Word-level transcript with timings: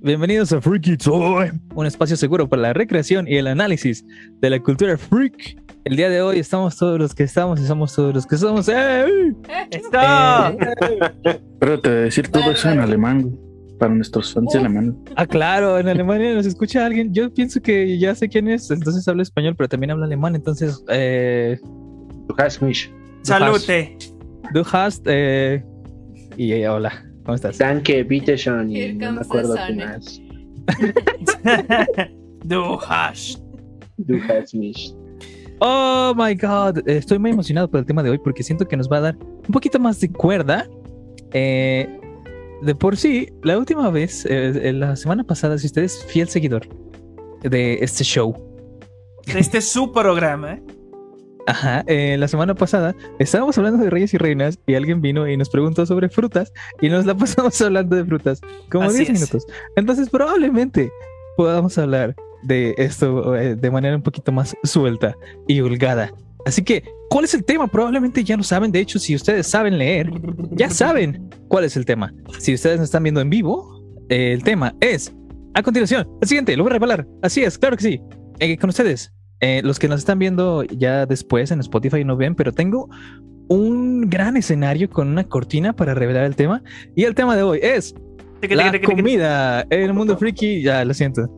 Bienvenidos 0.00 0.52
a 0.52 0.60
Freaky 0.60 0.96
Toy, 0.96 1.50
un 1.74 1.86
espacio 1.86 2.16
seguro 2.16 2.48
para 2.48 2.62
la 2.62 2.72
recreación 2.72 3.26
y 3.26 3.36
el 3.36 3.48
análisis 3.48 4.04
de 4.40 4.50
la 4.50 4.60
cultura 4.60 4.96
freak. 4.96 5.56
El 5.84 5.96
día 5.96 6.08
de 6.08 6.22
hoy 6.22 6.38
estamos 6.38 6.76
todos 6.76 6.98
los 6.98 7.14
que 7.14 7.24
estamos 7.24 7.60
y 7.60 7.66
somos 7.66 7.94
todos 7.94 8.14
los 8.14 8.26
que 8.26 8.36
somos. 8.36 8.68
¡Eh! 8.68 9.06
¡Está! 9.70 10.54
Eh, 11.24 11.40
Pero 11.58 11.80
te 11.80 11.88
voy 11.88 11.98
a 11.98 12.02
decir 12.02 12.28
todo 12.28 12.50
eso 12.50 12.70
en 12.70 12.78
alemán, 12.80 13.22
güey, 13.22 13.34
para 13.78 13.92
nuestros 13.94 14.32
fans 14.32 14.54
alemanes. 14.54 14.94
ah, 15.16 15.26
claro, 15.26 15.78
en 15.78 15.88
Alemania 15.88 16.34
nos 16.34 16.46
escucha 16.46 16.84
alguien. 16.86 17.12
Yo 17.12 17.32
pienso 17.32 17.60
que 17.60 17.98
ya 17.98 18.14
sé 18.14 18.28
quién 18.28 18.48
es, 18.48 18.70
entonces 18.70 19.06
habla 19.08 19.22
español, 19.22 19.54
pero 19.56 19.68
también 19.68 19.90
habla 19.90 20.06
alemán. 20.06 20.34
Entonces, 20.36 20.82
eh, 20.88 21.58
Du 21.62 22.34
hast 22.38 22.60
mich. 22.62 22.90
Salute. 23.22 23.96
du 24.52 24.62
hast. 24.70 25.02
Eh, 25.06 25.64
y 26.36 26.52
eh, 26.52 26.68
hola, 26.68 27.04
¿cómo 27.28 27.36
estás? 27.36 27.58
Danke, 27.58 28.04
bitte 28.04 28.38
schön. 28.38 28.74
Y 28.74 28.94
no 28.94 29.12
me 29.12 29.20
acuerdo 29.20 29.54
qué 29.66 29.74
más. 29.74 30.18
Du 32.44 32.78
hash. 32.88 33.36
Du 33.98 34.16
hast 34.16 34.54
mich. 34.54 34.94
Oh 35.60 36.14
my 36.16 36.34
god, 36.34 36.88
estoy 36.88 37.18
muy 37.18 37.32
emocionado 37.32 37.68
por 37.68 37.80
el 37.80 37.86
tema 37.86 38.02
de 38.02 38.08
hoy 38.08 38.18
porque 38.18 38.42
siento 38.42 38.66
que 38.66 38.78
nos 38.78 38.90
va 38.90 38.96
a 38.96 39.00
dar 39.00 39.16
un 39.18 39.52
poquito 39.52 39.78
más 39.78 40.00
de 40.00 40.10
cuerda. 40.10 40.66
Eh, 41.32 41.86
de 42.62 42.74
por 42.74 42.96
sí, 42.96 43.28
la 43.42 43.58
última 43.58 43.90
vez, 43.90 44.24
eh, 44.30 44.72
la 44.72 44.96
semana 44.96 45.22
pasada, 45.22 45.58
si 45.58 45.66
usted 45.66 45.82
es 45.82 46.02
fiel 46.06 46.28
seguidor 46.28 46.66
de 47.42 47.74
este 47.82 48.04
show, 48.04 48.34
Este 49.26 49.58
es 49.58 49.68
su 49.68 49.92
programa. 49.92 50.58
Ajá, 51.48 51.82
eh, 51.86 52.16
la 52.18 52.28
semana 52.28 52.54
pasada 52.54 52.94
estábamos 53.18 53.56
hablando 53.56 53.82
de 53.82 53.88
reyes 53.88 54.12
y 54.12 54.18
reinas 54.18 54.58
y 54.66 54.74
alguien 54.74 55.00
vino 55.00 55.26
y 55.26 55.36
nos 55.36 55.48
preguntó 55.48 55.86
sobre 55.86 56.10
frutas 56.10 56.52
y 56.82 56.90
nos 56.90 57.06
la 57.06 57.14
pasamos 57.16 57.58
hablando 57.62 57.96
de 57.96 58.04
frutas 58.04 58.40
como 58.70 58.84
Así 58.84 58.98
10 58.98 59.08
es. 59.08 59.14
minutos. 59.14 59.46
Entonces 59.74 60.10
probablemente 60.10 60.92
podamos 61.38 61.78
hablar 61.78 62.14
de 62.42 62.74
esto 62.76 63.34
eh, 63.34 63.56
de 63.56 63.70
manera 63.70 63.96
un 63.96 64.02
poquito 64.02 64.30
más 64.30 64.54
suelta 64.62 65.16
y 65.46 65.60
holgada. 65.60 66.12
Así 66.44 66.62
que, 66.62 66.84
¿cuál 67.10 67.24
es 67.24 67.34
el 67.34 67.44
tema? 67.44 67.66
Probablemente 67.66 68.22
ya 68.22 68.36
lo 68.36 68.42
saben. 68.42 68.70
De 68.70 68.80
hecho, 68.80 68.98
si 68.98 69.14
ustedes 69.14 69.46
saben 69.46 69.78
leer, 69.78 70.10
ya 70.52 70.70
saben 70.70 71.30
cuál 71.48 71.64
es 71.64 71.76
el 71.76 71.84
tema. 71.84 72.12
Si 72.38 72.54
ustedes 72.54 72.78
nos 72.78 72.84
están 72.86 73.02
viendo 73.02 73.20
en 73.20 73.30
vivo, 73.30 73.82
eh, 74.08 74.32
el 74.32 74.42
tema 74.42 74.74
es, 74.80 75.12
a 75.54 75.62
continuación, 75.62 76.08
el 76.20 76.28
siguiente, 76.28 76.56
lo 76.56 76.62
voy 76.64 76.70
a 76.70 76.74
revelar. 76.74 77.06
Así 77.22 77.42
es, 77.42 77.58
claro 77.58 77.76
que 77.76 77.82
sí. 77.82 78.00
Eh, 78.38 78.56
con 78.56 78.70
ustedes, 78.70 79.12
eh, 79.40 79.60
los 79.64 79.78
que 79.78 79.88
nos 79.88 80.00
están 80.00 80.18
viendo 80.18 80.64
ya 80.64 81.06
después 81.06 81.50
en 81.50 81.60
Spotify 81.60 82.04
no 82.04 82.16
ven, 82.16 82.34
pero 82.34 82.52
tengo 82.52 82.88
un 83.48 84.08
gran 84.10 84.36
escenario 84.36 84.90
con 84.90 85.08
una 85.08 85.24
cortina 85.24 85.72
para 85.72 85.94
revelar 85.94 86.24
el 86.24 86.36
tema. 86.36 86.62
Y 86.94 87.04
el 87.04 87.14
tema 87.14 87.36
de 87.36 87.42
hoy 87.42 87.60
es 87.62 87.94
la 88.42 88.80
comida 88.80 89.66
en 89.70 89.82
el 89.82 89.94
mundo 89.94 90.16
freaky. 90.16 90.62
Ya, 90.62 90.84
lo 90.84 90.94
siento. 90.94 91.28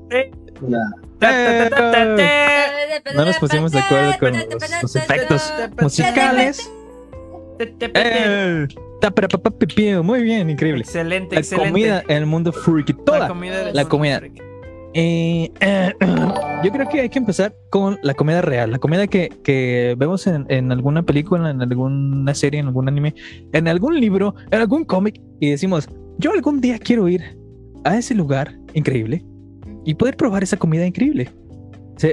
No 3.14 3.24
nos 3.24 3.38
pusimos 3.38 3.72
de 3.72 3.78
acuerdo 3.80 4.18
con 4.18 4.32
los, 4.32 4.82
los 4.82 4.96
efectos 4.96 5.52
musicales. 5.80 6.70
Eh. 7.58 8.66
Muy 10.02 10.22
bien, 10.22 10.50
increíble. 10.50 10.82
Excelente, 10.82 11.36
La 11.36 11.40
excelente. 11.40 11.70
comida 11.70 12.02
en 12.08 12.16
el 12.16 12.26
mundo 12.26 12.52
freaky. 12.52 12.94
Toda. 12.94 13.28
La 13.72 13.84
comida. 13.84 14.20
Eh, 14.94 15.50
eh, 15.60 15.92
yo 16.64 16.70
creo 16.72 16.88
que 16.88 17.00
hay 17.00 17.08
que 17.08 17.18
empezar 17.18 17.54
con 17.70 17.98
la 18.02 18.14
comida 18.14 18.42
real, 18.42 18.72
la 18.72 18.78
comida 18.78 19.06
que, 19.06 19.28
que 19.44 19.94
vemos 19.98 20.26
en, 20.26 20.46
en 20.48 20.72
alguna 20.72 21.02
película, 21.02 21.50
en 21.50 21.62
alguna 21.62 22.34
serie, 22.34 22.60
en 22.60 22.66
algún 22.66 22.88
anime, 22.88 23.14
en 23.52 23.68
algún 23.68 23.98
libro, 24.00 24.34
en 24.50 24.60
algún 24.60 24.84
cómic 24.84 25.20
y 25.38 25.50
decimos, 25.50 25.88
yo 26.18 26.32
algún 26.32 26.60
día 26.60 26.78
quiero 26.78 27.08
ir 27.08 27.22
a 27.84 27.96
ese 27.96 28.14
lugar 28.14 28.58
increíble 28.74 29.24
y 29.84 29.94
poder 29.94 30.16
probar 30.16 30.42
esa 30.42 30.56
comida 30.56 30.86
increíble. 30.86 31.30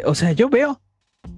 O 0.05 0.15
sea, 0.15 0.31
yo 0.33 0.49
veo 0.49 0.79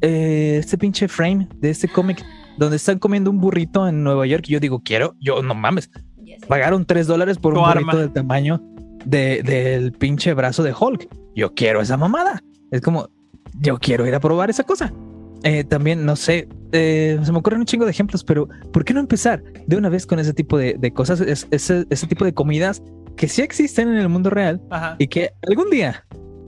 eh, 0.01 0.57
este 0.59 0.77
pinche 0.77 1.07
frame 1.07 1.47
de 1.55 1.69
este 1.69 1.87
cómic 1.87 2.23
donde 2.57 2.75
están 2.75 2.99
comiendo 2.99 3.29
un 3.31 3.39
burrito 3.39 3.87
en 3.87 4.03
Nueva 4.03 4.25
York 4.27 4.45
y 4.47 4.53
yo 4.53 4.59
digo, 4.59 4.81
quiero, 4.83 5.15
yo 5.19 5.41
no 5.41 5.55
mames, 5.55 5.89
pagaron 6.47 6.85
3 6.85 7.07
dólares 7.07 7.37
por 7.37 7.53
un 7.57 7.63
arma. 7.63 7.81
burrito 7.81 7.97
del 7.99 8.11
tamaño 8.11 8.61
de- 9.05 9.41
del 9.43 9.91
pinche 9.93 10.33
brazo 10.33 10.63
de 10.63 10.73
Hulk. 10.77 11.07
Yo 11.39 11.53
quiero 11.53 11.79
esa 11.81 11.95
mamada. 11.95 12.43
Es 12.69 12.81
como, 12.81 13.09
yo 13.61 13.77
quiero 13.79 14.05
ir 14.05 14.13
a 14.13 14.19
probar 14.19 14.49
esa 14.49 14.63
cosa. 14.63 14.93
Eh, 15.43 15.63
también, 15.63 16.05
no 16.05 16.17
sé, 16.17 16.49
eh, 16.73 17.17
se 17.23 17.31
me 17.31 17.37
ocurren 17.37 17.61
un 17.61 17.65
chingo 17.65 17.85
de 17.85 17.91
ejemplos, 17.91 18.25
pero 18.25 18.49
¿por 18.73 18.83
qué 18.83 18.93
no 18.93 18.99
empezar 18.99 19.41
de 19.67 19.77
una 19.77 19.87
vez 19.87 20.05
con 20.05 20.19
ese 20.19 20.33
tipo 20.33 20.57
de, 20.57 20.75
de 20.77 20.91
cosas, 20.91 21.21
Es- 21.21 21.47
ese, 21.51 21.85
ese 21.89 22.07
tipo 22.07 22.25
de 22.25 22.33
comidas 22.33 22.83
que 23.15 23.29
sí 23.29 23.41
existen 23.41 23.87
en 23.87 23.95
el 23.95 24.09
mundo 24.09 24.29
real 24.29 24.61
Ajá. 24.69 24.95
y 24.99 25.07
que 25.07 25.31
algún 25.47 25.69
día, 25.69 26.05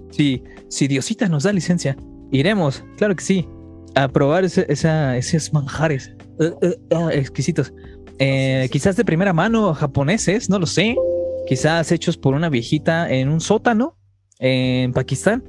si, 0.10 0.44
si 0.68 0.90
Diosita 0.90 1.30
nos 1.30 1.44
da 1.44 1.54
licencia, 1.54 1.96
iremos, 2.34 2.84
claro 2.98 3.16
que 3.16 3.24
sí, 3.24 3.48
a 3.96 4.10
probar 4.10 4.44
ese- 4.44 4.66
esa, 4.68 5.16
esos 5.16 5.54
manjares 5.54 6.12
eh, 6.42 6.52
eh, 6.62 6.76
ah, 6.94 7.10
exquisitos. 7.14 7.74
Eh, 8.20 8.68
quizás 8.74 8.98
de 8.98 9.06
primera 9.06 9.32
mano 9.32 9.74
japoneses, 9.74 10.50
no 10.50 10.60
lo 10.60 10.66
sé. 10.66 10.96
Quizás 11.48 11.92
hechos 11.94 12.18
por 12.18 12.34
una 12.36 12.50
viejita 12.50 13.10
en 13.10 13.30
un 13.30 13.40
sótano 13.40 13.96
en 14.42 14.92
Pakistán. 14.92 15.44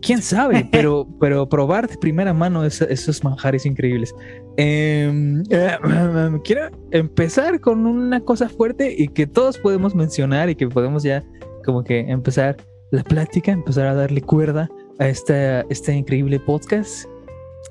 Quién 0.00 0.22
sabe, 0.22 0.66
pero, 0.72 1.06
pero 1.20 1.46
probar 1.46 1.88
de 1.88 1.98
primera 1.98 2.32
mano 2.32 2.64
esos 2.64 3.22
manjares 3.22 3.66
increíbles. 3.66 4.14
Em, 4.56 5.42
eh, 5.50 5.76
quiero 6.44 6.70
empezar 6.90 7.60
con 7.60 7.86
una 7.86 8.20
cosa 8.20 8.48
fuerte 8.48 8.94
y 8.96 9.08
que 9.08 9.26
todos 9.26 9.58
podemos 9.58 9.94
mencionar 9.94 10.48
y 10.48 10.54
que 10.54 10.68
podemos 10.68 11.02
ya 11.02 11.22
como 11.64 11.84
que 11.84 12.00
empezar 12.00 12.56
la 12.90 13.04
plática, 13.04 13.52
empezar 13.52 13.86
a 13.86 13.94
darle 13.94 14.22
cuerda 14.22 14.68
a 14.98 15.08
esta, 15.08 15.60
este 15.68 15.92
increíble 15.92 16.40
podcast. 16.40 17.06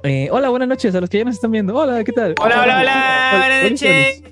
Eh, 0.04 0.30
hola, 0.32 0.50
buenas 0.50 0.70
noches 0.70 0.94
a 0.96 1.02
los 1.02 1.10
que 1.10 1.18
ya 1.18 1.26
nos 1.26 1.36
están 1.36 1.52
viendo. 1.52 1.76
Hola, 1.76 2.04
¿qué 2.04 2.12
tal? 2.12 2.36
Hola, 2.40 2.62
hola, 2.64 2.80
hola. 2.80 3.30
Buenas 3.32 3.48
hola, 3.48 3.70
noches. 3.70 4.24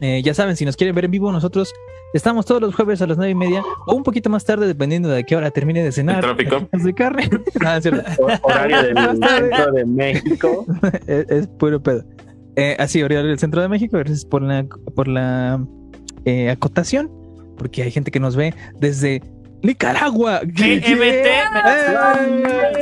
eh, 0.00 0.22
ya 0.22 0.32
saben, 0.32 0.56
si 0.56 0.64
nos 0.64 0.76
quieren 0.76 0.94
ver 0.94 1.06
en 1.06 1.10
vivo, 1.10 1.30
nosotros 1.32 1.74
estamos 2.14 2.46
todos 2.46 2.60
los 2.60 2.74
jueves 2.74 3.00
a 3.02 3.06
las 3.06 3.16
nueve 3.16 3.30
y 3.30 3.34
media 3.34 3.62
o 3.86 3.94
un 3.94 4.02
poquito 4.02 4.30
más 4.30 4.44
tarde, 4.44 4.66
dependiendo 4.66 5.08
de 5.08 5.24
qué 5.24 5.36
hora 5.36 5.50
termine 5.50 5.82
de 5.82 5.92
cenar. 5.92 6.24
El 6.24 6.36
tráfico. 6.36 6.68
de 6.84 6.94
carne. 6.94 7.30
No, 7.62 7.72
es 7.76 7.82
cierto. 7.82 8.02
Hor- 8.22 8.40
Horario 8.42 8.82
del 8.82 8.96
centro 8.96 9.72
de 9.72 9.84
México. 9.86 10.66
es, 11.06 11.30
es 11.30 11.46
puro 11.46 11.82
pedo. 11.82 12.04
Eh, 12.56 12.76
así, 12.78 13.02
horario 13.02 13.24
del 13.28 13.38
centro 13.38 13.62
de 13.62 13.68
México, 13.68 13.96
gracias 13.98 14.24
por 14.24 14.42
la, 14.42 14.66
por 14.94 15.08
la 15.08 15.64
eh, 16.24 16.50
acotación, 16.50 17.10
porque 17.56 17.82
hay 17.82 17.90
gente 17.90 18.10
que 18.10 18.20
nos 18.20 18.36
ve 18.36 18.54
desde 18.80 19.22
Nicaragua. 19.62 20.40
GMT. 20.44 21.26
¡Eh! 21.26 21.44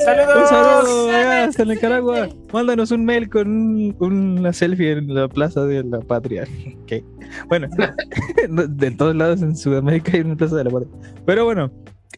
Saludos. 0.05 0.37
Un 0.37 0.47
saludo 0.49 1.11
allá 1.11 1.45
hasta 1.45 1.65
Nicaragua. 1.65 2.29
Mándanos 2.53 2.91
un 2.93 3.05
mail 3.05 3.29
con 3.29 3.49
un- 3.49 3.97
una 3.99 4.53
selfie 4.53 4.93
en 4.93 5.13
la 5.15 5.29
plaza 5.29 5.65
de 5.65 5.83
la 5.85 6.01
patria. 6.01 6.45
Bueno, 7.49 7.69
de 8.71 8.91
todos 8.93 9.15
lados 9.15 9.43
en 9.43 9.55
Sudamérica 9.55 10.13
hay 10.15 10.21
una 10.23 10.35
plaza 10.37 10.57
de 10.57 10.65
la 10.65 10.71
patria. 10.71 10.91
Pero 11.27 11.45
bueno, 11.45 11.71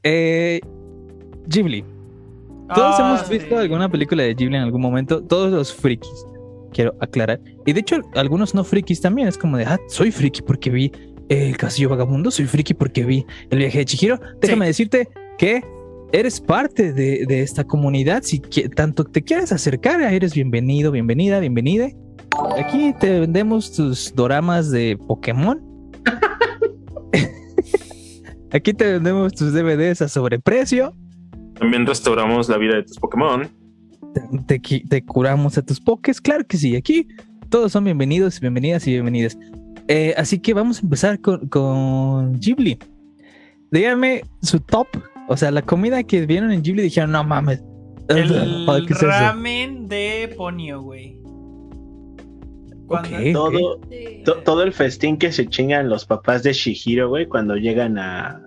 eh, 0.04 0.60
Ghibli. 1.48 1.84
Todos 2.72 2.94
Ah, 3.00 3.16
hemos 3.16 3.28
visto 3.28 3.48
sí. 3.48 3.54
alguna 3.56 3.88
película 3.88 4.22
de 4.22 4.32
Ghibli 4.34 4.54
en 4.56 4.62
algún 4.62 4.80
momento. 4.82 5.20
Todos 5.24 5.50
los 5.50 5.74
frikis, 5.74 6.24
quiero 6.72 6.94
aclarar. 7.00 7.40
Y 7.66 7.72
de 7.72 7.80
hecho, 7.80 7.96
algunos 8.14 8.54
no 8.54 8.62
frikis 8.62 9.00
también. 9.00 9.26
Es 9.26 9.36
como 9.36 9.56
de, 9.56 9.64
ah, 9.64 9.80
soy 9.88 10.12
friki 10.12 10.42
porque 10.42 10.70
vi 10.70 10.92
El 11.30 11.56
Castillo 11.56 11.88
Vagabundo. 11.88 12.30
Soy 12.30 12.46
friki 12.46 12.74
porque 12.74 13.04
vi 13.04 13.24
El 13.50 13.58
viaje 13.58 13.78
de 13.78 13.84
Chihiro. 13.84 14.20
Déjame 14.40 14.66
decirte 14.66 15.08
que 15.38 15.64
eres 16.12 16.40
parte 16.40 16.92
de, 16.92 17.24
de 17.24 17.42
esta 17.42 17.64
comunidad. 17.64 18.24
Si 18.24 18.40
tanto 18.40 19.04
te 19.04 19.22
quieres 19.22 19.52
acercar, 19.52 20.02
eres 20.02 20.34
bienvenido, 20.34 20.90
bienvenida, 20.90 21.38
bienvenida. 21.38 21.88
Aquí 22.58 22.92
te 22.98 23.20
vendemos 23.20 23.72
tus 23.72 24.12
doramas 24.14 24.72
de 24.72 24.98
Pokémon. 25.06 25.62
Aquí 28.50 28.74
te 28.74 28.94
vendemos 28.94 29.32
tus 29.32 29.52
DVDs 29.52 30.02
a 30.02 30.08
sobreprecio. 30.08 30.96
También 31.54 31.86
restauramos 31.86 32.48
la 32.48 32.58
vida 32.58 32.74
de 32.74 32.82
tus 32.82 32.98
Pokémon. 32.98 33.48
te, 34.46 34.58
te 34.58 35.04
curamos 35.04 35.56
a 35.58 35.62
tus 35.62 35.80
pokés. 35.80 36.20
Claro 36.20 36.44
que 36.44 36.56
sí, 36.56 36.74
aquí 36.74 37.06
todos 37.50 37.70
son 37.70 37.84
bienvenidos, 37.84 38.40
bienvenidas 38.40 38.84
y 38.88 38.92
bienvenidas. 38.92 39.38
Eh, 39.88 40.14
así 40.16 40.38
que 40.38 40.54
vamos 40.54 40.78
a 40.78 40.82
empezar 40.82 41.20
con, 41.20 41.48
con 41.48 42.38
Ghibli. 42.38 42.78
Dígame 43.70 44.22
su 44.42 44.60
top, 44.60 44.86
o 45.28 45.36
sea, 45.36 45.50
la 45.50 45.62
comida 45.62 46.02
que 46.02 46.26
vieron 46.26 46.52
en 46.52 46.62
Ghibli 46.62 46.82
dijeron, 46.82 47.12
no 47.12 47.22
mames. 47.24 47.62
El 48.08 48.28
¿qué 48.86 48.92
es 48.92 48.96
eso?". 48.98 49.06
ramen 49.06 49.86
de 49.88 50.34
Ponio, 50.36 50.82
güey. 50.82 51.18
Cuando- 52.86 53.08
Ok. 53.16 53.32
Todo, 53.32 53.80
to- 54.24 54.36
todo 54.44 54.62
el 54.64 54.72
festín 54.72 55.16
que 55.16 55.30
se 55.30 55.46
chingan 55.46 55.88
los 55.88 56.04
papás 56.04 56.42
de 56.42 56.52
Shihiro, 56.52 57.08
güey, 57.08 57.26
cuando 57.26 57.54
llegan 57.56 57.98
a. 57.98 58.42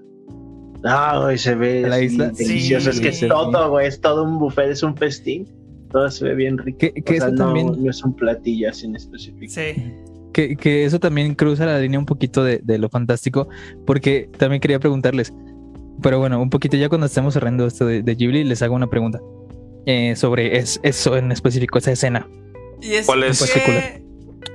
Ah, 0.84 1.18
güey, 1.24 1.38
se 1.38 1.56
ve 1.56 1.84
delicioso. 1.84 2.90
es 2.90 3.00
que 3.00 3.08
es 3.08 3.22
todo, 3.26 3.70
güey, 3.70 3.88
es 3.88 4.02
todo 4.02 4.24
un 4.26 4.38
buffet, 4.40 4.70
es 4.70 4.84
un 4.84 4.98
festín. 4.98 5.48
Todo 5.92 6.10
se 6.12 6.26
ve 6.26 6.36
bien 6.36 6.58
rico. 6.58 6.78
Que, 6.80 6.92
que 6.92 7.14
O 7.14 7.22
sea, 7.22 7.30
no, 7.30 7.36
también. 7.46 7.82
no 7.82 7.90
es 7.90 8.04
un 8.04 8.14
platillo 8.16 8.70
así 8.70 8.86
en 8.88 8.98
específico. 8.98 9.46
Sí. 9.54 9.76
Que, 10.34 10.56
que 10.58 10.84
eso 10.86 11.00
también 11.00 11.36
cruza 11.36 11.66
la 11.66 11.80
línea 11.80 12.00
un 12.00 12.06
poquito 12.06 12.44
de, 12.44 12.60
de 12.64 12.78
lo 12.78 12.90
fantástico, 12.90 13.48
porque 13.86 14.30
también 14.38 14.60
quería 14.60 14.80
preguntarles, 14.80 15.34
pero 16.02 16.20
bueno, 16.20 16.42
un 16.42 16.50
poquito 16.50 16.76
ya 16.76 16.90
cuando 16.90 17.08
estemos 17.08 17.34
cerrando 17.34 17.66
esto 17.68 17.86
de, 17.86 18.04
de 18.04 18.16
Ghibli, 18.16 18.44
les 18.44 18.62
hago 18.62 18.76
una 18.76 18.88
pregunta 18.90 19.22
eh, 19.86 20.16
sobre 20.16 20.58
es- 20.58 20.80
eso 20.84 21.16
en 21.18 21.32
específico, 21.32 21.78
esa 21.78 21.92
escena 21.92 22.28
Y 22.82 22.94
es 22.94 23.06
¿Cuál 23.06 23.24
es? 23.24 23.42
que- 23.52 24.04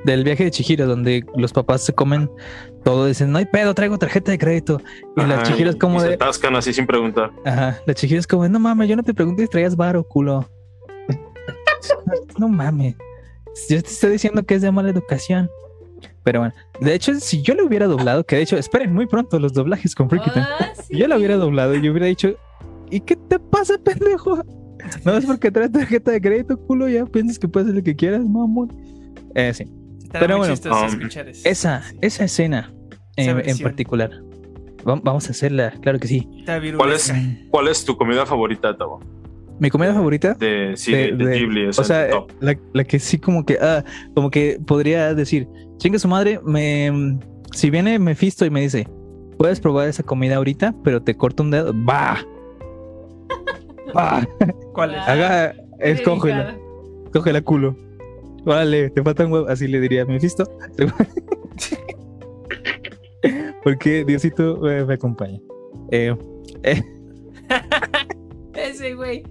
del 0.05 0.23
viaje 0.23 0.45
de 0.45 0.51
Chihiro, 0.51 0.87
donde 0.87 1.25
los 1.37 1.53
papás 1.53 1.83
se 1.85 1.93
comen 1.95 2.31
todo, 2.85 3.07
dicen, 3.07 3.33
no 3.33 3.39
hay 3.39 3.47
pedo, 3.47 3.75
traigo 3.75 3.99
tarjeta 3.99 4.31
de 4.31 4.39
crédito. 4.39 4.81
Y 5.17 5.21
la 5.23 5.37
Ajá, 5.37 5.43
Chihiro 5.45 5.71
es 5.71 5.77
y 5.77 5.79
como 5.79 5.99
se 6.01 6.09
de, 6.09 6.15
atascan 6.15 6.55
así 6.57 6.73
sin 6.73 6.87
preguntar. 6.87 7.31
ajá, 7.45 7.79
la 7.87 7.95
Chihiro 7.95 8.21
es 8.21 8.27
como, 8.27 8.47
no 8.49 8.59
mames, 8.61 8.89
yo 8.89 8.97
no 8.97 9.03
te 9.03 9.13
pregunté 9.15 9.43
si 9.43 9.49
traías 9.49 9.75
varo, 9.77 10.05
culo. 10.05 10.49
no 12.39 12.49
mames. 12.49 12.95
Yo 13.69 13.83
te 13.83 13.89
estoy 13.89 14.13
diciendo 14.13 14.43
que 14.45 14.55
es 14.55 14.63
de 14.63 14.71
mala 14.71 14.91
educación. 14.91 15.51
Pero 16.29 16.41
bueno, 16.41 16.55
de 16.83 16.95
hecho, 16.95 17.15
si 17.15 17.41
yo 17.41 17.55
lo 17.55 17.65
hubiera 17.65 17.87
doblado, 17.87 18.23
que 18.23 18.37
de 18.37 18.43
hecho, 18.43 18.59
esperen 18.59 18.93
muy 18.93 19.07
pronto 19.07 19.39
los 19.39 19.55
doblajes 19.55 19.95
con 19.95 20.11
Freaky 20.11 20.31
Time. 20.31 20.45
Ah, 20.47 20.73
sí. 20.77 20.83
Si 20.93 20.99
yo 20.99 21.09
lo 21.09 21.17
hubiera 21.17 21.37
doblado 21.37 21.75
y 21.75 21.81
yo 21.81 21.91
hubiera 21.91 22.05
dicho, 22.05 22.35
¿y 22.91 23.01
qué 23.01 23.17
te 23.17 23.39
pasa, 23.39 23.79
pendejo? 23.83 24.45
No 25.07 25.17
es 25.17 25.25
porque 25.25 25.51
traes 25.51 25.73
tarjeta 25.73 26.11
de 26.11 26.21
crédito, 26.21 26.59
culo, 26.59 26.87
ya 26.87 27.07
piensas 27.07 27.39
que 27.39 27.49
puedes 27.49 27.69
hacer 27.69 27.79
lo 27.79 27.83
que 27.83 27.97
quieras, 27.97 28.21
mamón. 28.21 28.69
Eh, 29.35 29.55
sí. 29.55 29.65
Estará 30.03 30.27
Pero 30.27 30.37
bueno, 30.37 30.53
um. 30.55 31.09
Esa, 31.45 31.83
esa 32.03 32.25
escena 32.25 32.75
Esa 33.17 33.41
en, 33.41 33.59
particular. 33.61 34.11
Va- 34.87 35.01
Vamos 35.03 35.29
a 35.29 35.31
hacerla, 35.31 35.73
claro 35.81 35.99
que 35.99 36.09
sí. 36.09 36.29
¿Cuál 36.77 36.93
es. 36.93 37.11
¿Cuál 37.49 37.69
es 37.69 37.85
tu 37.87 37.97
comida 37.97 38.27
favorita, 38.27 38.77
Tavo? 38.77 39.01
Mi 39.59 39.71
comida 39.71 39.95
favorita, 39.95 40.35
De, 40.35 40.75
sí, 40.77 40.93
De- 40.93 41.13
de, 41.13 41.25
de 41.27 41.39
Ghibli, 41.39 41.69
es 41.69 41.79
o 41.79 41.85
sea, 41.85 42.09
la, 42.41 42.57
la 42.75 42.85
que 42.85 42.99
sí 42.99 43.19
como 43.19 43.45
que, 43.47 43.59
ah, 43.61 43.83
como 44.15 44.31
que 44.31 44.61
podría 44.65 45.15
decir, 45.15 45.49
chinga 45.79 45.99
su 45.99 46.09
madre, 46.09 46.41
me, 46.45 47.19
si 47.53 47.71
viene 47.71 47.99
Mephisto 47.99 48.45
y 48.45 48.51
me 48.51 48.61
dice, 48.61 48.87
puedes 49.39 49.61
probar 49.61 49.89
esa 49.89 50.03
comida 50.03 50.37
ahorita, 50.37 50.75
pero 50.85 51.03
te 51.03 51.17
corto 51.17 51.43
un 51.43 51.51
dedo, 51.51 51.73
va, 51.73 52.19
va, 53.97 54.29
¿Cuál 54.75 54.91
es? 54.91 54.99
Ah, 54.99 55.13
haga, 55.13 55.53
qué 55.53 55.91
escógela, 55.91 56.59
escógela 57.07 57.41
culo. 57.41 57.75
Vale, 58.45 58.91
te 58.91 59.03
falta 59.03 59.27
un 59.27 59.33
huevo, 59.33 59.49
así 59.49 59.67
le 59.67 59.81
diría 59.81 60.03
a 60.03 60.07
Mephisto. 60.07 60.45
Porque 63.65 64.05
Diosito 64.05 64.71
eh, 64.71 64.85
me 64.85 64.95
acompaña. 64.95 65.41
Eh, 65.91 66.15
Ese 68.55 68.95
güey. 68.95 69.25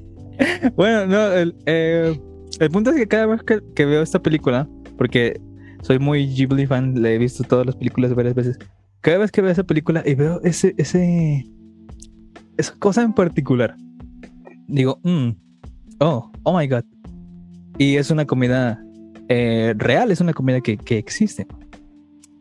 Bueno, 0.76 1.08
no, 1.08 1.32
el, 1.32 1.56
eh, 1.66 2.20
el 2.60 2.70
punto 2.70 2.92
es 2.92 2.98
que 2.98 3.08
cada 3.08 3.28
vez 3.28 3.42
que, 3.44 3.62
que 3.76 3.86
veo 3.86 4.02
esta 4.02 4.22
película, 4.22 4.68
porque 4.98 5.40
soy 5.88 6.00
muy 6.00 6.28
Ghibli 6.28 6.68
fan, 6.68 7.02
le 7.02 7.16
he 7.16 7.18
visto 7.18 7.46
todas 7.46 7.66
las 7.66 7.78
películas 7.78 8.14
varias 8.14 8.36
veces, 8.36 8.60
cada 9.00 9.20
vez 9.20 9.32
que 9.32 9.42
veo 9.42 9.50
esa 9.50 9.64
película 9.64 10.04
y 10.06 10.16
veo 10.16 10.42
ese, 10.44 10.76
ese, 10.78 11.50
esa 12.58 12.76
cosa 12.78 13.04
en 13.04 13.14
particular, 13.14 13.74
digo, 14.68 15.00
mm, 15.04 15.30
oh, 16.02 16.30
oh 16.44 16.58
my 16.58 16.68
god. 16.68 16.84
Y 17.78 17.96
es 17.96 18.12
una 18.12 18.26
comida 18.26 18.84
eh, 19.30 19.76
real, 19.78 20.12
es 20.12 20.20
una 20.20 20.34
comida 20.34 20.60
que, 20.60 20.76
que 20.76 20.98
existe. 20.98 21.48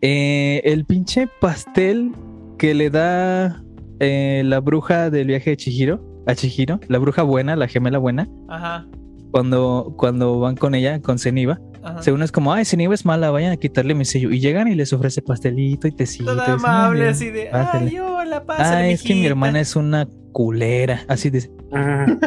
Eh, 0.00 0.60
el 0.64 0.84
pinche 0.84 1.28
pastel 1.40 2.10
que 2.58 2.74
le 2.74 2.90
da 2.90 3.62
eh, 4.00 4.42
la 4.44 4.58
bruja 4.58 5.08
del 5.08 5.28
viaje 5.28 5.50
de 5.50 5.56
Chihiro, 5.56 6.22
a 6.26 6.34
Chihiro, 6.34 6.80
la 6.88 6.98
bruja 6.98 7.22
buena, 7.22 7.54
la 7.54 7.68
gemela 7.68 7.98
buena, 7.98 8.28
Ajá. 8.48 8.88
cuando, 9.30 9.94
cuando 9.96 10.40
van 10.40 10.56
con 10.56 10.74
ella, 10.74 11.00
con 11.00 11.20
Zeniba, 11.20 11.60
ajá. 11.86 12.02
según 12.02 12.22
es 12.22 12.32
como, 12.32 12.52
ay, 12.52 12.64
Zeniba 12.64 12.94
es 12.94 13.04
mala, 13.04 13.30
vayan 13.30 13.52
a 13.52 13.56
quitarle 13.56 13.94
mi 13.94 14.04
sello. 14.04 14.30
Y 14.30 14.40
llegan 14.40 14.68
y 14.68 14.74
les 14.74 14.92
ofrece 14.92 15.22
pastelito 15.22 15.88
y 15.88 15.92
tecito. 15.92 16.24
Toda 16.26 16.42
dicen, 16.46 16.54
amable, 16.54 17.02
"Ay, 17.04 17.08
así 17.10 17.30
de. 17.30 17.46
pásale". 17.46 17.90
Ay, 17.90 17.98
hola, 17.98 18.44
pásale. 18.44 18.68
Ah, 18.76 18.88
es 18.88 19.02
que 19.02 19.08
mi 19.10 19.14
mijita". 19.20 19.30
hermana 19.30 19.60
es 19.60 19.76
una 19.76 20.08
culera. 20.32 21.00
Así 21.08 21.30
dice. 21.30 21.50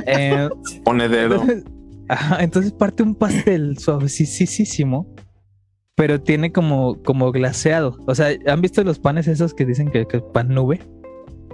Eh, 0.05 0.49
Pone 0.83 1.07
dedo. 1.09 1.35
entonces, 1.41 1.63
ajá, 2.09 2.43
entonces 2.43 2.71
parte 2.73 3.03
un 3.03 3.15
pastel 3.15 3.77
suavecísimo, 3.77 5.13
pero 5.95 6.21
tiene 6.21 6.51
como, 6.51 7.01
como 7.03 7.31
glaseado. 7.31 7.97
O 8.07 8.15
sea, 8.15 8.29
¿han 8.47 8.61
visto 8.61 8.83
los 8.83 8.99
panes 8.99 9.27
esos 9.27 9.53
que 9.53 9.65
dicen 9.65 9.89
que, 9.91 10.05
que 10.05 10.19
pan 10.19 10.49
nube? 10.49 10.79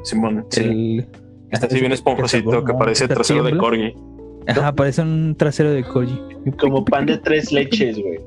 Simón, 0.04 0.46
sí. 0.50 0.62
El- 0.62 1.08
Está 1.52 1.68
así 1.68 1.80
bien 1.80 1.92
esponjosito, 1.92 2.64
que 2.66 2.74
parece 2.74 3.08
trasero 3.08 3.44
de 3.44 3.56
corgi. 3.58 3.94
Ajá, 4.48 4.74
parece 4.74 5.02
un 5.02 5.36
trasero 5.38 5.72
de 5.72 5.84
corgi. 5.84 6.20
Como 6.60 6.84
pan 6.86 7.06
de 7.06 7.18
tres 7.18 7.52
leches, 7.52 7.98
güey. 8.00 8.20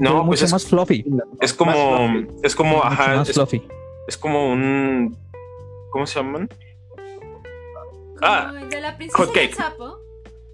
No, 0.00 0.16
mucho 0.18 0.26
pues 0.26 0.42
es, 0.42 0.52
más 0.52 0.64
fluffy. 0.66 1.04
es 1.40 1.52
como, 1.52 1.72
es 2.42 2.54
como, 2.56 2.76
mucho 2.76 2.86
ajá, 2.86 3.16
más 3.16 3.28
es, 3.28 3.34
fluffy. 3.34 3.62
es 4.08 4.16
como 4.16 4.50
un, 4.52 5.16
¿cómo 5.90 6.06
se 6.06 6.18
llaman? 6.18 6.48
Ah, 8.22 8.52
de 8.70 8.80
la 8.80 8.96
princesa 8.96 9.18
hot 9.24 9.34
del 9.34 9.48
cake. 9.48 9.54
sapo. 9.54 9.98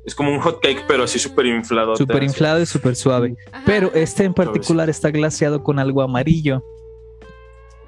Es 0.05 0.15
como 0.15 0.33
un 0.33 0.41
hot 0.41 0.61
cake, 0.61 0.85
pero 0.89 1.05
así 1.05 1.19
súper 1.19 1.47
inflado. 1.47 1.95
Súper 1.95 2.23
inflado 2.23 2.61
y 2.61 2.67
súper 2.67 2.97
suave. 2.97 3.37
Ajá, 3.53 3.63
Pero 3.67 3.93
este 3.95 4.25
en 4.25 4.33
particular 4.35 4.89
está 4.89 5.11
glaseado 5.11 5.63
con 5.63 5.79
algo 5.79 6.01
amarillo. 6.03 6.63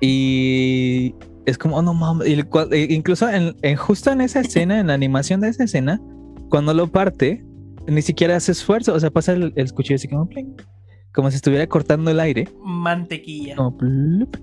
Y 0.01 1.15
es 1.47 1.57
como, 1.59 1.77
oh 1.77 1.83
no 1.83 1.95
mames. 1.95 2.29
E- 2.29 2.87
incluso 2.93 3.29
en, 3.29 3.57
en- 3.63 3.77
justo 3.77 4.11
en 4.11 4.21
esa 4.21 4.41
escena, 4.41 4.81
en 4.81 4.89
la 4.89 4.95
animación 4.95 5.41
de 5.41 5.49
esa 5.49 5.65
escena, 5.65 6.01
cuando 6.51 6.75
lo 6.75 6.89
parte, 6.89 7.45
ni 7.87 8.03
siquiera 8.03 8.37
hace 8.37 8.53
esfuerzo. 8.53 8.93
O 8.95 9.01
sea, 9.01 9.11
pasa 9.11 9.33
el, 9.33 9.53
el 9.57 9.73
cuchillo 9.73 9.97
así 9.97 10.09
como, 10.09 10.29
pling, 10.29 10.55
como 11.15 11.31
si 11.31 11.37
estuviera 11.37 11.67
cortando 11.67 12.11
el 12.11 12.21
aire. 12.21 12.49
Mantequilla. 12.63 13.57
Como 13.57 13.77
plup. 13.79 14.37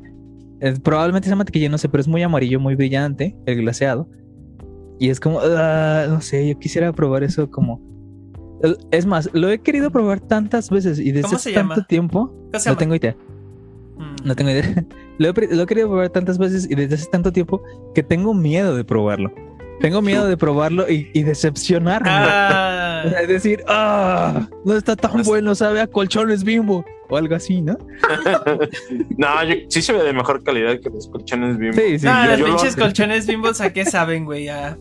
Eh, 0.59 0.73
probablemente 0.81 1.27
esa 1.27 1.35
mantequilla, 1.35 1.69
no 1.69 1.77
sé, 1.77 1.87
pero 1.87 2.01
es 2.01 2.07
muy 2.07 2.23
amarillo, 2.23 2.59
muy 2.59 2.73
brillante, 2.75 3.37
el 3.45 3.57
glaseado. 3.57 4.09
Y 4.99 5.09
es 5.09 5.19
como, 5.19 5.39
ah, 5.43 6.07
no 6.09 6.21
sé, 6.21 6.47
yo 6.47 6.57
quisiera 6.57 6.91
probar 6.93 7.23
eso 7.23 7.51
como... 7.51 7.85
Es 8.89 9.05
más, 9.05 9.29
lo 9.33 9.51
he 9.51 9.59
querido 9.59 9.91
probar 9.91 10.19
tantas 10.19 10.71
veces 10.71 10.97
y 10.97 11.11
desde 11.11 11.21
¿Cómo 11.23 11.35
hace 11.35 11.53
tanto 11.53 11.83
tiempo, 11.83 12.33
¿Qué 12.51 12.59
se 12.59 12.69
no 12.71 12.77
tengo 12.77 12.95
idea, 12.95 13.15
Mm. 13.97 14.27
no 14.27 14.35
tengo 14.35 14.51
idea. 14.51 14.63
Lo 15.19 15.29
he, 15.29 15.55
lo 15.55 15.63
he 15.63 15.65
querido 15.65 15.87
probar 15.87 16.09
tantas 16.09 16.37
veces 16.37 16.69
y 16.69 16.75
desde 16.75 16.93
hace 16.93 17.07
tanto 17.09 17.31
tiempo 17.31 17.63
que 17.95 18.03
tengo 18.03 18.35
miedo 18.35 18.75
de 18.75 18.83
probarlo. 18.83 19.31
Tengo 19.79 20.01
miedo 20.01 20.25
de 20.27 20.37
probarlo 20.37 20.89
y, 20.89 21.09
y 21.13 21.23
decepcionarme. 21.23 22.09
Ah, 22.11 23.03
es 23.21 23.27
decir, 23.27 23.63
ah, 23.67 24.47
no 24.65 24.75
está 24.75 24.95
tan 24.95 25.19
Es- 25.19 25.27
bueno, 25.27 25.53
sabe 25.55 25.81
a 25.81 25.87
colchones 25.87 26.43
bimbo 26.43 26.83
o 27.09 27.17
algo 27.17 27.35
así, 27.35 27.61
¿no? 27.61 27.77
no, 29.17 29.43
yo, 29.43 29.55
sí 29.69 29.81
se 29.81 29.93
ve 29.93 30.03
de 30.03 30.13
mejor 30.13 30.43
calidad 30.43 30.79
que 30.79 30.89
los 30.89 31.07
colchones 31.09 31.57
bien. 31.57 31.73
Sí, 31.73 31.99
sí. 31.99 32.05
no, 32.05 32.25
yo- 32.25 32.37
los 32.37 32.49
pinches 32.61 32.75
colchones 32.75 33.27
bimbos, 33.27 33.61
¿a 33.61 33.71
qué 33.71 33.85
saben, 33.85 34.25
güey? 34.25 34.49
A- 34.49 34.77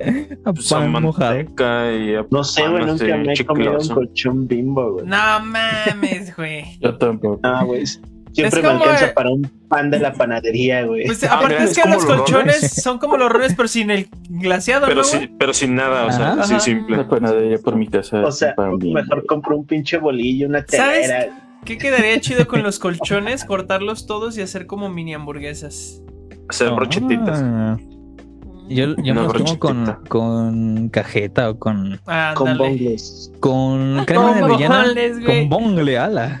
a 0.44 0.52
Pues 0.52 0.72
a 0.72 0.76
pan 0.78 0.90
mojado. 1.02 1.34
manteca 1.34 1.92
y 1.92 2.14
a 2.14 2.24
No 2.30 2.42
sé, 2.44 2.66
güey, 2.66 2.86
nunca 2.86 3.16
me 3.18 3.32
he 3.34 3.44
comido 3.44 3.78
un 3.78 3.88
colchón 3.88 4.46
bimbo, 4.48 4.92
güey. 4.94 5.06
No 5.06 5.16
mames, 5.44 6.34
güey. 6.36 6.78
Yo 6.80 6.96
tampoco. 6.96 7.40
No, 7.42 7.66
güey. 7.66 7.84
Siempre 8.32 8.60
Es 8.60 8.64
me 8.64 8.70
alcanza 8.70 9.12
para 9.14 9.30
un 9.30 9.42
pan 9.68 9.90
de 9.90 9.98
la 9.98 10.12
panadería, 10.12 10.84
güey. 10.84 11.06
Pues 11.06 11.22
Ah, 11.24 11.34
aparte 11.34 11.54
mira, 11.54 11.64
es 11.64 11.70
es 11.70 11.82
que 11.82 11.88
los 11.88 11.96
los 11.96 12.04
colchones 12.18 12.54
rones. 12.60 12.82
son 12.82 12.98
como 12.98 13.16
los 13.16 13.30
rones, 13.30 13.54
pero 13.56 13.68
sin 13.68 13.90
el 13.90 14.08
glaseado, 14.28 14.86
Pero 14.86 15.02
sí, 15.04 15.28
pero 15.38 15.52
sin 15.52 15.74
nada, 15.74 16.06
o 16.06 16.12
sea, 16.12 16.32
Ajá. 16.32 16.42
así 16.42 16.52
Ajá. 16.54 16.60
simple. 16.60 16.94
Una 16.94 17.08
panadería 17.08 17.58
por 17.58 17.74
mi 17.76 17.88
casa. 17.88 18.24
O 18.24 18.30
sea, 18.32 18.54
mejor 18.80 19.26
compro 19.26 19.56
un 19.56 19.66
pinche 19.66 19.98
bolillo, 19.98 20.46
una 20.48 20.64
¿Sabes? 20.68 21.02
telera. 21.08 21.46
¿Qué 21.64 21.76
quedaría 21.76 22.18
chido 22.20 22.46
con 22.46 22.62
los 22.62 22.78
colchones? 22.78 23.44
Cortarlos 23.44 24.06
todos 24.06 24.38
y 24.38 24.42
hacer 24.42 24.66
como 24.66 24.88
mini 24.88 25.12
hamburguesas. 25.14 26.00
Hacer 26.48 26.70
brochetitas. 26.70 27.40
Ah. 27.42 27.76
Yo, 28.68 28.94
yo 29.02 29.14
me 29.16 29.22
los 29.22 29.32
como 29.32 29.58
con, 29.58 29.98
con 30.08 30.88
cajeta 30.90 31.50
o 31.50 31.58
con, 31.58 32.00
Ah, 32.06 32.34
Con 32.36 32.56
bongles. 32.56 33.32
con 33.40 34.04
crema 34.06 34.32
de 34.34 34.40
Con 34.42 34.50
avellana. 34.52 34.84
bonles, 34.84 35.20
güey. 35.24 35.48
Con 35.48 35.48
bongle, 35.48 35.98
ala. 35.98 36.38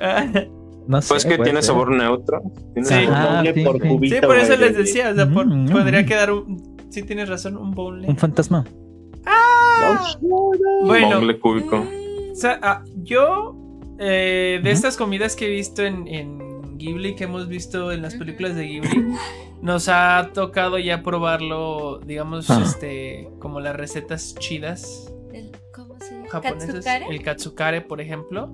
Ah, 0.90 0.96
No 0.96 1.02
sé. 1.02 1.08
Pues 1.08 1.24
que 1.24 1.36
tiene 1.38 1.60
ser. 1.62 1.64
sabor 1.64 1.90
neutro. 1.92 2.42
Tiene 2.74 2.88
Sí. 2.88 2.94
sabor- 2.94 3.14
Ah, 3.14 3.42
sí, 3.54 3.64
por 3.64 3.80
sí. 3.80 3.88
cubito, 3.88 4.14
Sí, 4.16 4.20
por 4.22 4.36
eso 4.38 4.56
les 4.56 4.72
de- 4.76 4.82
decía, 4.82 5.10
o 5.10 5.14
sea, 5.14 5.30
por- 5.30 5.46
Mm, 5.46 5.68
podría 5.70 6.02
mm. 6.02 6.06
quedar 6.06 6.32
un... 6.32 6.76
Sí, 6.90 7.02
tienes 7.04 7.28
razón, 7.28 7.56
un 7.56 7.70
bonle. 7.70 8.08
Un 8.08 8.16
fantasma. 8.16 8.64
Bueno, 10.84 11.16
Bongle 11.16 11.38
cúbico. 11.38 11.76
o 12.32 12.34
sea, 12.34 12.58
ah, 12.62 12.84
yo, 13.02 13.56
eh, 13.98 14.60
de 14.62 14.70
estas 14.70 14.96
comidas 14.96 15.36
que 15.36 15.46
he 15.46 15.50
visto 15.50 15.82
en, 15.82 16.06
en 16.08 16.76
Ghibli, 16.78 17.14
que 17.14 17.24
hemos 17.24 17.48
visto 17.48 17.92
en 17.92 18.02
las 18.02 18.14
películas 18.14 18.56
de 18.56 18.64
Ghibli, 18.66 19.06
nos 19.62 19.88
ha 19.88 20.30
tocado 20.34 20.78
ya 20.78 21.02
probarlo, 21.02 22.00
digamos, 22.04 22.50
Ah. 22.50 22.62
este, 22.64 23.28
como 23.38 23.60
las 23.60 23.76
recetas 23.76 24.34
chidas 24.36 25.12
El- 25.32 25.52
¿Cómo 25.74 25.94
se 26.00 26.14
llama? 26.14 26.28
japonesas. 26.28 26.66
¿Katsukare? 26.84 27.06
El 27.08 27.22
katsukare, 27.22 27.80
por 27.82 28.00
ejemplo. 28.00 28.48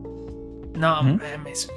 No, 0.74 1.00
Ujú. 1.00 1.18
mames. 1.38 1.70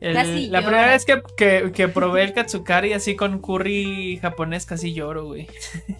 El- 0.00 0.14
Casi 0.14 0.46
la 0.48 0.62
primera 0.62 0.86
vez 0.86 1.04
que, 1.04 1.20
que, 1.36 1.72
que 1.72 1.88
probé 1.88 2.22
el 2.24 2.32
katsukari 2.32 2.92
así 2.94 3.16
con 3.16 3.38
curry 3.40 4.18
japonés 4.22 4.64
casi 4.66 4.94
lloro, 4.94 5.26
güey. 5.26 5.46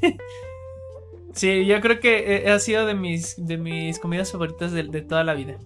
sí, 1.35 1.67
yo 1.67 1.81
creo 1.81 2.01
que 2.01 2.37
eh, 2.47 2.51
ha 2.51 2.59
sido 2.59 2.87
de 2.87 2.95
mis, 2.95 3.35
de 3.47 3.59
mis 3.59 3.99
comidas 3.99 4.33
favoritas 4.33 4.73
de, 4.73 4.85
de 4.85 5.03
toda 5.03 5.25
la 5.25 5.35
vida. 5.35 5.57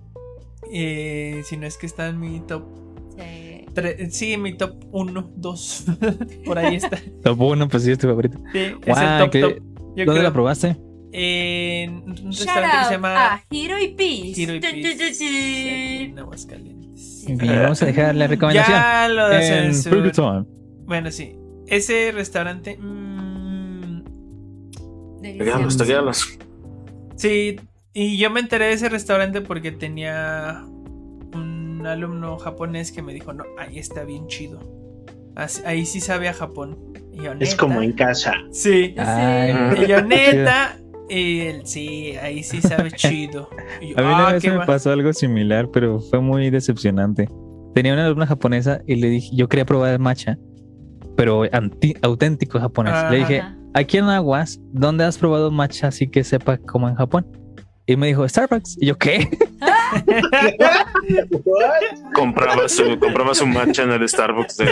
Eh, 0.73 1.43
si 1.45 1.57
no 1.57 1.67
es 1.67 1.76
que 1.76 1.87
está 1.87 2.09
en 2.09 2.19
mi 2.21 2.41
top 2.41 2.64
tre- 3.75 4.09
sí, 4.11 4.37
mi 4.37 4.57
top 4.57 4.85
1, 4.93 5.33
2. 5.37 5.85
Por 6.45 6.59
ahí 6.59 6.76
está. 6.76 6.97
Sí, 6.97 7.12
Top 7.23 7.41
uno, 7.41 7.69
pues 7.69 7.83
sí, 7.85 7.91
es 7.93 7.99
tu 7.99 8.09
favorito. 8.09 8.38
es 8.55 8.75
Guau, 8.85 9.03
el 9.03 9.19
top 9.25 9.31
¿qué- 9.31 9.41
top. 9.41 9.59
¿Dónde 9.76 10.05
creo. 10.07 10.23
la 10.23 10.33
probaste? 10.33 10.76
En 11.12 11.93
un 12.03 12.14
Shout 12.14 12.26
restaurante 12.38 12.76
que 12.79 12.85
se 12.87 12.91
llama 12.93 13.35
a 13.35 13.45
Hero 13.50 13.79
y 13.81 13.88
Peace. 13.95 14.43
Hero 14.43 14.55
y 14.57 14.61
Peace. 14.61 15.05
aquí 15.05 16.05
en 16.11 16.19
Aguascalientes. 16.19 16.84
Bien, 17.27 17.63
vamos 17.63 17.83
a 17.83 17.87
dejar 17.87 18.15
la 18.15 18.27
recomendación. 18.29 18.77
Ya 18.79 19.09
lo 19.09 19.31
en. 19.33 19.73
Burger 19.91 20.13
Time. 20.13 20.45
Bueno, 20.87 21.11
sí. 21.11 21.37
Ese 21.67 22.13
restaurante. 22.13 22.77
mm, 22.79 24.03
Taguealos, 25.23 25.77
taguealos. 25.77 26.39
sí, 27.17 27.57
y 27.95 28.19
yo 28.19 28.31
me 28.31 28.41
enteré 28.41 28.67
de 28.67 28.73
ese 28.75 28.89
restaurante 28.89 29.41
porque 29.41 29.73
tenía 29.73 30.65
un 31.33 31.83
alumno 31.87 32.37
japonés 32.39 32.93
que 32.93 33.01
me 33.03 33.15
dijo: 33.15 33.33
No, 33.33 33.45
ahí 33.59 33.79
está 33.79 34.05
bien 34.05 34.27
chido. 34.27 34.61
Así- 35.35 35.63
ahí 35.65 35.87
sí 35.87 36.01
sabe 36.01 36.29
a 36.29 36.35
Japón. 36.35 36.79
Y 37.13 37.23
yo, 37.23 37.33
Es 37.41 37.55
como 37.55 37.81
en 37.81 37.93
casa. 37.93 38.35
Sí. 38.53 38.95
Ay, 38.99 39.55
Y 39.83 39.87
yo, 39.87 40.03
neta. 40.07 40.77
Y 41.09 41.41
él, 41.41 41.63
sí, 41.67 42.15
ahí 42.23 42.43
sí 42.43 42.61
sabe 42.61 42.91
chido. 42.93 43.49
Yo, 43.83 43.99
A 43.99 44.03
mí 44.03 44.07
una 44.09 44.29
"Ah, 44.29 44.33
vez 44.33 44.45
me 44.45 44.57
va". 44.57 44.67
pasó 44.67 44.91
algo 44.91 45.13
similar, 45.13 45.69
pero 45.73 46.01
fue 46.01 46.21
muy 46.21 46.51
decepcionante. 46.51 47.29
Tenía 47.75 47.93
una 47.93 48.07
alumna 48.07 48.27
japonesa 48.27 48.81
y 48.87 48.97
le 48.97 49.09
dije, 49.09 49.31
yo 49.35 49.49
quería 49.49 49.65
probar 49.65 49.93
el 49.93 49.99
matcha, 49.99 50.39
pero 51.17 51.43
anti- 51.53 51.95
auténtico 52.03 52.59
japonés. 52.61 52.95
Ajá. 52.95 53.11
Le 53.11 53.19
dije, 53.19 53.43
aquí 53.75 53.99
en 53.99 54.05
Aguas, 54.05 54.61
¿dónde 54.73 55.05
has 55.05 55.19
probado 55.19 55.51
matcha 55.51 55.89
así 55.89 56.09
que 56.09 56.23
sepa 56.25 56.57
como 56.59 56.89
en 56.89 56.95
Japón? 56.95 57.27
Y 57.87 57.97
me 57.97 58.07
dijo, 58.07 58.27
Starbucks. 58.27 58.79
Y 58.81 58.87
yo, 58.87 58.97
¿qué? 58.97 59.29
Compraba 62.15 62.69
su, 62.69 62.99
compraba 62.99 63.35
su 63.35 63.47
matcha 63.47 63.83
en 63.83 63.91
el 63.93 64.09
Starbucks 64.09 64.57
de 64.57 64.65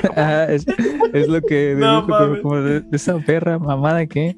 es, 0.55 0.67
es 1.13 1.29
lo 1.29 1.41
que 1.43 1.75
No 1.77 2.07
pero 2.07 2.41
como 2.43 2.57
de, 2.61 2.81
de 2.81 2.97
esa 2.97 3.19
perra 3.19 3.59
mamada 3.59 4.07
que. 4.07 4.37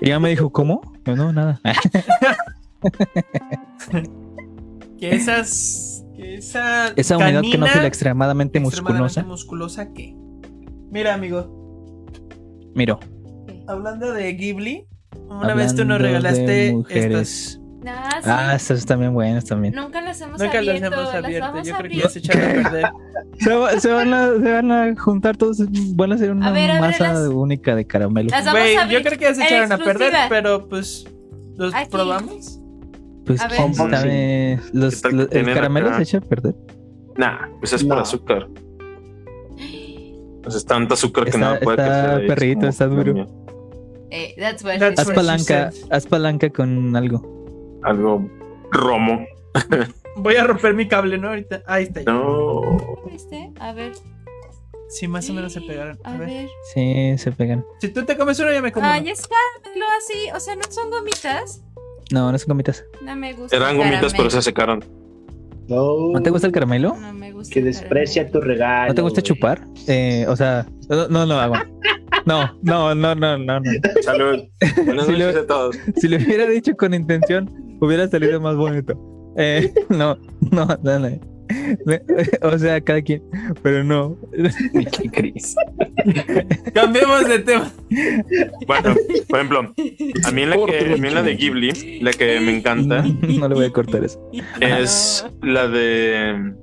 Y 0.00 0.06
ella 0.06 0.18
me 0.18 0.30
dijo, 0.30 0.50
¿cómo? 0.50 0.80
Yo, 1.04 1.16
no, 1.16 1.32
nada. 1.32 1.60
Que 4.98 5.14
esas. 5.14 6.04
Que 6.14 6.34
esa. 6.34 6.88
Esa 6.88 7.16
unidad 7.16 7.36
canina 7.36 7.52
quenófila 7.52 7.86
extremadamente 7.86 8.58
extremadamente 8.58 9.22
musculosa. 9.22 9.22
musculosa 9.22 9.92
que. 9.94 10.14
Mira, 10.90 11.14
amigo. 11.14 12.06
Miro, 12.74 13.00
Hablando 13.66 14.12
de 14.12 14.32
Ghibli, 14.34 14.86
una 15.28 15.54
vez 15.54 15.74
tú 15.74 15.84
nos 15.84 16.00
regalaste 16.00 16.76
estas. 16.90 17.59
Ah, 17.86 18.10
sí. 18.22 18.28
ah, 18.30 18.54
estas 18.56 18.78
están 18.78 19.00
bien 19.00 19.14
buenas 19.14 19.44
también. 19.46 19.74
Nunca 19.74 20.00
las 20.02 20.20
hemos 20.20 20.38
Nunca 20.40 20.60
las 20.60 20.68
abierto. 20.76 20.86
hemos 21.00 21.14
las 21.14 21.24
abierto. 21.24 21.46
vamos 21.52 21.68
Yo 21.68 21.76
creo 21.76 21.90
que 21.90 21.96
ya 21.96 22.08
se 22.10 22.18
echaron 22.18 22.42
a 22.66 22.70
perder. 22.70 22.84
Se, 23.38 23.54
va- 23.54 23.80
se 23.80 23.90
van 23.90 24.12
a, 24.12 24.26
se 24.34 24.52
van 24.52 24.70
a 24.70 24.94
juntar 25.00 25.34
todos, 25.36 25.58
van 25.94 26.12
a 26.12 26.14
hacer 26.16 26.30
una 26.30 26.48
A 26.48 26.52
ver, 26.52 26.78
masa 26.78 27.10
ábrelas. 27.10 27.28
única 27.32 27.74
de 27.74 27.86
caramelo. 27.86 28.28
Las 28.30 28.44
vamos 28.44 28.60
a 28.78 28.86
yo 28.88 29.02
creo 29.02 29.18
que 29.18 29.24
ya 29.24 29.34
se 29.34 29.44
echaron 29.44 29.72
a 29.72 29.78
perder, 29.78 30.12
pero 30.28 30.68
pues. 30.68 31.06
¿Los 31.56 31.74
Aquí. 31.74 31.88
probamos? 31.90 32.60
Pues 33.24 33.40
a 33.40 33.48
ver. 33.48 33.56
quién 33.58 33.74
sabe, 33.74 34.60
los, 34.72 34.96
¿Qué 34.96 35.00
tal 35.02 35.10
que 35.12 35.16
los- 35.16 35.32
el 35.32 35.54
caramelo 35.54 35.86
acá? 35.88 35.96
se 35.98 36.02
echa 36.02 36.18
a 36.18 36.20
perder. 36.20 36.54
Nah, 37.16 37.38
pues 37.60 37.72
es 37.72 37.82
por 37.84 37.96
No. 37.96 38.02
azúcar. 38.02 38.46
Pues 40.42 40.54
es 40.54 40.64
tanta 40.66 40.94
azúcar 40.94 41.24
que 41.24 41.30
Está- 41.30 41.40
nada 41.40 41.60
puede 41.60 41.76
está 41.82 41.92
crecer 41.92 42.10
ahí, 42.10 42.22
es 42.22 42.28
perrito, 42.28 42.68
está 42.68 42.86
duro. 42.88 43.26
Eh, 44.10 44.34
that's 44.38 44.64
what 44.64 44.82
Haz 44.82 45.10
palanca, 45.12 45.70
haz 45.90 46.06
palanca 46.06 46.50
con 46.50 46.94
algo. 46.96 47.39
Algo 47.82 48.28
romo. 48.72 49.24
Voy 50.16 50.36
a 50.36 50.44
romper 50.44 50.74
mi 50.74 50.86
cable, 50.88 51.18
¿no? 51.18 51.28
Ahorita. 51.28 51.62
Ahí 51.66 51.84
está. 51.84 52.00
ya. 52.02 52.12
No. 52.12 52.60
¿Viste? 53.10 53.50
A 53.60 53.72
ver. 53.72 53.92
Sí, 54.88 55.06
más 55.06 55.28
o 55.30 55.34
menos 55.34 55.52
se 55.52 55.60
pegaron. 55.60 55.98
A, 56.04 56.14
A 56.14 56.18
ver. 56.18 56.28
ver. 56.28 56.48
Sí, 56.74 57.14
se 57.16 57.30
pegan. 57.32 57.64
Si 57.80 57.88
tú 57.88 58.04
te 58.04 58.16
comes 58.16 58.38
uno, 58.40 58.52
yo 58.52 58.60
me 58.60 58.72
como 58.72 58.86
Ay, 58.86 59.02
uno. 59.02 59.10
es 59.10 59.28
caramelo 59.28 59.86
así. 59.98 60.28
O 60.34 60.40
sea, 60.40 60.56
no 60.56 60.62
son 60.68 60.90
gomitas. 60.90 61.62
No, 62.12 62.32
no 62.32 62.38
son 62.38 62.48
gomitas. 62.48 62.84
No 63.02 63.14
me 63.14 63.32
gusta. 63.34 63.56
Eran 63.56 63.76
gomitas, 63.76 64.12
pero 64.16 64.30
se 64.30 64.42
secaron. 64.42 64.84
No, 65.68 66.10
¿No 66.12 66.20
te 66.20 66.30
gusta 66.30 66.48
el 66.48 66.52
caramelo? 66.52 66.96
No 66.96 67.12
me 67.12 67.30
gusta. 67.30 67.54
que 67.54 67.62
desprecia 67.62 68.28
tu 68.28 68.40
regalo. 68.40 68.88
¿No 68.88 68.94
te 68.96 69.02
gusta 69.02 69.22
chupar? 69.22 69.64
Eh, 69.86 70.26
o 70.28 70.34
sea, 70.34 70.66
no, 70.88 71.06
no 71.06 71.24
lo 71.26 71.34
hago. 71.36 71.54
No, 72.26 72.52
no, 72.62 72.92
no, 72.96 73.14
no, 73.14 73.38
no, 73.38 73.60
no. 73.60 73.70
Salud. 74.02 74.42
Buenas 74.84 75.06
Sí, 75.06 75.12
noches 75.12 75.34
lo- 75.36 75.40
a 75.40 75.46
todos. 75.46 75.78
Si 75.96 76.08
lo 76.08 76.16
hubiera 76.16 76.46
dicho 76.46 76.76
con 76.76 76.92
intención, 76.92 77.48
hubiera 77.80 78.08
salido 78.08 78.40
más 78.40 78.56
bonito. 78.56 78.94
Eh, 79.36 79.72
no, 79.88 80.16
no, 80.50 80.66
no, 80.82 80.98
no. 80.98 81.08
O 82.42 82.58
sea, 82.58 82.80
cada 82.80 83.02
quien, 83.02 83.22
pero 83.62 83.82
no. 83.82 84.16
Qué 84.92 85.10
Cris. 85.10 85.56
Cambiemos 86.72 87.26
de 87.28 87.40
tema. 87.40 87.72
Bueno, 88.68 88.94
por 89.28 89.38
ejemplo, 89.40 89.60
a 90.24 90.30
mí 90.30 90.42
en 90.42 90.50
la, 90.50 90.56
que, 90.64 90.92
a 90.92 90.96
mí 90.96 91.08
en 91.08 91.14
la 91.14 91.22
de 91.24 91.34
Ghibli, 91.34 92.00
la 92.02 92.12
que 92.12 92.38
me 92.38 92.56
encanta 92.56 93.02
No 93.02 93.48
le 93.48 93.54
voy 93.56 93.64
a 93.64 93.70
cortar 93.72 94.04
eso. 94.04 94.20
es 94.60 95.26
la 95.42 95.66
de. 95.66 96.54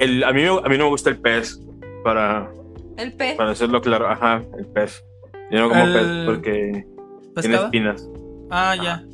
El, 0.00 0.22
a, 0.24 0.32
mí, 0.32 0.42
me- 0.42 0.48
a 0.48 0.68
mí 0.68 0.78
no 0.78 0.84
me 0.84 0.90
gusta 0.90 1.10
el 1.10 1.18
pez, 1.18 1.60
para, 2.04 2.50
El 2.96 3.12
pez. 3.14 3.36
para 3.36 3.50
hacerlo 3.50 3.80
claro. 3.80 4.08
Ajá, 4.08 4.42
el 4.58 4.66
pez. 4.66 5.04
Yo 5.50 5.60
no 5.60 5.68
como 5.68 5.82
El- 5.84 5.92
pez 5.92 6.06
porque 6.26 6.52
tiene 6.72 7.34
¿Pescado? 7.34 7.64
espinas. 7.66 8.08
Ah, 8.50 8.74
ya. 8.76 9.04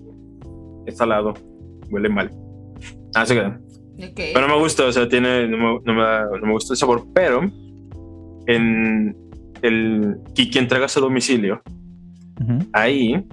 Es 0.86 0.96
salado. 0.96 1.34
Huele 1.90 2.08
mal. 2.08 2.30
Ah, 3.14 3.24
se 3.26 3.34
queda. 3.34 3.60
Pero 4.34 4.48
no 4.48 4.54
me 4.56 4.60
gusta, 4.60 4.84
o 4.86 4.92
sea, 4.92 5.08
tiene, 5.08 5.46
no 5.48 5.56
me, 5.56 5.80
no 5.84 5.94
me 5.94 6.02
da- 6.02 6.26
no 6.40 6.46
me 6.46 6.52
gusta 6.52 6.72
el 6.74 6.76
sabor, 6.78 7.06
pero 7.14 7.42
en 8.46 9.16
el 9.62 10.16
Kiki 10.34 10.58
entregas 10.58 10.96
a 10.96 11.00
domicilio, 11.00 11.62
ahí 12.72 13.24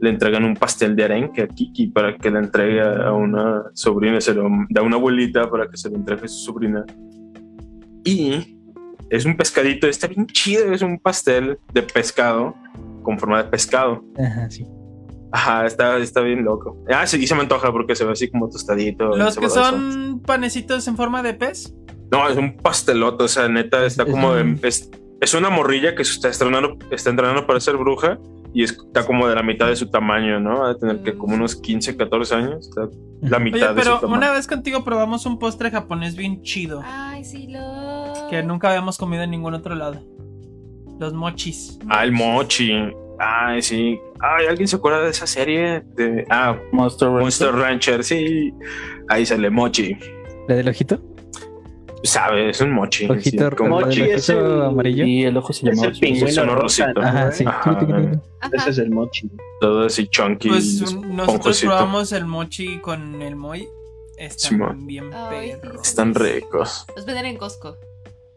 le 0.00 0.10
entregan 0.10 0.44
un 0.44 0.54
pastel 0.56 0.96
de 0.96 1.04
arenque 1.04 1.42
a 1.42 1.46
Kiki 1.48 1.86
para 1.88 2.16
que 2.16 2.30
le 2.30 2.40
entregue 2.40 2.80
a 2.80 3.12
una 3.12 3.62
sobrina, 3.74 4.20
se 4.20 4.34
lo 4.34 4.48
da 4.70 4.82
una 4.82 4.96
abuelita 4.96 5.48
para 5.48 5.68
que 5.70 5.76
se 5.76 5.88
lo 5.88 5.96
entregue 5.96 6.24
a 6.24 6.28
su 6.28 6.44
sobrina. 6.44 6.84
Y 8.04 8.58
es 9.08 9.24
un 9.24 9.36
pescadito, 9.36 9.86
está 9.86 10.08
bien 10.08 10.26
chido, 10.26 10.72
es 10.72 10.82
un 10.82 10.98
pastel 10.98 11.58
de 11.72 11.82
pescado 11.82 12.54
con 13.02 13.16
forma 13.18 13.42
de 13.44 13.48
pescado. 13.48 14.04
Ajá, 14.18 14.50
sí. 14.50 14.66
Ajá, 15.32 15.66
está, 15.66 15.96
está 15.98 16.20
bien 16.20 16.44
loco. 16.44 16.76
Ah, 16.92 17.06
sí, 17.06 17.16
y 17.22 17.26
se 17.26 17.34
me 17.34 17.40
antoja 17.40 17.72
porque 17.72 17.94
se 17.96 18.04
ve 18.04 18.12
así 18.12 18.30
como 18.30 18.48
tostadito. 18.50 19.16
Los 19.16 19.36
que 19.38 19.48
son 19.48 20.20
panecitos 20.26 20.86
en 20.88 20.96
forma 20.96 21.22
de 21.22 21.34
pez. 21.34 21.74
No, 22.10 22.28
es 22.28 22.36
un 22.36 22.56
pastelote, 22.58 23.24
o 23.24 23.28
sea, 23.28 23.48
neta, 23.48 23.84
está 23.86 24.02
Es 24.02 24.10
como 24.10 24.34
de- 24.34 24.58
es, 24.62 24.90
es 25.22 25.32
una 25.34 25.48
morrilla 25.48 25.94
que 25.94 26.04
se 26.04 26.12
está 26.12 26.28
estrenando, 26.28 26.76
está 26.90 27.08
entrenando 27.08 27.46
para 27.46 27.58
ser 27.60 27.78
bruja 27.78 28.18
y 28.52 28.62
está 28.64 29.06
como 29.06 29.26
de 29.26 29.34
la 29.34 29.42
mitad 29.42 29.66
de 29.68 29.76
su 29.76 29.88
tamaño, 29.88 30.38
¿no? 30.38 30.60
Va 30.60 30.70
a 30.72 30.76
tener 30.76 31.02
que 31.02 31.14
como 31.16 31.34
unos 31.34 31.56
15, 31.56 31.96
14 31.96 32.34
años, 32.34 32.68
está 32.68 32.82
la 33.22 33.38
Oye, 33.38 33.44
mitad 33.44 33.70
de 33.70 33.74
pero 33.80 33.94
su 33.94 34.00
tamaño. 34.02 34.18
una 34.18 34.30
vez 34.32 34.46
contigo 34.46 34.84
probamos 34.84 35.24
un 35.24 35.38
postre 35.38 35.70
japonés 35.70 36.14
bien 36.14 36.42
chido. 36.42 36.82
Ay, 36.84 37.24
sí, 37.24 37.46
lo. 37.48 38.28
Que 38.28 38.42
nunca 38.42 38.68
habíamos 38.68 38.98
comido 38.98 39.22
en 39.22 39.30
ningún 39.30 39.54
otro 39.54 39.74
lado. 39.74 40.02
Los 41.00 41.14
mochis. 41.14 41.78
Ah, 41.88 42.04
el 42.04 42.12
mochi. 42.12 42.72
Ay, 43.24 43.62
sí. 43.62 44.00
Ay, 44.20 44.46
¿alguien 44.46 44.66
se 44.66 44.76
acuerda 44.76 45.02
de 45.02 45.10
esa 45.10 45.26
serie? 45.28 45.82
De, 45.94 46.24
ah, 46.30 46.56
Monster 46.72 47.06
Rancher. 47.08 47.22
Monster 47.22 47.52
Rancher, 47.54 48.04
sí. 48.04 48.52
Ahí 49.08 49.24
sale 49.24 49.48
mochi. 49.50 49.96
¿La 50.48 50.56
del 50.56 50.68
ojito? 50.68 51.00
Sabe, 52.02 52.50
es 52.50 52.60
un 52.60 52.72
mochi. 52.72 53.06
sí, 53.06 53.12
Ojito, 53.12 53.50
como- 53.54 53.80
la 53.80 53.86
del 53.86 53.98
Mochi 54.00 54.10
es 54.10 54.28
el- 54.28 54.62
amarillo. 54.62 55.04
Y 55.04 55.22
el 55.24 55.36
ojo 55.36 55.52
se 55.52 55.68
Es 55.68 55.76
llamaba. 55.76 55.92
el 55.92 56.00
pingüino 56.00 56.54
rosito. 56.56 56.92
¿no, 57.00 57.00
Ajá, 57.06 57.30
sí. 57.30 57.44
Ajá. 57.46 57.78
Ese 58.52 58.70
es 58.70 58.78
el 58.78 58.90
mochi. 58.90 59.30
todo 59.60 59.86
así 59.86 60.08
chunky. 60.08 60.48
Pues 60.48 60.80
un- 60.82 61.14
nosotros 61.14 61.60
probamos 61.60 62.10
el 62.10 62.24
mochi 62.26 62.78
con 62.80 63.22
el 63.22 63.36
moi. 63.36 63.68
Están 64.18 64.84
bien 64.86 65.10
sí, 65.12 65.52
perros. 65.60 65.80
Están 65.88 66.14
ricos. 66.14 66.86
Los 66.96 67.06
venden 67.06 67.26
en 67.26 67.36
Costco. 67.36 67.76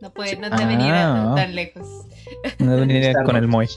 No 0.01 0.13
puede, 0.13 0.35
no 0.37 0.47
Ah. 0.51 0.57
deben 0.57 0.81
ir 0.81 0.93
a- 0.93 1.33
tan 1.35 1.55
lejos. 1.55 1.87
No 2.59 2.75
venía 2.77 3.13
con 3.25 3.35
el 3.35 3.47
Moy. 3.47 3.67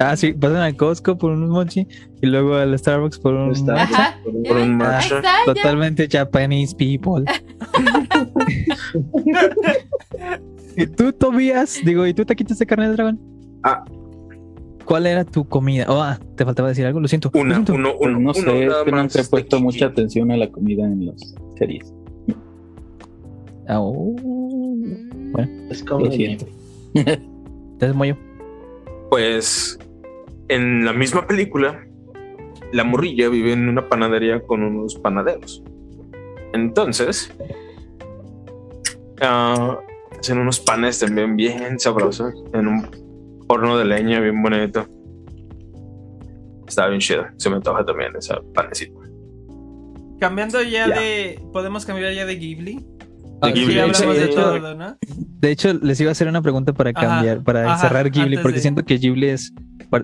Ah, 0.00 0.16
sí, 0.16 0.32
pasan 0.32 0.56
al 0.58 0.76
Costco 0.76 1.16
por 1.16 1.30
un 1.30 1.48
mochi 1.48 1.86
y 2.20 2.26
luego 2.26 2.56
al 2.56 2.76
Starbucks 2.78 3.18
por 3.20 3.34
un. 3.34 3.70
Ajá. 3.70 4.18
Por 4.24 4.34
un- 4.34 4.42
Por 4.42 4.56
un 4.56 4.82
Ah, 4.82 4.98
matcha. 4.98 5.16
está. 5.18 5.34
Totalmente 5.46 6.08
Japanese 6.10 6.74
people. 6.74 7.24
¿Y 10.76 10.86
tú, 10.88 11.12
Tobias? 11.12 11.80
Digo, 11.84 12.06
¿y 12.06 12.14
tú 12.14 12.24
taquitos 12.24 12.58
de 12.58 12.66
carne 12.66 12.88
de 12.88 12.94
dragón? 12.94 13.20
Ah. 13.62 13.84
¿Cuál 14.84 15.06
era 15.06 15.24
tu 15.24 15.44
comida? 15.46 15.86
Oh, 15.88 16.00
ah, 16.02 16.18
te 16.36 16.44
faltaba 16.44 16.68
decir 16.68 16.84
algo, 16.84 17.00
lo 17.00 17.08
siento. 17.08 17.30
lo 17.32 17.40
Una, 17.40 17.54
siento. 17.54 17.74
uno, 17.74 17.90
uno, 18.00 18.12
no 18.12 18.18
uno, 18.18 18.34
sé, 18.34 18.62
es 18.64 18.68
nada 18.68 18.84
que 18.84 18.92
nunca 18.92 19.20
he 19.20 19.24
puesto 19.24 19.60
mucha 19.60 19.86
atención 19.86 20.30
a 20.30 20.36
la 20.36 20.50
comida 20.50 20.84
en 20.84 21.06
las 21.06 21.34
series. 21.58 21.92
Ah, 23.66 23.80
oh. 23.80 24.14
Bueno. 25.32 25.48
Es 25.70 25.82
como 25.84 26.04
Lo 26.06 26.12
siento. 26.12 26.46
Entonces, 26.94 27.94
Moyo. 27.94 28.16
Pues 29.10 29.78
en 30.48 30.84
la 30.84 30.92
misma 30.92 31.26
película, 31.26 31.86
la 32.72 32.84
morrilla 32.84 33.28
vive 33.28 33.52
en 33.52 33.68
una 33.68 33.88
panadería 33.88 34.40
con 34.40 34.62
unos 34.62 34.96
panaderos. 34.96 35.62
Entonces, 36.52 37.32
ah, 39.20 39.78
hacen 40.18 40.38
unos 40.38 40.60
panes 40.60 40.98
también 40.98 41.36
bien 41.36 41.78
sabrosos 41.78 42.32
en 42.52 42.66
un 42.68 43.44
horno 43.48 43.76
de 43.78 43.84
leña 43.84 44.20
bien 44.20 44.42
bonito. 44.42 44.86
Está 46.66 46.88
bien 46.88 47.00
chido. 47.00 47.24
Se 47.36 47.50
me 47.50 47.56
antoja 47.56 47.84
también 47.84 48.12
ese 48.16 48.34
panecito. 48.54 49.00
Cambiando 50.18 50.62
ya, 50.62 50.88
Ya. 50.88 51.00
de. 51.00 51.40
Podemos 51.52 51.84
cambiar 51.84 52.12
ya 52.14 52.24
de 52.24 52.36
Ghibli. 52.36 52.86
Ah, 53.44 53.50
Ghibli, 53.50 53.66
Sí, 53.66 53.72
sí, 53.72 53.78
hablamos 53.78 53.96
sí, 53.98 54.06
de 54.06 54.14
de 54.14 54.24
hecho- 54.24 54.34
todo, 54.60 54.74
¿no? 54.74 54.96
De 55.40 55.50
hecho, 55.50 55.72
les 55.74 56.00
iba 56.00 56.10
a 56.10 56.12
hacer 56.12 56.28
una 56.28 56.42
pregunta 56.42 56.72
para 56.72 56.90
Ajá, 56.90 57.00
cambiar, 57.06 57.42
para 57.44 57.72
ajá, 57.72 57.88
cerrar 57.88 58.10
Ghibli, 58.10 58.38
porque 58.38 58.56
de- 58.56 58.62
siento 58.62 58.84
que 58.84 58.96
Ghibli 58.98 59.28
es 59.28 59.52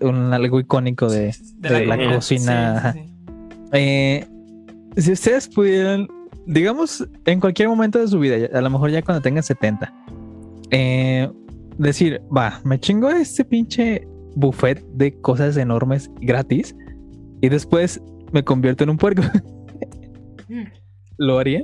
un 0.02 0.32
algo 0.32 0.60
icónico 0.60 1.08
de, 1.10 1.34
de 1.56 1.86
la, 1.86 2.14
cocina. 2.14 2.92
Sí, 2.92 3.00
sí. 3.04 3.12
Eh, 3.72 4.26
si 4.96 5.12
ustedes 5.12 5.48
pudieran, 5.48 6.06
digamos, 6.46 7.06
en 7.24 7.40
cualquier 7.40 7.68
momento 7.68 7.98
de 7.98 8.08
su 8.08 8.18
vida, 8.20 8.36
a 8.56 8.60
lo 8.60 8.70
mejor 8.70 8.90
ya 8.90 9.02
cuando 9.02 9.20
tengan 9.22 9.42
70, 9.42 9.92
eh, 10.70 11.28
decir, 11.78 12.20
va, 12.36 12.60
me 12.64 12.78
chingo 12.78 13.08
este 13.10 13.44
pinche 13.44 14.06
buffet 14.36 14.84
de 14.94 15.18
cosas 15.20 15.56
enormes 15.56 16.10
gratis 16.20 16.74
y 17.40 17.48
después 17.48 18.00
me 18.32 18.44
convierto 18.44 18.84
en 18.84 18.90
un 18.90 18.96
puerco. 18.98 19.22
Mm. 20.48 20.64
¿Lo 21.18 21.38
haría? 21.38 21.62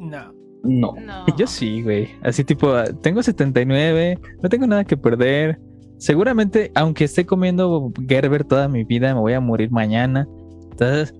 No. 0.00 0.33
No. 0.64 0.94
No. 1.00 1.26
Yo 1.36 1.46
sí, 1.46 1.82
güey. 1.82 2.08
Así 2.22 2.42
tipo, 2.44 2.72
tengo 3.02 3.22
79, 3.22 4.18
no 4.42 4.48
tengo 4.48 4.66
nada 4.66 4.84
que 4.84 4.96
perder. 4.96 5.60
Seguramente, 5.98 6.72
aunque 6.74 7.04
esté 7.04 7.24
comiendo 7.24 7.92
Gerber 8.08 8.44
toda 8.44 8.68
mi 8.68 8.84
vida, 8.84 9.14
me 9.14 9.20
voy 9.20 9.32
a 9.34 9.40
morir 9.40 9.70
mañana. 9.70 10.26
Entonces, 10.72 11.14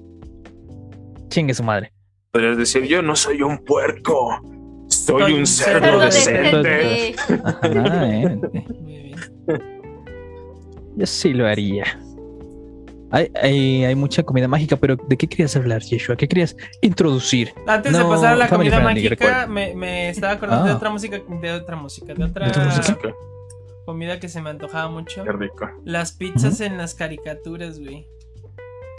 chingue 1.28 1.54
su 1.54 1.62
madre. 1.62 1.92
Podrías 2.32 2.56
decir, 2.56 2.82
yo 2.84 3.00
no 3.02 3.14
soy 3.14 3.42
un 3.42 3.58
puerco. 3.58 4.40
Soy 4.88 5.22
Soy 5.22 5.32
un 5.34 5.46
cerdo 5.46 5.86
cerdo 5.86 6.00
decente. 6.00 6.58
decente. 6.58 7.16
Ajá, 7.44 8.08
eh. 8.08 8.40
Muy 8.80 9.02
bien. 9.02 9.16
Yo 10.96 11.06
sí 11.06 11.32
lo 11.32 11.46
haría. 11.46 11.84
Hay, 13.14 13.30
hay, 13.40 13.84
hay 13.84 13.94
mucha 13.94 14.24
comida 14.24 14.48
mágica, 14.48 14.74
pero 14.76 14.96
¿de 14.96 15.16
qué 15.16 15.28
querías 15.28 15.54
hablar, 15.54 15.82
Yeshua? 15.82 16.16
¿Qué 16.16 16.26
querías 16.26 16.56
introducir? 16.80 17.54
Antes 17.66 17.96
de 17.96 18.04
pasar 18.04 18.32
a 18.32 18.36
la 18.36 18.48
comida 18.48 18.80
Friendly, 18.80 19.04
mágica, 19.08 19.46
me, 19.46 19.72
me 19.74 20.08
estaba 20.08 20.32
acordando 20.32 20.64
de 20.64 20.72
Ah. 20.72 20.76
otra 20.76 20.90
música, 20.90 21.20
de 21.40 21.52
otra 21.52 21.76
música, 21.76 22.12
de 22.12 22.24
otra, 22.24 22.46
¿De 22.46 22.50
otra 22.50 22.64
música? 22.64 23.14
comida 23.86 24.18
que 24.18 24.28
se 24.28 24.40
me 24.42 24.50
antojaba 24.50 24.88
mucho. 24.90 25.22
Qué 25.22 25.30
rico. 25.32 25.70
Las 25.84 26.10
pizzas 26.12 26.60
en 26.60 26.76
las 26.76 26.94
caricaturas, 26.94 27.78
güey. 27.78 28.06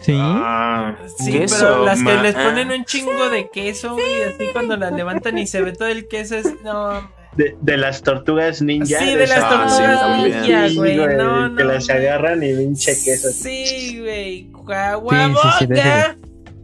Sí. 0.01 0.15
Ah, 0.17 0.95
Sí, 1.17 1.31
queso, 1.31 1.57
pero 1.59 1.85
las 1.85 2.01
que 2.03 2.13
les 2.17 2.35
ah. 2.35 2.43
ponen 2.45 2.71
un 2.71 2.85
chingo 2.85 3.29
de 3.29 3.49
queso, 3.49 3.93
güey, 3.95 4.23
así 4.23 4.45
cuando 4.53 4.77
las 4.77 4.93
levantan 4.93 5.37
y 5.37 5.47
se 5.47 5.61
ve 5.61 5.73
todo 5.73 5.87
el 5.89 6.07
queso 6.07 6.35
es 6.35 6.45
no. 6.63 7.09
De, 7.35 7.57
de 7.61 7.77
las 7.77 8.01
tortugas 8.01 8.61
ninja. 8.61 8.99
Sí, 8.99 9.15
de 9.15 9.27
las 9.27 9.39
Ah, 9.41 9.67
sí, 9.69 9.83
tortugas 9.83 10.43
ninja, 10.45 10.79
güey. 10.79 10.97
No, 11.17 11.49
no. 11.49 11.55
que 11.57 11.63
las 11.65 11.89
agarran 11.89 12.41
y 12.43 12.55
pinche 12.55 12.93
queso. 13.03 13.29
Sí, 13.29 13.99
güey. 13.99 14.43
De 14.43 14.49
Guaguaboca. 14.51 16.15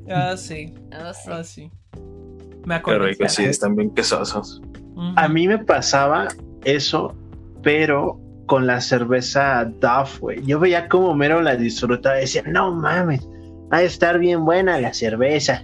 Ah, 0.10 0.36
sí. 0.38 0.74
Oh, 0.94 1.14
sí. 1.14 1.28
Ah, 1.30 1.44
sí. 1.44 1.72
Me 2.66 2.76
acuerdo. 2.76 3.06
rico, 3.08 3.28
sí, 3.28 3.44
están 3.44 3.76
bien 3.76 3.92
quesosos. 3.94 4.62
A 5.16 5.28
mí 5.28 5.48
me 5.48 5.58
pasaba 5.58 6.28
eso, 6.64 7.16
pero 7.64 8.20
con 8.46 8.68
la 8.68 8.82
cerveza 8.82 9.66
Duff, 9.66 10.20
güey. 10.20 10.44
Yo 10.46 10.60
veía 10.60 10.88
como 10.88 11.16
Mero 11.16 11.42
la 11.42 11.56
disfrutaba 11.56 12.18
y 12.18 12.22
decía, 12.22 12.44
no 12.46 12.72
mames, 12.76 13.28
va 13.74 13.78
a 13.78 13.84
estar 13.84 14.20
bien 14.20 14.46
buena 14.46 14.80
la 14.80 14.94
cerveza. 14.94 15.64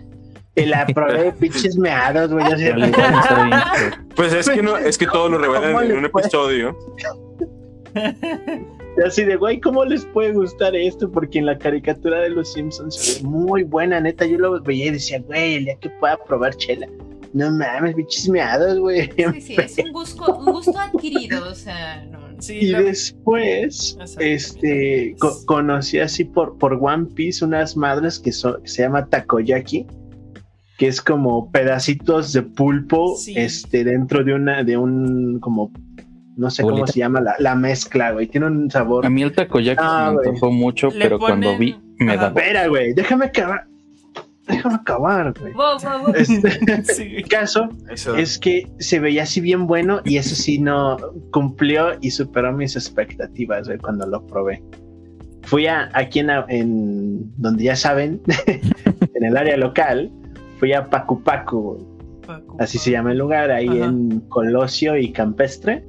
Y 0.57 0.65
la 0.65 0.85
probé, 0.87 1.31
pinches 1.33 1.77
meados, 1.77 2.31
güey. 2.33 2.45
Así, 2.45 2.65
Pues 4.15 4.33
es 4.33 4.49
que 4.49 4.61
no, 4.61 4.75
es 4.77 4.97
que 4.97 5.05
todo 5.07 5.29
lo 5.29 5.37
revelan 5.37 5.73
¿Cómo 5.73 5.81
en 5.81 5.97
un 5.97 6.05
episodio. 6.05 6.75
así 9.05 9.23
de, 9.23 9.35
güey, 9.35 9.59
¿cómo 9.59 9.85
les 9.85 10.05
puede 10.05 10.33
gustar 10.33 10.75
esto? 10.75 11.11
Porque 11.11 11.39
en 11.39 11.45
la 11.45 11.57
caricatura 11.57 12.19
de 12.21 12.29
los 12.29 12.53
Simpsons 12.53 12.95
se 12.95 13.21
ve 13.23 13.27
muy 13.29 13.63
buena, 13.63 13.99
neta. 13.99 14.25
Yo 14.25 14.37
lo 14.37 14.61
veía 14.61 14.87
y 14.87 14.91
decía, 14.91 15.19
güey, 15.21 15.55
el 15.55 15.65
día 15.65 15.75
que 15.79 15.89
pueda 15.89 16.17
probar 16.17 16.55
chela. 16.55 16.87
No 17.33 17.51
mames, 17.51 17.93
pinches 17.95 18.27
meados, 18.29 18.79
güey. 18.79 19.11
Sí, 19.35 19.41
sí, 19.41 19.55
es 19.59 19.77
un 19.77 19.91
gusto, 19.91 20.35
un 20.37 20.45
gusto 20.53 20.77
adquirido, 20.79 21.49
o 21.49 21.55
sea, 21.55 22.03
no. 22.05 22.25
Sí, 22.39 22.57
Y 22.61 22.67
la- 22.67 22.81
después, 22.81 23.97
este, 24.19 25.15
co- 25.19 25.43
conocí 25.45 25.99
así 25.99 26.23
por, 26.23 26.57
por 26.57 26.73
One 26.79 27.07
Piece 27.15 27.43
unas 27.43 27.75
madres 27.75 28.19
que, 28.19 28.31
son, 28.31 28.61
que 28.61 28.67
se 28.69 28.83
llama 28.83 29.07
takoyaki, 29.07 29.87
que 30.77 30.87
es 30.87 31.01
como 31.01 31.51
pedacitos 31.51 32.33
de 32.33 32.43
pulpo, 32.43 33.15
Sí. 33.17 33.33
este, 33.35 33.83
dentro 33.83 34.23
de 34.23 34.33
una, 34.33 34.63
de 34.63 34.77
un, 34.77 35.39
como, 35.39 35.71
no 36.35 36.51
sé 36.51 36.61
cómo 36.63 36.85
se 36.85 36.99
llama 36.99 37.19
la, 37.19 37.35
la 37.39 37.55
mezcla, 37.55 38.11
güey, 38.11 38.27
tiene 38.27 38.45
un 38.47 38.69
sabor. 38.69 39.05
A 39.05 39.09
mí 39.09 39.23
el 39.23 39.31
takoyaki 39.31 39.81
Ah, 39.83 40.13
me 40.13 40.27
antojó 40.29 40.51
mucho, 40.51 40.89
Le 40.91 40.99
pero 41.05 41.17
cuando 41.19 41.57
vi, 41.57 41.75
me 41.99 42.15
da 42.15 42.27
Espera, 42.27 42.67
güey, 42.67 42.93
déjame 42.93 43.25
acabar, 43.25 43.65
déjame 44.47 44.75
acabar, 44.75 45.33
güey. 45.39 45.53
Wow, 45.53 45.77
wow, 45.83 46.05
wow. 46.05 46.13
Este, 46.15 46.83
Sí. 46.93 47.15
el 47.17 47.27
caso 47.27 47.69
Eso. 47.89 48.15
es 48.15 48.37
que 48.37 48.67
se 48.77 48.99
veía 48.99 49.23
así 49.23 49.41
bien 49.41 49.65
bueno 49.65 50.01
y 50.05 50.17
eso 50.17 50.35
sí 50.35 50.59
no 50.59 50.97
cumplió 51.31 51.93
y 52.01 52.11
superó 52.11 52.53
mis 52.53 52.75
expectativas 52.75 53.65
güey, 53.67 53.79
cuando 53.79 54.05
lo 54.05 54.25
probé. 54.27 54.61
Fui 55.41 55.65
a 55.65 55.89
aquí 55.93 56.19
en, 56.19 56.29
en 56.49 57.31
donde 57.37 57.63
ya 57.63 57.75
saben, 57.75 58.21
en 58.45 59.23
el 59.23 59.35
área 59.37 59.57
local, 59.57 60.11
fui 60.57 60.73
a 60.73 60.85
Pacu 60.85 61.21
Pacu, 61.21 61.77
así 62.59 62.77
se 62.77 62.91
llama 62.91 63.11
el 63.11 63.17
lugar, 63.17 63.51
ahí 63.51 63.67
Ajá. 63.67 63.85
en 63.85 64.19
Colosio 64.29 64.97
y 64.97 65.11
Campestre. 65.11 65.83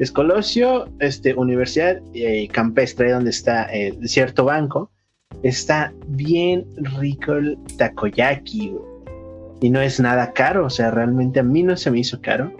Es 0.00 0.10
Colosio, 0.10 0.88
este, 0.98 1.34
Universidad 1.34 2.00
y 2.12 2.48
Campestre, 2.48 3.12
donde 3.12 3.30
está 3.30 3.68
cierto 4.02 4.44
banco. 4.44 4.90
Está 5.42 5.92
bien 6.08 6.66
rico 6.98 7.34
el 7.34 7.58
takoyaki, 7.78 8.70
güey. 8.70 8.94
Y 9.60 9.70
no 9.70 9.80
es 9.80 10.00
nada 10.00 10.32
caro, 10.32 10.66
o 10.66 10.70
sea, 10.70 10.90
realmente 10.90 11.40
a 11.40 11.42
mí 11.42 11.62
no 11.62 11.76
se 11.76 11.90
me 11.90 12.00
hizo 12.00 12.20
caro. 12.20 12.52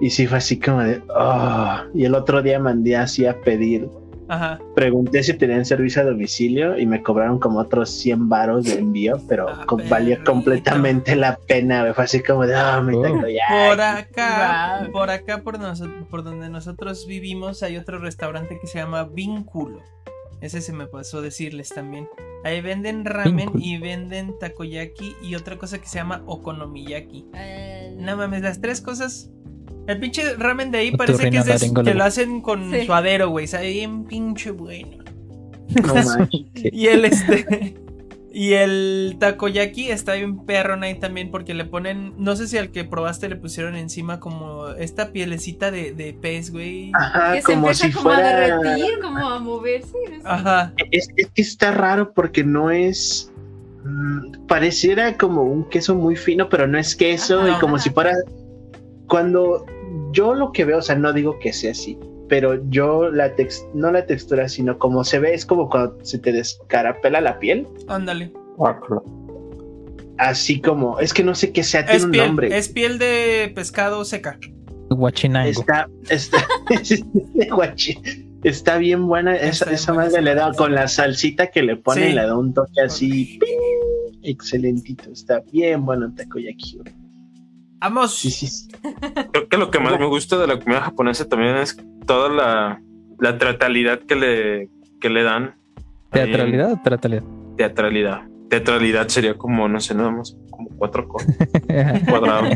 Y 0.00 0.10
sí 0.10 0.26
fue 0.26 0.38
así 0.38 0.58
como 0.58 0.82
de, 0.82 1.02
oh. 1.14 1.80
Y 1.94 2.04
el 2.04 2.14
otro 2.14 2.42
día 2.42 2.58
mandé 2.58 2.96
así 2.96 3.26
a 3.26 3.38
pedir. 3.42 3.88
Ajá. 4.30 4.58
Pregunté 4.76 5.22
si 5.24 5.34
tenían 5.34 5.64
servicio 5.64 6.02
a 6.02 6.04
domicilio 6.04 6.78
y 6.78 6.86
me 6.86 7.02
cobraron 7.02 7.38
como 7.40 7.58
otros 7.58 7.90
100 7.90 8.28
varos 8.28 8.64
de 8.64 8.78
envío, 8.78 9.20
pero 9.28 9.48
Ah, 9.48 9.64
co- 9.66 9.76
valió 9.88 10.14
perrito. 10.14 10.32
completamente 10.32 11.16
la 11.16 11.36
pena, 11.36 11.80
güey. 11.82 11.94
Fue 11.94 12.04
así 12.04 12.22
como 12.22 12.46
de, 12.46 12.54
oh, 12.54 12.82
mi 12.82 12.94
Oh. 12.96 13.02
takoyaki. 13.02 13.68
Por 13.68 13.80
acá, 13.80 14.78
Wow. 14.84 14.92
por 14.92 15.10
acá, 15.10 15.42
por, 15.42 15.58
donde 16.22 16.48
nosotros 16.48 17.06
vivimos, 17.06 17.62
hay 17.64 17.76
otro 17.76 17.98
restaurante 17.98 18.58
que 18.60 18.66
se 18.66 18.78
llama 18.78 19.04
Vínculo. 19.04 19.80
Ese 20.40 20.60
se 20.62 20.72
me 20.72 20.86
pasó 20.86 21.20
decirles 21.20 21.68
también. 21.68 22.08
Ahí 22.44 22.62
venden 22.62 23.04
ramen 23.04 23.50
y 23.58 23.76
venden 23.78 24.38
takoyaki 24.38 25.14
y 25.22 25.34
otra 25.34 25.58
cosa 25.58 25.78
que 25.78 25.86
se 25.86 25.98
llama 25.98 26.22
okonomiyaki. 26.26 27.26
Eh, 27.34 27.94
No 27.98 28.16
mames, 28.16 28.40
las 28.42 28.60
tres 28.60 28.80
cosas. 28.80 29.28
El 29.90 29.98
pinche 30.00 30.34
ramen 30.36 30.70
de 30.70 30.78
ahí 30.78 30.90
parece 30.92 31.30
que, 31.30 31.38
es 31.38 31.44
de- 31.46 31.82
que 31.84 31.94
lo 31.94 32.04
hacen 32.04 32.40
con 32.40 32.70
Sí. 32.72 32.86
suadero, 32.86 33.28
güey. 33.30 33.46
Sabe 33.46 33.70
bien 33.70 34.04
pinche 34.04 34.50
bueno. 34.50 34.98
No. 35.84 35.94
Y 36.54 36.86
el 36.88 37.04
este. 37.04 37.74
Y 38.32 38.52
el 38.52 39.16
takoyaki 39.18 39.90
está 39.90 40.12
bien 40.14 40.44
perrón 40.46 40.84
ahí 40.84 40.94
también 40.96 41.32
porque 41.32 41.52
le 41.52 41.64
ponen, 41.64 42.12
no 42.16 42.36
sé 42.36 42.46
si 42.46 42.58
al 42.58 42.70
que 42.70 42.84
probaste 42.84 43.28
le 43.28 43.34
pusieron 43.34 43.74
encima 43.74 44.20
como 44.20 44.68
esta 44.68 45.10
pielecita 45.10 45.72
de, 45.72 45.92
de 45.92 46.12
pez, 46.12 46.52
güey. 46.52 46.92
Ajá, 46.94 47.32
que 47.34 47.40
se 47.40 47.44
como 47.46 47.58
empieza 47.66 47.86
si 47.88 47.92
como 47.92 48.10
a 48.10 48.14
fuera. 48.14 48.40
derretir, 48.58 49.00
como 49.00 49.28
a 49.28 49.38
moverse. 49.40 49.92
no 50.10 50.16
sé. 50.16 50.22
Ajá. 50.24 50.72
Es, 50.92 51.08
es 51.16 51.26
que 51.34 51.42
está 51.42 51.72
raro 51.72 52.12
porque 52.14 52.44
no 52.44 52.70
es. 52.70 53.32
mm, 53.84 54.46
pareciera 54.46 55.16
como 55.18 55.42
un 55.42 55.68
queso 55.68 55.96
muy 55.96 56.14
fino, 56.14 56.48
pero 56.48 56.68
no 56.68 56.78
es 56.78 56.94
queso. 56.94 57.40
Ajá, 57.40 57.56
y 57.56 57.60
como 57.60 57.74
ajá. 57.76 57.82
si 57.82 57.90
fuera. 57.90 58.12
Cuando 59.08 59.66
yo 60.12 60.34
lo 60.34 60.52
que 60.52 60.64
veo, 60.64 60.78
o 60.78 60.82
sea, 60.82 60.94
no 60.96 61.12
digo 61.12 61.38
que 61.38 61.52
sea 61.52 61.72
así, 61.72 61.98
pero 62.28 62.62
yo 62.70 63.10
la 63.10 63.34
tex 63.34 63.64
no 63.74 63.90
la 63.90 64.06
textura, 64.06 64.48
sino 64.48 64.78
como 64.78 65.04
se 65.04 65.18
ve, 65.18 65.34
es 65.34 65.44
como 65.46 65.68
cuando 65.68 65.98
se 66.04 66.18
te 66.18 66.32
descarapela 66.32 67.20
la 67.20 67.38
piel. 67.38 67.66
Ándale. 67.88 68.32
Así 70.18 70.60
como, 70.60 70.98
es 71.00 71.14
que 71.14 71.24
no 71.24 71.34
sé 71.34 71.50
qué 71.52 71.62
sea, 71.62 71.84
tiene 71.84 71.96
Es 71.98 72.04
un 72.04 72.10
piel, 72.10 72.26
nombre. 72.26 72.56
es 72.56 72.68
piel 72.68 72.98
de 72.98 73.50
pescado 73.54 74.04
seca. 74.04 74.38
Guachinango. 74.90 75.48
Está, 75.48 75.88
está, 76.10 76.44
guachi, 77.54 77.98
está 78.44 78.76
bien 78.78 79.06
buena. 79.06 79.34
Está 79.36 79.66
Esa, 79.66 79.72
esa 79.72 79.94
madre 79.94 80.20
le 80.20 80.34
da 80.34 80.52
con 80.52 80.74
la 80.74 80.88
salsita 80.88 81.46
que 81.50 81.62
le 81.62 81.76
ponen, 81.76 82.08
Sí. 82.10 82.14
le 82.14 82.22
da 82.26 82.36
un 82.36 82.52
toque 82.52 82.80
así. 82.84 83.38
¡ping! 83.40 84.18
Excelentito. 84.22 85.10
Está 85.10 85.40
bien 85.52 85.86
bueno 85.86 86.06
el 86.06 86.14
takoyaki. 86.14 86.80
Vamos. 87.80 88.14
Sí, 88.14 88.30
sí, 88.30 88.46
sí. 88.46 88.68
Creo 89.32 89.48
que 89.48 89.56
lo 89.56 89.70
que 89.70 89.80
más 89.80 89.98
me 89.98 90.06
gusta 90.06 90.36
de 90.38 90.46
la 90.46 90.58
comida 90.58 90.82
japonesa 90.82 91.28
también 91.28 91.56
es 91.56 91.76
toda 92.06 92.28
la, 92.28 92.82
la 93.18 93.38
teatralidad 93.38 94.00
que 94.00 94.16
le, 94.16 94.68
que 95.00 95.10
le 95.10 95.22
dan. 95.22 95.56
¿Teatralidad 96.10 96.72
o 96.72 96.80
teatralidad? 96.82 97.22
Teatralidad. 97.56 98.20
Teatralidad 98.48 99.08
sería 99.08 99.34
como, 99.34 99.68
no 99.68 99.80
sé, 99.80 99.94
nada 99.94 100.10
más 100.10 100.36
como 100.50 100.68
cuatro 100.76 101.08
cosas 101.08 101.36
cuadrados. 102.08 102.54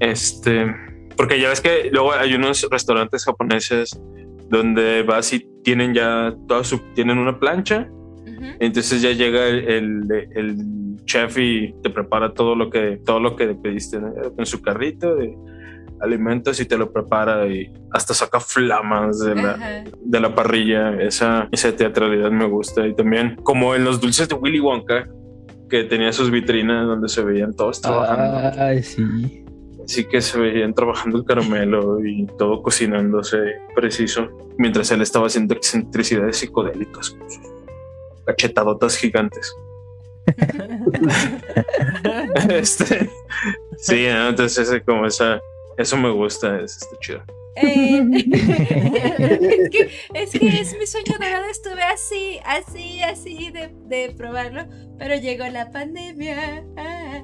Este, 0.00 0.74
porque 1.16 1.38
ya 1.38 1.50
ves 1.50 1.60
que 1.60 1.90
luego 1.92 2.12
hay 2.12 2.34
unos 2.34 2.66
restaurantes 2.70 3.24
japoneses 3.24 4.00
donde 4.48 5.02
vas 5.02 5.32
y 5.32 5.46
tienen 5.62 5.94
ya 5.94 6.34
toda 6.48 6.64
su, 6.64 6.78
tienen 6.94 7.18
una 7.18 7.38
plancha, 7.38 7.88
Entonces 8.58 9.02
ya 9.02 9.10
llega 9.12 9.46
el, 9.48 9.68
el- 9.68 10.28
el 10.34 10.56
chef 11.04 11.38
y 11.38 11.74
te 11.82 11.90
prepara 11.90 12.32
todo 12.32 12.54
lo 12.54 12.70
que, 12.70 13.00
todo 13.04 13.20
lo 13.20 13.34
que 13.36 13.48
pediste 13.54 13.98
¿no? 14.00 14.12
en 14.36 14.46
su 14.46 14.60
carrito 14.62 15.14
de 15.16 15.34
alimentos 16.00 16.58
y 16.60 16.64
te 16.66 16.78
lo 16.78 16.90
prepara 16.92 17.46
y 17.46 17.70
hasta 17.92 18.14
saca 18.14 18.40
flamas 18.40 19.18
de 19.20 19.34
la, 19.34 19.84
de 20.00 20.20
la 20.20 20.34
parrilla. 20.34 20.94
Esa, 21.02 21.48
esa 21.52 21.74
teatralidad 21.76 22.30
me 22.30 22.46
gusta. 22.46 22.86
Y 22.86 22.94
también, 22.94 23.36
como 23.42 23.74
en 23.74 23.84
los 23.84 24.00
dulces 24.00 24.28
de 24.28 24.34
Willy 24.34 24.60
Wonka, 24.60 25.06
que 25.68 25.84
tenía 25.84 26.12
sus 26.12 26.30
vitrinas 26.30 26.86
donde 26.86 27.08
se 27.08 27.22
veían 27.22 27.54
todos 27.54 27.80
trabajando. 27.82 28.62
Ay, 28.62 28.82
sí. 28.82 29.44
Así 29.84 30.04
que 30.04 30.20
se 30.20 30.38
veían 30.38 30.72
trabajando 30.72 31.18
el 31.18 31.24
caramelo 31.24 32.04
y 32.04 32.26
todo 32.38 32.62
cocinándose 32.62 33.38
preciso, 33.74 34.28
mientras 34.56 34.90
él 34.92 35.02
estaba 35.02 35.26
haciendo 35.26 35.54
excentricidades 35.54 36.36
psicodélicas 36.38 37.10
con 37.10 37.30
sus 37.30 37.49
cachetadotas 38.30 38.96
gigantes. 38.96 39.52
este, 42.50 43.10
sí, 43.78 44.06
¿no? 44.08 44.28
entonces 44.28 44.68
ese- 44.68 44.82
como 44.82 45.06
esa, 45.06 45.40
eso 45.76 45.96
me 45.96 46.10
gusta, 46.10 46.60
es 46.60 46.76
está 46.76 46.96
chido. 47.00 47.22
Eh, 47.56 48.00
es, 48.12 49.70
que, 49.70 49.90
es 50.14 50.30
que 50.30 50.60
es 50.60 50.78
mi 50.78 50.86
sueño 50.86 51.14
dorado. 51.18 51.44
Estuve 51.50 51.82
así, 51.82 52.38
así, 52.44 53.02
así 53.02 53.50
de, 53.50 53.74
de 53.86 54.14
probarlo, 54.16 54.66
pero 54.98 55.16
llegó 55.16 55.46
la 55.48 55.70
pandemia. 55.70 56.64
Ah. 56.76 57.22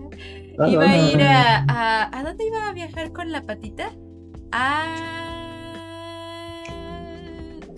Iba 0.66 0.90
a 0.90 0.96
ir 0.96 1.22
a, 1.22 1.64
a. 1.68 2.18
¿A 2.18 2.22
dónde 2.24 2.46
iba 2.46 2.68
a 2.68 2.72
viajar 2.72 3.12
con 3.12 3.30
la 3.30 3.42
patita? 3.42 3.92
A. 4.52 5.35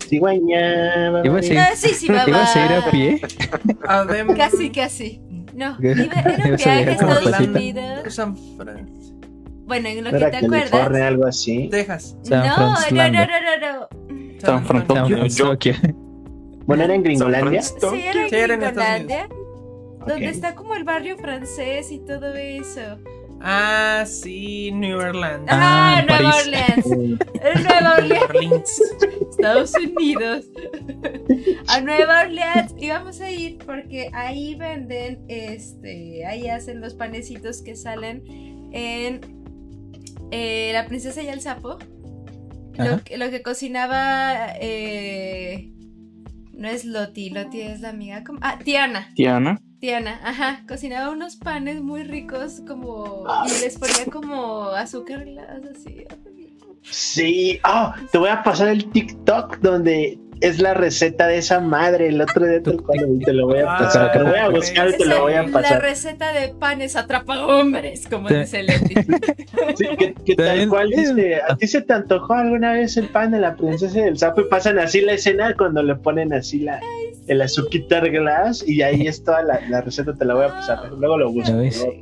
Cigüeña, 0.09 1.21
Iba 1.23 1.39
a 1.39 1.43
ser- 1.43 1.57
Ah, 1.59 1.69
sí, 1.75 1.89
sí, 1.89 2.07
va, 2.07 2.23
¿Ibas 2.27 2.55
a 2.55 2.65
ir 2.65 2.71
va. 2.71 2.77
a 2.87 2.91
pie? 2.91 3.21
Casi, 4.35 4.69
casi. 4.71 5.21
No, 5.53 5.75
iba, 5.81 5.91
era 5.91 6.31
un 6.49 6.55
viaje 6.55 6.69
a 6.69 6.91
Estados. 6.91 7.39
Unidos. 7.39 8.13
San 8.15 8.35
Bueno, 9.65 9.89
en 9.89 10.03
lo 10.03 10.11
¿No 10.11 10.17
que 10.19 10.25
te 10.25 10.37
acuerdas. 10.37 10.69
California, 10.71 11.07
algo 11.07 11.25
así. 11.27 11.67
Texas. 11.69 12.17
San 12.23 12.47
no, 12.47 12.57
no, 12.57 12.73
no, 12.91 13.09
no, 13.11 13.25
no, 13.25 13.79
no. 13.79 13.87
San. 14.39 14.65
Francisco. 14.65 15.57
Bueno, 16.65 16.83
era 16.83 16.95
en 16.95 17.03
Gringolandia. 17.03 17.61
Sí, 17.61 17.75
era 17.81 18.21
en 18.23 18.29
Sí, 18.29 18.35
era 18.35 18.53
en 18.53 18.63
Estados 18.63 18.93
Gringolandia, 18.93 19.29
donde 20.07 20.25
está 20.25 20.55
como 20.55 20.75
el 20.75 20.83
barrio 20.83 21.17
francés 21.17 21.91
y 21.91 21.99
todo 21.99 22.33
eso. 22.35 22.97
Ah, 23.41 24.03
sí, 24.05 24.71
New 24.71 24.97
Orleans. 24.97 25.45
Ah, 25.49 25.99
Ah, 25.99 26.05
Nueva 26.07 26.31
París. 26.31 26.45
Orleans. 26.45 26.85
Nueva 27.63 27.93
Orleans, 27.97 28.29
Orleans. 28.29 28.81
Estados 29.31 29.73
Unidos. 29.75 30.45
A 31.67 31.79
Nueva 31.81 32.21
Orleans 32.23 32.73
íbamos 32.77 33.21
a 33.21 33.31
ir 33.31 33.57
porque 33.65 34.09
ahí 34.13 34.55
venden, 34.55 35.23
este, 35.29 36.25
ahí 36.25 36.47
hacen 36.49 36.81
los 36.81 36.93
panecitos 36.95 37.61
que 37.61 37.75
salen 37.75 38.23
en 38.73 39.21
eh, 40.31 40.71
La 40.73 40.85
Princesa 40.87 41.21
y 41.21 41.27
el 41.29 41.39
Sapo. 41.41 41.77
Lo, 42.73 42.83
Ajá. 42.83 43.01
que- 43.03 43.17
lo 43.17 43.29
que 43.29 43.41
cocinaba 43.41 44.53
eh, 44.59 45.71
no 46.59 46.67
es 46.67 46.85
Loti, 46.85 47.29
Loti 47.29 47.61
es 47.61 47.81
la 47.81 47.89
amiga. 47.89 48.23
¿cómo? 48.23 48.39
Ah, 48.41 48.59
Tiana. 48.63 49.09
Tiana. 49.15 49.61
Tiana, 49.79 50.19
ajá, 50.23 50.63
cocinaba 50.67 51.09
unos 51.09 51.37
panes 51.37 51.81
muy 51.81 52.03
ricos 52.03 52.61
como 52.67 53.25
y 53.45 53.61
les 53.61 53.77
ponía 53.77 54.05
como 54.11 54.65
azúcar 54.65 55.23
glass 55.23 55.61
así. 55.71 56.05
Sí, 56.81 57.59
ah, 57.63 57.95
te 58.11 58.17
voy 58.17 58.29
a 58.29 58.43
pasar 58.43 58.67
el 58.67 58.89
TikTok 58.91 59.59
donde 59.59 60.19
es 60.41 60.59
la 60.59 60.73
receta 60.73 61.27
de 61.27 61.37
esa 61.37 61.59
madre. 61.59 62.07
El 62.07 62.21
otro 62.21 62.45
día 62.45 62.61
te, 62.61 62.71
te 63.25 63.33
lo 63.33 63.47
voy 63.47 63.59
a 63.59 63.75
Ah, 63.75 63.77
pasar. 63.79 64.11
Te 64.11 64.19
lo 64.19 64.25
voy 64.29 64.37
a 64.39 64.49
buscar 64.49 64.89
y 64.89 64.97
te 64.97 65.05
lo 65.05 65.21
voy 65.21 65.33
a 65.33 65.43
La 65.43 65.51
pasar. 65.51 65.81
receta 65.81 66.31
de 66.33 66.49
panes 66.49 66.95
atrapa 66.95 67.45
hombres, 67.45 68.07
como 68.09 68.29
dice 68.29 68.63
Leti. 68.63 68.93
Sí, 69.75 69.85
que, 69.97 70.13
que 70.13 70.35
tal 70.35 70.67
cual 70.67 70.89
dice, 70.89 71.39
¿a 71.47 71.55
ti 71.55 71.67
se 71.67 71.81
te 71.81 71.93
antojó 71.93 72.33
alguna 72.33 72.73
vez 72.73 72.97
el 72.97 73.07
pan 73.07 73.31
de 73.31 73.39
la 73.39 73.55
princesa 73.55 73.99
y 73.99 74.01
el 74.03 74.17
sapo? 74.17 74.41
Y 74.41 74.45
pasan 74.45 74.79
así 74.79 75.01
la 75.01 75.13
escena 75.13 75.55
cuando 75.57 75.83
le 75.83 75.95
ponen 75.95 76.33
así 76.33 76.59
la, 76.59 76.79
el 77.27 77.41
azúcar 77.41 78.09
glass 78.09 78.63
y 78.67 78.81
ahí 78.81 79.07
es 79.07 79.23
toda 79.23 79.43
la, 79.43 79.59
la 79.69 79.81
receta, 79.81 80.13
te 80.15 80.25
la 80.25 80.33
voy 80.33 80.45
a 80.45 80.49
pasar. 80.49 80.91
Luego 80.93 81.17
lo 81.17 81.31
busco. 81.31 81.51
Luego- 81.51 81.93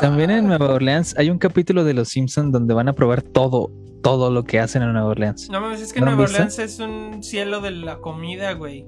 También 0.00 0.30
en 0.30 0.46
Nueva 0.46 0.72
Orleans 0.72 1.14
hay 1.18 1.30
un 1.30 1.38
capítulo 1.38 1.84
de 1.84 1.94
Los 1.94 2.08
Simpsons 2.08 2.52
donde 2.52 2.74
van 2.74 2.88
a 2.88 2.92
probar 2.92 3.22
todo, 3.22 3.70
todo 4.02 4.30
lo 4.30 4.44
que 4.44 4.60
hacen 4.60 4.82
en 4.82 4.92
Nueva 4.92 5.08
Orleans. 5.08 5.48
No 5.50 5.60
mames, 5.60 5.80
es 5.80 5.92
que 5.92 6.00
¿No 6.00 6.06
Nueva 6.06 6.22
visto? 6.22 6.36
Orleans 6.36 6.58
es 6.58 6.78
un 6.80 7.22
cielo 7.22 7.60
de 7.60 7.70
la 7.72 7.98
comida, 7.98 8.52
güey. 8.52 8.86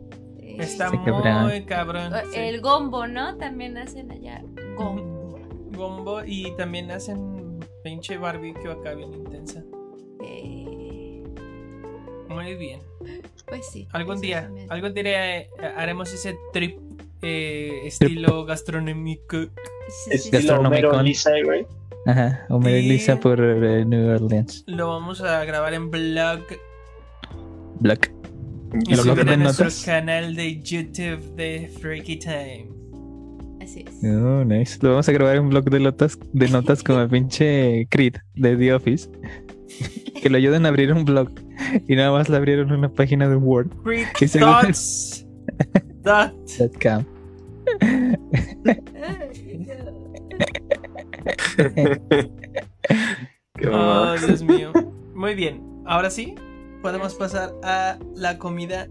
Está 0.59 0.91
Sí, 0.91 0.97
muy 0.99 1.05
cabrón. 1.07 1.64
cabrón. 1.67 2.12
sí. 2.33 2.38
El 2.41 2.61
gombo, 2.61 3.07
¿no? 3.07 3.37
También 3.37 3.77
hacen 3.79 4.11
allá 4.11 4.43
gombo. 4.77 5.38
Gombo 5.77 6.25
y 6.25 6.55
también 6.57 6.91
hacen 6.91 7.61
pinche 7.85 8.17
barbecue 8.19 8.71
acá 8.73 8.95
bien 8.95 9.14
intensa. 9.14 9.62
Eh, 10.25 11.23
Muy 12.29 12.55
bien. 12.57 12.81
pues 13.47 13.67
sí. 13.71 13.87
Algún 13.93 14.21
día, 14.21 14.41
precisamente. 14.49 14.75
algún 14.75 14.95
día 14.95 15.38
eh, 15.38 15.51
haremos 15.77 16.12
ese 16.12 16.37
trip 16.53 16.79
eh, 17.22 17.81
estilo 17.85 18.44
gastronómico. 18.44 19.42
Sí, 19.42 19.48
sí, 20.12 20.18
sí. 20.18 20.37
Estilo 20.37 20.61
Homero 20.61 20.90
Gastronomicon. 20.92 21.04
Lisa, 21.04 21.31
güey. 21.44 21.66
Ajá, 22.07 22.46
Homer 22.48 22.83
y 22.83 22.88
Lisa 22.88 23.20
por 23.20 23.38
eh, 23.40 23.85
New 23.85 24.09
Orleans. 24.09 24.64
Lo 24.66 24.88
vamos 24.88 25.20
a 25.20 25.44
grabar 25.44 25.74
en 25.74 25.90
blog 25.90 26.40
Black. 27.81 28.11
y 28.87 28.94
¿Lo 28.94 29.02
en 29.02 29.40
nuestro 29.40 29.64
notas? 29.66 29.83
canal 29.85 30.35
de 30.35 30.61
YouTube 30.61 31.20
de 31.37 31.70
Freaky 31.81 32.16
Time. 32.16 32.68
Así 33.62 33.85
es. 33.87 34.02
Oh, 34.04 34.44
nice. 34.44 34.78
Lo 34.81 34.90
vamos 34.90 35.09
a 35.09 35.12
grabar 35.12 35.37
en 35.37 35.42
un 35.44 35.50
blog 35.50 35.64
de 35.68 35.81
notas, 35.81 36.18
de 36.33 36.48
notas 36.48 36.83
como 36.83 37.00
el 37.00 37.09
pinche 37.09 37.87
Creed 37.90 38.14
de 38.35 38.57
The 38.57 38.74
Office. 38.74 39.11
Que 40.22 40.31
lo 40.31 40.37
ayuden 40.38 40.66
a 40.66 40.70
abrir 40.70 40.92
un 40.92 41.04
blog. 41.04 41.31
Y 41.87 41.94
nada 41.94 42.11
más 42.11 42.28
le 42.28 42.37
abrieron 42.37 42.72
una 42.72 42.88
página 42.88 43.28
de 43.28 43.37
Word. 43.37 43.68
Creed 43.85 44.07
Y 44.20 44.28
Thoughts. 46.02 46.58
Dot. 46.58 46.72
.com. 46.82 47.04
Qué 53.54 53.68
Oh. 53.68 54.14
Dios 54.26 54.42
mío. 54.42 54.72
Muy 55.14 55.34
bien. 55.34 55.62
Ahora 55.84 56.11
sí, 56.11 56.34
podemos 56.82 57.14
pasar 57.14 57.52
a 57.62 57.98
la 58.14 58.38
comida 58.38 58.88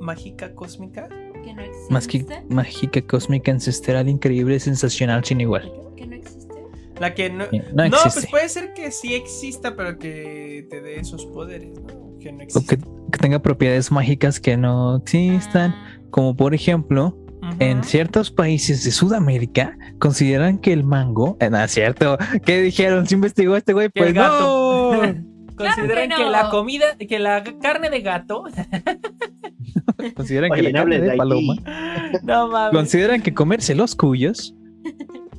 mágica 0.00 0.54
cósmica. 0.54 1.08
Que 1.44 1.54
no 1.54 1.62
existe. 1.62 1.92
Más 1.92 2.06
que 2.06 2.26
mágica, 2.50 3.00
cósmica, 3.02 3.50
ancestral, 3.52 4.08
increíble, 4.08 4.58
sensacional, 4.60 5.24
sin 5.24 5.40
igual. 5.40 5.72
Que 5.96 6.06
no 6.06 6.14
existe. 6.16 6.54
La 6.98 7.14
que 7.14 7.30
no. 7.30 7.44
No 7.50 7.60
No, 7.74 7.84
existe. 7.84 8.10
pues 8.20 8.26
puede 8.30 8.48
ser 8.48 8.74
que 8.74 8.90
sí 8.90 9.14
exista, 9.14 9.74
pero 9.76 9.98
que 9.98 10.66
te 10.68 10.80
dé 10.82 10.98
esos 11.00 11.24
poderes, 11.26 11.78
¿no? 11.80 12.18
Que 12.18 12.32
no 12.32 12.38
O 12.38 12.42
existe. 12.42 12.76
que, 12.76 12.82
que 12.82 13.18
tenga 13.18 13.38
propiedades 13.40 13.90
mágicas 13.90 14.38
que 14.40 14.56
no 14.56 14.96
existan. 14.96 15.70
Ah, 15.74 15.99
Como 16.10 16.36
por 16.36 16.54
ejemplo, 16.54 17.16
en 17.58 17.82
ciertos 17.84 18.30
países 18.30 18.84
de 18.84 18.90
Sudamérica 18.90 19.76
consideran 19.98 20.58
que 20.58 20.72
el 20.72 20.84
mango. 20.84 21.36
eh, 21.40 21.50
no 21.50 21.62
es 21.62 21.70
cierto. 21.70 22.18
¿Qué 22.44 22.62
dijeron? 22.62 23.06
¿Se 23.06 23.14
investigó 23.14 23.56
este 23.56 23.72
güey? 23.72 23.88
Pues 23.88 24.12
gato. 24.12 24.92
no. 24.94 25.30
Consideran 25.56 26.08
Claro 26.08 26.24
que, 26.24 26.30
la 26.30 26.48
comida, 26.50 26.84
que 26.98 27.18
la 27.18 27.44
carne 27.60 27.90
de 27.90 28.00
gato. 28.00 28.44
Consideran 30.16 30.50
Oye, 30.52 30.62
que 30.62 30.72
la 30.72 30.78
no 30.78 30.84
carne 30.84 31.00
de 31.00 31.10
de 31.10 31.16
paloma. 31.16 31.54
No 32.24 32.48
mames. 32.48 32.76
Consideran 32.76 33.22
que 33.22 33.32
comerse 33.34 33.74
los 33.74 33.94
cuyos. 33.94 34.54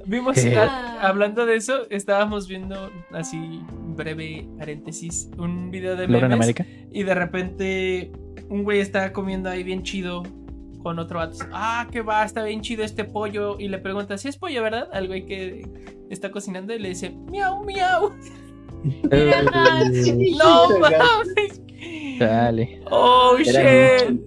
Vimos, 0.05 0.37
Eh. 0.37 0.57
a- 0.57 1.01
hablando 1.01 1.45
de 1.45 1.55
eso, 1.57 1.89
estábamos 1.89 2.47
viendo 2.47 2.89
así, 3.11 3.61
breve 3.95 4.47
paréntesis, 4.57 5.29
un 5.37 5.69
video 5.71 5.95
de 5.95 6.07
memes. 6.07 6.31
América. 6.31 6.65
Y 6.91 7.03
de 7.03 7.13
repente 7.15 8.11
un 8.49 8.63
güey 8.63 8.79
está 8.79 9.11
comiendo 9.13 9.49
ahí 9.49 9.63
bien 9.63 9.83
chido 9.83 10.23
con 10.81 10.99
otro 10.99 11.19
vato. 11.19 11.37
Ah, 11.51 11.87
que 11.91 12.01
va, 12.01 12.23
está 12.23 12.43
bien 12.43 12.61
chido 12.61 12.83
este 12.83 13.03
pollo. 13.03 13.57
Y 13.59 13.67
le 13.67 13.77
pregunta, 13.77 14.17
si 14.17 14.27
es 14.27 14.37
pollo, 14.37 14.61
¿verdad? 14.63 14.89
Al 14.93 15.07
güey 15.07 15.25
que 15.25 15.63
está 16.09 16.31
cocinando 16.31 16.73
y 16.73 16.79
le 16.79 16.89
dice, 16.89 17.09
miau, 17.29 17.63
miau. 17.63 18.11
Sí. 19.93 20.35
No 20.39 20.79
mames. 20.79 21.61
Dale. 22.19 22.81
Oh, 22.89 23.37
Era 23.45 23.99
shit. 23.99 24.21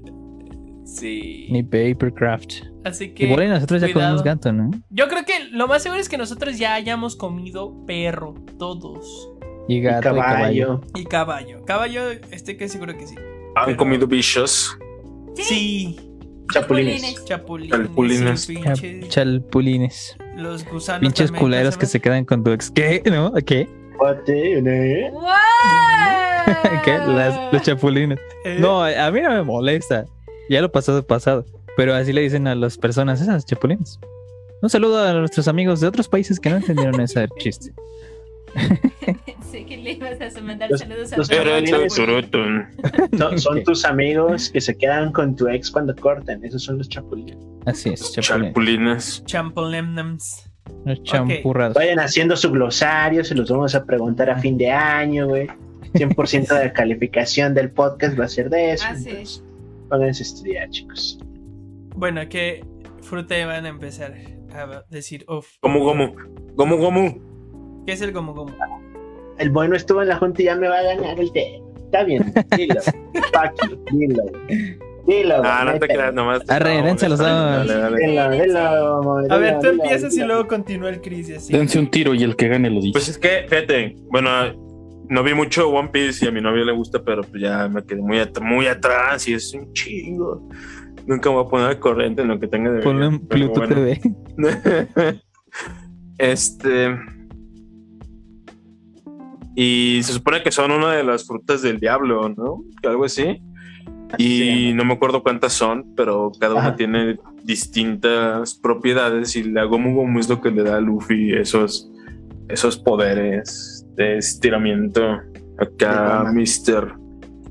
Sí. 0.84 1.46
Ni 1.50 1.62
Papercraft. 1.62 2.52
Así 2.84 3.10
que 3.14 3.24
Igual 3.26 3.48
nosotros 3.48 3.80
ya 3.80 3.86
cuidado. 3.92 4.16
comemos 4.16 4.22
gato, 4.24 4.52
¿no? 4.52 4.70
yo 4.90 5.08
creo 5.08 5.24
que 5.24 5.48
lo 5.50 5.66
más 5.66 5.82
seguro 5.82 6.00
es 6.00 6.08
que 6.08 6.18
nosotros 6.18 6.58
ya 6.58 6.74
hayamos 6.74 7.16
comido 7.16 7.84
perro, 7.86 8.34
todos. 8.58 9.30
Y 9.68 9.80
gato 9.80 10.00
y 10.00 10.02
caballo. 10.20 10.20
caballo. 10.20 10.80
Y 10.94 11.04
caballo. 11.04 11.64
Caballo, 11.64 12.10
estoy 12.30 12.56
que 12.56 12.68
seguro 12.68 12.96
que 12.96 13.06
sí. 13.06 13.14
Han 13.56 13.74
comido 13.76 14.06
bichos. 14.06 14.76
Sí. 15.34 15.98
Chapulines. 16.52 17.24
Chapulines. 17.24 17.70
Chapulines. 17.70 18.40
sí, 18.40 18.54
Chap- 18.62 18.76
pinches- 18.78 19.08
Chalpulines. 19.08 20.16
los 20.36 20.64
gusanos. 20.64 21.00
Pinches 21.00 21.32
culeros 21.32 21.74
¿cómo 21.74 21.80
que 21.80 21.86
se 21.86 22.00
quedan 22.00 22.24
con 22.24 22.44
tu 22.44 22.50
ex. 22.52 22.70
¿Qué? 22.70 23.02
¿No? 23.06 23.32
¿Qué? 23.34 23.68
¿Qué? 26.84 26.98
Las, 26.98 27.52
los 27.52 27.62
chapulines. 27.62 28.18
Eh, 28.44 28.56
No, 28.60 28.82
a 28.84 29.10
mí 29.10 29.20
no 29.20 29.30
me 29.30 29.42
molesta. 29.42 30.04
Ya 30.50 30.60
lo 30.60 30.70
pasado 30.70 31.06
pasado. 31.06 31.44
Pero 31.76 31.94
así 31.94 32.12
le 32.12 32.20
dicen 32.20 32.46
a 32.46 32.54
las 32.54 32.76
personas, 32.78 33.20
esas 33.20 33.46
chapulines. 33.46 33.98
Un 34.62 34.70
saludo 34.70 35.02
a 35.02 35.12
nuestros 35.14 35.48
amigos 35.48 35.80
de 35.80 35.88
otros 35.88 36.08
países 36.08 36.38
que 36.38 36.50
no 36.50 36.56
entendieron 36.56 37.00
ese 37.00 37.26
chiste. 37.38 37.72
Sé 39.50 39.66
que 39.66 39.76
le 39.76 39.92
ibas 39.92 40.36
a 40.36 40.40
mandar 40.40 40.70
Los- 40.70 40.80
saludos 40.80 41.12
a 41.12 41.16
los. 41.16 41.28
Son, 43.18 43.38
son 43.38 43.62
tus 43.64 43.84
amigos 43.84 44.50
que 44.50 44.60
se 44.60 44.76
quedan 44.76 45.12
con 45.12 45.36
tu 45.36 45.48
ex 45.48 45.70
cuando 45.70 45.94
cortan. 45.94 46.44
Esos 46.44 46.62
son 46.64 46.78
los 46.78 46.88
chapulines. 46.88 47.36
Así 47.66 47.90
es, 47.90 48.12
chapulines. 48.12 49.22
Champolemnams. 49.26 50.50
Los 50.84 51.02
champurrados. 51.02 51.74
Vayan 51.74 51.98
haciendo 52.00 52.36
su 52.36 52.50
glosario, 52.50 53.22
se 53.24 53.34
los 53.34 53.50
vamos 53.50 53.74
a 53.74 53.84
preguntar 53.84 54.30
a 54.30 54.38
fin 54.38 54.56
de 54.58 54.70
año, 54.70 55.28
güey. 55.28 55.46
100% 55.94 56.48
de 56.58 56.64
la 56.66 56.72
calificación 56.72 57.54
del 57.54 57.70
podcast 57.70 58.18
va 58.18 58.24
a 58.24 58.28
ser 58.28 58.50
de 58.50 58.72
eso. 58.72 58.86
Así 58.88 59.10
es. 59.10 59.44
Pónganse 59.88 60.22
a 60.22 60.26
estudiar, 60.26 60.70
chicos. 60.70 61.18
Bueno, 61.96 62.22
¿qué 62.28 62.64
fruta 63.02 63.34
van 63.46 63.66
a 63.66 63.68
empezar 63.68 64.14
a 64.52 64.82
decir? 64.90 65.24
Uf, 65.28 65.46
Gomu 65.62 65.80
Gomu. 65.84 66.14
Gomu 66.56 66.76
Gomu. 66.78 67.33
¿Qué 67.86 67.92
es 67.92 68.00
el 68.00 68.12
gomu 68.12 68.32
gomu? 68.34 68.52
El 69.38 69.50
bueno 69.50 69.74
estuvo 69.76 70.02
en 70.02 70.08
la 70.08 70.16
junta 70.16 70.42
y 70.42 70.44
ya 70.46 70.56
me 70.56 70.68
va 70.68 70.78
a 70.78 70.82
ganar 70.82 71.18
el 71.18 71.32
té. 71.32 71.60
Está 71.84 72.04
bien, 72.04 72.32
dilo. 72.56 72.74
You, 73.68 73.98
dilo. 73.98 74.22
Dilo. 75.06 75.42
Ah, 75.44 75.64
no 75.66 75.78
te 75.78 75.86
creas, 75.86 76.14
nomás. 76.14 76.48
Arre, 76.48 76.76
dilo, 76.76 78.26
güey, 78.28 79.30
A 79.30 79.36
ver, 79.36 79.58
tú 79.60 79.66
empiezas 79.68 80.16
y 80.16 80.22
luego 80.22 80.46
continúa 80.48 80.88
el 80.90 81.00
Chris 81.00 81.28
y 81.28 81.34
así. 81.34 81.52
Dense 81.52 81.78
un 81.78 81.90
tiro 81.90 82.14
y 82.14 82.22
el 82.22 82.36
que 82.36 82.48
gane 82.48 82.70
lo 82.70 82.80
dice. 82.80 82.92
Pues 82.92 83.08
es 83.08 83.18
que, 83.18 83.44
fíjate, 83.48 83.96
bueno, 84.10 84.30
no 85.08 85.22
vi 85.22 85.34
mucho 85.34 85.68
One 85.68 85.90
Piece 85.92 86.24
y 86.24 86.28
a 86.28 86.30
mi 86.32 86.40
novio 86.40 86.64
le 86.64 86.72
gusta, 86.72 87.02
pero 87.04 87.22
pues 87.22 87.42
ya 87.42 87.68
me 87.68 87.84
quedé 87.84 88.00
muy, 88.00 88.18
at- 88.18 88.40
muy 88.40 88.66
atrás 88.66 89.28
y 89.28 89.34
es 89.34 89.52
un 89.52 89.72
chingo. 89.74 90.48
Nunca 91.06 91.28
me 91.28 91.36
voy 91.36 91.44
a 91.44 91.48
poner 91.48 91.66
al 91.68 91.78
corriente 91.78 92.22
en 92.22 92.28
lo 92.28 92.40
que 92.40 92.48
tenga 92.48 92.70
de 92.72 92.80
Ponle 92.80 93.08
un 93.08 93.26
pero 93.26 93.52
Pluto 93.52 93.60
bueno. 93.60 93.74
TV. 93.74 94.00
este. 96.18 96.96
Y 99.54 100.00
se 100.02 100.12
supone 100.12 100.42
que 100.42 100.50
son 100.50 100.70
una 100.72 100.92
de 100.92 101.04
las 101.04 101.26
frutas 101.26 101.62
del 101.62 101.78
diablo, 101.78 102.28
¿no? 102.28 102.62
Algo 102.82 103.04
así. 103.04 103.40
Y 104.18 104.72
no 104.74 104.84
me 104.84 104.94
acuerdo 104.94 105.22
cuántas 105.22 105.52
son, 105.52 105.94
pero 105.96 106.30
cada 106.38 106.54
una 106.54 106.68
Ajá. 106.68 106.76
tiene 106.76 107.18
distintas 107.42 108.54
propiedades 108.54 109.34
y 109.36 109.44
la 109.44 109.64
Gomu 109.64 109.94
Gomu 109.94 110.18
es 110.20 110.28
lo 110.28 110.40
que 110.40 110.50
le 110.50 110.62
da 110.62 110.76
a 110.76 110.80
Luffy 110.80 111.32
esos, 111.32 111.90
esos 112.48 112.76
poderes 112.78 113.84
de 113.96 114.18
estiramiento. 114.18 115.02
Acá. 115.58 116.32
Mr. 116.32 116.94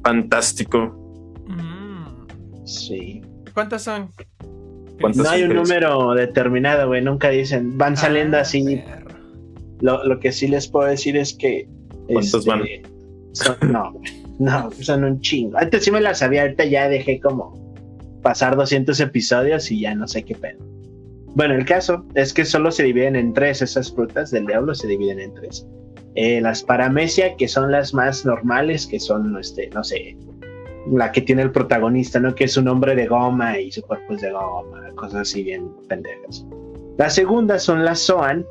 Fantástico. 0.04 0.96
Mm. 1.48 2.66
Sí. 2.66 3.22
¿Cuántos 3.54 3.82
son? 3.84 4.10
¿Cuántos 5.00 5.24
No 5.24 5.30
hay 5.30 5.44
un 5.44 5.56
número 5.56 6.14
determinado, 6.14 6.88
güey. 6.88 7.02
Nunca 7.02 7.30
dicen. 7.30 7.78
Van 7.78 7.96
saliendo 7.98 8.38
Ah, 8.38 8.42
así. 8.42 8.82
Lo, 9.82 10.04
lo 10.06 10.20
que 10.20 10.32
sí 10.32 10.48
les 10.48 10.68
puedo 10.68 10.88
decir 10.88 11.18
es 11.18 11.34
que. 11.34 11.68
¿Cuántos 12.08 12.34
este, 12.36 12.50
van? 12.50 12.62
son- 13.34 13.72
no, 13.72 13.94
no, 14.40 14.72
son 14.72 15.04
un 15.04 15.22
chingo. 15.22 15.58
Antes 15.58 15.84
sí 15.84 15.92
me 15.92 16.02
las 16.02 16.20
sabía, 16.20 16.44
ahorita 16.44 16.66
ya 16.66 16.90
dejé 16.90 17.20
como 17.20 17.62
pasar 18.22 18.56
200 18.56 19.00
episodios 19.00 19.70
y 19.72 19.82
ya 19.82 19.96
no 19.96 20.08
sé 20.08 20.24
qué 20.24 20.36
pedo. 20.36 20.60
Bueno, 21.36 21.56
el 21.56 21.66
caso 21.66 22.06
es 22.14 22.34
que 22.34 22.46
solo 22.46 22.72
se 22.72 22.84
dividen 22.84 23.16
en 23.16 23.34
tres, 23.34 23.62
esas 23.62 23.92
frutas 23.92 24.30
del 24.32 24.46
diablo 24.46 24.76
se 24.76 24.88
dividen 24.88 25.20
en 25.20 25.34
tres. 25.34 25.68
Eh, 26.16 26.40
las 26.42 26.62
paramecia, 26.62 27.36
que 27.36 27.48
son 27.48 27.72
las 27.72 27.94
más 27.94 28.24
normales, 28.24 28.86
que 28.86 29.00
son, 29.00 29.36
este, 29.40 29.70
no 29.74 29.84
sé, 29.84 30.16
la 30.92 31.12
que 31.12 31.22
tiene 31.22 31.42
el 31.42 31.52
protagonista, 31.52 32.20
¿no? 32.20 32.36
Que 32.36 32.44
es 32.44 32.56
un 32.56 32.68
hombre 32.68 32.96
de 32.96 33.08
goma 33.08 33.58
y 33.60 33.72
su 33.72 33.82
cuerpo 33.82 34.14
es 34.14 34.22
de 34.22 34.32
goma, 34.32 34.92
cosas 34.96 35.22
así 35.22 35.44
bien 35.44 35.70
pendejas. 35.88 36.46
La 36.98 37.10
segunda 37.10 37.58
son 37.58 37.84
las 37.84 38.00
Zoan, 38.00 38.46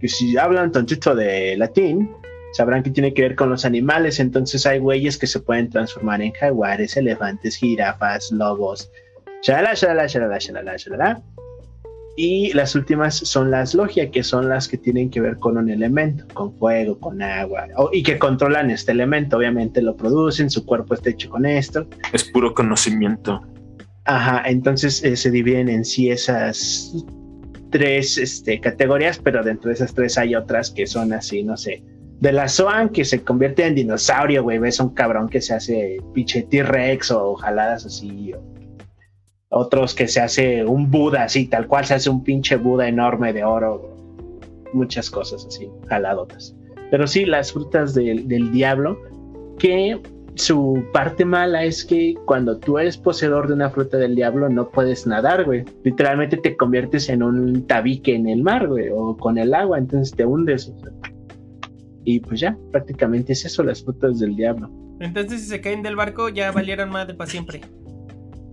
que 0.00 0.06
si 0.06 0.36
hablan 0.36 0.70
tantito 0.70 1.16
de 1.16 1.56
latín, 1.56 2.10
sabrán 2.52 2.82
que 2.82 2.90
tiene 2.90 3.12
que 3.14 3.22
ver 3.22 3.34
con 3.34 3.50
los 3.50 3.64
animales, 3.64 4.18
entonces 4.20 4.66
hay 4.66 4.78
güeyes 4.78 5.18
que 5.18 5.26
se 5.26 5.40
pueden 5.40 5.68
transformar 5.70 6.22
en 6.22 6.32
jaguares, 6.32 6.96
elefantes, 6.96 7.56
jirafas, 7.56 8.30
lobos, 8.32 8.90
shalala, 9.42 9.74
shalala, 9.74 10.06
shalala, 10.06 10.38
shalala, 10.38 10.76
shalala. 10.76 11.22
Y 12.18 12.50
las 12.54 12.74
últimas 12.74 13.14
son 13.14 13.50
las 13.50 13.74
logia, 13.74 14.10
que 14.10 14.22
son 14.24 14.48
las 14.48 14.68
que 14.68 14.78
tienen 14.78 15.10
que 15.10 15.20
ver 15.20 15.36
con 15.36 15.58
un 15.58 15.68
elemento, 15.68 16.24
con 16.32 16.56
fuego, 16.58 16.98
con 16.98 17.20
agua, 17.20 17.66
o- 17.76 17.90
y 17.92 18.02
que 18.02 18.18
controlan 18.18 18.70
este 18.70 18.92
elemento, 18.92 19.36
obviamente 19.36 19.82
lo 19.82 19.94
producen, 19.96 20.48
su 20.48 20.64
cuerpo 20.64 20.94
está 20.94 21.10
hecho 21.10 21.28
con 21.28 21.44
esto. 21.44 21.86
Es 22.14 22.24
puro 22.24 22.54
conocimiento. 22.54 23.42
Ajá, 24.06 24.42
entonces 24.46 25.04
eh, 25.04 25.14
se 25.16 25.30
dividen 25.30 25.68
en 25.68 25.84
sí 25.84 26.08
esas 26.10 26.94
tres 27.70 28.16
este, 28.16 28.60
categorías, 28.60 29.18
pero 29.18 29.42
dentro 29.44 29.68
de 29.68 29.74
esas 29.74 29.92
tres 29.92 30.16
hay 30.16 30.34
otras 30.36 30.70
que 30.70 30.86
son 30.86 31.12
así, 31.12 31.42
no 31.42 31.58
sé. 31.58 31.82
De 32.20 32.32
la 32.32 32.48
Zoan 32.48 32.88
que 32.88 33.04
se 33.04 33.22
convierte 33.22 33.66
en 33.66 33.74
dinosaurio, 33.74 34.42
güey, 34.42 34.58
ves 34.58 34.80
un 34.80 34.94
cabrón 34.94 35.28
que 35.28 35.40
se 35.40 35.54
hace 35.54 35.98
pinche 36.14 36.42
T-Rex 36.42 37.10
o 37.10 37.34
jaladas 37.34 37.84
así. 37.84 38.32
otros 39.50 39.94
que 39.94 40.08
se 40.08 40.20
hace 40.20 40.64
un 40.64 40.90
Buda 40.90 41.24
así, 41.24 41.46
tal 41.46 41.66
cual 41.66 41.84
se 41.84 41.94
hace 41.94 42.10
un 42.10 42.24
pinche 42.24 42.56
Buda 42.56 42.88
enorme 42.88 43.32
de 43.32 43.44
oro. 43.44 43.94
Muchas 44.72 45.10
cosas 45.10 45.44
así, 45.46 45.68
jaladotas. 45.88 46.56
Pero 46.90 47.06
sí, 47.06 47.24
las 47.24 47.52
frutas 47.52 47.94
del, 47.94 48.26
del 48.28 48.50
diablo, 48.50 48.98
que 49.58 50.00
su 50.36 50.84
parte 50.92 51.24
mala 51.24 51.64
es 51.64 51.84
que 51.84 52.14
cuando 52.26 52.58
tú 52.58 52.78
eres 52.78 52.96
poseedor 52.96 53.48
de 53.48 53.54
una 53.54 53.70
fruta 53.70 53.96
del 53.96 54.14
diablo 54.14 54.48
no 54.48 54.68
puedes 54.68 55.06
nadar, 55.06 55.44
güey. 55.44 55.64
Literalmente 55.82 56.36
te 56.36 56.56
conviertes 56.56 57.08
en 57.08 57.22
un 57.22 57.66
tabique 57.66 58.14
en 58.14 58.28
el 58.28 58.42
mar, 58.42 58.68
güey, 58.68 58.88
o 58.92 59.16
con 59.16 59.38
el 59.38 59.54
agua, 59.54 59.78
entonces 59.78 60.14
te 60.14 60.24
hundes. 60.24 60.72
Y 62.08 62.20
pues 62.20 62.38
ya, 62.40 62.56
prácticamente 62.72 63.32
es 63.34 63.44
eso, 63.44 63.62
las 63.64 63.82
frutas 63.84 64.18
del 64.20 64.34
diablo. 64.36 64.70
Entonces, 65.00 65.40
si 65.42 65.48
se 65.48 65.60
caen 65.60 65.82
del 65.82 65.96
barco, 65.96 66.28
ya 66.30 66.52
valieron 66.52 66.88
más 66.88 67.06
de 67.08 67.14
para 67.14 67.28
siempre. 67.28 67.60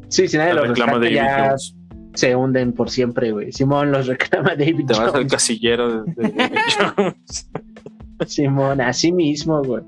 Sí, 0.09 0.27
si 0.27 0.37
nadie 0.37 0.53
los 0.55 0.67
reclama 0.69 0.93
rescata, 0.93 1.05
David 1.05 1.15
ya 1.15 1.47
Jones. 1.49 1.75
se 2.15 2.35
hunden 2.35 2.73
por 2.73 2.89
siempre, 2.89 3.31
güey. 3.31 3.51
Simón 3.51 3.91
los 3.91 4.07
reclama 4.07 4.55
David 4.55 4.85
Te 4.87 4.93
vas 4.93 4.99
al 4.99 5.11
Jones. 5.11 5.31
casillero 5.31 6.03
de, 6.03 6.13
de 6.15 6.29
David 6.31 6.57
Jones. 6.97 7.49
Simón, 8.27 8.81
así 8.81 9.11
mismo, 9.11 9.61
güey. 9.63 9.83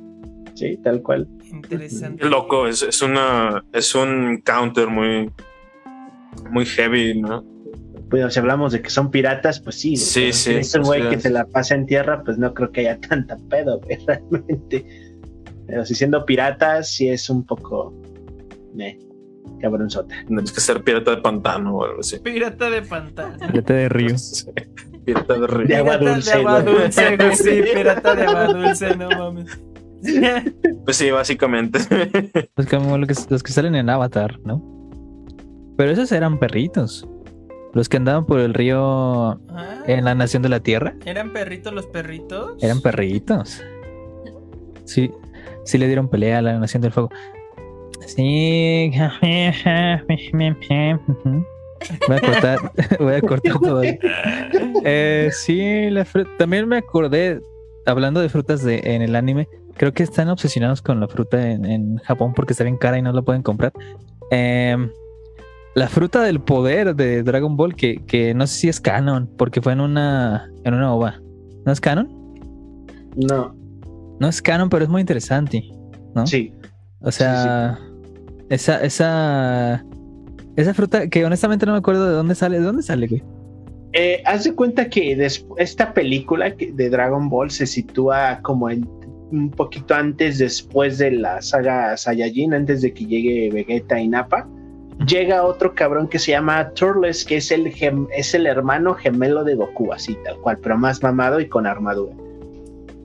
Sí, 0.54 0.78
tal 0.84 1.02
cual. 1.02 1.28
Interesante. 1.52 2.22
Qué 2.24 2.30
loco, 2.30 2.68
es, 2.68 2.82
es 2.84 3.02
una 3.02 3.64
es 3.74 3.94
un 3.96 4.42
counter 4.46 4.88
muy 4.88 5.30
muy 6.52 6.66
heavy, 6.66 7.20
¿no? 7.20 7.44
Pues 8.10 8.34
si 8.34 8.40
hablamos 8.40 8.72
de 8.72 8.82
que 8.82 8.90
son 8.90 9.10
piratas, 9.12 9.60
pues 9.60 9.76
sí. 9.80 9.96
Sí, 9.98 10.32
sí, 10.32 10.52
si 10.54 10.56
Es 10.58 10.76
un 10.76 10.84
güey 10.84 11.10
que 11.10 11.20
se 11.20 11.30
la 11.30 11.46
pasa 11.46 11.76
en 11.76 11.86
tierra, 11.86 12.22
pues 12.24 12.38
no 12.38 12.54
creo 12.54 12.72
que 12.72 12.82
haya 12.82 13.00
tanta 13.10 13.38
pedo, 13.50 13.80
güey, 13.82 13.98
realmente. 14.06 14.86
Pero 15.68 15.86
si 15.86 15.96
siendo 15.96 16.26
piratas, 16.26 16.90
sí 16.92 17.10
es 17.10 17.30
un 17.30 17.44
poco. 17.46 17.94
Eh, 18.78 19.00
cabronzota. 19.62 20.14
Tienes 20.28 20.52
que 20.52 20.60
ser 20.62 20.84
pirata 20.84 21.12
de 21.12 21.18
pantano 21.22 21.78
o 21.78 21.86
algo 21.86 22.00
así. 22.02 22.20
Pirata 22.20 22.70
de 22.70 22.82
pantano. 22.84 23.38
Vete 23.54 23.74
de 23.74 23.90
río. 23.90 24.16
Sí, 25.06 25.12
Pirata 25.14 25.40
de 25.40 25.48
río. 25.48 25.68
De 25.68 25.76
agua 25.76 26.00
Pirata 26.00 26.14
dulce, 26.16 26.32
de 26.32 26.38
agua 26.38 26.62
dulce, 26.64 27.18
güey, 27.18 27.36
sí, 27.36 27.62
pirata 27.76 28.16
de 28.16 28.24
agua 28.24 28.46
dulce, 28.48 28.96
no 28.98 29.10
mames. 29.10 29.60
Pues 30.84 30.98
sí, 30.98 31.12
básicamente. 31.12 31.80
Pues 32.56 32.68
como 32.68 33.00
que- 33.06 33.14
los 33.30 33.44
que 33.44 33.52
salen 33.52 33.76
en 33.76 33.90
Avatar, 33.90 34.40
¿no? 34.44 34.64
Pero 35.78 35.92
esos 35.92 36.12
eran 36.12 36.40
perritos. 36.40 37.08
Los 37.76 37.88
que 37.90 37.98
andaban 37.98 38.26
por 38.26 38.40
el 38.40 38.54
río 38.56 39.40
Ah, 39.50 39.84
en 39.86 40.04
la 40.06 40.16
Nación 40.16 40.42
de 40.42 40.50
la 40.50 40.62
Tierra 40.62 40.96
¿Eran 41.06 41.32
perritos 41.34 41.74
los 41.74 41.86
perritos? 41.88 42.62
eran 42.64 42.82
perritos. 42.82 43.62
Sí, 44.86 45.12
sí 45.66 45.78
le 45.78 45.86
dieron 45.88 46.10
pelea 46.10 46.40
a 46.40 46.42
la 46.42 46.58
Nación 46.58 46.82
del 46.82 46.92
Fuego. 46.92 47.10
Sí. 48.08 48.92
Voy 52.08 52.18
a 52.18 52.22
cortar, 52.22 52.60
voy 53.00 53.14
a 53.14 53.22
cortar 53.22 53.60
todo. 53.60 53.82
Eh, 54.84 55.30
sí, 55.32 55.90
la 55.90 56.06
también 56.38 56.68
me 56.68 56.78
acordé, 56.78 57.42
hablando 57.86 58.20
de 58.22 58.30
frutas 58.30 58.64
de, 58.64 58.82
en 58.84 59.02
el 59.02 59.16
anime, 59.16 59.48
creo 59.76 59.94
que 59.94 60.04
están 60.04 60.30
obsesionados 60.30 60.82
con 60.82 61.00
la 61.00 61.08
fruta 61.08 61.52
en, 61.52 61.66
en 61.66 61.98
Japón 61.98 62.34
porque 62.34 62.54
está 62.54 62.64
bien 62.64 62.78
cara 62.78 62.98
y 62.98 63.02
no 63.02 63.12
la 63.12 63.22
pueden 63.22 63.44
comprar. 63.44 63.74
Em, 64.32 64.90
la 65.76 65.90
fruta 65.90 66.24
del 66.24 66.40
poder 66.40 66.96
de 66.96 67.22
Dragon 67.22 67.58
Ball, 67.58 67.76
que, 67.76 67.98
que 68.08 68.34
no 68.34 68.48
sé 68.48 68.60
si 68.60 68.70
es 68.70 68.80
canon, 68.80 69.30
porque 69.38 69.62
fue 69.62 69.74
en 69.74 69.82
una, 69.82 70.50
en 70.64 70.74
una 70.74 70.94
ova. 70.94 71.22
¿No 71.66 71.72
es 71.72 71.82
canon? 71.82 72.08
No, 73.16 73.56
No 74.20 74.28
es 74.28 74.42
canon, 74.42 74.70
pero 74.70 74.86
es 74.86 74.90
muy 74.90 75.02
interesante. 75.02 75.64
¿no? 76.16 76.26
sí. 76.26 76.54
O 77.02 77.12
sea, 77.12 77.78
esa, 78.50 78.82
esa, 78.82 79.86
esa 80.56 80.74
fruta 80.74 81.08
que 81.08 81.26
honestamente 81.26 81.66
no 81.66 81.74
me 81.74 81.78
acuerdo 81.78 82.08
de 82.08 82.14
dónde 82.14 82.36
sale. 82.36 82.58
¿De 82.58 82.66
dónde 82.66 82.82
sale, 82.82 83.08
güey? 83.08 83.22
Eh, 83.94 84.24
haz 84.26 84.46
de 84.46 84.56
cuenta 84.56 84.90
que 84.90 85.14
esta 85.58 85.94
película 85.94 86.50
de 86.50 86.90
Dragon 86.90 87.30
Ball 87.30 87.52
se 87.52 87.68
sitúa 87.68 88.40
como 88.42 88.70
en 88.70 88.88
un 89.32 89.52
poquito 89.52 89.94
antes, 89.94 90.38
después 90.40 90.98
de 90.98 91.12
la 91.12 91.42
saga 91.42 91.96
Saiyajin, 91.96 92.54
antes 92.54 92.82
de 92.82 92.94
que 92.94 93.06
llegue 93.06 93.52
Vegeta 93.52 94.00
y 94.00 94.08
Nappa. 94.08 94.48
Llega 95.08 95.44
otro 95.44 95.76
cabrón 95.76 96.08
que 96.08 96.20
se 96.20 96.32
llama 96.32 96.70
Turles, 96.70 97.26
que 97.26 97.38
es 97.38 97.52
el, 97.52 97.68
es 98.16 98.34
el 98.34 98.48
hermano 98.48 98.94
gemelo 98.96 99.44
de 99.44 99.56
Goku, 99.56 99.92
así 99.92 100.18
tal 100.24 100.38
cual, 100.38 100.58
pero 100.62 100.78
más 100.78 101.04
mamado 101.04 101.40
y 101.42 101.50
con 101.50 101.68
armadura. 101.68 102.16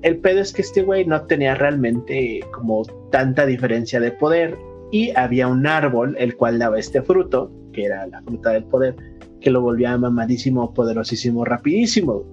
El 0.03 0.19
pedo 0.19 0.41
es 0.41 0.53
que 0.53 0.63
este 0.63 0.83
güey 0.83 1.05
no 1.05 1.23
tenía 1.23 1.55
realmente 1.57 2.41
como 2.53 2.85
tanta 3.11 3.45
diferencia 3.45 4.01
de 4.01 4.13
poder 4.13 4.57
y 4.93 5.11
había 5.11 5.49
un 5.49 5.67
árbol 5.67 6.17
el 6.19 6.37
cual 6.37 6.59
daba 6.59 6.79
este 6.79 7.03
fruto, 7.03 7.51
que 7.73 7.85
era 7.85 8.07
la 8.07 8.23
fruta 8.23 8.51
del 8.51 8.65
poder, 8.65 8.97
que 9.41 9.51
lo 9.51 9.61
volvía 9.61 9.97
mamadísimo, 9.99 10.73
poderosísimo, 10.73 11.45
rapidísimo. 11.45 12.25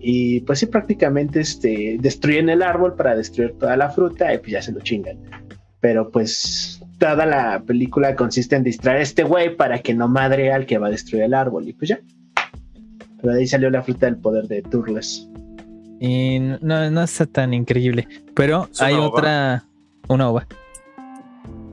Y 0.00 0.40
pues 0.40 0.58
sí, 0.58 0.66
prácticamente 0.66 1.40
este, 1.40 1.96
destruyen 2.00 2.48
el 2.48 2.62
árbol 2.62 2.94
para 2.94 3.14
destruir 3.14 3.52
toda 3.58 3.76
la 3.76 3.88
fruta 3.88 4.34
y 4.34 4.38
pues 4.38 4.50
ya 4.50 4.60
se 4.60 4.72
lo 4.72 4.80
chingan. 4.80 5.18
Pero 5.80 6.10
pues 6.10 6.81
toda 7.02 7.26
la 7.26 7.60
película 7.66 8.14
consiste 8.14 8.54
en 8.54 8.62
distraer 8.62 8.98
a 8.98 9.02
este 9.02 9.24
güey 9.24 9.56
para 9.56 9.80
que 9.80 9.92
no 9.92 10.06
madre 10.06 10.52
al 10.52 10.66
que 10.66 10.78
va 10.78 10.86
a 10.86 10.90
destruir 10.90 11.24
el 11.24 11.34
árbol 11.34 11.66
y 11.68 11.72
pues 11.72 11.88
ya. 11.88 11.98
Pero 13.20 13.34
de 13.34 13.40
ahí 13.40 13.46
salió 13.48 13.70
la 13.70 13.82
fruta 13.82 14.06
del 14.06 14.18
poder 14.18 14.46
de 14.46 14.62
Turles. 14.62 15.28
Y 15.98 16.38
no, 16.38 16.90
no 16.92 17.02
está 17.02 17.26
tan 17.26 17.54
increíble. 17.54 18.06
Pero 18.36 18.68
hay 18.78 18.94
ova. 18.94 19.06
otra. 19.08 19.64
Una 20.08 20.30
ova. 20.30 20.46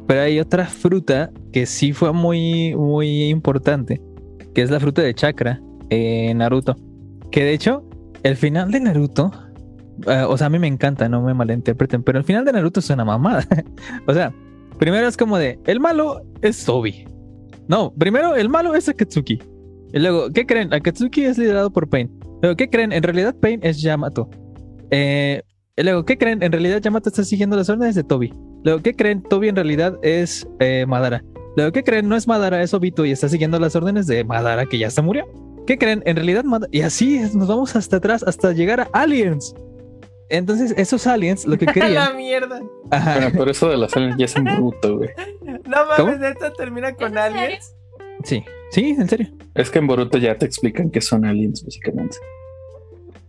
Pero 0.07 0.21
hay 0.21 0.39
otra 0.39 0.65
fruta 0.65 1.29
que 1.53 1.67
sí 1.67 1.93
fue 1.93 2.11
muy, 2.11 2.73
muy 2.73 3.25
importante. 3.25 4.01
Que 4.55 4.63
es 4.63 4.71
la 4.71 4.79
fruta 4.79 5.03
de 5.03 5.13
chakra 5.13 5.61
en 5.91 6.39
Naruto. 6.39 6.75
Que 7.29 7.43
de 7.43 7.53
hecho, 7.53 7.87
el 8.23 8.35
final 8.35 8.71
de 8.71 8.79
Naruto. 8.79 9.31
eh, 10.07 10.25
o 10.27 10.35
sea, 10.39 10.47
a 10.47 10.49
mí 10.49 10.57
me 10.57 10.67
encanta, 10.67 11.07
no 11.07 11.21
me 11.21 11.35
malinterpreten. 11.35 12.01
Pero 12.01 12.17
el 12.17 12.23
final 12.23 12.45
de 12.45 12.53
Naruto 12.53 12.79
es 12.79 12.89
una 12.89 13.05
mamada. 13.05 13.45
o 14.07 14.13
sea, 14.13 14.33
primero 14.79 15.07
es 15.07 15.15
como 15.15 15.37
de. 15.37 15.59
El 15.67 15.79
malo 15.79 16.21
es 16.41 16.65
Tobi. 16.65 17.05
No, 17.67 17.93
primero 17.93 18.35
el 18.35 18.49
malo 18.49 18.73
es 18.73 18.89
Akatsuki. 18.89 19.39
Y 19.93 19.99
luego, 19.99 20.31
¿qué 20.31 20.45
creen? 20.45 20.73
Akatsuki 20.73 21.25
es 21.25 21.37
liderado 21.37 21.71
por 21.71 21.87
Pain. 21.87 22.09
Luego, 22.41 22.57
¿qué 22.57 22.69
creen? 22.69 22.91
En 22.91 23.03
realidad 23.03 23.35
Pain 23.39 23.59
es 23.61 23.81
Yamato. 23.81 24.29
Eh, 24.89 25.43
y 25.77 25.83
luego, 25.83 26.03
¿qué 26.05 26.17
creen? 26.17 26.41
En 26.41 26.51
realidad 26.51 26.81
Yamato 26.81 27.09
está 27.09 27.23
siguiendo 27.23 27.55
las 27.55 27.69
órdenes 27.69 27.95
de 27.95 28.03
Toby. 28.03 28.33
Luego, 28.63 28.81
¿qué 28.81 28.95
creen? 28.95 29.21
Toby 29.21 29.49
en 29.49 29.55
realidad 29.55 29.97
es 30.01 30.47
eh, 30.59 30.85
Madara. 30.87 31.23
Luego, 31.55 31.71
¿qué 31.71 31.83
creen? 31.83 32.09
No 32.09 32.15
es 32.15 32.27
Madara, 32.27 32.61
es 32.63 32.73
Obito 32.73 33.05
y 33.05 33.11
está 33.11 33.29
siguiendo 33.29 33.59
las 33.59 33.75
órdenes 33.75 34.07
de 34.07 34.23
Madara 34.23 34.65
que 34.65 34.77
ya 34.77 34.89
se 34.89 35.01
murió. 35.01 35.25
¿Qué 35.67 35.77
creen? 35.77 36.01
En 36.05 36.15
realidad 36.15 36.43
Madara... 36.43 36.69
Y 36.71 36.81
así 36.81 37.19
nos 37.33 37.47
vamos 37.47 37.75
hasta 37.75 37.97
atrás 37.97 38.23
hasta 38.23 38.51
llegar 38.53 38.81
a 38.81 38.89
Aliens. 38.93 39.53
Entonces, 40.29 40.73
esos 40.77 41.07
aliens 41.07 41.45
lo 41.45 41.57
que 41.57 41.65
la 41.67 41.73
querían... 41.73 42.15
mierda. 42.17 42.61
Ajá. 42.91 43.13
Bueno, 43.15 43.29
pero 43.37 43.51
eso 43.51 43.69
de 43.69 43.77
las 43.77 43.95
aliens 43.95 44.15
ya 44.17 44.25
es 44.25 44.35
en 44.35 44.45
Boruto, 44.45 44.97
güey. 44.97 45.09
No 45.67 45.85
mames, 45.85 46.19
neta 46.19 46.53
termina 46.53 46.93
con 46.95 47.17
aliens. 47.17 47.75
Sí, 48.23 48.43
sí, 48.71 48.95
en 48.97 49.07
serio. 49.09 49.27
Es 49.55 49.69
que 49.69 49.79
en 49.79 49.87
Boruto 49.87 50.17
ya 50.17 50.35
te 50.37 50.45
explican 50.45 50.89
que 50.91 51.01
son 51.01 51.25
aliens, 51.25 51.63
básicamente. 51.63 52.17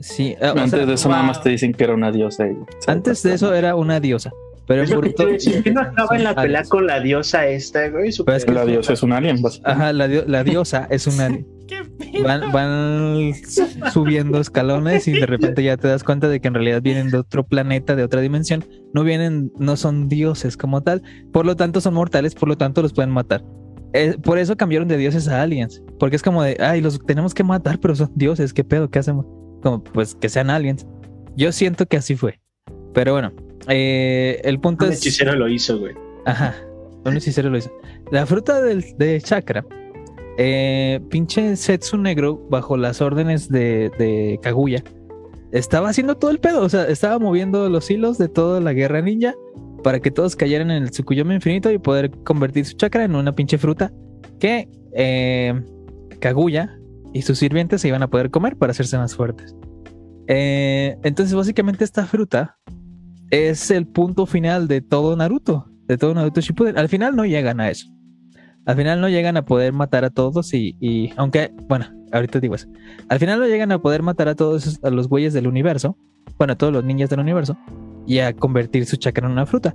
Sí, 0.01 0.35
eh, 0.41 0.49
o 0.49 0.51
Antes 0.51 0.71
sea, 0.71 0.87
de 0.87 0.95
eso 0.95 1.09
nada 1.11 1.23
más 1.23 1.43
te 1.43 1.51
dicen 1.51 1.73
que 1.73 1.85
era 1.85 1.95
una 1.95 2.11
diosa. 2.11 2.47
y- 2.49 2.57
antes 2.87 3.23
de 3.23 3.35
eso 3.35 3.55
era 3.55 3.75
una 3.77 4.01
diosa. 4.01 4.31
Pero 4.67 4.85
en 4.85 4.91
Boruto... 4.91 5.27
que 5.65 5.73
no 5.73 5.81
acaba 5.81 6.17
en 6.17 6.25
la 6.25 6.35
pelea 6.35 6.63
con 6.65 6.87
la 6.87 7.01
diosa 7.01 7.47
esta, 7.47 7.89
güey. 7.89 8.11
Pero 8.25 8.37
es 8.37 8.45
que 8.45 8.53
La 8.53 8.65
diosa 8.65 8.93
es 8.93 9.03
un 9.03 9.13
alien, 9.13 9.43
básicamente. 9.43 9.83
Ajá, 9.83 9.93
la, 9.93 10.07
dio- 10.09 10.25
la 10.27 10.45
diosa 10.45 10.87
es 10.91 11.07
una... 11.07 11.29
¿Qué 11.71 11.85
pedo? 11.85 12.25
van, 12.25 12.53
van 12.53 13.33
subiendo 13.93 14.41
escalones 14.41 15.07
y 15.09 15.13
de 15.13 15.25
repente 15.27 15.63
ya 15.63 15.77
te 15.77 15.89
das 15.89 16.03
cuenta 16.05 16.29
de 16.29 16.41
que 16.41 16.49
en 16.49 16.55
realidad 16.55 16.83
vienen 16.83 17.11
de 17.11 17.19
otro 17.19 17.47
planeta, 17.47 17.95
de 17.97 18.03
otra 18.03 18.21
dimensión. 18.21 18.65
No 18.93 19.05
vienen, 19.05 19.53
no 19.59 19.77
son 19.77 20.09
dioses 20.09 20.57
como 20.57 20.83
tal. 20.83 21.03
Por 21.33 21.47
lo 21.47 21.55
tanto, 21.57 21.81
son 21.81 21.95
mortales, 21.95 22.35
por 22.35 22.49
lo 22.49 22.57
tanto, 22.59 22.83
los 22.83 22.93
pueden 22.93 23.11
matar. 23.11 23.45
Eh, 23.93 24.17
por 24.23 24.39
eso 24.39 24.57
cambiaron 24.57 24.89
de 24.89 24.97
dioses 24.97 25.29
a 25.29 25.43
aliens. 25.43 25.83
Porque 25.99 26.17
es 26.17 26.23
como 26.23 26.43
de, 26.43 26.57
ay, 26.61 26.81
los 26.81 27.01
tenemos 27.07 27.35
que 27.35 27.45
matar, 27.45 27.79
pero 27.81 27.95
son 27.95 28.11
dioses. 28.17 28.53
¿Qué 28.53 28.65
pedo? 28.65 28.91
¿Qué 28.91 28.99
hacemos? 28.99 29.27
Como, 29.63 29.83
pues 29.83 30.15
que 30.15 30.29
sean 30.29 30.51
aliens. 30.51 30.87
Yo 31.37 31.53
siento 31.53 31.87
que 31.87 31.97
así 31.97 32.17
fue. 32.17 32.41
Pero 32.93 33.13
bueno, 33.13 33.33
eh, 33.69 34.41
el 34.45 34.59
punto 34.61 34.87
Un 34.87 34.93
es. 34.93 34.99
hechicero 34.99 35.35
lo 35.37 35.49
hizo, 35.49 35.79
güey. 35.79 35.95
Ajá. 36.27 36.55
Un 37.05 37.17
hechicero 37.17 37.49
lo 37.51 37.59
hizo. 37.59 37.71
La 38.11 38.27
fruta 38.27 38.61
del, 38.61 38.85
de 38.99 39.21
chakra. 39.21 39.65
Eh, 40.43 41.01
pinche 41.11 41.55
Setsu 41.55 41.99
Negro, 41.99 42.47
bajo 42.49 42.79
las 42.79 43.03
órdenes 43.03 43.51
de, 43.51 44.41
Kaguya, 44.43 44.83
estaba 45.53 45.91
haciendo 45.91 46.17
todo 46.17 46.31
el 46.31 46.39
pedo. 46.39 46.63
O 46.63 46.69
sea, 46.71 46.85
estaba 46.85 47.19
moviendo 47.19 47.69
los 47.69 47.91
hilos 47.91 48.17
de 48.17 48.29
toda 48.29 48.59
la 48.59 48.73
guerra 48.73 49.03
ninja 49.03 49.35
para 49.85 50.01
que 50.01 50.11
todos 50.11 50.37
cayeran 50.37 50.71
en 50.71 50.85
el 50.85 50.91
Tsukuyomi 50.93 51.35
infinito 51.35 51.71
y 51.71 51.77
poder 51.77 52.11
convertir 52.25 52.65
su 52.65 52.75
chakra 52.75 53.05
en 53.05 53.17
una 53.17 53.35
pinche 53.35 53.59
fruta 53.59 53.93
que 54.39 54.71
eh, 54.95 55.63
Kaguya 56.21 56.75
y 57.13 57.21
sus 57.21 57.39
sirvientes 57.39 57.83
se 57.83 57.89
iban 57.89 58.03
a 58.03 58.09
poder 58.09 58.31
comer 58.31 58.57
para 58.57 58.71
hacerse 58.71 58.97
más 58.97 59.15
fuertes. 59.15 59.55
Eh, 60.27 60.97
entonces, 61.03 61.35
básicamente, 61.35 61.85
esta 61.85 62.07
fruta 62.07 62.57
es 63.31 63.71
el 63.71 63.87
punto 63.87 64.25
final 64.25 64.69
de 64.69 64.81
todo 64.81 65.15
Naruto, 65.17 65.67
de 65.87 65.99
todo 65.99 66.15
Naruto 66.15 66.41
Shippuden. 66.41 66.79
Al 66.79 66.89
final 66.89 67.15
no 67.15 67.27
llegan 67.27 67.61
a 67.61 67.69
eso. 67.69 67.91
Al 68.71 68.77
final 68.77 69.01
no 69.01 69.09
llegan 69.09 69.37
a 69.37 69.45
poder 69.45 69.73
matar 69.73 70.05
a 70.05 70.11
todos 70.11 70.55
y, 70.55 70.77
y- 70.81 71.13
aunque, 71.17 71.51
bueno, 71.69 71.87
ahorita 72.13 72.39
digo 72.41 72.55
eso. 72.55 72.69
Al 73.09 73.19
final 73.19 73.41
no 73.41 73.47
llegan 73.47 73.73
a 73.73 73.81
poder 73.81 74.03
matar 74.03 74.29
a 74.29 74.35
todos 74.35 74.79
a 74.83 74.91
los 74.91 75.09
güeyes 75.09 75.33
del 75.33 75.47
universo, 75.47 75.97
bueno, 76.39 76.53
a 76.53 76.57
todos 76.57 76.73
los 76.73 76.85
ninjas 76.85 77.11
del 77.11 77.21
universo 77.21 77.57
y 78.07 78.19
a 78.19 78.33
convertir 78.33 78.87
su 78.87 78.97
chakra 78.97 79.27
en 79.27 79.33
una 79.33 79.47
fruta. 79.47 79.75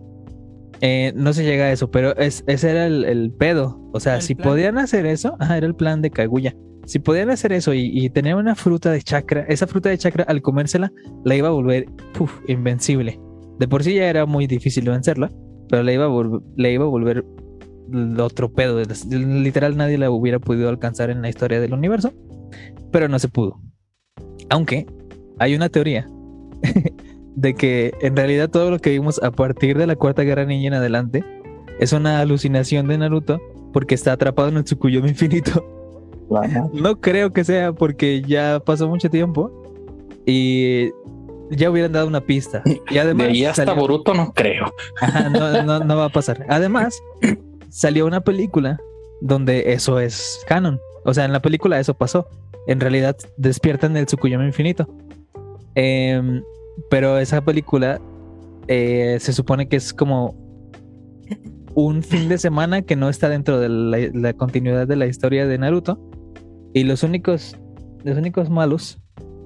Eh, 0.81 1.13
no 1.15 1.33
se 1.33 1.43
llega 1.43 1.65
a 1.65 1.71
eso, 1.71 1.89
pero 1.89 2.15
es, 2.17 2.43
ese 2.47 2.71
era 2.71 2.85
el, 2.85 3.05
el 3.05 3.31
pedo. 3.31 3.79
O 3.93 3.99
sea, 3.99 4.21
si 4.21 4.35
plan. 4.35 4.49
podían 4.49 4.77
hacer 4.77 5.05
eso, 5.05 5.35
era 5.41 5.65
el 5.65 5.75
plan 5.75 6.01
de 6.01 6.09
Kaguya. 6.11 6.55
Si 6.85 6.99
podían 6.99 7.29
hacer 7.31 7.51
eso 7.53 7.73
y, 7.73 7.89
y 7.93 8.09
tener 8.11 8.35
una 8.35 8.55
fruta 8.55 8.91
de 8.91 9.01
chakra, 9.01 9.41
esa 9.47 9.67
fruta 9.67 9.89
de 9.89 9.97
chakra 9.97 10.23
al 10.27 10.41
comérsela 10.41 10.91
la 11.23 11.35
iba 11.35 11.47
a 11.47 11.51
volver 11.51 11.85
puf, 12.13 12.31
invencible. 12.47 13.19
De 13.57 13.67
por 13.67 13.83
sí 13.83 13.95
ya 13.95 14.05
era 14.09 14.25
muy 14.25 14.45
difícil 14.47 14.87
vencerla, 14.89 15.31
pero 15.69 15.81
le 15.81 15.93
iba 15.95 16.05
a, 16.05 16.09
volver, 16.09 16.41
le 16.57 16.73
iba 16.73 16.83
a 16.85 16.87
volver 16.87 17.25
otro 18.19 18.51
pedo. 18.51 18.81
Literal 19.09 19.77
nadie 19.77 19.97
la 19.97 20.09
hubiera 20.11 20.39
podido 20.39 20.69
alcanzar 20.69 21.09
en 21.09 21.21
la 21.21 21.29
historia 21.29 21.59
del 21.59 21.73
universo, 21.73 22.11
pero 22.91 23.07
no 23.07 23.19
se 23.19 23.27
pudo. 23.27 23.59
Aunque 24.49 24.85
hay 25.39 25.55
una 25.55 25.69
teoría 25.69 26.07
de 27.35 27.53
que 27.53 27.93
en 28.01 28.15
realidad 28.15 28.49
todo 28.49 28.71
lo 28.71 28.79
que 28.79 28.91
vimos 28.91 29.21
a 29.23 29.31
partir 29.31 29.77
de 29.77 29.87
la 29.87 29.95
Cuarta 29.95 30.23
Guerra 30.23 30.45
Ninja 30.45 30.67
en 30.67 30.73
adelante 30.75 31.23
es 31.79 31.91
una 31.93 32.19
alucinación 32.21 32.87
de 32.87 32.97
Naruto 32.97 33.39
porque 33.73 33.95
está 33.95 34.13
atrapado 34.13 34.47
en 34.49 34.57
el 34.57 34.63
Tsukuyomi 34.63 35.09
infinito. 35.09 35.65
No 36.73 36.99
creo 37.01 37.33
que 37.33 37.43
sea 37.43 37.73
porque 37.73 38.21
ya 38.23 38.59
pasó 38.65 38.87
mucho 38.87 39.09
tiempo 39.11 39.51
y 40.25 40.89
ya 41.51 41.69
hubieran 41.69 41.91
dado 41.91 42.07
una 42.07 42.21
pista. 42.21 42.63
Y 42.89 42.93
De 42.95 42.99
además 42.99 43.27
ahí 43.27 43.45
hasta 43.45 43.65
salió- 43.65 43.79
Boruto 43.81 44.13
no 44.15 44.33
creo. 44.33 44.73
Ajá, 45.01 45.29
no, 45.29 45.61
no, 45.63 45.79
no 45.79 45.97
va 45.97 46.05
a 46.05 46.09
pasar. 46.09 46.43
Además, 46.49 46.99
salió 47.69 48.05
una 48.05 48.21
película 48.21 48.79
donde 49.21 49.73
eso 49.73 49.99
es 49.99 50.43
canon. 50.47 50.79
O 51.05 51.13
sea, 51.13 51.25
en 51.25 51.33
la 51.33 51.41
película 51.41 51.79
eso 51.79 51.93
pasó. 51.93 52.27
En 52.67 52.79
realidad 52.79 53.15
despiertan 53.37 53.95
el 53.97 54.05
Tsukuyomi 54.05 54.45
infinito. 54.45 54.87
Em, 55.75 56.41
pero 56.89 57.17
esa 57.19 57.43
película 57.43 58.01
eh, 58.67 59.17
se 59.19 59.33
supone 59.33 59.67
que 59.67 59.75
es 59.75 59.93
como 59.93 60.35
un 61.75 62.01
fin 62.01 62.29
de 62.29 62.37
semana 62.37 62.81
que 62.81 62.95
no 62.95 63.09
está 63.09 63.29
dentro 63.29 63.59
de 63.59 63.69
la, 63.69 63.97
la 64.13 64.33
continuidad 64.33 64.87
de 64.87 64.95
la 64.95 65.05
historia 65.05 65.45
de 65.45 65.57
Naruto. 65.57 65.99
Y 66.73 66.83
los 66.83 67.03
únicos, 67.03 67.57
los 68.03 68.17
únicos 68.17 68.49
malos, 68.49 68.99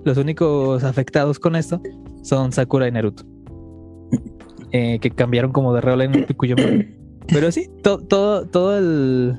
los 0.05 0.17
únicos 0.17 0.83
afectados 0.83 1.39
con 1.39 1.55
esto 1.55 1.81
son 2.23 2.51
Sakura 2.51 2.87
y 2.87 2.91
Naruto. 2.91 3.23
Eh, 4.71 4.99
que 4.99 5.09
cambiaron 5.09 5.51
como 5.51 5.73
de 5.73 5.81
rol 5.81 6.01
en 6.01 6.11
Tsukuyomi. 6.25 6.98
Pero 7.31 7.51
sí, 7.51 7.69
to- 7.83 7.99
todo, 7.99 8.45
todo 8.47 8.77
el. 8.77 9.35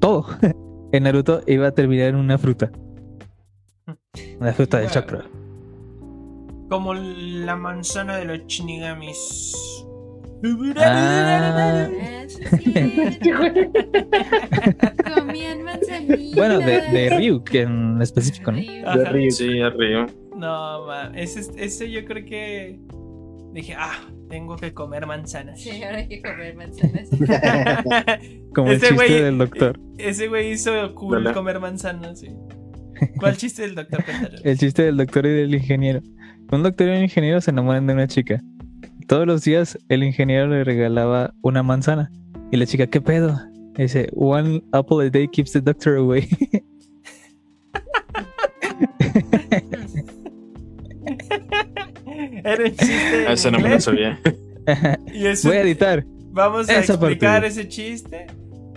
Todo 0.00 0.26
en 0.92 1.02
Naruto 1.04 1.42
iba 1.46 1.68
a 1.68 1.72
terminar 1.72 2.08
en 2.08 2.16
una 2.16 2.38
fruta. 2.38 2.70
Una 4.40 4.52
fruta 4.52 4.78
de 4.78 4.88
chakra. 4.88 5.24
Como 6.68 6.94
la 6.94 7.54
manzana 7.56 8.16
de 8.16 8.24
los 8.24 8.46
shinigamis. 8.46 9.84
Ah. 10.76 11.88
Comían 15.14 15.62
manzanitas. 15.62 16.34
Bueno, 16.34 16.58
de, 16.58 16.80
de 16.80 17.10
Ryu, 17.18 17.44
que 17.44 17.62
en 17.62 18.00
específico, 18.02 18.50
¿no? 18.52 18.58
Ajá. 18.86 18.98
De 18.98 19.04
Ryu. 19.04 19.30
Sí, 19.30 19.60
arriba. 19.60 20.06
No, 20.36 20.86
man. 20.86 21.16
Ese, 21.16 21.40
ese 21.62 21.90
yo 21.90 22.04
creo 22.04 22.24
que. 22.24 22.80
Dije, 23.52 23.74
ah, 23.78 24.00
tengo 24.32 24.56
que 24.56 24.72
comer 24.72 25.06
manzanas. 25.06 25.60
Sí, 25.60 25.82
ahora 25.84 25.98
hay 25.98 26.08
que 26.08 26.22
comer 26.22 26.56
manzanas. 26.56 27.06
Como 28.54 28.68
el 28.70 28.76
Ese 28.78 28.88
chiste 28.88 29.04
güey- 29.06 29.22
del 29.24 29.36
doctor. 29.36 29.78
Ese 29.98 30.28
güey 30.28 30.52
hizo 30.52 30.94
cool 30.94 31.22
Dale. 31.22 31.34
comer 31.34 31.60
manzanas, 31.60 32.20
sí. 32.20 32.28
¿Cuál 33.20 33.36
chiste 33.36 33.60
del 33.60 33.74
doctor? 33.74 34.02
El 34.42 34.56
chiste 34.58 34.84
del 34.84 34.96
doctor 34.96 35.26
y 35.26 35.30
del 35.32 35.54
ingeniero. 35.54 36.00
Un 36.50 36.62
doctor 36.62 36.88
y 36.88 36.92
un 36.92 37.02
ingeniero 37.02 37.42
se 37.42 37.50
enamoran 37.50 37.86
de 37.86 37.92
una 37.92 38.06
chica. 38.06 38.40
Todos 39.06 39.26
los 39.26 39.42
días 39.44 39.78
el 39.90 40.02
ingeniero 40.02 40.46
le 40.48 40.64
regalaba 40.64 41.34
una 41.42 41.62
manzana. 41.62 42.10
Y 42.50 42.56
la 42.56 42.64
chica, 42.64 42.86
¿qué 42.86 43.02
pedo? 43.02 43.38
Dice, 43.76 44.08
one 44.14 44.62
apple 44.72 45.06
a 45.06 45.10
day 45.10 45.28
keeps 45.28 45.52
the 45.52 45.60
doctor 45.60 45.96
away. 45.96 46.26
Era 52.44 52.64
un 52.64 52.70
chiste. 52.70 53.32
Ese 53.32 53.50
no 53.50 53.58
me 53.58 53.68
lo 53.70 53.80
sabía. 53.80 54.20
y 55.12 55.26
eso- 55.26 55.48
Voy 55.48 55.56
a 55.58 55.62
editar. 55.62 56.04
Vamos 56.34 56.68
a 56.68 56.78
esa 56.78 56.94
explicar 56.94 57.42
parte. 57.42 57.46
ese 57.48 57.68
chiste. 57.68 58.26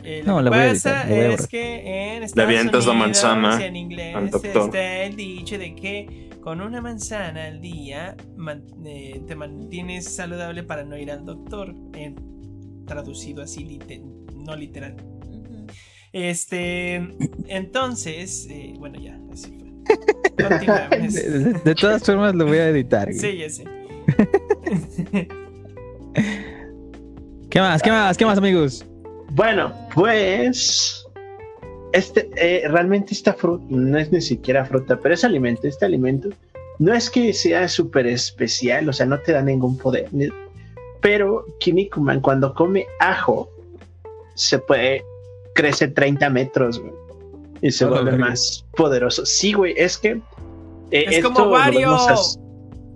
Eh, 0.04 0.22
No, 0.26 0.42
lo 0.42 0.50
la 0.50 0.52
que 0.52 0.58
voy 0.58 0.66
a 0.68 0.70
pasa 0.74 0.90
editar, 0.90 1.10
la 1.10 1.16
voy 1.16 1.26
a 1.26 1.34
es 1.36 1.48
que 1.48 2.16
en 2.16 2.24
Estados 2.24 2.46
avientas 2.48 2.86
la 2.86 2.92
Unidos 2.92 3.08
manzana 3.08 3.66
en 3.66 3.76
inglés 3.76 4.16
está 4.44 5.04
el 5.04 5.16
dicho 5.16 5.58
de 5.58 5.74
que 5.76 6.30
con 6.42 6.62
una 6.62 6.80
manzana 6.80 7.46
al 7.46 7.60
día 7.60 8.16
man- 8.38 8.64
eh, 8.86 9.22
te 9.26 9.36
mantienes 9.36 10.06
saludable 10.14 10.62
para 10.62 10.84
no 10.84 10.96
ir 10.98 11.10
al 11.12 11.26
doctor. 11.26 11.74
en- 11.94 12.36
traducido 12.86 13.42
así, 13.42 13.64
lite- 13.66 14.04
no 14.36 14.56
literal. 14.56 14.96
Este, 16.14 16.96
entonces, 17.48 18.48
eh, 18.50 18.74
bueno, 18.78 19.00
ya, 19.00 19.20
así 19.34 19.58
fue. 19.60 19.65
Continuamos. 20.38 21.14
De, 21.14 21.30
de- 21.30 21.54
de 21.54 21.76
todas 21.76 22.04
formas 22.04 22.36
lo 22.36 22.46
voy 22.46 22.58
a 22.58 22.70
editar. 22.70 23.08
güey. 23.08 23.20
Sí, 23.20 23.38
ya 23.38 23.50
sé. 23.50 23.64
¿Qué 27.50 27.60
más? 27.60 27.82
¿Qué 27.82 27.92
más? 27.92 28.18
¿Qué 28.18 28.26
más, 28.26 28.38
amigos? 28.38 28.86
Bueno, 29.32 29.74
pues. 29.94 31.02
Este, 31.94 32.30
eh, 32.36 32.68
realmente 32.68 33.14
esta 33.14 33.34
fruta 33.34 33.64
no 33.70 33.98
es 33.98 34.12
ni 34.12 34.20
siquiera 34.20 34.66
fruta, 34.66 35.00
pero 35.02 35.14
es 35.14 35.24
alimento. 35.24 35.66
Este 35.68 35.86
alimento 35.86 36.30
no 36.80 36.94
es 36.94 37.10
que 37.10 37.32
sea 37.34 37.70
súper 37.70 38.06
especial, 38.08 38.90
o 38.90 38.94
sea, 38.94 39.06
no 39.06 39.18
te 39.20 39.32
da 39.32 39.42
ningún 39.42 39.78
poder. 39.78 40.10
ni- 40.12 40.28
Pero 41.02 41.46
Kinnikuman, 41.60 42.20
cuando 42.20 42.54
come 42.54 42.86
ajo, 43.00 43.50
se 44.36 44.60
puede. 44.60 45.04
crece 45.54 45.88
30 45.88 46.30
metros, 46.30 46.80
güey. 46.82 46.92
Y 47.66 47.72
se 47.72 47.86
vuelve 47.86 48.12
verga. 48.12 48.28
más 48.30 48.66
poderoso. 48.78 49.26
Sí, 49.26 49.54
güey, 49.54 49.74
es 49.78 49.98
que. 49.98 50.22
eh, 50.92 51.06
Es 51.08 51.18
esto 51.18 51.34
como 51.34 51.52
Wario. 51.52 51.96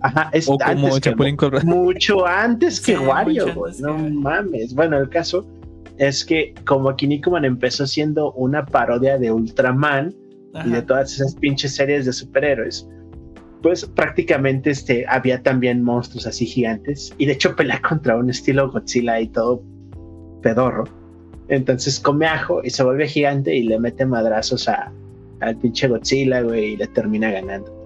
Ajá, 0.02 0.30
es 0.32 0.48
O 0.48 0.56
como 0.56 0.64
antes 0.70 0.94
que 0.94 1.10
Chapulín 1.10 1.36
Colorado. 1.36 1.66
mucho 1.66 2.26
antes 2.26 2.80
que 2.80 2.96
Sí, 2.96 3.02
Wario, 3.04 3.52
güey, 3.54 3.72
antes 3.72 3.80
no 3.82 3.96
que 3.96 4.10
mames. 4.10 4.74
Bueno, 4.74 4.96
el 4.98 5.08
caso 5.10 5.44
es 5.98 6.24
que 6.24 6.54
como 6.66 6.94
Kinnikuman 6.96 7.44
empezó 7.44 7.86
siendo 7.86 8.32
una 8.32 8.64
parodia 8.64 9.18
de 9.18 9.30
Ultraman 9.32 10.14
y 10.64 10.70
de 10.70 10.82
todas 10.82 11.12
esas 11.12 11.34
pinches 11.34 11.74
series 11.74 12.06
de 12.06 12.12
superhéroes, 12.12 12.88
pues 13.62 13.84
prácticamente 13.84 14.70
este, 14.70 15.04
había 15.08 15.42
también 15.42 15.82
monstruos 15.82 16.26
así 16.26 16.46
gigantes 16.46 17.12
y 17.18 17.26
de 17.26 17.32
hecho 17.32 17.54
pelea 17.54 17.82
contra 17.86 18.16
un 18.16 18.30
estilo 18.30 18.70
Godzilla 18.70 19.20
y 19.20 19.28
todo 19.28 19.62
pedorro. 20.42 20.84
Entonces 21.50 21.98
come 21.98 22.26
ajo 22.26 22.62
y 22.62 22.70
se 22.70 22.82
vuelve 22.84 23.08
gigante 23.08 23.54
y 23.54 23.64
le 23.64 23.78
mete 23.78 24.06
madrazos 24.06 24.68
a, 24.68 24.92
al 25.40 25.56
pinche 25.56 25.88
Godzilla, 25.88 26.42
güey, 26.42 26.72
y 26.72 26.76
le 26.76 26.86
termina 26.86 27.30
ganando. 27.30 27.76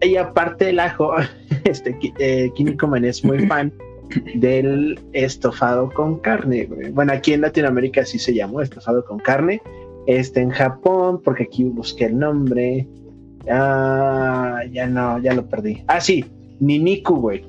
Y 0.00 0.16
aparte 0.16 0.66
del 0.66 0.80
ajo, 0.80 1.12
este 1.64 1.96
eh, 2.18 2.50
Kinnikuman 2.54 3.04
es 3.04 3.22
muy 3.22 3.46
fan 3.46 3.72
del 4.34 4.98
estofado 5.12 5.90
con 5.92 6.18
carne. 6.20 6.64
güey. 6.64 6.90
Bueno, 6.90 7.12
aquí 7.12 7.34
en 7.34 7.42
Latinoamérica 7.42 8.04
sí 8.04 8.18
se 8.18 8.34
llamó 8.34 8.62
estofado 8.62 9.04
con 9.04 9.18
carne. 9.18 9.60
Este 10.06 10.40
en 10.40 10.50
Japón, 10.50 11.20
porque 11.22 11.42
aquí 11.44 11.64
busqué 11.64 12.06
el 12.06 12.18
nombre. 12.18 12.88
Ah, 13.50 14.62
ya 14.72 14.86
no, 14.86 15.18
ya 15.18 15.34
lo 15.34 15.46
perdí. 15.46 15.82
Ah, 15.86 16.00
sí, 16.00 16.24
Niniku, 16.60 17.16
güey. 17.16 17.44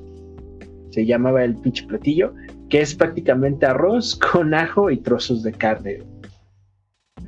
Se 0.90 1.06
llamaba 1.06 1.42
el 1.42 1.54
pinche 1.56 1.86
platillo, 1.86 2.34
que 2.70 2.80
es 2.80 2.94
prácticamente 2.94 3.66
arroz 3.66 4.16
con 4.16 4.54
ajo 4.54 4.90
y 4.90 4.96
trozos 4.96 5.42
de 5.42 5.52
carne. 5.52 5.98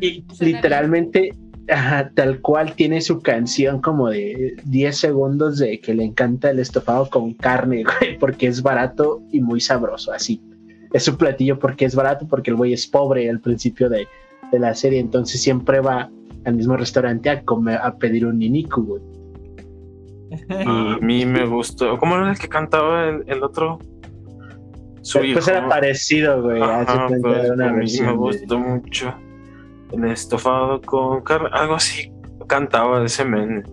Y 0.00 0.24
literalmente, 0.40 1.34
ajá, 1.68 2.10
tal 2.14 2.40
cual 2.40 2.74
tiene 2.74 3.00
su 3.00 3.20
canción 3.20 3.82
como 3.82 4.08
de 4.08 4.56
10 4.64 4.96
segundos 4.96 5.58
de 5.58 5.80
que 5.80 5.94
le 5.94 6.04
encanta 6.04 6.50
el 6.50 6.60
estofado 6.60 7.10
con 7.10 7.34
carne, 7.34 7.84
güey, 8.00 8.18
porque 8.18 8.46
es 8.46 8.62
barato 8.62 9.20
y 9.30 9.40
muy 9.40 9.60
sabroso, 9.60 10.12
así. 10.12 10.40
Es 10.92 11.04
su 11.04 11.16
platillo 11.16 11.58
porque 11.58 11.84
es 11.84 11.94
barato, 11.94 12.26
porque 12.28 12.50
el 12.50 12.56
güey 12.56 12.72
es 12.72 12.86
pobre 12.86 13.28
al 13.28 13.40
principio 13.40 13.88
de, 13.88 14.06
de 14.52 14.58
la 14.58 14.74
serie, 14.74 15.00
entonces 15.00 15.42
siempre 15.42 15.80
va 15.80 16.10
al 16.44 16.54
mismo 16.54 16.76
restaurante 16.76 17.30
a 17.30 17.42
comer, 17.42 17.78
a 17.82 17.96
pedir 17.96 18.26
un 18.26 18.38
niniku, 18.38 18.82
güey. 18.82 19.02
A 20.66 20.98
mí 21.00 21.26
me 21.26 21.46
gustó. 21.46 21.98
¿Cómo 21.98 22.16
era 22.16 22.30
el 22.30 22.38
que 22.38 22.48
cantaba 22.48 23.08
el, 23.08 23.24
el 23.26 23.42
otro? 23.42 23.78
Su 25.02 25.18
Pues 25.18 25.30
hijo. 25.30 25.50
era 25.50 25.68
parecido, 25.68 26.42
güey. 26.42 26.62
Ajá, 26.62 27.08
pues, 27.20 27.50
una 27.50 27.72
me 27.72 28.12
gustó 28.12 28.58
mucho. 28.58 29.14
El 29.92 30.04
estofado 30.06 30.80
con 30.80 31.20
carne, 31.22 31.48
algo 31.52 31.74
así 31.74 32.10
cantaba 32.46 33.00
de 33.00 33.06
ese 33.06 33.24
men. 33.24 33.64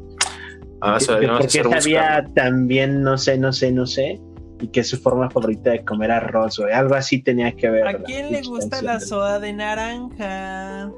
Ah, 0.82 0.96
que- 0.98 1.06
se 1.06 1.08
que 1.08 1.14
deberían 1.14 1.38
porque 1.38 1.64
sabía 1.82 2.26
también, 2.36 3.02
no 3.04 3.18
sé, 3.18 3.38
no 3.38 3.54
sé, 3.54 3.72
no 3.72 3.86
sé, 3.86 4.20
y 4.60 4.68
que 4.70 4.80
es 4.82 4.90
su 4.90 4.98
forma 4.98 5.30
favorita 5.30 5.70
de 5.72 5.84
comer 5.86 6.12
arroz, 6.12 6.58
güey. 6.60 6.74
Algo 6.74 6.96
así 6.96 7.22
tenía 7.22 7.52
que 7.54 7.70
ver. 7.70 7.88
¿A 7.88 7.94
quién 8.04 8.32
le 8.32 8.42
gusta 8.42 8.82
la 8.82 9.00
soda 9.00 9.40
de 9.40 9.54
naranja? 9.54 10.92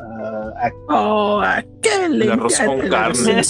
Ah, 0.00 0.52
a- 0.60 0.72
Oh, 0.88 1.40
¿a 1.40 1.62
qué 1.82 2.08
le 2.10 2.24
El 2.26 2.32
arroz 2.32 2.58
con 2.60 2.80
carne. 2.88 3.40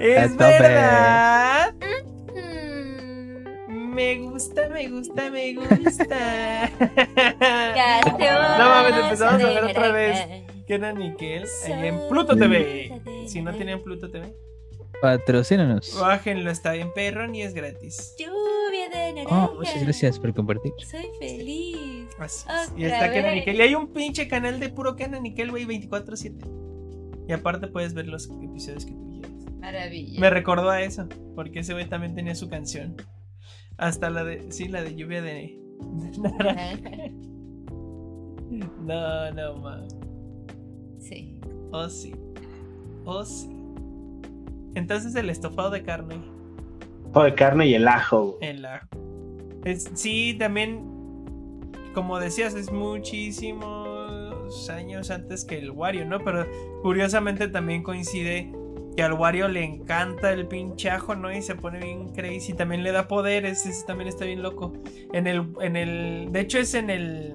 es 0.00 0.36
verdad. 0.36 1.74
Me 4.00 4.16
gusta, 4.18 4.66
me 4.70 4.88
gusta, 4.88 5.30
me 5.30 5.54
gusta. 5.54 6.70
No 8.58 8.68
mames, 8.70 8.96
empezamos 8.96 9.42
a 9.42 9.46
ver 9.46 9.64
otra 9.64 9.92
vez. 9.92 10.26
naranja. 10.26 10.64
Que 10.66 10.74
era 10.74 10.92
Nickel 10.92 11.44
ahí 11.66 11.86
en 11.88 12.08
Pluto 12.08 12.34
TV. 12.34 12.98
Si 13.26 13.42
no 13.42 13.52
tienen 13.52 13.82
Pluto 13.82 14.10
TV, 14.10 14.34
Patrocínanos. 15.02 16.00
bájenlo, 16.00 16.50
está 16.50 16.72
bien 16.72 16.90
perro 16.94 17.28
ni 17.28 17.42
es 17.42 17.52
gratis. 17.52 18.14
Lluvia 18.18 18.88
de 18.88 19.12
naranja. 19.12 19.44
Oh, 19.44 19.56
muchas 19.56 19.82
gracias 19.82 20.18
por 20.18 20.32
compartir. 20.32 20.72
Soy 20.78 21.04
feliz. 21.18 22.08
Así 22.18 22.46
es. 22.48 22.72
Y 22.78 22.84
está 22.86 23.10
Kenan 23.12 23.24
vez. 23.24 23.34
Nickel. 23.34 23.56
Y 23.56 23.60
hay 23.60 23.74
un 23.74 23.92
pinche 23.92 24.28
canal 24.28 24.60
de 24.60 24.70
puro 24.70 24.96
Kenan 24.96 25.22
Nickel, 25.24 25.50
güey, 25.50 25.66
24-7. 25.66 27.26
Y 27.28 27.32
aparte 27.34 27.66
puedes 27.66 27.92
ver 27.92 28.06
los 28.06 28.30
episodios 28.30 28.86
que 28.86 28.92
tú 28.92 29.10
quieras. 29.10 29.30
Maravilla. 29.58 30.18
Me 30.18 30.30
recordó 30.30 30.70
a 30.70 30.80
eso, 30.80 31.06
porque 31.34 31.58
ese 31.58 31.74
güey 31.74 31.86
también 31.86 32.14
tenía 32.14 32.34
su 32.34 32.48
canción. 32.48 32.96
Hasta 33.80 34.10
la 34.10 34.22
de, 34.24 34.52
sí, 34.52 34.68
la 34.68 34.82
de 34.82 34.94
lluvia 34.94 35.22
de. 35.22 35.58
No, 38.82 39.30
no, 39.30 39.56
ma. 39.58 39.86
Sí. 40.98 41.38
Oh, 41.70 41.88
sí. 41.88 42.12
Oh, 43.04 43.24
sí. 43.24 43.48
Entonces 44.74 45.14
el 45.14 45.30
estofado 45.30 45.70
de 45.70 45.84
carne, 45.84 46.20
ajo 47.10 47.22
de 47.22 47.34
carne 47.34 47.68
y 47.68 47.74
el 47.74 47.86
ajo, 47.86 48.36
el 48.40 48.66
ajo. 48.66 48.88
Es, 49.64 49.88
sí, 49.94 50.34
también, 50.38 50.82
como 51.94 52.18
decías, 52.18 52.54
es 52.54 52.72
muchísimos 52.72 54.68
años 54.68 55.10
antes 55.10 55.44
que 55.44 55.58
el 55.58 55.70
Wario, 55.70 56.04
¿no? 56.04 56.18
Pero 56.18 56.44
curiosamente 56.82 57.46
también 57.48 57.82
coincide 57.84 58.52
que 58.96 59.02
al 59.02 59.12
Wario 59.12 59.48
le 59.48 59.64
encanta 59.64 60.32
el 60.32 60.46
pinche 60.46 60.90
ajo, 60.90 61.14
¿no? 61.14 61.32
Y 61.32 61.42
se 61.42 61.54
pone 61.54 61.78
bien 61.78 62.08
crazy, 62.12 62.52
también 62.54 62.82
le 62.82 62.92
da 62.92 63.08
poderes, 63.08 63.66
ese 63.66 63.84
también 63.86 64.08
está 64.08 64.24
bien 64.24 64.42
loco. 64.42 64.72
En 65.12 65.26
el, 65.26 65.52
en 65.60 65.76
el, 65.76 66.28
de 66.32 66.40
hecho 66.40 66.58
es 66.58 66.74
en 66.74 66.90
el 66.90 67.34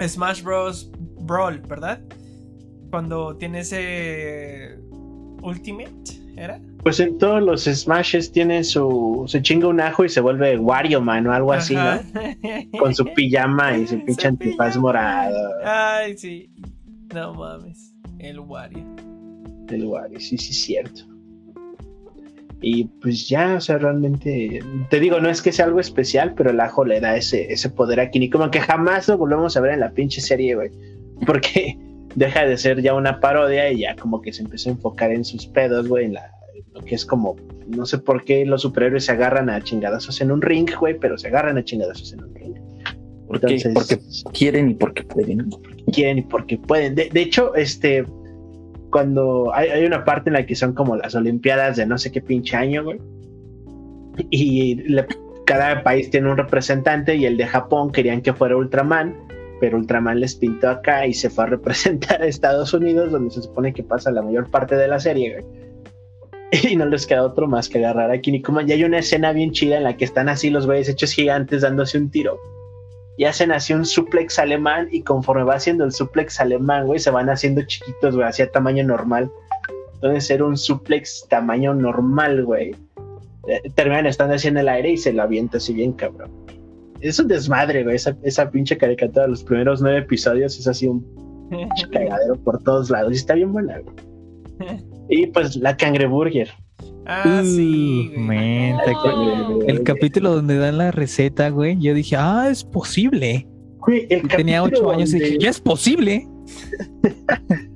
Smash 0.00 0.42
Bros. 0.42 0.90
Brawl, 1.22 1.60
¿verdad? 1.60 2.00
Cuando 2.90 3.36
tiene 3.36 3.60
ese 3.60 4.76
Ultimate, 5.42 5.92
¿era? 6.36 6.60
Pues 6.82 6.98
en 6.98 7.16
todos 7.18 7.40
los 7.42 7.64
Smashes 7.64 8.32
tiene 8.32 8.64
su. 8.64 9.24
Se 9.28 9.40
chinga 9.40 9.68
un 9.68 9.80
ajo 9.80 10.04
y 10.04 10.08
se 10.08 10.20
vuelve 10.20 10.58
Wario 10.58 11.00
Man 11.00 11.26
o 11.28 11.32
algo 11.32 11.52
así. 11.52 11.74
¿no? 11.74 12.00
Con 12.78 12.94
su 12.94 13.04
pijama 13.14 13.76
y 13.76 13.86
su 13.86 14.04
pinche 14.04 14.28
antifaz 14.28 14.76
morado. 14.76 15.52
Ay, 15.64 16.18
sí. 16.18 16.52
No 17.14 17.34
mames. 17.34 17.94
El 18.18 18.40
Wario. 18.40 19.11
El 19.72 19.84
Wario, 19.86 20.20
sí, 20.20 20.36
sí, 20.38 20.52
cierto. 20.52 21.02
Y 22.64 22.84
pues 23.00 23.28
ya, 23.28 23.56
o 23.56 23.60
sea, 23.60 23.78
realmente. 23.78 24.60
Te 24.88 25.00
digo, 25.00 25.18
no 25.20 25.28
es 25.28 25.42
que 25.42 25.50
sea 25.50 25.64
algo 25.64 25.80
especial, 25.80 26.34
pero 26.36 26.50
el 26.50 26.60
ajo 26.60 26.84
le 26.84 27.00
da 27.00 27.16
ese, 27.16 27.52
ese 27.52 27.68
poder 27.70 27.98
a 27.98 28.10
Kini. 28.10 28.30
Como 28.30 28.50
que 28.50 28.60
jamás 28.60 29.08
lo 29.08 29.18
volvemos 29.18 29.56
a 29.56 29.60
ver 29.60 29.72
en 29.72 29.80
la 29.80 29.90
pinche 29.90 30.20
serie, 30.20 30.54
güey. 30.54 30.70
Porque 31.26 31.76
deja 32.14 32.44
de 32.46 32.56
ser 32.56 32.80
ya 32.80 32.94
una 32.94 33.18
parodia 33.18 33.72
y 33.72 33.80
ya 33.80 33.96
como 33.96 34.22
que 34.22 34.32
se 34.32 34.42
empezó 34.42 34.68
a 34.70 34.72
enfocar 34.74 35.10
en 35.10 35.24
sus 35.24 35.46
pedos, 35.46 35.88
güey. 35.88 36.04
En 36.04 36.14
la, 36.14 36.30
en 36.54 36.64
lo 36.72 36.80
que 36.82 36.94
es 36.94 37.04
como. 37.04 37.34
No 37.66 37.84
sé 37.84 37.98
por 37.98 38.24
qué 38.24 38.46
los 38.46 38.62
superhéroes 38.62 39.06
se 39.06 39.12
agarran 39.12 39.50
a 39.50 39.60
chingadazos 39.60 40.20
en 40.20 40.30
un 40.30 40.40
ring, 40.40 40.68
güey, 40.78 40.96
pero 40.98 41.18
se 41.18 41.28
agarran 41.28 41.58
a 41.58 41.64
chingadazos 41.64 42.12
en 42.12 42.22
un 42.22 42.34
ring. 42.34 42.54
¿Por 43.26 43.40
qué? 43.40 43.54
Entonces- 43.56 43.72
Porque 43.74 43.98
quieren 44.38 44.70
y 44.70 44.74
porque 44.74 45.02
pueden. 45.02 45.50
quieren 45.92 46.18
y 46.18 46.22
porque 46.22 46.58
pueden. 46.58 46.94
De, 46.94 47.08
de 47.12 47.22
hecho, 47.22 47.56
este, 47.56 48.04
cuando 48.92 49.52
hay, 49.54 49.70
hay, 49.70 49.84
una 49.84 50.04
parte 50.04 50.30
en 50.30 50.34
la 50.34 50.46
que 50.46 50.54
son 50.54 50.74
como 50.74 50.94
las 50.96 51.14
Olimpiadas 51.16 51.76
de 51.76 51.86
no 51.86 51.98
sé 51.98 52.12
qué 52.12 52.20
pinche 52.20 52.56
año, 52.56 52.84
güey. 52.84 53.00
Y 54.30 54.84
cada 55.46 55.82
país 55.82 56.10
tiene 56.10 56.30
un 56.30 56.36
representante 56.36 57.16
y 57.16 57.24
el 57.24 57.36
de 57.36 57.46
Japón 57.46 57.90
querían 57.90 58.20
que 58.20 58.32
fuera 58.32 58.56
Ultraman, 58.56 59.16
pero 59.60 59.78
Ultraman 59.78 60.20
les 60.20 60.36
pintó 60.36 60.68
acá 60.68 61.06
y 61.06 61.14
se 61.14 61.30
fue 61.30 61.44
a 61.44 61.46
representar 61.48 62.22
a 62.22 62.26
Estados 62.26 62.72
Unidos, 62.74 63.10
donde 63.10 63.34
se 63.34 63.42
supone 63.42 63.72
que 63.72 63.82
pasa 63.82 64.12
la 64.12 64.22
mayor 64.22 64.50
parte 64.50 64.76
de 64.76 64.86
la 64.86 65.00
serie, 65.00 65.40
güey. 65.40 65.72
Y 66.70 66.76
no 66.76 66.84
les 66.84 67.06
queda 67.06 67.24
otro 67.24 67.48
más 67.48 67.70
que 67.70 67.78
agarrar 67.78 68.10
a 68.10 68.20
Kinnikuman. 68.20 68.68
Y 68.68 68.72
hay 68.72 68.84
una 68.84 68.98
escena 68.98 69.32
bien 69.32 69.52
chida 69.52 69.78
en 69.78 69.84
la 69.84 69.96
que 69.96 70.04
están 70.04 70.28
así 70.28 70.50
los 70.50 70.66
güeyes 70.66 70.88
hechos 70.90 71.12
gigantes 71.14 71.62
dándose 71.62 71.96
un 71.96 72.10
tiro. 72.10 72.38
Y 73.18 73.24
hacen 73.24 73.52
así 73.52 73.74
un 73.74 73.84
suplex 73.84 74.38
alemán 74.38 74.88
y 74.90 75.02
conforme 75.02 75.44
va 75.44 75.54
haciendo 75.54 75.84
el 75.84 75.92
suplex 75.92 76.40
alemán, 76.40 76.86
güey, 76.86 76.98
se 76.98 77.10
van 77.10 77.28
haciendo 77.28 77.62
chiquitos, 77.62 78.14
güey, 78.16 78.26
hacia 78.26 78.50
tamaño 78.50 78.84
normal. 78.84 79.30
Entonces 79.94 80.30
era 80.30 80.44
un 80.44 80.56
suplex 80.56 81.26
tamaño 81.28 81.74
normal, 81.74 82.44
güey. 82.44 82.74
Eh, 83.48 83.70
terminan 83.74 84.06
estando 84.06 84.34
así 84.34 84.48
en 84.48 84.56
el 84.56 84.68
aire 84.68 84.90
y 84.90 84.96
se 84.96 85.12
lo 85.12 85.22
avienta 85.22 85.58
así 85.58 85.74
bien 85.74 85.92
cabrón. 85.92 86.30
Es 87.00 87.18
un 87.18 87.28
desmadre, 87.28 87.82
güey. 87.82 87.96
Esa, 87.96 88.16
esa 88.22 88.50
pinche 88.50 88.78
caricatura 88.78 89.24
de 89.24 89.30
los 89.30 89.44
primeros 89.44 89.82
nueve 89.82 89.98
episodios 89.98 90.58
es 90.58 90.66
así 90.66 90.86
un 90.86 91.04
cagadero 91.92 92.36
por 92.42 92.62
todos 92.62 92.90
lados. 92.90 93.12
Y 93.12 93.16
está 93.16 93.34
bien 93.34 93.52
buena, 93.52 93.78
güey. 93.78 93.96
Y 95.08 95.26
pues 95.26 95.56
la 95.56 95.76
cangreburger. 95.76 96.48
Ah, 97.06 97.42
sí. 97.44 98.12
Man, 98.16 98.78
te- 98.84 99.70
el 99.70 99.82
capítulo 99.82 100.34
donde 100.34 100.56
dan 100.58 100.78
la 100.78 100.90
receta, 100.92 101.48
güey. 101.50 101.76
Yo 101.80 101.94
dije, 101.94 102.16
ah, 102.16 102.48
es 102.50 102.62
posible. 102.64 103.46
Güey, 103.78 104.06
el 104.10 104.24
Y 104.24 104.28
tenía 104.28 104.62
ocho 104.62 104.90
años 104.90 105.12
y 105.12 105.18
dije, 105.18 105.38
ya 105.38 105.50
es 105.50 105.60
posible. 105.60 106.28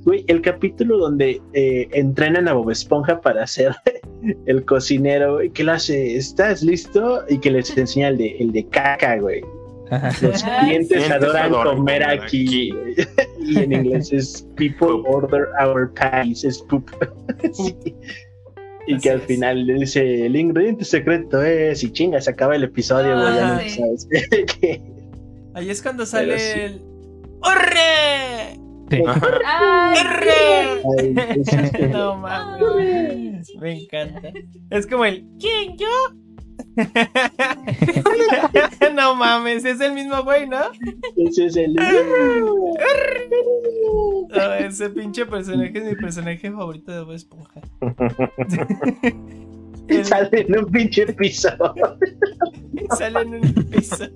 Güey, 0.04 0.24
el 0.28 0.40
capítulo 0.40 0.98
donde 0.98 1.40
eh, 1.52 1.88
entrenan 1.92 2.46
a 2.46 2.52
Bob 2.52 2.70
Esponja 2.70 3.20
para 3.20 3.44
ser 3.48 3.74
el 4.46 4.64
cocinero, 4.64 5.34
güey, 5.34 5.50
que 5.50 5.64
le 5.64 5.72
hace, 5.72 6.14
¿estás 6.16 6.62
listo? 6.62 7.22
Y 7.28 7.38
que 7.38 7.50
les 7.50 7.76
enseña 7.76 8.08
el 8.08 8.18
de, 8.18 8.36
el 8.38 8.52
de 8.52 8.64
caca, 8.68 9.18
güey. 9.18 9.42
Ajá. 9.90 10.10
Los 10.24 10.44
Ah, 10.44 10.60
clientes 10.62 11.10
adoran 11.10 11.46
adoran 11.46 11.76
comer 11.76 12.02
comer 12.02 12.20
aquí. 12.22 12.70
y 13.40 13.58
en 13.58 13.72
inglés 13.72 14.12
es 14.12 14.46
People 14.56 14.88
Poop. 14.88 15.06
order 15.08 15.46
our 15.64 15.92
patties, 15.94 16.44
es 16.44 16.58
poop. 16.62 16.88
Sí. 17.52 17.74
Y 18.86 18.94
Así 18.94 19.02
que 19.02 19.10
al 19.10 19.20
es. 19.20 19.26
final 19.26 19.66
le 19.66 19.74
dice, 19.74 20.26
el 20.26 20.36
ingrediente 20.36 20.84
secreto 20.84 21.42
es, 21.42 21.82
y 21.82 21.90
chinga, 21.92 22.20
se 22.20 22.30
acaba 22.30 22.54
el 22.56 22.64
episodio, 22.64 23.14
güey, 23.20 23.34
ya 23.34 23.56
Ah, 23.56 23.60
no 23.62 23.68
sí. 23.68 23.70
sabes 23.70 24.08
qué. 24.60 24.82
Ahí 25.54 25.70
es 25.70 25.82
cuando 25.82 26.06
sale 26.06 26.38
sí. 26.38 26.60
el. 26.60 26.82
¡Orre! 27.42 28.60
Sí. 28.90 29.02
Este- 31.36 31.88
No 31.88 32.16
mames. 32.16 33.52
Me 33.60 33.82
encanta. 33.82 34.32
Es 34.70 34.86
como 34.86 35.04
el. 35.04 35.24
¿Quién? 35.40 35.76
¿Yo? 35.76 35.86
no 38.94 39.14
mames, 39.14 39.64
es 39.64 39.80
el 39.80 39.92
mismo 39.92 40.22
güey, 40.22 40.48
¿no? 40.48 40.58
ese 41.16 41.46
es 41.46 41.56
el... 41.56 41.74
No, 44.28 44.52
ese 44.54 44.90
pinche 44.90 45.24
personaje 45.26 45.78
es 45.78 45.84
mi 45.84 45.94
personaje 45.94 46.50
favorito 46.50 46.92
de 46.92 47.00
Bob 47.00 47.12
Esponja. 47.12 47.60
El- 49.88 49.88
Sale 50.04 50.28
en 50.32 50.58
un 50.58 50.66
pinche 50.66 51.06
piso. 51.12 51.48
sale 52.96 53.20
en 53.20 53.28
un 53.28 53.44
episodio. 53.46 54.10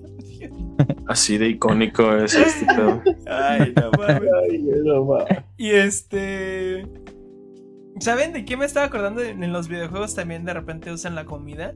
Así 1.07 1.37
de 1.37 1.47
icónico 1.49 2.13
es 2.17 2.33
este 2.35 2.65
pedo. 2.65 3.01
Ay, 3.27 3.73
no 3.75 3.91
mames. 3.91 4.29
Ay, 4.49 4.57
no 4.83 5.05
mames. 5.05 5.27
Y 5.57 5.69
este. 5.71 6.85
¿Saben 7.99 8.33
de 8.33 8.43
qué 8.45 8.57
me 8.57 8.65
estaba 8.65 8.87
acordando? 8.87 9.21
En 9.21 9.53
los 9.53 9.67
videojuegos 9.69 10.13
también 10.15 10.43
de 10.43 10.53
repente 10.53 10.91
usan 10.91 11.15
la 11.15 11.23
comida. 11.25 11.73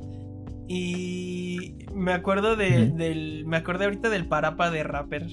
Y 0.68 1.76
me 1.94 2.14
acuerdo 2.14 2.56
de, 2.56 2.88
del. 2.90 3.46
Me 3.46 3.58
acordé 3.58 3.86
ahorita 3.86 4.10
del 4.10 4.28
parapa 4.28 4.72
de 4.72 4.84
Rapper. 4.84 5.28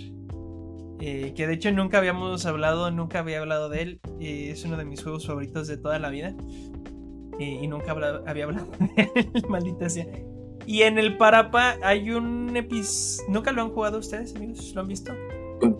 eh, 1.01 1.33
que 1.35 1.47
de 1.47 1.55
hecho 1.55 1.73
nunca 1.73 1.99
habíamos 1.99 2.45
hablado, 2.47 2.91
nunca 2.91 3.21
había 3.21 3.41
hablado 3.41 3.69
de 3.69 3.83
él. 3.83 4.01
eh, 4.21 4.51
es 4.51 4.65
uno 4.65 4.77
de 4.77 4.85
mis 4.85 5.03
juegos 5.03 5.27
favoritos 5.27 5.67
de 5.69 5.77
toda 5.79 5.99
la 5.99 6.11
vida. 6.11 6.35
eh, 7.39 7.59
y 7.63 7.67
nunca 7.67 7.93
había 8.27 8.45
hablado 8.45 8.67
de 8.97 9.11
él, 9.15 9.45
maldita 9.49 9.89
sea. 9.89 10.07
Y 10.67 10.83
en 10.83 10.99
el 10.99 11.17
Parapa 11.17 11.77
hay 11.83 12.11
un 12.11 12.55
episodio. 12.57 13.29
¿Nunca 13.33 13.51
lo 13.53 13.63
han 13.63 13.71
jugado 13.71 13.99
ustedes, 13.99 14.37
amigos? 14.37 14.73
¿Lo 14.75 14.83
han 14.83 14.89
visto? 14.89 15.13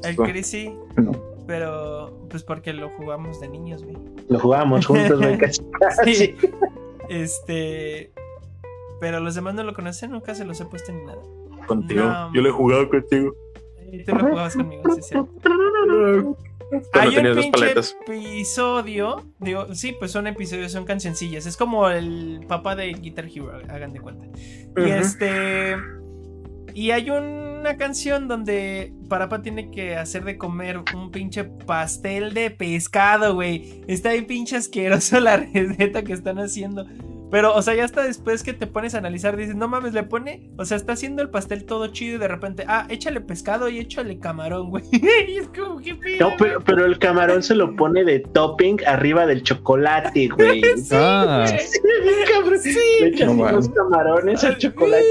El 0.03 0.17
Chris 0.17 0.47
sí. 0.47 0.75
No. 0.97 1.13
Pero, 1.47 2.27
pues 2.31 2.43
porque 2.45 2.73
lo 2.73 2.89
jugamos 2.91 3.41
de 3.41 3.49
niños, 3.49 3.83
güey. 3.85 3.97
Lo 4.29 4.39
jugábamos 4.41 4.87
juntos, 4.87 5.21
güey. 5.21 5.39
Sí. 6.05 6.35
Este. 7.09 8.12
Pero 9.03 9.19
los 9.19 9.35
demás 9.35 9.53
no 9.55 9.65
lo 9.65 9.75
conocen, 9.75 10.13
nunca 10.13 10.33
se 10.33 10.45
los 10.45 10.61
he 10.61 10.65
puesto 10.65 10.93
ni 10.93 11.05
nada. 11.05 11.21
Contigo. 11.67 12.05
No. 12.05 12.33
Yo 12.33 12.41
lo 12.41 12.49
he 12.49 12.53
jugado 12.53 12.89
contigo. 12.89 13.35
Y 13.91 14.05
tú 14.05 14.15
lo 14.15 14.21
jugabas 14.21 14.55
conmigo, 14.55 14.95
sí, 14.95 15.03
cierto. 15.03 16.37
Hay 16.93 17.17
un 17.17 17.35
pinche 17.35 17.51
paletas. 17.51 17.97
episodio. 18.07 19.25
Digo, 19.41 19.75
sí, 19.75 19.97
pues 19.99 20.13
son 20.13 20.29
episodios, 20.29 20.71
son 20.71 20.85
cancioncillas. 20.85 21.47
Es 21.47 21.57
como 21.57 21.89
el 21.89 22.45
papá 22.47 22.77
de 22.77 22.93
Guitar 22.93 23.27
Hero, 23.27 23.51
hagan 23.69 23.93
de 23.93 24.01
cuenta. 24.01 24.29
Y 24.77 24.89
este. 24.89 25.75
Y 26.73 26.93
hay 26.93 27.11
una 27.11 27.77
canción 27.77 28.29
donde 28.29 28.95
Parapa 29.09 29.43
tiene 29.43 29.73
que 29.73 29.97
hacer 29.97 30.23
de 30.23 30.39
comer 30.39 30.79
un 30.95 31.11
pinche 31.11 31.43
pastel 31.43 32.35
de 32.35 32.53
pescado, 32.53 33.35
güey. 33.35 33.83
Está 33.89 34.13
bien 34.13 34.29
pinche 34.29 34.55
asqueroso 34.55 35.19
la 35.19 35.37
receta 35.53 36.05
que 36.05 36.13
están 36.13 36.39
haciendo. 36.39 36.87
Pero, 37.33 37.55
o 37.55 37.63
sea, 37.63 37.75
ya 37.75 37.85
hasta 37.85 38.05
después 38.05 38.43
que 38.45 38.53
te 38.53 38.67
pones 38.69 38.95
a 38.95 38.99
analizar, 38.99 39.37
dices, 39.37 39.57
no 39.57 39.67
mames, 39.67 39.95
le 39.95 40.03
pone, 40.05 40.51
o 40.59 40.65
sea, 40.67 40.77
está 40.77 40.93
haciendo 40.93 41.23
el 41.23 41.31
pastel 41.31 41.65
todo 41.65 41.87
chido 41.89 42.17
y 42.17 42.19
de 42.19 42.29
repente, 42.29 42.65
ah, 42.69 42.87
échale 42.91 43.21
pescado 43.23 43.69
y 43.71 43.79
échale 43.79 44.19
camarón, 44.19 44.69
güey. 44.69 44.85
y 44.93 45.39
es 45.39 45.49
como, 45.49 45.79
qué 45.81 45.95
pedo, 45.95 46.29
No, 46.29 46.37
pero, 46.39 46.61
pero 46.61 46.85
el 46.85 46.99
camarón 46.99 47.43
se 47.43 47.55
lo 47.55 47.75
pone 47.75 48.05
de 48.05 48.21
topping 48.21 48.81
arriba 48.87 49.25
del 49.27 49.43
chocolate, 49.43 50.29
güey. 50.37 50.63
Ah, 50.93 51.47
Cabrón. 52.33 52.61
Le 53.01 53.07
echan 53.09 53.27
No 53.29 53.33
unos 53.33 53.53
mames. 53.53 53.69
camarones 53.71 54.45
al 54.45 54.59
chocolate. 54.59 55.03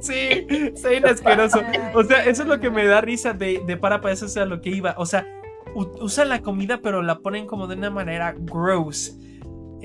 Sí, 0.00 0.46
está 0.50 0.88
bien 0.90 1.06
asqueroso. 1.06 1.60
O 1.94 2.04
sea, 2.04 2.24
eso 2.26 2.42
es 2.42 2.48
lo 2.48 2.60
que 2.60 2.70
me 2.70 2.86
da 2.86 3.00
risa 3.00 3.32
de, 3.32 3.62
de 3.66 3.76
Parapa, 3.76 4.12
eso 4.12 4.26
es 4.26 4.36
a 4.36 4.44
lo 4.44 4.60
que 4.60 4.70
iba. 4.70 4.94
O 4.98 5.06
sea, 5.06 5.26
u- 5.74 6.02
usan 6.02 6.28
la 6.28 6.42
comida, 6.42 6.80
pero 6.82 7.02
la 7.02 7.18
ponen 7.18 7.46
como 7.46 7.66
de 7.66 7.76
una 7.76 7.90
manera 7.90 8.34
gross. 8.38 9.16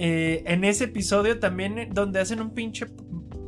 Eh, 0.02 0.44
en 0.46 0.64
ese 0.64 0.86
episodio 0.86 1.40
también, 1.40 1.78
eh, 1.78 1.90
donde 1.92 2.20
hacen 2.22 2.40
un 2.40 2.54
pinche. 2.54 2.86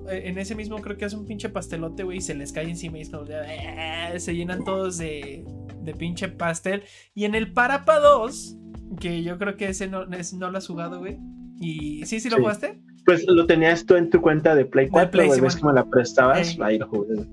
eh, 0.09 0.23
En 0.25 0.37
ese 0.37 0.53
mismo 0.53 0.77
creo 0.81 0.97
que 0.97 1.05
hacen 1.05 1.19
un 1.19 1.25
pinche 1.25 1.47
pastelote, 1.47 2.03
güey, 2.03 2.17
y 2.17 2.21
se 2.21 2.35
les 2.35 2.51
cae 2.51 2.69
encima 2.69 2.97
y 2.97 3.03
eh, 3.03 4.19
se 4.19 4.35
llenan 4.35 4.63
todos 4.65 4.97
de, 4.97 5.45
de 5.81 5.93
pinche 5.93 6.27
pastel. 6.27 6.83
Y 7.15 7.23
en 7.23 7.35
el 7.35 7.53
Parapa 7.53 7.99
2, 7.99 8.57
que 8.99 9.23
yo 9.23 9.37
creo 9.37 9.55
que 9.55 9.69
ese 9.69 9.87
no, 9.87 10.03
ese 10.11 10.35
no 10.37 10.51
lo 10.51 10.57
has 10.57 10.67
jugado, 10.67 10.99
güey. 10.99 11.17
Y 11.61 12.05
sí, 12.05 12.19
sí 12.19 12.29
lo 12.29 12.35
Sí. 12.37 12.41
jugaste. 12.41 12.81
Pues 13.05 13.25
lo 13.27 13.45
tenías 13.47 13.85
tú 13.85 13.95
en 13.95 14.09
tu 14.09 14.19
cuenta 14.21 14.53
de 14.53 14.65
Play 14.65 14.87
4, 14.89 15.09
Play, 15.11 15.27
güey. 15.27 15.39
sí, 15.39 15.43
¿Ves 15.45 15.61
bueno. 15.61 15.75
la 15.79 15.89
prestabas? 15.89 16.57
Ahí 16.61 16.77
lo 16.79 16.87
jugué. 16.87 17.23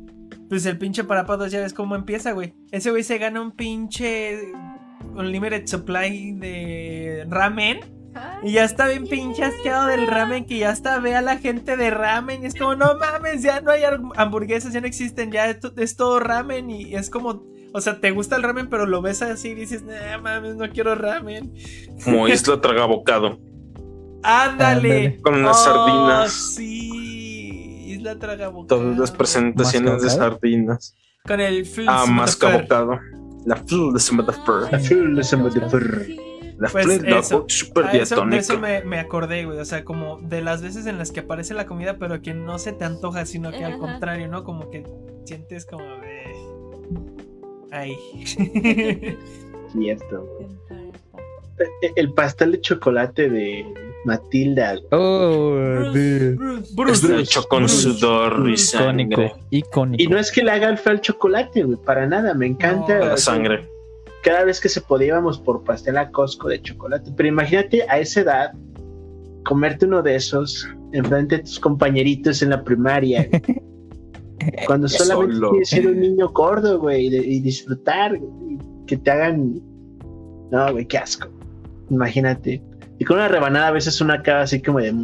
Pues 0.49 0.65
el 0.67 0.79
pinche 0.79 1.03
Parapa 1.05 1.37
2 1.37 1.51
ya 1.51 1.61
ves 1.61 1.75
cómo 1.75 1.97
empieza, 1.97 2.33
güey. 2.33 2.55
Ese 2.71 2.91
güey 2.91 3.03
se 3.03 3.19
gana 3.19 3.41
un 3.43 3.51
pinche 3.53 4.39
Unlimited 5.17 5.67
Supply 5.67 6.33
de 6.33 7.27
ramen. 7.29 7.81
Y 8.43 8.53
ya 8.53 8.65
está 8.65 8.87
bien 8.89 9.07
pinche 9.07 9.45
asqueado 9.45 9.87
del 9.87 10.07
ramen 10.07 10.45
que 10.45 10.59
ya 10.59 10.71
hasta 10.71 10.99
ve 11.01 11.15
a 11.15 11.23
la 11.23 11.39
gente 11.39 11.77
de 11.77 11.91
ramen. 11.91 12.43
Y 12.43 12.47
es 12.47 12.55
como, 12.55 12.75
no 12.75 12.95
mames, 12.99 13.43
ya 13.43 13.61
no 13.61 13.71
hay 13.71 13.83
ham- 13.83 14.13
hamburguesas, 14.17 14.73
ya 14.73 14.81
no 14.81 14.87
existen, 14.87 15.31
ya 15.33 15.49
es, 15.51 15.61
to- 15.61 15.73
es 15.77 15.97
todo 15.97 16.19
ramen. 16.21 16.71
Y 16.71 16.95
es 16.95 17.11
como, 17.11 17.43
o 17.73 17.81
sea, 17.81 18.01
te 18.01 18.11
gusta 18.11 18.37
el 18.37 18.43
ramen, 18.43 18.69
pero 18.69 18.87
lo 18.87 19.03
ves 19.03 19.23
así 19.23 19.49
y 19.51 19.55
dices, 19.55 19.83
no 19.83 19.93
mames, 20.23 20.57
no 20.57 20.69
quiero 20.71 20.95
ramen. 20.95 21.53
Como 22.05 22.27
isla 22.29 22.61
tragabocado. 22.61 23.39
Ándale. 24.23 25.07
Ándale. 25.07 25.21
Con 25.23 25.35
unas 25.37 25.57
Oh, 25.57 25.65
sardinas. 25.65 26.33
Sí. 26.55 27.85
Isla 27.89 28.19
Tragabocado. 28.19 28.81
Todas 28.83 28.99
las 28.99 29.11
presentaciones 29.11 30.01
de 30.01 30.07
¿Más 30.07 30.17
sardinas. 30.17 30.95
Con 31.27 31.41
el 31.41 31.65
fl- 31.67 31.85
Ah, 31.89 32.07
más 32.07 32.33
super- 32.33 32.67
cabocado. 32.69 32.99
La 33.47 33.57
flor 33.57 33.93
de 33.95 34.01
Summer 34.01 34.27
La 34.27 34.79
flor 34.79 35.15
de 35.15 35.25
Summer 36.59 36.65
de 36.65 36.65
Fur. 36.65 36.65
La 36.65 36.69
Pues 36.71 36.85
flor 36.85 37.01
de 37.03 37.11
la 37.11 37.19
eso. 37.21 37.45
super 37.49 37.85
eso, 37.95 38.27
de 38.27 38.37
eso 38.37 38.59
me, 38.59 38.83
me 38.85 38.99
acordé, 38.99 39.45
güey. 39.45 39.59
O 39.59 39.65
sea, 39.65 39.85
como 39.85 40.19
de 40.21 40.43
las 40.43 40.61
veces 40.63 40.87
en 40.87 40.99
las 40.99 41.13
que 41.13 41.21
aparece 41.21 41.55
la 41.55 41.67
comida, 41.67 41.97
pero 41.99 42.21
que 42.21 42.35
no 42.35 42.59
se 42.59 42.73
te 42.73 42.85
antoja, 42.85 43.25
sino 43.27 43.51
que 43.51 43.65
al 43.65 43.73
Ajá. 43.75 43.81
contrario, 43.81 44.29
¿no? 44.29 44.43
Como 44.45 44.71
que 44.71 44.85
sientes 45.25 45.65
como 45.67 45.85
de. 45.85 46.19
Ay. 47.71 47.95
Cierto, 49.73 50.27
güey. 50.27 50.49
eh, 51.83 51.93
el 51.97 52.13
pastel 52.15 52.53
de 52.53 52.61
chocolate 52.61 53.29
de 53.29 53.67
Matilda. 54.05 54.77
Oh, 54.91 55.55
Bruce. 55.55 56.35
Bruce, 56.37 56.73
Bruce, 56.75 57.07
Está 57.07 57.21
hecho 57.21 57.43
con 57.45 57.65
Bruce, 57.65 57.83
sudor 57.83 58.33
y 58.39 58.43
Bruce. 58.43 58.77
icónico, 58.77 59.17
sangre. 59.23 59.35
icónico. 59.51 60.03
Y 60.03 60.07
no 60.07 60.19
es 60.19 60.33
que 60.33 60.43
le 60.43 60.51
haga 60.53 60.69
el 60.69 60.79
feo 60.79 60.93
al 60.93 61.01
chocolate, 61.01 61.63
güey, 61.65 61.77
para 61.85 62.07
nada, 62.07 62.33
me 62.35 62.47
encanta. 62.47 62.99
No, 62.99 63.05
La 63.07 63.17
sangre. 63.17 63.69
Cada 64.23 64.45
vez 64.45 64.61
que 64.61 64.69
se 64.69 64.81
podía 64.81 65.09
íbamos 65.09 65.39
por 65.39 65.65
pastel 65.65 65.97
a 65.97 66.11
Costco 66.11 66.49
de 66.49 66.61
chocolate. 66.61 67.13
Pero 67.17 67.29
imagínate 67.29 67.85
a 67.89 67.99
esa 67.99 68.21
edad 68.21 68.53
comerte 69.45 69.87
uno 69.87 70.03
de 70.03 70.17
esos 70.17 70.69
enfrente 70.93 71.37
de 71.37 71.43
tus 71.43 71.61
compañeritos 71.61 72.43
en 72.43 72.51
la 72.51 72.63
primaria. 72.63 73.29
güey. 73.31 73.43
Cuando 74.67 74.89
solamente 74.89 75.35
Solo. 75.35 75.51
quieres 75.51 75.69
ser 75.69 75.87
un 75.89 76.01
niño 76.01 76.29
gordo, 76.31 76.79
güey, 76.79 77.07
y, 77.07 77.41
disfrutar, 77.41 78.17
güey, 78.17 78.55
y 78.55 78.87
que 78.87 78.97
te 78.97 79.11
hagan. 79.11 79.61
No, 80.51 80.73
güey, 80.73 80.87
qué 80.87 80.99
asco. 80.99 81.29
Imagínate. 81.91 82.63
Y 82.99 83.05
con 83.05 83.17
una 83.17 83.29
rebanada 83.29 83.69
a 83.69 83.73
veces 83.73 84.01
una 84.01 84.15
acaba 84.15 84.43
así 84.43 84.63
como 84.63 84.79
de. 84.79 84.95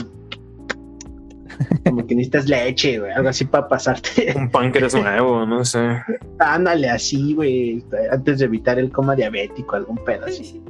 Como 1.84 2.07
que 2.07 2.14
necesitas 2.14 2.48
leche, 2.48 2.98
güey, 2.98 3.12
algo 3.12 3.28
así 3.28 3.44
para 3.44 3.68
pasarte. 3.68 4.32
Un 4.36 4.50
páncreas 4.50 4.94
nuevo, 4.94 5.44
no 5.46 5.64
sé. 5.64 5.98
Ándale 6.38 6.90
así, 6.90 7.34
güey, 7.34 7.84
antes 8.11 8.38
de 8.38 8.44
evitar 8.46 8.78
el 8.78 8.90
coma 8.90 9.14
diabético, 9.14 9.76
algún 9.76 9.96
pedo 10.05 10.26
así. 10.26 10.62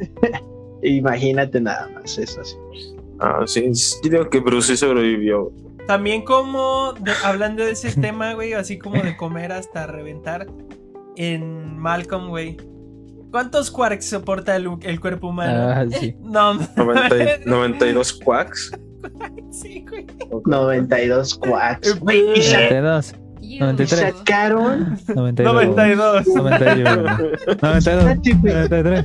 Imagínate 0.82 1.60
nada 1.60 1.88
más 1.94 2.16
eso 2.18 2.40
así. 2.40 2.56
Ah, 3.18 3.42
sí, 3.46 3.70
digo 4.02 4.30
que 4.30 4.40
Bruce 4.40 4.68
sí 4.72 4.76
sobrevivió. 4.78 5.52
También 5.86 6.22
como, 6.22 6.94
de- 7.00 7.12
hablando 7.24 7.64
de 7.64 7.72
ese 7.72 7.92
tema, 8.00 8.32
güey, 8.34 8.54
así 8.54 8.78
como 8.78 9.02
de 9.02 9.16
comer 9.16 9.52
hasta 9.52 9.86
reventar, 9.86 10.46
en 11.16 11.78
Malcolm, 11.78 12.28
güey. 12.28 12.56
¿Cuántos 13.30 13.70
quarks 13.70 14.06
soporta 14.06 14.56
el, 14.56 14.68
el 14.82 15.00
cuerpo 15.00 15.28
humano? 15.28 15.68
Ah, 15.68 15.84
sí. 16.00 16.16
No, 16.20 16.54
90 16.76 17.16
y- 17.16 17.48
92 17.48 18.12
quacks. 18.14 18.72
sí, 19.50 19.84
güey. 19.88 20.06
92 20.46 21.34
quacks. 21.38 21.98
Güey, 22.00 22.38
y, 22.38 22.42
sa- 22.42 22.56
92, 22.58 23.12
You. 23.40 23.46
y 23.56 23.58
93. 23.60 24.14
sacaron. 24.18 24.98
92. 25.14 25.54
92. 25.54 26.26
91. 26.26 27.02
92. 27.62 27.76
Espérate, 27.76 28.34
güey, 28.34 28.54
93. 28.54 29.04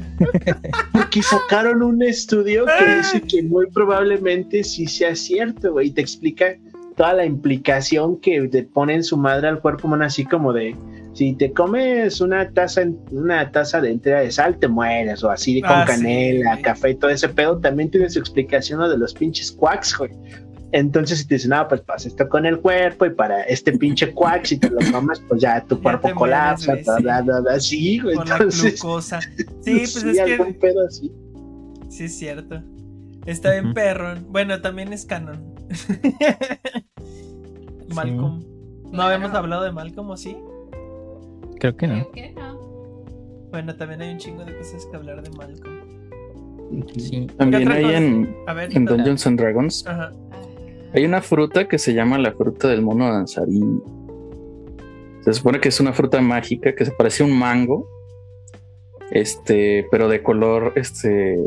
Porque 0.91 1.21
sacaron 1.23 1.81
un 1.81 2.01
estudio 2.03 2.65
que 2.65 2.97
dice 2.97 3.21
que 3.21 3.43
muy 3.43 3.67
probablemente 3.71 4.63
sí 4.63 4.87
sea 4.87 5.15
cierto, 5.15 5.71
güey. 5.73 5.87
y 5.87 5.91
Te 5.91 6.01
explica 6.01 6.55
toda 6.95 7.13
la 7.13 7.25
implicación 7.25 8.17
que 8.19 8.47
te 8.47 8.63
pone 8.63 8.95
en 8.95 9.03
su 9.03 9.17
madre 9.17 9.47
al 9.47 9.59
cuerpo 9.59 9.87
humano, 9.87 10.05
así 10.05 10.23
como 10.25 10.53
de 10.53 10.75
si 11.15 11.33
te 11.33 11.51
comes 11.53 12.19
una 12.21 12.51
taza, 12.51 12.83
una 13.11 13.49
taza 13.51 13.79
de 13.81 13.91
entera 13.91 14.19
de 14.19 14.31
sal, 14.31 14.57
te 14.59 14.67
mueres, 14.67 15.23
o 15.23 15.31
así 15.31 15.61
con 15.61 15.71
Ah, 15.71 15.85
sí, 15.87 15.93
canela, 15.93 16.51
güey. 16.51 16.61
café 16.61 16.89
y 16.91 16.95
todo 16.95 17.09
ese 17.09 17.29
pedo, 17.29 17.57
también 17.59 17.89
tiene 17.89 18.09
su 18.09 18.19
explicación 18.19 18.79
lo 18.81 18.89
de 18.89 18.97
los 18.97 19.13
pinches 19.13 19.51
quacks, 19.51 19.97
güey. 19.97 20.11
Entonces, 20.73 21.19
si 21.19 21.27
te 21.27 21.35
dicen, 21.35 21.51
no, 21.51 21.65
pues 21.69 21.79
pasa 21.81 22.09
esto 22.09 22.27
con 22.27 22.45
el 22.45 22.59
cuerpo 22.59 23.05
y 23.05 23.11
para 23.11 23.43
este 23.43 23.71
pinche 23.77 24.11
quack, 24.13 24.43
si 24.43 24.57
te 24.57 24.69
lo 24.69 24.79
comas, 24.91 25.21
pues 25.29 25.39
ya 25.41 25.63
tu 25.63 25.77
Ya 25.77 25.81
cuerpo 25.83 26.13
colapsa, 26.15 26.71
mueres, 26.73 26.85
bla, 26.85 26.93
güey, 26.95 27.03
bla, 27.03 27.17
sí. 27.19 27.23
bla, 27.25 27.39
bla, 27.39 27.59
sí, 27.61 27.99
güey. 27.99 28.15
Con 28.17 28.27
la 28.29 28.35
Entonces, 28.35 28.73
glucosa. 28.81 29.19
Sí, 29.61 29.77
pues 29.77 29.91
sí, 29.93 30.09
es 30.09 30.19
algún 30.19 30.47
que. 30.53 30.59
pedo 30.59 30.85
así. 30.85 31.11
Sí, 31.89 32.03
es 32.03 32.17
cierto. 32.19 32.61
Está 33.25 33.53
bien 33.53 33.73
perro. 33.73 34.15
Bueno, 34.27 34.59
también 34.61 34.91
es 34.91 35.05
canon. 35.05 35.55
Malcolm. 37.93 38.43
¿No 38.91 39.03
habíamos 39.03 39.33
hablado 39.33 39.63
de 39.63 39.71
Malcolm 39.71 40.09
o 40.09 40.17
sí? 40.17 40.35
Creo 41.65 41.77
que 41.77 41.87
no. 41.87 42.11
Creo 42.11 42.11
que 42.11 42.31
no. 42.33 42.59
Bueno, 43.49 43.75
también 43.75 44.01
hay 44.01 44.11
un 44.11 44.17
chingo 44.19 44.45
de 44.45 44.55
cosas 44.55 44.85
que 44.85 44.95
hablar 44.95 45.23
de 45.23 45.29
Malcolm. 45.31 46.85
Sí. 46.97 47.25
También 47.37 47.71
hay 47.71 47.85
en, 47.85 48.35
ver, 48.55 48.75
en. 48.75 48.85
Dungeons 48.85 49.25
and 49.25 49.39
Dragons. 49.39 49.87
Ajá. 49.87 50.11
Hay 50.93 51.05
una 51.05 51.21
fruta 51.21 51.67
que 51.67 51.79
se 51.79 51.93
llama 51.93 52.19
la 52.19 52.33
fruta 52.33 52.67
del 52.67 52.83
mono 52.83 53.11
danzarín. 53.11 53.81
Se 55.21 55.33
supone 55.33 55.59
que 55.59 55.69
es 55.69 55.79
una 55.79 55.91
fruta 55.91 56.21
mágica 56.21 56.75
que 56.75 56.85
se 56.85 56.91
parece 56.91 57.23
a 57.23 57.25
un 57.25 57.37
mango. 57.37 57.89
Este, 59.09 59.87
pero 59.89 60.07
de 60.07 60.21
color, 60.21 60.73
este. 60.75 61.39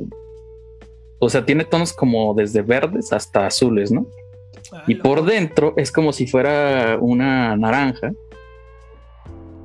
O 1.20 1.28
sea, 1.28 1.44
tiene 1.44 1.64
tonos 1.64 1.92
como 1.92 2.34
desde 2.34 2.62
verdes 2.62 3.12
hasta 3.12 3.46
azules, 3.46 3.92
¿no? 3.92 4.06
Ah, 4.72 4.82
Y 4.88 4.96
por 4.96 5.24
dentro 5.24 5.74
es 5.76 5.92
como 5.92 6.12
si 6.12 6.26
fuera 6.26 6.98
una 7.00 7.56
naranja 7.56 8.12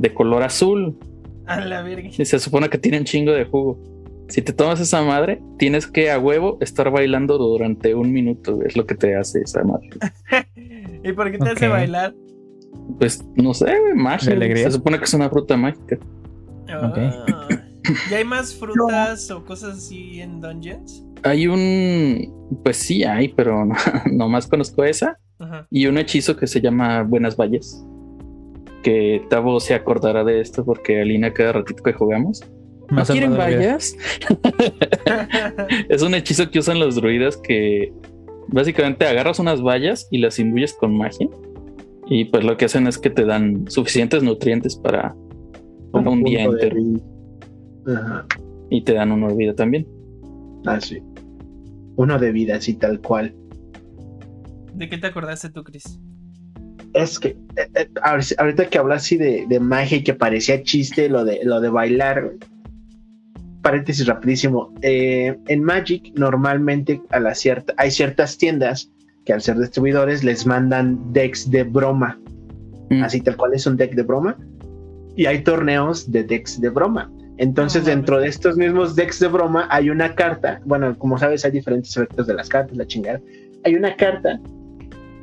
de 0.03 0.13
color 0.13 0.43
azul. 0.43 0.99
A 1.47 1.61
la 1.61 1.81
verga. 1.81 2.09
Y 2.15 2.25
se 2.25 2.37
supone 2.37 2.69
que 2.69 2.77
tiene 2.77 2.99
un 2.99 3.05
chingo 3.05 3.31
de 3.31 3.45
jugo. 3.45 3.79
Si 4.27 4.41
te 4.41 4.53
tomas 4.53 4.79
esa 4.79 5.01
madre, 5.01 5.41
tienes 5.57 5.87
que 5.87 6.11
a 6.11 6.19
huevo 6.19 6.57
estar 6.61 6.91
bailando 6.91 7.37
durante 7.37 7.95
un 7.95 8.11
minuto. 8.11 8.59
Es 8.63 8.75
lo 8.75 8.85
que 8.85 8.95
te 8.95 9.15
hace 9.15 9.41
esa 9.41 9.63
madre. 9.63 9.89
¿Y 11.03 11.11
por 11.13 11.31
qué 11.31 11.37
te 11.37 11.49
hace 11.49 11.67
bailar? 11.67 12.13
Pues 12.99 13.25
no 13.35 13.53
sé, 13.53 13.79
güey, 13.79 13.95
magia. 13.95 14.29
¿De 14.29 14.35
alegría? 14.35 14.65
Se 14.65 14.71
supone 14.71 14.97
que 14.97 15.05
es 15.05 15.13
una 15.13 15.29
fruta 15.29 15.57
mágica. 15.57 15.97
Ah. 16.69 16.93
¿Y 18.11 18.13
hay 18.13 18.23
más 18.23 18.53
frutas 18.53 19.29
o 19.31 19.43
cosas 19.43 19.77
así 19.77 20.19
en 20.19 20.41
Dungeons? 20.41 21.05
Hay 21.23 21.47
un. 21.47 22.59
Pues 22.63 22.77
sí, 22.77 23.03
hay, 23.03 23.29
pero 23.29 23.65
no, 23.65 23.75
nomás 24.11 24.47
conozco 24.47 24.83
esa. 24.83 25.17
Ajá. 25.39 25.67
Y 25.69 25.87
un 25.87 25.97
hechizo 25.97 26.35
que 26.35 26.47
se 26.47 26.59
llama 26.59 27.03
Buenas 27.03 27.37
Valles. 27.37 27.85
Que 28.83 29.25
Tavo 29.29 29.59
se 29.59 29.73
acordará 29.73 30.23
de 30.23 30.41
esto 30.41 30.63
porque 30.63 31.01
Alina 31.01 31.33
cada 31.33 31.53
ratito 31.53 31.81
que 31.81 31.93
jugamos. 31.93 32.41
¿No 32.91 33.03
quieren 33.03 33.35
vallas? 33.35 33.95
Es 35.89 36.01
un 36.01 36.13
hechizo 36.13 36.51
que 36.51 36.59
usan 36.59 36.79
los 36.79 36.95
druidas 36.95 37.37
que 37.37 37.93
básicamente 38.49 39.05
agarras 39.05 39.39
unas 39.39 39.61
vallas 39.61 40.07
y 40.11 40.19
las 40.19 40.39
imbuyes 40.39 40.73
con 40.73 40.97
magia. 40.97 41.27
Y 42.07 42.25
pues 42.25 42.43
lo 42.43 42.57
que 42.57 42.65
hacen 42.65 42.87
es 42.87 42.97
que 42.97 43.09
te 43.09 43.25
dan 43.25 43.65
suficientes 43.69 44.21
nutrientes 44.23 44.75
para 44.75 45.15
un, 45.93 46.23
día 46.23 46.39
de 46.39 46.45
entero. 46.45 46.75
Ajá, 47.87 48.25
Y 48.69 48.83
te 48.83 48.93
dan 48.93 49.11
una 49.11 49.33
vida 49.33 49.55
también. 49.55 49.87
así. 50.65 51.01
Uno 51.95 52.19
de 52.19 52.31
vida, 52.31 52.55
así 52.55 52.73
tal 52.73 52.99
cual. 53.01 53.35
¿De 54.73 54.89
qué 54.89 54.97
te 54.97 55.07
acordaste 55.07 55.49
tú, 55.49 55.63
Chris? 55.63 55.99
Es 56.93 57.19
que 57.19 57.29
eh, 57.29 57.69
eh, 57.75 57.89
ahor- 58.03 58.35
ahorita 58.37 58.65
que 58.69 58.77
hablas 58.77 59.03
así 59.03 59.17
de, 59.17 59.45
de 59.47 59.59
magia 59.59 59.97
y 59.97 60.03
que 60.03 60.13
parecía 60.13 60.61
chiste 60.63 61.09
lo 61.09 61.25
de 61.25 61.39
lo 61.43 61.59
de 61.61 61.69
bailar. 61.69 62.31
Paréntesis 63.61 64.05
rapidísimo. 64.07 64.73
eh, 64.81 65.37
en 65.47 65.63
Magic 65.63 66.11
normalmente 66.15 67.01
a 67.11 67.19
la 67.19 67.33
cierta, 67.33 67.73
hay 67.77 67.91
ciertas 67.91 68.37
tiendas 68.37 68.89
que 69.25 69.31
al 69.31 69.41
ser 69.41 69.57
distribuidores 69.57 70.23
les 70.23 70.45
mandan 70.45 71.13
decks 71.13 71.49
de 71.49 71.63
broma. 71.63 72.19
Mm. 72.89 73.03
Así 73.03 73.21
tal 73.21 73.37
cual 73.37 73.53
es 73.53 73.65
un 73.65 73.77
deck 73.77 73.95
de 73.95 74.03
broma. 74.03 74.37
Y 75.15 75.27
hay 75.27 75.43
torneos 75.43 76.11
de 76.11 76.23
decks 76.25 76.59
de 76.59 76.69
broma. 76.69 77.09
Entonces, 77.37 77.83
mames. 77.83 77.95
dentro 77.95 78.19
de 78.19 78.27
estos 78.27 78.57
mismos 78.57 78.95
decks 78.95 79.19
de 79.19 79.29
broma 79.29 79.67
hay 79.71 79.89
una 79.89 80.13
carta. 80.13 80.59
Bueno, 80.65 80.97
como 80.99 81.17
sabes, 81.17 81.45
hay 81.45 81.51
diferentes 81.51 81.95
efectos 81.95 82.27
de 82.27 82.33
las 82.33 82.49
cartas, 82.49 82.75
la 82.75 82.85
chingada. 82.85 83.21
Hay 83.63 83.75
una 83.75 83.95
carta 83.95 84.41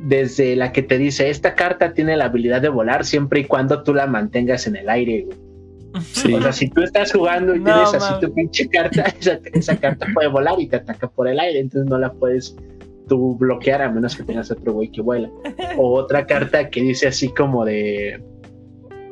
desde 0.02 0.56
la 0.56 0.72
que 0.72 0.82
te 0.82 0.98
dice: 0.98 1.30
Esta 1.30 1.54
carta 1.54 1.92
tiene 1.92 2.16
la 2.16 2.26
habilidad 2.26 2.62
de 2.62 2.68
volar 2.68 3.04
siempre 3.04 3.40
y 3.40 3.44
cuando 3.44 3.82
tú 3.82 3.94
la 3.94 4.06
mantengas 4.06 4.66
en 4.66 4.76
el 4.76 4.88
aire. 4.88 5.26
güey". 5.26 5.38
Sí. 6.12 6.32
O 6.34 6.40
sea, 6.40 6.52
si 6.52 6.68
tú 6.70 6.82
estás 6.82 7.12
jugando 7.12 7.54
y 7.54 7.58
No, 7.58 7.64
tienes 7.64 7.94
así 7.94 8.14
tu 8.20 8.32
pinche 8.32 8.68
carta, 8.68 9.02
esa, 9.20 9.40
esa 9.52 9.76
carta 9.76 10.06
puede 10.14 10.28
volar 10.28 10.60
y 10.60 10.68
te 10.68 10.76
ataca 10.76 11.08
por 11.08 11.28
el 11.28 11.40
aire. 11.40 11.60
Entonces, 11.60 11.90
no 11.90 11.98
la 11.98 12.12
puedes 12.12 12.54
tú 13.10 13.36
bloquear 13.36 13.82
a 13.82 13.90
menos 13.90 14.16
que 14.16 14.22
tengas 14.22 14.50
otro 14.52 14.72
güey 14.72 14.88
que 14.88 15.02
vuela 15.02 15.28
o 15.76 15.94
otra 15.94 16.26
carta 16.26 16.70
que 16.70 16.80
dice 16.80 17.08
así 17.08 17.28
como 17.28 17.64
de 17.64 18.22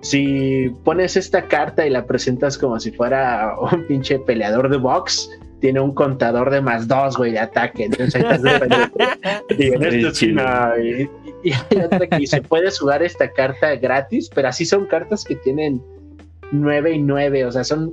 si 0.03 0.71
pones 0.85 1.17
esta 1.17 1.49
carta 1.49 1.85
y 1.85 1.91
la 1.91 2.07
presentas 2.07 2.57
como 2.57 2.79
si 2.79 2.93
fuera 2.93 3.57
un 3.73 3.87
pinche 3.89 4.21
peleador 4.21 4.71
de 4.71 4.77
box 4.77 5.29
tiene 5.61 5.81
un 5.81 5.93
contador 5.93 6.51
de 6.51 6.61
más 6.61 6.87
dos 6.89 7.17
güey 7.17 7.33
de 7.33 7.41
ataque 7.41 7.85
entonces 7.85 8.15
ahí 8.15 8.37
estás 8.37 9.43
y 9.59 9.67
en 9.67 9.83
esto 9.85 10.15
sí, 10.15 10.33
no, 10.33 10.43
y, 10.79 11.11
y 11.43 11.53
hay 11.53 11.83
otra 11.85 12.07
que 12.07 12.17
dice 12.17 12.43
puedes 12.43 12.79
jugar 12.79 13.03
esta 13.03 13.31
carta 13.33 13.75
gratis 13.77 14.31
pero 14.35 14.49
así 14.49 14.65
son 14.65 14.87
cartas 14.87 15.25
que 15.25 15.37
tienen 15.37 15.83
nueve 16.53 16.93
y 16.93 16.99
nueve 16.99 17.45
o 17.45 17.53
sea 17.53 17.65
son 17.65 17.93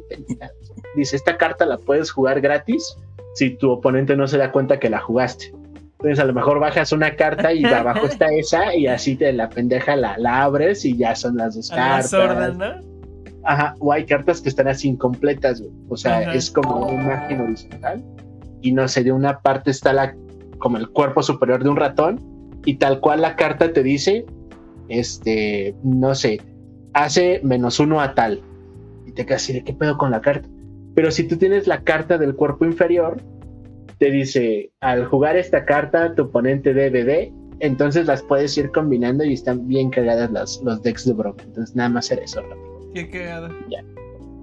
dice 0.96 1.16
esta 1.16 1.38
carta 1.38 1.66
la 1.66 1.78
puedes 1.78 2.12
jugar 2.12 2.40
gratis 2.42 2.98
si 3.34 3.52
tu 3.52 3.72
oponente 3.72 4.16
no 4.16 4.28
se 4.28 4.38
da 4.38 4.52
cuenta 4.52 4.80
que 4.80 4.90
la 4.90 5.00
jugaste 5.00 5.52
entonces 6.00 6.20
a 6.20 6.26
lo 6.26 6.34
mejor 6.34 6.60
bajas 6.60 6.92
una 6.92 7.16
carta 7.16 7.52
y 7.54 7.66
abajo 7.66 8.06
está 8.06 8.28
esa 8.28 8.76
y 8.76 8.86
así 8.86 9.16
te 9.16 9.32
la 9.34 9.50
pendeja 9.50 9.96
la, 9.96 10.18
la 10.18 10.44
abres 10.44 10.86
y 10.86 10.96
ya 10.98 11.16
son 11.16 11.38
las 11.38 11.56
dos 11.56 11.72
A 11.72 11.76
la 11.76 11.82
cartas. 11.82 12.10
sorda, 12.12 12.50
¿no? 12.52 12.95
Ajá, 13.46 13.76
o 13.80 13.92
hay 13.92 14.06
cartas 14.06 14.42
que 14.42 14.50
están 14.50 14.68
así 14.68 14.90
incompletas, 14.90 15.62
güey. 15.62 15.72
O 15.90 15.98
sea, 15.98 16.20
Ajá. 16.20 16.34
es 16.34 16.50
como 16.50 16.88
una 16.88 16.94
imagen 16.94 17.42
horizontal 17.42 18.04
y 18.62 18.72
no 18.72 18.88
sé, 18.88 19.04
de 19.04 19.12
una 19.12 19.40
parte 19.40 19.72
está 19.72 19.94
la 19.94 20.16
como 20.58 20.78
el 20.78 20.90
cuerpo 20.90 21.22
superior 21.22 21.64
de 21.64 21.70
un 21.70 21.76
ratón 21.76 22.20
y 22.66 22.78
tal 22.78 23.00
cual 23.00 23.22
la 23.22 23.36
carta 23.36 23.72
te 23.72 23.84
dice, 23.84 24.26
este, 24.90 25.76
no 25.84 26.16
sé, 26.16 26.42
hace 26.94 27.40
menos 27.44 27.80
uno 27.80 28.02
a 28.02 28.16
tal. 28.16 28.42
Y 29.06 29.12
te 29.12 29.26
quedas 29.26 29.44
así 29.44 29.54
de 29.54 29.64
qué 29.64 29.74
pedo 29.74 29.98
con 29.98 30.10
la 30.10 30.22
carta. 30.22 30.50
Pero 30.96 31.12
si 31.12 31.28
tú 31.28 31.38
tienes 31.38 31.68
la 31.68 31.82
carta 31.82 32.18
del 32.18 32.36
cuerpo 32.36 32.66
inferior, 32.66 33.22
te 34.00 34.10
dice, 34.10 34.72
al 34.80 35.06
jugar 35.06 35.38
esta 35.38 35.66
carta, 35.66 36.16
tu 36.16 36.24
oponente 36.24 36.74
debe 36.74 37.04
de, 37.04 37.34
entonces 37.60 38.08
las 38.08 38.24
puedes 38.24 38.58
ir 38.58 38.72
combinando 38.72 39.24
y 39.24 39.34
están 39.34 39.68
bien 39.68 39.90
cagadas 39.90 40.32
las, 40.32 40.62
los 40.64 40.82
decks 40.82 41.06
de 41.06 41.14
Brock. 41.14 41.42
Entonces 41.44 41.76
nada 41.76 41.90
más 41.90 42.06
hacer 42.06 42.24
eso. 42.24 42.42
rápido. 42.42 42.65
Qué 42.96 43.10
cagado. 43.10 43.50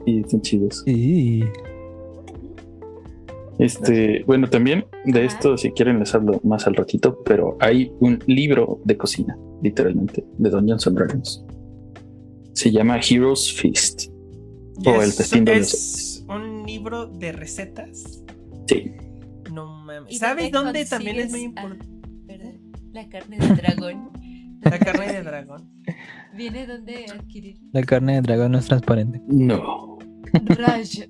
Y 0.07 0.21
están 0.21 0.41
chidos. 0.43 0.85
Y 0.87 1.43
Este, 3.59 4.25
bueno, 4.25 4.49
también 4.49 4.85
de 5.05 5.25
esto, 5.25 5.57
si 5.57 5.71
quieren, 5.73 5.99
les 6.01 6.15
hablo 6.15 6.41
más 6.43 6.67
al 6.67 6.75
ratito, 6.75 7.23
pero 7.25 7.57
hay 7.61 7.93
un 8.01 8.19
libro 8.27 8.81
de 8.85 8.97
cocina, 8.97 9.37
literalmente, 9.63 10.25
de 10.39 10.51
Dungeons 10.51 10.87
and 10.87 10.97
Dragons. 10.99 11.45
Se 12.55 12.71
llama 12.71 12.99
Heroes 12.99 13.53
Feast. 13.53 14.11
O 14.85 14.95
el 15.03 15.09
es- 15.09 15.17
festín 15.17 15.45
de 15.45 15.57
los 15.59 15.73
es 15.73 16.25
un 16.29 16.65
libro 16.67 17.07
de 17.07 17.33
recetas. 17.33 18.23
Sí. 18.67 18.93
No 19.53 19.67
mames. 19.85 20.13
¿Y 20.13 20.17
¿Sabes 20.19 20.51
dónde 20.51 20.85
también 20.87 21.19
es 21.21 21.31
muy 21.31 21.43
importante? 21.43 21.87
¿Verdad? 22.27 22.53
La 22.93 23.09
carne 23.09 23.39
de 23.39 23.49
dragón. 23.55 24.11
La 24.63 24.79
carne 24.79 25.13
de 25.13 25.23
dragón. 25.23 25.71
¿Viene 26.37 26.66
donde 26.66 27.07
adquirir? 27.12 27.57
la 27.72 27.83
carne 27.83 28.14
de 28.14 28.20
dragón 28.22 28.53
no 28.53 28.59
es 28.59 28.66
transparente. 28.66 29.20
No. 29.28 29.99
Rayo. 30.33 31.05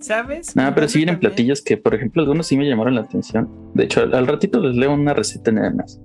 ¿Sabes? 0.00 0.56
Nada, 0.56 0.74
pero 0.74 0.88
sí 0.88 0.94
¿Dónde 0.94 0.98
vienen 0.98 1.14
también? 1.14 1.30
platillos 1.30 1.62
que, 1.62 1.76
por 1.76 1.94
ejemplo, 1.94 2.22
algunos 2.22 2.46
sí 2.46 2.56
me 2.56 2.68
llamaron 2.68 2.94
la 2.96 3.02
atención. 3.02 3.48
De 3.74 3.84
hecho, 3.84 4.00
al, 4.02 4.14
al 4.14 4.26
ratito 4.26 4.60
les 4.60 4.76
leo 4.76 4.92
una 4.92 5.14
receta 5.14 5.52
nada 5.52 5.70
más. 5.72 6.00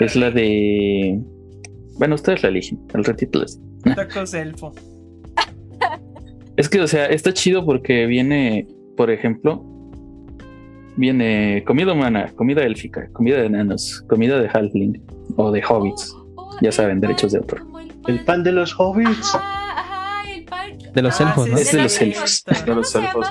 Es 0.00 0.16
la 0.16 0.30
de. 0.30 1.20
Bueno, 1.98 2.16
ustedes 2.16 2.42
la 2.42 2.48
eligen. 2.48 2.80
Al 2.94 3.04
ratito 3.04 3.40
les. 3.40 3.60
Tacos 3.94 4.34
elfo. 4.34 4.72
Es 6.56 6.70
que, 6.70 6.80
o 6.80 6.86
sea, 6.86 7.04
está 7.06 7.34
chido 7.34 7.66
porque 7.66 8.06
viene, 8.06 8.66
por 8.96 9.10
ejemplo, 9.10 9.62
viene 10.96 11.62
comida 11.66 11.92
humana, 11.92 12.32
comida 12.34 12.62
élfica, 12.62 13.10
comida 13.12 13.36
de 13.36 13.44
enanos, 13.46 14.02
comida 14.08 14.40
de 14.40 14.48
halfling 14.48 15.02
o 15.36 15.52
de 15.52 15.62
hobbits. 15.62 16.16
Ya 16.60 16.72
saben, 16.72 17.00
derechos 17.00 17.32
de 17.32 17.38
autor. 17.38 17.62
El 18.06 18.24
pan 18.24 18.42
de 18.44 18.52
los 18.52 18.74
hobbits. 18.78 19.34
Ajá, 19.34 19.80
ajá, 20.22 20.30
el 20.30 20.44
pan. 20.44 20.78
De 20.94 21.02
los 21.02 21.20
Ah, 21.20 21.24
elfos, 21.24 21.48
¿no? 21.48 21.56
sí, 21.56 21.62
Es 21.62 21.72
de 21.72 21.82
los 21.82 22.00
elfos. 22.00 22.44
De 22.46 22.54
¿Cómo 22.64 22.74
los 22.76 22.94
elfos. 22.94 23.26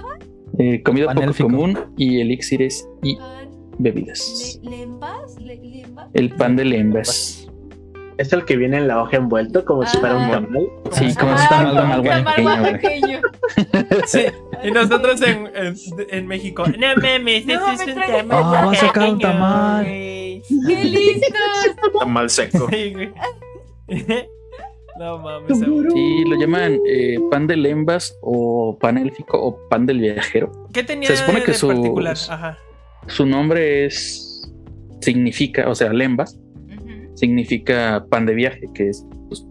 Eh, 0.59 0.84
comida 0.84 1.05
Pan 1.07 1.15
poco 1.15 1.28
élfico. 1.28 1.49
común 1.49 1.80
y 1.97 2.21
elixires 2.21 2.88
y 3.03 3.17
bebidas. 3.78 4.59
Le- 4.63 4.69
¿Lembas? 4.78 5.36
Le- 5.41 5.55
lembas? 5.57 6.07
El 6.13 6.30
pan 6.30 6.55
de 6.55 6.65
lembas. 6.65 7.44
Es 8.18 8.32
el 8.32 8.45
que 8.45 8.55
viene 8.55 8.78
en 8.78 8.88
la 8.88 9.01
hoja 9.01 9.18
envuelto 9.18 9.66
como 9.66 9.86
si 9.86 9.97
fuera 9.97 10.16
un 10.16 10.24
Ah. 10.24 10.32
tamal. 10.32 10.68
Sí, 10.91 11.13
como 11.16 11.32
Ajá, 11.34 11.41
si 11.41 11.47
fuera 11.47 11.70
un 11.70 11.76
tamal 11.76 12.03
tamal 12.03 12.36
tamal. 12.36 12.82
Sí. 14.07 14.26
Y 14.63 14.72
nosotros 14.72 15.22
en, 15.22 15.49
en, 15.55 15.76
en 16.09 16.28
México. 16.28 16.63
No 16.66 16.95
mames, 17.01 17.45
No, 17.45 17.53
eso 17.53 17.72
es 17.72 17.86
me 17.86 17.93
un 17.93 17.99
traje- 17.99 18.18
tamal. 18.18 18.43
Ah, 18.43 18.66
va 18.66 18.72
a 18.72 18.76
sacar 18.76 19.09
un 19.09 19.20
tamal. 19.20 19.86
¡Qué 19.86 20.41
listos! 20.84 21.34
Está 21.93 22.05
mal 22.05 22.30
seco. 22.30 22.68
Sí, 22.70 22.93
güey. 22.93 23.13
No 24.97 25.18
mames. 25.20 25.59
Sí, 25.59 26.24
lo 26.26 26.39
llaman 26.39 26.80
eh, 26.88 27.18
pan 27.30 27.47
de 27.47 27.57
lembas 27.57 28.18
o 28.22 28.78
pan 28.80 28.97
élfico 28.97 29.38
o 29.38 29.68
pan 29.68 29.86
del 29.86 29.99
viajero. 29.99 30.49
¿Qué 30.72 30.84
tenía 30.84 31.09
Se 31.09 31.18
supone 31.18 31.39
de, 31.41 31.45
que 31.45 31.51
de 31.51 31.59
particular? 31.59 32.18
Ajá. 32.30 32.57
Su 33.07 33.26
nombre 33.26 33.86
es. 33.86 34.49
Significa, 35.01 35.68
o 35.70 35.76
sea, 35.76 35.91
lembas. 35.91 36.39
Significa 37.16 38.05
pan 38.09 38.26
de 38.26 38.34
viaje, 38.36 38.68
que 38.74 38.89
es. 38.89 39.05
pues, 39.28 39.45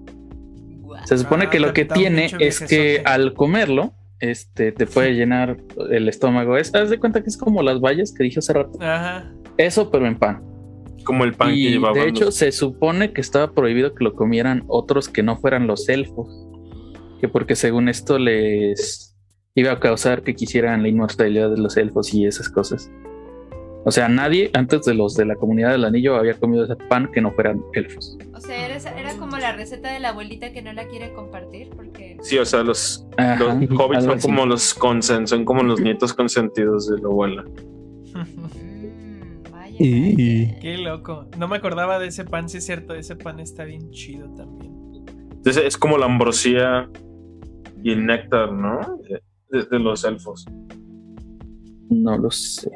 se 1.06 1.18
supone 1.18 1.44
Ah, 1.46 1.50
que 1.50 1.60
lo 1.60 1.72
que 1.74 1.86
capitán 1.86 1.98
tiene 1.98 2.30
es 2.38 2.60
que 2.60 3.02
al 3.04 3.34
comerlo, 3.34 3.92
este, 4.20 4.72
te 4.72 4.86
puede 4.86 5.14
llenar 5.14 5.58
el 5.90 6.08
estómago. 6.08 6.56
Es, 6.56 6.74
haz 6.74 6.88
de 6.88 6.98
cuenta 6.98 7.22
que 7.22 7.28
es 7.28 7.36
como 7.36 7.62
las 7.62 7.80
vallas 7.80 8.12
que 8.12 8.24
dije 8.24 8.38
hace 8.38 8.52
rato. 8.54 8.78
Ajá. 8.80 9.30
Eso, 9.58 9.90
pero 9.90 10.06
en 10.06 10.16
pan. 10.16 10.42
Como 11.04 11.24
el 11.24 11.34
pan 11.34 11.50
que 11.50 11.56
y 11.56 11.70
llevaban. 11.72 11.94
de 12.02 12.08
hecho, 12.08 12.24
los- 12.26 12.34
se 12.36 12.50
supone 12.52 13.12
que 13.12 13.20
estaba 13.20 13.52
prohibido 13.52 13.94
que 13.94 14.04
lo 14.04 14.14
comieran 14.14 14.64
otros 14.68 15.08
que 15.08 15.22
no 15.22 15.36
fueran 15.36 15.66
los 15.66 15.88
elfos. 15.90 16.28
Que 17.20 17.28
porque 17.28 17.54
según 17.56 17.88
esto 17.90 18.18
les 18.18 19.14
iba 19.54 19.72
a 19.72 19.80
causar 19.80 20.22
que 20.22 20.34
quisieran 20.34 20.82
la 20.82 20.88
inmortalidad 20.88 21.50
de 21.50 21.58
los 21.58 21.76
elfos 21.76 22.14
y 22.14 22.24
esas 22.24 22.48
cosas. 22.48 22.90
O 23.86 23.90
sea, 23.90 24.08
nadie 24.08 24.50
antes 24.54 24.82
de 24.86 24.94
los 24.94 25.14
de 25.14 25.26
la 25.26 25.36
comunidad 25.36 25.72
del 25.72 25.84
anillo 25.84 26.16
había 26.16 26.34
comido 26.34 26.64
ese 26.64 26.74
pan 26.76 27.10
que 27.12 27.20
no 27.20 27.32
fueran 27.32 27.62
elfos. 27.74 28.16
O 28.34 28.40
sea, 28.40 28.66
era, 28.66 28.76
era 28.98 29.14
como 29.18 29.36
la 29.36 29.52
receta 29.52 29.92
de 29.92 30.00
la 30.00 30.08
abuelita 30.10 30.52
que 30.52 30.62
no 30.62 30.72
la 30.72 30.86
quiere 30.88 31.12
compartir 31.12 31.68
porque... 31.76 32.16
Sí, 32.22 32.38
o 32.38 32.46
sea, 32.46 32.62
los, 32.62 33.06
Ajá, 33.18 33.36
los 33.54 33.78
hobbits 33.78 34.04
son 34.04 34.18
así. 34.18 34.26
como 34.28 34.46
los 34.46 34.72
consen, 34.74 35.26
son 35.26 35.44
como 35.44 35.62
los 35.62 35.80
nietos 35.80 36.14
consentidos 36.14 36.88
de 36.88 36.98
la 37.02 37.08
abuela. 37.08 37.44
Mm, 38.14 39.50
vaya, 39.52 39.76
Y- 39.78 40.46
vaya. 40.46 40.58
Qué 40.60 40.78
loco. 40.78 41.26
No 41.38 41.48
me 41.48 41.56
acordaba 41.56 41.98
de 41.98 42.06
ese 42.08 42.24
pan, 42.24 42.48
sí 42.48 42.58
es 42.58 42.66
cierto. 42.66 42.94
Ese 42.94 43.16
pan 43.16 43.38
está 43.40 43.64
bien 43.64 43.90
chido 43.90 44.28
también. 44.34 44.72
Entonces 45.36 45.62
es 45.66 45.76
como 45.76 45.98
la 45.98 46.06
ambrosía 46.06 46.88
y 47.82 47.90
el 47.92 48.06
néctar, 48.06 48.50
¿no? 48.52 48.98
De, 49.08 49.20
de- 49.58 49.66
de 49.66 49.78
los 49.78 50.04
elfos. 50.04 50.46
No 51.90 52.16
lo 52.16 52.30
sé. 52.30 52.70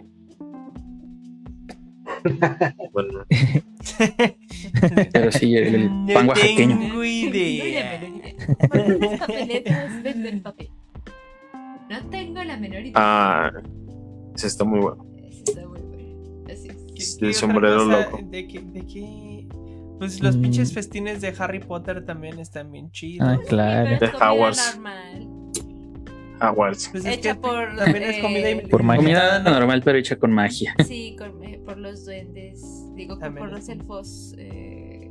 Bueno, 2.93 3.25
Pero 5.13 5.33
sí, 5.33 5.57
el, 5.57 5.75
el 5.75 6.07
No 6.07 6.07
pan 6.15 6.29
oaxaqueño. 6.29 6.79
tengo 6.79 6.95
No, 6.95 7.05
idea. 7.05 7.93
la 7.93 7.99
menor 8.09 8.19
idea. 8.21 8.35
¿Cuántas 8.69 9.19
papeletas 9.21 10.03
venden 10.03 10.43
papel? 10.43 10.71
No 11.91 12.05
tengo 12.11 12.45
la 12.45 12.57
menor 12.57 12.81
idea. 12.83 12.93
ah, 12.97 13.53
ese 14.35 14.47
está 14.47 14.65
muy 14.65 14.81
bueno. 14.81 15.07
Eso 15.31 15.43
está 15.47 15.67
muy 15.67 15.81
bueno. 15.81 16.45
Así 16.53 16.69
es. 16.69 17.17
¿Qué- 17.19 17.27
El 17.27 17.35
sombrero 17.35 17.85
loco. 17.85 18.21
¿De 18.25 18.47
qué, 18.47 18.61
de 18.61 18.87
qué? 18.87 19.49
Pues 19.99 20.21
los 20.23 20.37
Mm. 20.37 20.43
pinches 20.43 20.73
festines 20.73 21.21
de 21.21 21.35
Harry 21.39 21.59
Potter 21.61 22.05
también 22.05 22.39
están 22.39 22.71
bien 22.71 22.91
chidos. 22.93 23.27
Ah, 23.29 23.39
claro. 23.49 23.91
De 23.91 23.99
comida 24.13 24.33
Hogwarts. 24.33 24.75
normal. 24.77 25.29
Hogwarts. 26.41 26.89
Pues 26.91 27.05
es 27.05 27.19
Hecha 27.19 27.35
que 27.35 27.41
por, 27.41 27.77
también 27.77 28.03
es 28.05 28.19
comida 28.23 28.49
eh, 28.51 28.63
y- 28.65 28.69
Por 28.69 28.83
magia. 28.83 29.03
Comida 29.03 29.39
normal, 29.41 29.83
pero 29.85 29.99
hecha 29.99 30.17
con 30.17 30.33
magia. 30.33 30.75
Sí, 30.87 31.17
con- 31.19 31.43
eh, 31.45 31.61
por 31.65 31.79
los 31.79 32.05
duendes. 32.05 32.63
Digo, 32.95 33.19
También. 33.19 33.47
por 33.49 33.57
los 33.59 33.69
elfos. 33.69 34.35
eh, 34.39 35.11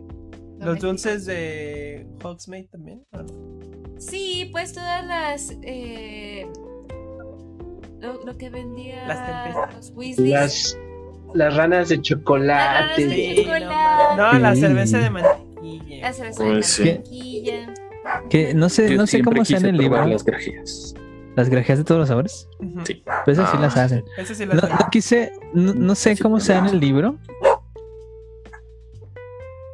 Los 0.59 0.79
dulces 0.79 1.25
de 1.25 2.07
Hogsmeade 2.23 2.67
también. 2.71 3.03
¿o 3.11 3.17
no? 3.23 3.99
Sí, 3.99 4.49
pues 4.51 4.73
todas 4.73 5.05
las. 5.05 5.55
eh, 5.63 6.47
lo, 7.99 8.23
lo 8.25 8.37
que 8.37 8.49
vendía 8.49 9.05
Las 9.07 9.25
tempestas. 9.25 9.75
los 9.75 9.91
Weasley. 9.97 10.29
Las, 10.31 10.77
las 11.33 11.55
ranas 11.55 11.89
de 11.89 11.97
Las 11.97 12.03
chocolate. 12.03 12.79
ranas 12.81 12.97
de 12.97 13.09
Sí, 13.09 13.35
chocolate. 13.43 13.65
no, 14.17 14.33
no, 14.33 14.39
la 14.39 14.55
Sí. 14.55 14.61
cerveza 14.61 14.97
de 14.99 15.09
mantequilla. 15.09 16.01
La 16.01 16.13
cerveza 16.13 16.43
Uy, 16.43 16.55
de 16.55 16.63
sí. 16.63 16.83
mantequilla. 16.83 17.73
Que 18.29 18.53
no 18.53 18.69
sé, 18.69 18.95
no 18.95 19.05
sé 19.07 19.21
cómo 19.21 19.43
sea 19.43 19.57
en 19.59 19.65
el 19.65 19.77
libro. 19.77 20.05
las 20.05 20.23
grajeas. 20.23 20.93
Las 21.37 21.49
grajeas 21.49 21.77
de 21.77 21.83
todos 21.85 21.99
los 21.99 22.07
sabores. 22.09 22.49
Ujú. 22.59 22.81
Sí. 22.85 23.03
Pero 23.05 23.31
esas 23.31 23.49
sí 23.51 23.57
Ah. 23.57 23.61
las 23.61 23.77
hacen. 23.77 24.03
Ese 24.17 24.33
sí 24.35 24.45
No, 24.45 24.55
las 24.55 24.69
no 24.71 24.87
quise, 24.91 25.31
no, 25.53 25.73
no 25.73 25.93
sé 25.95 26.15
Sí, 26.15 26.21
cómo 26.23 26.39
sí, 26.39 26.47
sea 26.47 26.57
en 26.57 26.65
no. 26.65 26.71
el 26.71 26.79
libro. 26.79 27.15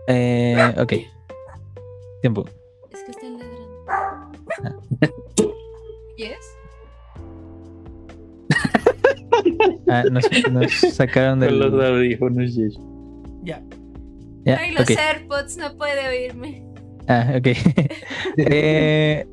Eh, 0.07 0.73
ok. 0.77 0.93
Tiempo. 2.21 2.45
Es 2.91 3.03
que 3.03 3.11
están 3.11 3.37
Ah. 3.87 4.29
ladrando. 4.59 5.55
¿Yes? 6.17 6.37
Ah, 9.89 10.03
nos, 10.11 10.23
nos 10.51 10.71
sacaron 10.95 11.39
Con 11.39 11.59
los 11.59 11.73
audífonos 11.85 12.51
y. 12.57 12.69
Ya. 13.43 13.61
Ya, 14.45 14.57
Ay, 14.57 14.71
los 14.71 14.83
ok. 14.83 14.91
AirPods 14.97 15.57
no 15.57 15.75
puede 15.77 16.07
oírme. 16.07 16.65
Ah, 17.07 17.35
ok. 17.37 17.47
Eh, 18.37 19.25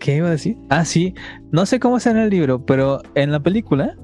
¿Qué 0.00 0.16
iba 0.16 0.28
a 0.28 0.30
decir? 0.32 0.56
Ah, 0.68 0.84
sí. 0.84 1.14
No 1.50 1.66
sé 1.66 1.80
cómo 1.80 1.98
sea 2.00 2.12
en 2.12 2.18
el 2.18 2.30
libro, 2.30 2.64
pero 2.64 3.00
en 3.14 3.32
la 3.32 3.40
película, 3.40 3.96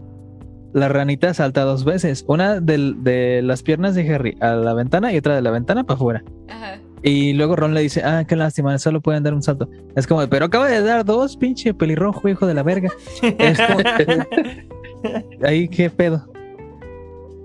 la 0.73 0.89
ranita 0.89 1.33
salta 1.35 1.63
dos 1.63 1.85
veces. 1.85 2.25
Una 2.27 2.61
del- 2.61 3.03
de 3.05 3.43
las 3.43 3.63
piernas 3.63 3.95
de 3.95 4.13
Harry 4.13 4.37
a 4.41 4.55
la 4.55 4.75
ventana 4.75 5.13
y 5.13 5.19
otra 5.19 5.37
de 5.37 5.43
la 5.43 5.51
ventana 5.51 5.85
para 5.85 5.97
afuera. 5.97 6.25
Ajá. 6.49 6.79
Y 7.03 7.35
luego 7.35 7.55
Ron 7.55 7.75
le 7.75 7.83
dice, 7.83 8.03
ah, 8.03 8.25
qué 8.27 8.35
lástima, 8.35 8.77
solo 8.79 9.01
pueden 9.03 9.23
dar 9.23 9.35
un 9.35 9.43
salto. 9.43 9.69
Es 9.95 10.07
como, 10.07 10.27
pero 10.29 10.47
acaba 10.47 10.69
de 10.69 10.81
dar 10.83 11.05
dos, 11.05 11.37
pinche 11.37 11.75
pelirrojo, 11.75 12.29
hijo 12.29 12.47
de 12.47 12.55
la 12.55 12.63
verga. 12.63 12.91
Es 13.39 13.61
como- 13.61 13.81
Ahí, 15.45 15.69
¿qué 15.69 15.91
pedo? 15.91 16.27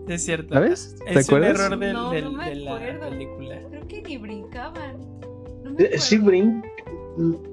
Es 0.07 0.23
cierto. 0.23 0.53
¿Sabes? 0.55 0.95
¿Te 1.05 1.19
Es 1.19 1.29
un 1.29 1.35
acuerdas? 1.35 1.59
error 1.59 1.77
del- 1.79 1.93
No, 1.93 2.09
del- 2.11 2.23
no 2.23 2.31
me 2.31 2.49
de 2.49 2.55
la 2.55 2.75
acuerdo. 2.75 3.09
película. 3.09 3.55
Creo 3.69 3.87
que 3.87 4.01
ni 4.01 4.17
brincaban. 4.17 4.97
No 5.63 5.71
me 5.73 5.83
Eh, 5.83 5.97
Sí. 5.99 6.17
Brin. 6.17 6.63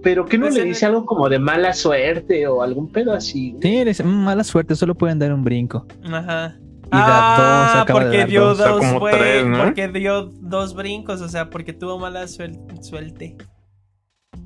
Pero 0.03 0.25
que 0.27 0.39
no 0.39 0.47
Pues 0.47 0.55
le 0.55 0.65
dice 0.65 0.87
el- 0.87 0.93
algo 0.95 1.07
como 1.07 1.29
de 1.29 1.39
mala 1.39 1.73
suerte 1.73 2.47
o 2.47 2.63
algún 2.63 2.89
pedo 2.91 3.13
así. 3.13 3.57
Sí, 3.61 3.79
le 3.79 3.87
dice, 3.87 4.05
"Mm, 4.05 4.25
mala 4.25 4.45
suerte, 4.45 4.75
solo 4.77 4.95
pueden 4.95 5.19
dar 5.19 5.33
un 5.33 5.43
brinco. 5.43 5.87
Ajá. 6.05 6.57
Y 6.87 6.91
da 6.97 7.37
dos, 7.75 7.83
acaba 7.83 8.01
de 8.01 8.05
porque 8.07 8.19
dar 8.19 8.29
dio 8.29 8.45
dos. 8.55 8.61
O 8.61 8.81
sea, 8.81 8.91
dos, 8.93 9.01
güey, 9.01 9.15
tres, 9.17 9.47
¿no? 9.47 9.59
porque 9.65 9.89
dio 9.89 10.27
dos 10.41 10.75
brincos, 10.75 11.21
o 11.21 11.29
sea, 11.29 11.51
porque 11.51 11.73
tuvo 11.73 11.99
mala 11.99 12.29
suel- 12.29 12.61
suerte. 12.81 13.37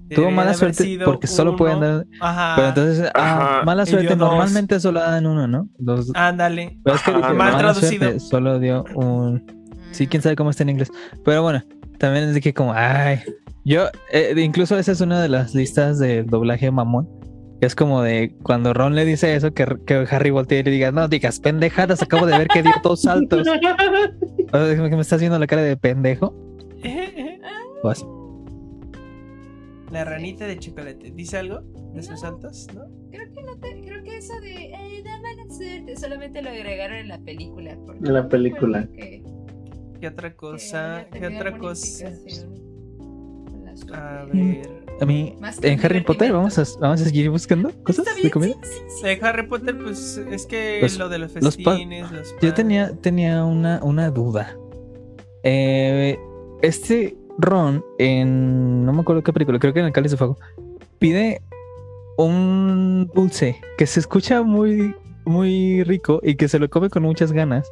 Tuvo 0.08 0.22
Debería 0.22 0.34
mala 0.36 0.50
de 0.52 0.56
suerte 0.56 0.98
porque 1.04 1.26
solo 1.26 1.54
pueden 1.54 1.80
dar. 1.80 2.06
Ajá. 2.20 2.54
Pero 2.56 2.68
entonces, 2.68 3.10
ah, 3.14 3.56
Ajá. 3.58 3.64
mala 3.64 3.84
suerte. 3.86 4.06
dio 4.08 4.16
dos. 4.16 4.28
Normalmente 4.28 4.80
solo 4.80 5.00
dan 5.00 5.26
uno, 5.26 5.46
¿no? 5.46 5.68
Dos. 5.78 6.10
Ándale. 6.14 6.78
Pero 6.82 6.96
es 6.96 7.02
que 7.02 7.12
Mal 7.12 7.34
mala 7.36 7.58
traducido. 7.58 8.04
suerte, 8.04 8.20
solo 8.20 8.58
dio 8.58 8.84
un. 8.94 9.44
Sí, 9.92 10.06
quién 10.06 10.22
sabe 10.22 10.34
cómo 10.34 10.50
está 10.50 10.62
en 10.64 10.70
inglés. 10.70 10.90
Pero 11.24 11.42
bueno, 11.42 11.62
también 11.98 12.24
es 12.28 12.34
de 12.34 12.40
que 12.40 12.54
como, 12.54 12.72
ay. 12.74 13.20
Yo, 13.64 13.86
eh, 14.12 14.34
incluso 14.38 14.78
esa 14.78 14.92
es 14.92 15.00
una 15.00 15.20
de 15.20 15.28
las 15.28 15.54
listas 15.54 15.98
de 15.98 16.22
doblaje 16.22 16.70
mamón. 16.70 17.08
Que 17.60 17.66
es 17.66 17.74
como 17.74 18.00
de 18.02 18.34
cuando 18.42 18.72
Ron 18.72 18.94
le 18.94 19.04
dice 19.04 19.34
eso, 19.34 19.52
que, 19.52 19.66
que 19.86 20.06
Harry 20.10 20.30
voltea 20.30 20.60
y 20.60 20.62
le 20.62 20.70
diga, 20.70 20.92
no 20.92 21.08
digas 21.08 21.40
pendejadas, 21.40 22.00
acabo 22.00 22.24
de 22.24 22.38
ver 22.38 22.48
que 22.48 22.62
dio 22.62 22.72
dos 22.82 23.02
saltos. 23.02 23.46
Me 24.52 25.00
estás 25.00 25.20
viendo 25.20 25.38
la 25.38 25.46
cara 25.46 25.62
de 25.62 25.76
pendejo. 25.76 26.34
La 29.90 30.04
ranita 30.04 30.46
de 30.46 30.56
chocolate. 30.58 31.10
¿Dice 31.10 31.36
algo 31.38 31.60
de 31.94 32.02
sus 32.02 32.20
saltos? 32.20 32.66
¿No? 32.74 32.84
Creo 33.10 33.30
que 33.34 33.42
no 33.42 33.56
te, 33.58 33.80
creo 33.80 34.02
que 34.04 34.16
eso 34.18 34.38
de 34.40 34.66
eh, 34.66 35.02
suerte 35.50 35.96
solamente 35.96 36.42
lo 36.42 36.50
agregaron 36.50 36.96
en 36.98 37.08
la 37.08 37.18
película. 37.18 37.72
En 37.72 38.12
la 38.14 38.28
película. 38.28 38.86
que- 38.94 39.22
¿Qué 40.00 40.06
otra 40.08 40.32
cosa? 40.34 41.06
¿Qué 41.12 41.26
otra 41.26 41.58
cosa? 41.58 42.10
A 43.94 44.24
ver. 44.32 44.80
A 45.00 45.06
mí, 45.06 45.34
en 45.62 45.80
Harry 45.84 46.02
Potter, 46.02 46.30
vamos 46.32 46.58
a, 46.58 46.64
vamos 46.78 47.00
a 47.00 47.04
seguir 47.04 47.30
buscando 47.30 47.70
cosas 47.84 48.06
Está 48.06 48.20
de 48.22 48.30
comida. 48.30 48.54
sí, 48.62 48.68
sí, 48.70 48.82
sí. 49.00 49.02
De 49.06 49.18
Harry 49.22 49.46
Potter, 49.46 49.78
pues 49.82 50.18
es 50.30 50.44
que 50.44 50.78
Los- 50.82 50.98
lo 50.98 51.08
de 51.08 51.18
los 51.18 51.34
los 51.42 51.56
pa- 51.56 51.70
festines, 51.72 52.10
los 52.12 52.32
Yo 52.34 52.48
pan- 52.48 52.54
tenía, 52.54 52.92
tenía 53.00 53.44
una, 53.44 53.80
una 53.82 54.10
duda. 54.10 54.56
Eh, 55.42 56.18
este 56.60 57.16
Ron, 57.38 57.82
en. 57.98 58.84
No 58.84 58.92
me 58.92 59.00
acuerdo 59.00 59.22
qué 59.22 59.32
película, 59.32 59.58
creo 59.58 59.72
que 59.72 59.80
en 59.80 59.86
el 59.86 59.92
Cáliz 59.92 60.10
de 60.10 60.18
Fuego, 60.18 60.36
pide 60.98 61.40
un 62.18 63.10
dulce 63.14 63.58
que 63.78 63.86
se 63.86 64.00
escucha 64.00 64.42
muy, 64.42 64.94
muy 65.24 65.82
rico 65.84 66.20
y 66.22 66.34
que 66.34 66.48
se 66.48 66.58
lo 66.58 66.68
come 66.68 66.90
con 66.90 67.02
muchas 67.04 67.32
ganas. 67.32 67.70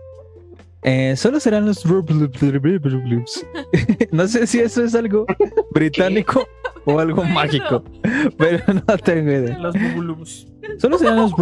Eh, 0.83 1.16
solo 1.16 1.41
serán 1.41 1.66
los. 1.66 1.85
no 4.12 4.29
sé 4.29 4.47
si 4.47 4.61
eso 4.61 4.85
es 4.85 4.95
algo 4.95 5.26
británico 5.72 6.47
o 6.85 6.99
algo 7.01 7.16
Bueno. 7.16 7.35
mágico, 7.35 7.83
pero 8.37 8.62
no 8.72 8.97
tengo 8.99 9.31
idea. 9.33 9.59
Los. 9.59 9.74
Solo 10.79 10.99
serán 10.99 11.16
los. 11.16 11.33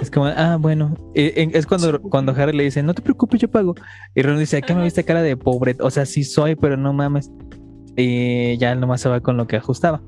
Es 0.00 0.10
como, 0.10 0.26
ah, 0.26 0.56
bueno. 0.60 0.94
Eh, 1.14 1.32
en- 1.36 1.50
Es 1.54 1.66
cuando, 1.66 2.00
cuando 2.02 2.32
Harry 2.32 2.56
le 2.56 2.64
dice, 2.64 2.82
no 2.82 2.94
te 2.94 3.02
preocupes, 3.02 3.40
yo 3.40 3.48
pago. 3.50 3.74
Y 4.14 4.22
Ron 4.22 4.38
dice, 4.38 4.62
¿qué 4.62 4.74
me 4.74 4.84
viste 4.84 5.02
cara 5.04 5.22
de 5.22 5.36
pobre? 5.36 5.76
O 5.80 5.90
sea, 5.90 6.06
sí 6.06 6.24
soy, 6.24 6.54
pero 6.56 6.76
no 6.76 6.92
mames. 6.92 7.30
Y 7.96 8.56
ya 8.58 8.74
nomás 8.74 9.00
se 9.00 9.08
va 9.08 9.20
con 9.20 9.36
lo 9.36 9.46
que 9.46 9.56
ajustaba. 9.56 10.02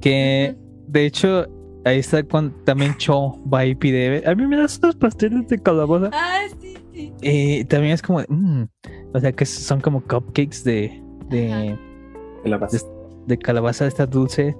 Que, 0.00 0.56
de 0.88 1.06
hecho, 1.06 1.46
ahí 1.84 1.98
está 1.98 2.22
cuando 2.22 2.54
también 2.64 2.96
Cho 2.96 3.38
va 3.52 3.64
y 3.64 3.74
pide, 3.74 4.22
a 4.26 4.34
mí 4.34 4.46
me 4.46 4.56
das 4.56 4.78
unos 4.82 4.96
pasteles 4.96 5.46
de 5.48 5.58
calabaza. 5.58 6.10
Ah, 6.12 6.42
sí, 6.60 6.76
sí. 6.92 7.12
Y 7.22 7.64
también 7.64 7.94
es 7.94 8.02
como, 8.02 8.20
mm, 8.28 8.64
o 9.12 9.20
sea, 9.20 9.32
que 9.32 9.46
son 9.46 9.80
como 9.80 10.00
cupcakes 10.02 10.62
de, 10.64 11.02
de, 11.28 11.52
Ajá. 11.52 12.66
De 12.66 12.80
de 13.26 13.38
calabaza 13.38 13.86
esta 13.86 14.06
dulce. 14.06 14.54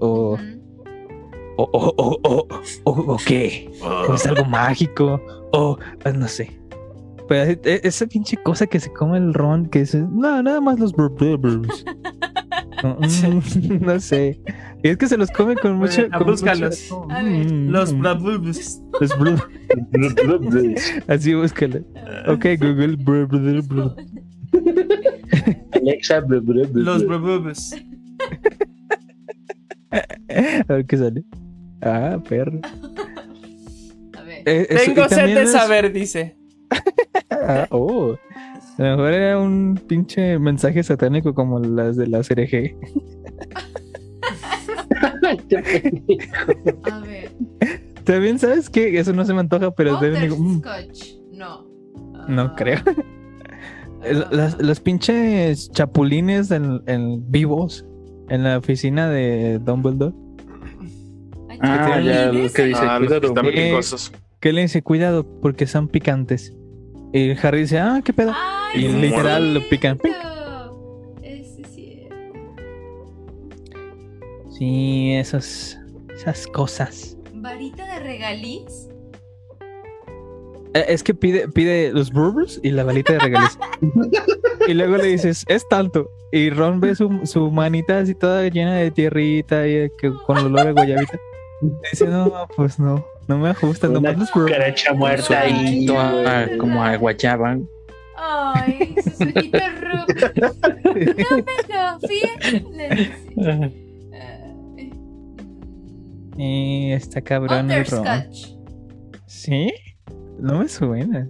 O, 0.00 0.34
Ujú. 0.34 0.42
o, 1.56 1.62
o, 1.64 1.94
o, 1.96 2.18
o, 2.22 2.46
o, 2.84 2.90
o 3.14 3.16
qué. 3.26 3.70
o 3.82 4.14
es 4.14 4.26
algo 4.26 4.44
mágico, 4.44 5.20
o 5.52 5.78
pues, 6.02 6.14
no 6.14 6.28
sé. 6.28 6.59
E- 7.30 7.80
esa 7.84 8.06
pinche 8.06 8.36
cosa 8.42 8.66
que 8.66 8.80
se 8.80 8.92
come 8.92 9.18
el 9.18 9.32
ron, 9.34 9.66
que 9.66 9.80
es, 9.82 9.94
no, 9.94 10.42
nada 10.42 10.60
más 10.60 10.78
los 10.80 10.92
brr, 10.92 11.10
brr, 11.14 11.36
brrs". 11.38 11.84
no, 12.82 12.96
mm, 12.96 13.80
no 13.86 14.00
sé. 14.00 14.40
Y 14.82 14.88
es 14.88 14.96
que 14.96 15.06
se 15.08 15.16
los 15.16 15.30
come 15.30 15.54
con 15.56 15.76
mucho. 15.76 16.08
con 16.10 16.26
búscalos. 16.26 16.88
mucho- 16.90 17.06
A 17.10 17.22
ver. 17.22 17.52
Mm, 17.52 17.68
Los 17.70 17.92
mm, 17.92 18.00
los 18.02 18.22
brr- 20.40 21.04
Así 21.08 21.34
búscalo. 21.34 21.78
Ok, 22.26 22.46
Google. 22.58 22.96
Alexa, 25.72 26.20
Los 26.20 27.04
blu. 27.06 27.18
bubulubus. 27.18 27.74
A 29.90 30.72
ver 30.74 30.86
qué 30.86 30.96
sale. 30.96 31.24
Ah, 31.82 32.18
perro. 32.28 32.60
A 34.18 34.22
ver. 34.22 34.42
Eh, 34.46 34.66
eso- 34.70 34.84
Tengo 34.94 35.08
sed 35.08 35.34
de 35.34 35.42
es- 35.42 35.52
saber, 35.52 35.92
dice. 35.92 36.36
Ah, 37.30 37.66
oh. 37.70 38.16
A 38.78 38.82
lo 38.82 38.96
mejor 38.96 39.12
era 39.12 39.38
un 39.38 39.80
pinche 39.86 40.38
mensaje 40.38 40.82
satánico 40.82 41.34
como 41.34 41.58
las 41.60 41.96
de 41.96 42.06
la 42.06 42.20
CRG. 42.22 42.76
Este 45.30 45.62
pendejo. 45.62 46.32
A 46.90 46.98
ver. 47.00 47.30
También 48.04 48.38
sabes 48.38 48.68
que 48.70 48.98
eso 48.98 49.12
no 49.12 49.24
se 49.24 49.34
me 49.34 49.40
antoja, 49.40 49.70
pero 49.72 49.98
deben 49.98 50.30
mm, 50.30 50.54
Butterscotch. 50.60 51.14
No. 51.32 51.66
no 52.28 52.42
Ah, 52.42 52.54
creo. 52.56 52.78
El- 54.02 54.24
Las, 54.30 54.60
los 54.60 54.80
pinches 54.80 55.70
chapulines 55.72 56.50
en, 56.50 56.80
en 56.86 57.30
vivos 57.30 57.84
en 58.28 58.44
la 58.44 58.58
oficina 58.58 59.08
de 59.08 59.58
Dumbledore. 59.58 60.14
Ay, 61.50 61.58
Ah, 61.60 62.00
ya, 62.00 62.26
lo 62.32 62.50
que 62.52 62.64
dice, 62.64 62.80
Ah, 62.82 62.98
los 62.98 63.12
que 63.12 63.20
cuidado. 63.20 63.26
están 63.28 63.46
Eh. 63.46 63.78
Que 64.40 64.52
le 64.54 64.62
dice, 64.62 64.82
cuidado, 64.82 65.26
porque 65.42 65.66
son 65.66 65.88
picantes. 65.88 66.56
Y 67.12 67.32
Harry 67.44 67.60
dice, 67.62 67.78
ah, 67.78 68.00
qué 68.04 68.12
pedo. 68.12 68.32
Ay, 68.34 68.86
Y 68.86 68.88
sí, 68.88 68.96
literal 68.96 69.54
lo 69.54 69.68
pican. 69.68 69.98
sí 70.02 70.10
es. 72.08 72.16
Sí, 74.56 75.12
esas, 75.14 75.78
esas 76.14 76.46
cosas. 76.46 77.16
Varita 77.34 77.84
de 77.94 78.00
regaliz. 78.00 78.88
Eh, 80.74 80.84
Es 80.88 81.02
que 81.02 81.14
pide, 81.14 81.48
pide 81.48 81.92
los 81.92 82.12
bourbons 82.12 82.60
y 82.62 82.70
la 82.70 82.84
balita 82.84 83.14
de 83.14 83.18
regaliz. 83.20 83.58
y 84.68 84.74
luego 84.74 84.98
le 84.98 85.08
dices, 85.08 85.44
es 85.48 85.66
tanto. 85.68 86.10
Y 86.30 86.50
Ron 86.50 86.78
ve 86.80 86.94
su, 86.94 87.20
su 87.24 87.50
manita 87.50 87.98
así 87.98 88.14
toda 88.14 88.46
llena 88.48 88.76
de 88.76 88.90
tierrita 88.92 89.66
y 89.66 89.90
que, 89.98 90.12
con 90.26 90.38
olor 90.38 90.68
a 90.68 90.72
guayabita. 90.72 91.18
Dice, 91.90 92.06
no, 92.06 92.46
pues 92.56 92.78
no, 92.78 93.04
no 93.30 93.38
me 93.38 93.48
ajustan, 93.50 93.90
Una 93.90 94.00
nomás 94.00 94.18
los 94.18 94.30
bourbons. 94.32 94.52
cucaracha 94.52 94.92
muerta 94.94 95.40
ahí. 95.40 95.52
ojito 95.88 95.98
a- 95.98 96.46
como 96.58 96.82
a 96.84 96.96
guayaba. 96.96 97.58
Ay, 98.16 98.94
sus 99.02 99.20
ojitos 99.20 99.80
rojos. 99.80 100.14
Ah, 103.42 103.68
eh, 104.76 104.90
mm, 106.36 106.40
Y 106.40 106.92
está 106.92 107.20
cabrón. 107.20 107.66
Butterscotch. 107.68 108.48
¿Sí? 109.26 109.72
No 110.38 110.58
me 110.60 110.68
suena. 110.68 111.28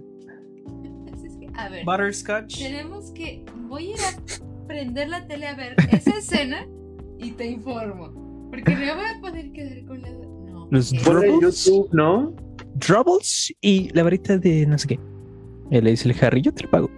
Así 1.13 1.27
es 1.27 1.35
que, 1.37 1.47
a 1.55 1.69
ver. 1.69 1.85
Butterscotch. 1.85 2.59
Tenemos 2.59 3.11
que. 3.11 3.43
Voy 3.67 3.87
a 3.87 3.89
ir 3.91 3.95
a 3.99 4.67
prender 4.67 5.09
la 5.09 5.25
tele 5.27 5.47
a 5.47 5.55
ver 5.55 5.75
esa 5.91 6.17
escena 6.17 6.65
y 7.19 7.31
te 7.31 7.45
informo. 7.47 8.49
Porque 8.49 8.75
me 8.75 8.93
voy 8.93 9.05
a 9.05 9.19
poder 9.21 9.51
quedar 9.51 9.85
con 9.85 10.01
la. 10.01 10.09
Los. 10.71 10.91
YouTube, 10.91 11.87
¿no? 11.91 12.33
Drubbles 12.75 13.53
y 13.61 13.89
la 13.93 14.03
varita 14.03 14.37
de 14.37 14.65
no 14.65 14.77
sé 14.77 14.87
qué. 14.87 14.99
Y 15.69 15.79
le 15.81 15.91
dice 15.91 16.09
el 16.09 16.15
Harry, 16.23 16.41
yo 16.41 16.51
te 16.53 16.63
lo 16.63 16.69
pago. 16.71 16.89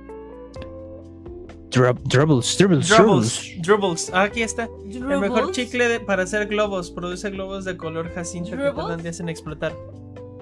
Drub, 1.71 1.99
drubbles, 2.03 2.55
drubbles, 2.57 2.87
Drubbles. 2.87 2.87
drubbles. 2.87 3.61
Drubbles. 3.63 4.11
Ah, 4.13 4.23
aquí 4.23 4.43
está. 4.43 4.69
El 4.89 5.01
mejor 5.05 5.29
Drubbles. 5.29 5.51
chicle 5.55 5.87
de- 5.87 5.99
para 5.99 6.23
hacer 6.23 6.47
globos. 6.47 6.91
Produce 6.91 7.29
globos 7.31 7.65
de 7.65 7.75
color 7.75 8.09
jacinto 8.13 8.51
que 8.51 8.57
¿Drubbles? 8.57 8.75
tardan 8.75 9.01
días 9.01 9.19
en 9.19 9.29
explotar. 9.29 9.75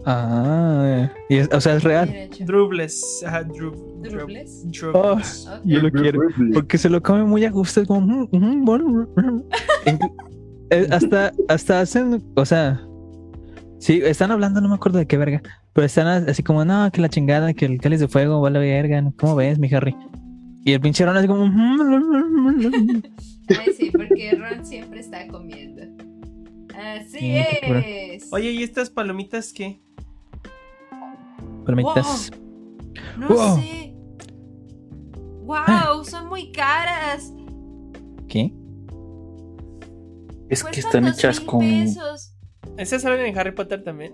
Ah, 0.05 1.09
y 1.29 1.38
es- 1.38 1.49
o 1.53 1.61
sea, 1.61 1.75
es 1.75 1.84
real. 1.84 2.29
Drubles. 2.41 3.23
Ajá, 3.25 3.43
drub, 3.43 3.75
Drubles. 4.01 4.65
Oh, 4.65 4.71
drubbles. 4.91 5.47
Yo 5.63 5.79
lo 5.79 5.91
quiero. 5.91 6.19
Porque 6.53 6.77
se 6.77 6.89
lo 6.89 7.01
come 7.01 7.23
muy 7.23 7.45
a 7.45 7.51
gusto. 7.51 7.79
Es 7.82 7.88
como. 7.88 8.01
mm, 8.01 8.27
mm, 8.32 8.65
bueno, 8.65 9.07
mm. 9.15 9.41
Eh, 10.73 10.88
hasta, 10.89 11.32
hasta 11.49 11.82
hacen. 11.82 12.23
O 12.36 12.45
sea. 12.45 12.82
Sí, 13.82 13.99
están 14.03 14.29
hablando, 14.32 14.61
no 14.61 14.69
me 14.69 14.75
acuerdo 14.75 14.99
de 14.99 15.07
qué 15.07 15.17
verga. 15.17 15.41
Pero 15.73 15.86
están 15.86 16.07
así 16.29 16.43
como, 16.43 16.63
no, 16.63 16.91
que 16.91 17.01
la 17.01 17.09
chingada, 17.09 17.51
que 17.53 17.65
el 17.65 17.82
cáliz 17.82 17.99
de 17.99 18.07
fuego 18.07 18.39
va 18.39 18.47
a 18.49 18.51
la 18.51 18.59
verga. 18.59 19.03
¿Cómo 19.17 19.36
ves, 19.36 19.57
mi 19.57 19.73
Harry? 19.73 19.95
Y 20.63 20.73
el 20.73 20.82
pinche 20.82 21.03
Ron 21.03 21.17
así 21.17 21.27
como. 21.27 21.47
"Mm, 21.47 23.01
Ay, 23.49 23.73
sí, 23.75 23.89
porque 23.91 24.32
Ron 24.36 24.63
siempre 24.65 24.99
está 24.99 25.27
comiendo. 25.27 25.82
Así 26.77 27.17
Sí, 27.19 27.32
es. 27.63 28.32
Oye, 28.32 28.51
¿y 28.51 28.61
estas 28.63 28.89
palomitas 28.91 29.51
qué? 29.51 29.82
Palomitas. 31.65 32.32
No 33.17 33.27
Wow. 33.29 33.55
sé. 33.59 33.95
Wow, 35.43 36.03
son 36.05 36.27
muy 36.29 36.51
caras. 36.51 37.34
¿Qué? 38.27 38.53
Es 40.49 40.63
que 40.63 40.79
están 40.79 41.07
hechas 41.07 41.39
con. 41.39 41.59
pesos. 41.61 42.30
¿Esas 42.82 43.01
salen 43.03 43.25
en 43.25 43.38
Harry 43.38 43.51
Potter 43.51 43.84
también? 43.84 44.13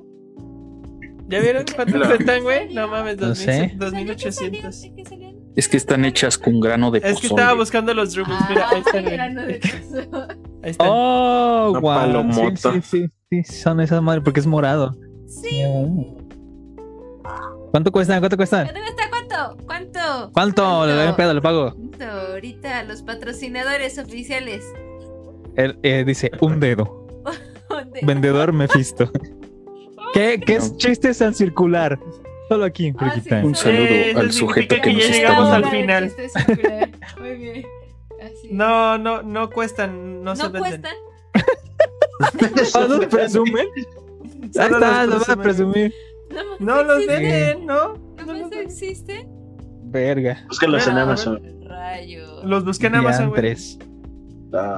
¿Ya 1.30 1.40
vieron 1.42 1.66
cuánto 1.76 2.00
cuestan, 2.00 2.44
güey? 2.44 2.74
No 2.74 2.88
mames, 2.88 3.18
No 3.18 3.28
2000 3.28 3.46
sé. 3.46 3.74
2800. 3.78 4.82
¿De 4.82 4.94
qué 4.96 5.06
salían? 5.06 5.36
Es 5.56 5.68
que 5.68 5.78
están 5.78 6.06
hechas 6.06 6.38
con 6.38 6.60
grano 6.60 6.92
de 6.92 7.00
Es 7.00 7.04
que 7.06 7.12
pozole. 7.14 7.28
estaba 7.42 7.54
buscando 7.54 7.94
los 7.94 8.14
drupals. 8.14 8.50
Mira, 8.50 8.70
ahí 8.70 8.80
están. 8.86 9.20
Ah, 9.20 9.30
no 9.30 9.46
de 9.46 9.60
queso. 9.60 9.98
Ahí 10.64 10.72
están. 10.72 10.88
Oh, 10.90 11.70
Una 11.72 11.80
guau. 11.80 12.00
palomota. 12.00 12.74
Sí, 12.74 12.82
sí, 12.82 13.08
sí, 13.32 13.44
sí, 13.44 13.54
son 13.62 13.82
esas 13.82 14.02
madres 14.02 14.24
porque 14.24 14.40
es 14.40 14.46
morado. 14.48 14.96
Sí. 15.28 15.64
¿Cuánto 17.72 17.92
cuestan? 17.92 18.20
¿Cuánto 18.20 18.38
cuestan? 18.38 18.68
¿Dónde 18.68 18.82
está? 18.90 19.04
¿Cuánto? 19.10 19.66
¿Cuánto? 19.66 20.32
¿Cuánto? 20.34 20.86
Le 20.86 20.94
doy 20.94 21.08
un 21.10 21.16
pedo, 21.16 21.34
le 21.34 21.42
pago. 21.42 21.74
¿Cuánto? 21.74 22.06
Ahorita 22.06 22.84
los 22.84 23.02
patrocinadores 23.02 23.98
oficiales. 23.98 24.64
Él, 25.56 25.78
eh, 25.84 26.04
dice, 26.06 26.32
un 26.40 26.60
dedo. 26.60 27.07
¿Dónde? 28.02 28.14
Vendedor 28.14 28.54
Mephisto. 28.54 29.12
¿Qué, 30.14 30.40
qué 30.46 30.56
es 30.56 30.76
chiste 30.78 31.14
tan 31.14 31.34
circular? 31.34 32.00
Solo 32.50 32.64
aquí 32.66 32.88
en 32.88 32.96
Ah, 33.00 33.14
sí. 33.22 33.30
Un 33.44 33.54
saludo 33.56 33.84
Eso 33.90 34.20
al 34.20 34.32
sujeto 34.32 34.76
que 34.76 34.82
que 34.82 34.94
nos 34.94 35.00
ya 35.02 35.06
está 35.06 35.18
llegamos 35.18 35.50
al 35.52 35.62
viendo. 35.64 35.80
final. 35.80 36.04
Chiste 36.16 36.30
circular. 36.46 36.90
Muy 37.20 37.36
bien. 37.36 37.66
Así. 38.24 38.50
No, 38.52 38.98
no, 38.98 39.22
no 39.22 39.50
cuestan, 39.50 40.24
no, 40.24 40.36
se 40.36 40.44
¿No 40.44 40.52
venden. 40.52 40.82
cuestan? 40.82 40.96
¿Ah, 42.74 42.86
los 42.88 43.06
presumen? 43.08 43.68
Ahí 43.76 44.50
Solo 44.54 44.76
está, 44.78 45.06
lo 45.06 45.20
van 45.20 45.32
a 45.40 45.44
presumir. 45.44 45.94
No, 46.60 46.76
No 46.78 46.84
los 46.84 46.98
existen. 47.04 47.22
venden, 47.24 47.66
¿no? 47.66 47.94
¿No 48.18 48.26
No 48.34 48.34
más 48.48 48.52
existe? 48.54 49.28
Verga. 49.84 50.44
Búscalos 50.48 50.88
en 50.88 50.98
Amazon. 50.98 51.42
Rayo. 51.66 52.44
Los 52.44 52.64
busqué 52.66 52.88
en 52.88 52.96
Amazon, 52.96 53.30
güey. 53.30 53.56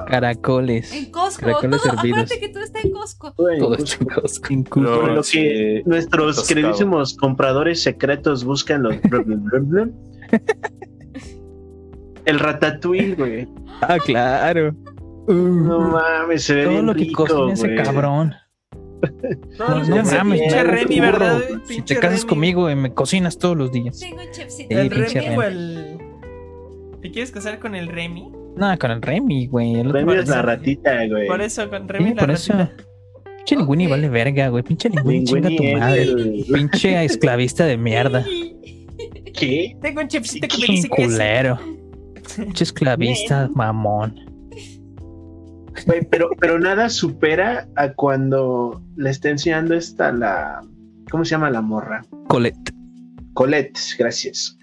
Caracoles. 0.06 0.92
En 0.92 1.10
Costco. 1.10 1.46
Caracoles 1.46 1.82
Todo, 1.82 1.92
hervidos. 1.94 2.30
que 2.30 2.48
todo 2.48 2.62
está 2.62 2.80
en 2.80 2.90
Costco. 2.92 3.32
Todo 3.32 3.74
esto 3.74 3.96
en 4.00 4.06
Costco. 4.08 4.52
Inculto. 4.52 5.02
No, 5.02 5.06
lo 5.14 5.22
sí, 5.22 5.38
que 5.40 5.82
nuestros 5.86 6.46
queridísimos 6.46 7.16
compradores 7.16 7.82
secretos 7.82 8.44
buscan 8.44 8.82
los 8.82 8.94
el 12.26 12.38
ratatouille, 12.38 13.14
güey. 13.14 13.48
Ah, 13.82 13.98
claro. 14.04 14.74
Uh, 15.26 15.32
No 15.32 15.80
mames, 15.80 16.44
se 16.44 16.54
ve 16.54 16.62
todo 16.64 16.72
bien 16.72 16.86
lo 16.86 16.94
que 16.94 17.12
cocina 17.12 17.52
ese 17.52 17.74
cabrón. 17.76 18.34
No 19.58 20.04
mames, 20.04 20.40
pinche 20.40 20.62
Remy, 20.64 20.96
burro. 21.00 21.12
¿verdad? 21.18 21.40
Si 21.64 21.82
te 21.82 21.96
casas 21.96 22.20
Remy. 22.20 22.28
conmigo 22.28 22.70
y 22.70 22.74
me 22.74 22.92
cocinas 22.92 23.38
todos 23.38 23.56
los 23.56 23.72
días. 23.72 23.98
Tengo 23.98 24.22
un 24.22 24.30
chefcito. 24.30 24.68
Sí, 24.68 24.74
El 24.74 24.90
pinche 24.90 25.20
Remy 25.20 25.36
o 25.36 25.40
Remy. 25.40 25.56
el. 25.56 25.98
¿Te 27.00 27.10
quieres 27.10 27.30
casar 27.30 27.58
con 27.58 27.74
el 27.74 27.88
Remy? 27.88 28.30
No, 28.60 28.78
con 28.78 28.90
el 28.90 29.00
Remy, 29.02 29.46
güey. 29.46 29.74
El 29.80 29.90
Remy 29.90 30.12
es 30.14 30.28
la 30.28 30.42
ratita, 30.42 31.06
güey. 31.08 31.26
Por 31.26 31.40
eso, 31.40 31.68
con 31.70 31.88
Remy 31.88 32.10
Sí, 32.10 32.14
la 32.14 32.20
por 32.20 32.30
eso. 32.30 32.52
ratita. 32.52 32.84
Pinche 33.38 33.56
Linguini 33.56 33.84
Ok. 33.86 33.90
vale 33.90 34.08
verga, 34.10 34.48
güey. 34.48 34.62
Pinche 34.62 34.88
Linguini 34.90 35.24
chinga 35.24 35.48
tu 35.48 35.62
es 35.62 35.78
madre. 35.78 36.02
el- 36.02 36.44
Pinche 36.52 37.04
esclavista 37.04 37.64
de 37.64 37.76
mierda. 37.78 38.24
¿Qué? 39.34 39.76
Tengo 39.80 40.02
un 40.02 40.08
chefcito 40.08 40.46
que 40.46 40.56
me 40.58 40.66
Pinche 40.66 40.72
dice 40.72 40.88
que 40.94 41.02
sí. 41.02 41.08
culero. 41.10 41.58
Pinche 42.36 42.64
esclavista, 42.64 43.48
mamón. 43.54 44.14
Güey, 45.86 46.06
pero, 46.10 46.28
pero 46.38 46.58
nada 46.58 46.90
supera 46.90 47.66
a 47.76 47.92
cuando 47.94 48.82
le 48.96 49.08
está 49.10 49.30
enseñando 49.30 49.74
esta 49.74 50.12
la. 50.12 50.60
¿Cómo 51.10 51.24
se 51.24 51.30
llama 51.30 51.48
la 51.50 51.62
morra? 51.62 52.04
Colette. 52.28 52.72
Colette, 53.32 53.78
gracias. 53.98 54.58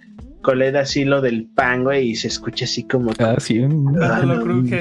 Colette 0.48 0.78
así 0.78 1.04
lo 1.04 1.20
del 1.20 1.46
pan, 1.46 1.84
güey, 1.84 2.12
y 2.12 2.16
se 2.16 2.30
escucha 2.30 2.64
así 2.64 2.84
como 2.84 3.12
Ah, 3.20 3.36
sí. 3.38 3.60
un- 3.60 4.02
Ah, 4.02 4.22
Lo 4.26 4.42
cruje, 4.42 4.80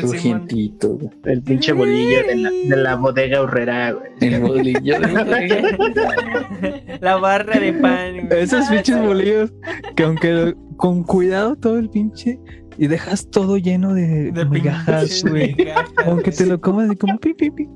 el 1.24 1.42
pinche 1.42 1.72
bolillo 1.72 2.18
de 2.28 2.36
la, 2.36 2.50
de 2.50 2.76
la 2.76 2.94
bodega 2.94 3.42
horrera, 3.42 3.90
güey. 3.90 4.10
El 4.20 4.40
bolillo 4.42 5.00
de 5.00 6.98
La 7.00 7.16
barra 7.20 7.58
de 7.58 7.72
pan. 7.72 8.28
güey. 8.28 8.42
Esos 8.42 8.66
pinches 8.68 8.96
bolillos 9.02 9.52
que 9.96 10.04
aunque 10.04 10.54
con 10.76 11.02
cuidado 11.02 11.56
todo 11.56 11.78
el 11.78 11.90
pinche 11.90 12.38
y 12.78 12.86
dejas 12.86 13.28
todo 13.28 13.56
lleno 13.56 13.92
de, 13.92 14.30
De 14.30 14.44
migajas, 14.44 15.24
güey. 15.28 15.56
Aunque 16.04 16.30
te 16.30 16.46
lo 16.46 16.60
comas 16.60 16.88
de 16.88 16.96
como 16.96 17.18
pi, 17.18 17.34
pi, 17.34 17.50
pi. 17.50 17.68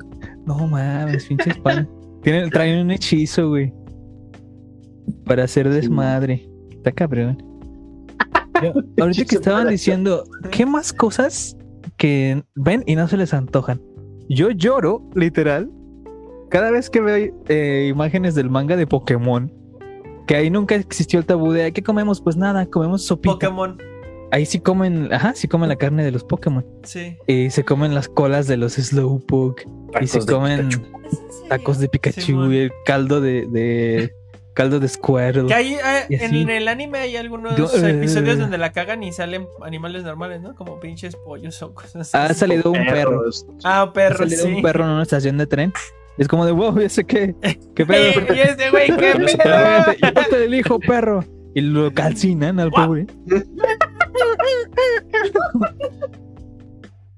No 0.47 0.69
mames, 0.69 1.27
pinches 1.27 1.59
pan. 1.59 1.89
Tienen, 2.23 2.51
traen 2.51 2.85
un 2.85 2.93
hechizo, 2.93 3.49
güey. 3.49 3.73
Para 5.25 5.43
hacer 5.43 5.69
desmadre. 5.69 6.47
Está 6.71 6.93
cabrón. 6.93 7.43
Yo- 8.63 8.73
ahorita 9.03 9.25
que 9.25 9.35
estaban 9.37 9.69
diciendo, 9.69 10.25
¿qué 10.51 10.67
más 10.67 10.93
cosas 10.93 11.57
que 11.97 12.43
ven 12.55 12.83
y 12.87 12.95
no 12.97 13.09
se 13.09 13.17
les 13.17 13.35
antojan? 13.35 13.81
Yo 14.29 14.51
lloro, 14.51 15.03
literal, 15.15 15.71
cada 16.51 16.71
vez 16.71 16.91
que 16.91 17.01
veo 17.01 17.35
eh, 17.49 17.89
imágenes 17.91 18.35
del 18.35 18.51
manga 18.51 18.77
de 18.77 18.87
Pokémon. 18.87 19.53
Que 20.27 20.37
ahí 20.37 20.49
nunca 20.51 20.77
existió 20.77 21.19
el 21.19 21.27
tabú 21.27 21.51
de 21.51 21.73
¿qué 21.73 21.83
comemos? 21.83 22.21
Pues 22.21 22.37
nada, 22.37 22.67
comemos 22.67 23.05
sopita. 23.05 23.33
Pokémon. 23.33 23.79
Ahí 24.33 24.47
sí 24.47 24.61
comen, 24.61 25.13
ajá, 25.13 25.33
sí 25.35 25.49
comen 25.49 25.69
la 25.69 25.75
carne 25.75 26.05
de 26.05 26.13
los 26.13 26.23
Pokémon. 26.23 26.65
Sí. 26.85 27.17
Y 27.27 27.51
se 27.51 27.65
comen 27.65 27.95
las 27.95 28.09
colas 28.09 28.47
de 28.47 28.57
los 28.57 28.75
Slowpoke. 28.75 29.67
Y 30.01 30.07
se 30.07 30.21
comen 30.25 30.69
tacos 31.49 31.81
de 31.81 31.89
Pikachu 31.89 32.53
y 32.53 32.59
el 32.59 32.73
caldo 32.87 33.21
de, 33.21 33.49
de 33.51 34.13
caldo 34.61 34.79
de 34.79 34.89
Squirtle. 34.89 35.47
Que 35.47 35.55
hay, 35.55 35.75
eh, 35.75 36.07
Y 36.11 36.43
en 36.43 36.51
el 36.51 36.69
anime 36.69 36.99
hay 36.99 37.17
algunos 37.17 37.57
Yo, 37.57 37.65
eh, 37.79 37.91
episodios 37.93 38.39
donde 38.39 38.59
la 38.59 38.73
cagan 38.73 39.03
y 39.03 39.11
salen 39.11 39.47
animales 39.63 40.05
normales, 40.05 40.43
¿no? 40.43 40.55
Como 40.55 40.79
pinches 40.81 41.17
pollos 41.17 41.63
o 41.63 41.73
cosas 41.73 42.15
Ha 42.15 42.27
así. 42.27 42.41
salido 42.41 42.71
un 42.71 42.85
perro. 42.85 43.23
Ah, 43.65 43.85
un 43.85 43.89
Ha 43.89 43.93
perro, 43.95 44.19
salido 44.19 44.45
sí. 44.45 44.53
un 44.53 44.63
perro 44.63 44.85
en 44.85 44.91
una 44.91 45.03
estación 45.03 45.39
de 45.39 45.47
tren. 45.47 45.73
Es 46.19 46.29
como 46.29 46.45
de 46.45 46.53
wow, 46.53 46.79
ese 46.79 47.05
qué. 47.05 47.35
¿Qué 47.75 47.87
pedo? 47.87 48.21
Y 48.35 48.39
ese 48.41 48.71
güey, 48.71 48.87
qué 48.99 49.13
Con 49.13 49.23
ese 49.23 49.39
pedo. 49.39 49.57
perro, 50.31 50.55
y 50.55 50.87
perro. 50.87 51.25
Y 51.55 51.61
lo 51.63 51.91
calcinan 51.95 52.61
al 52.61 52.71
pobre. 52.71 53.07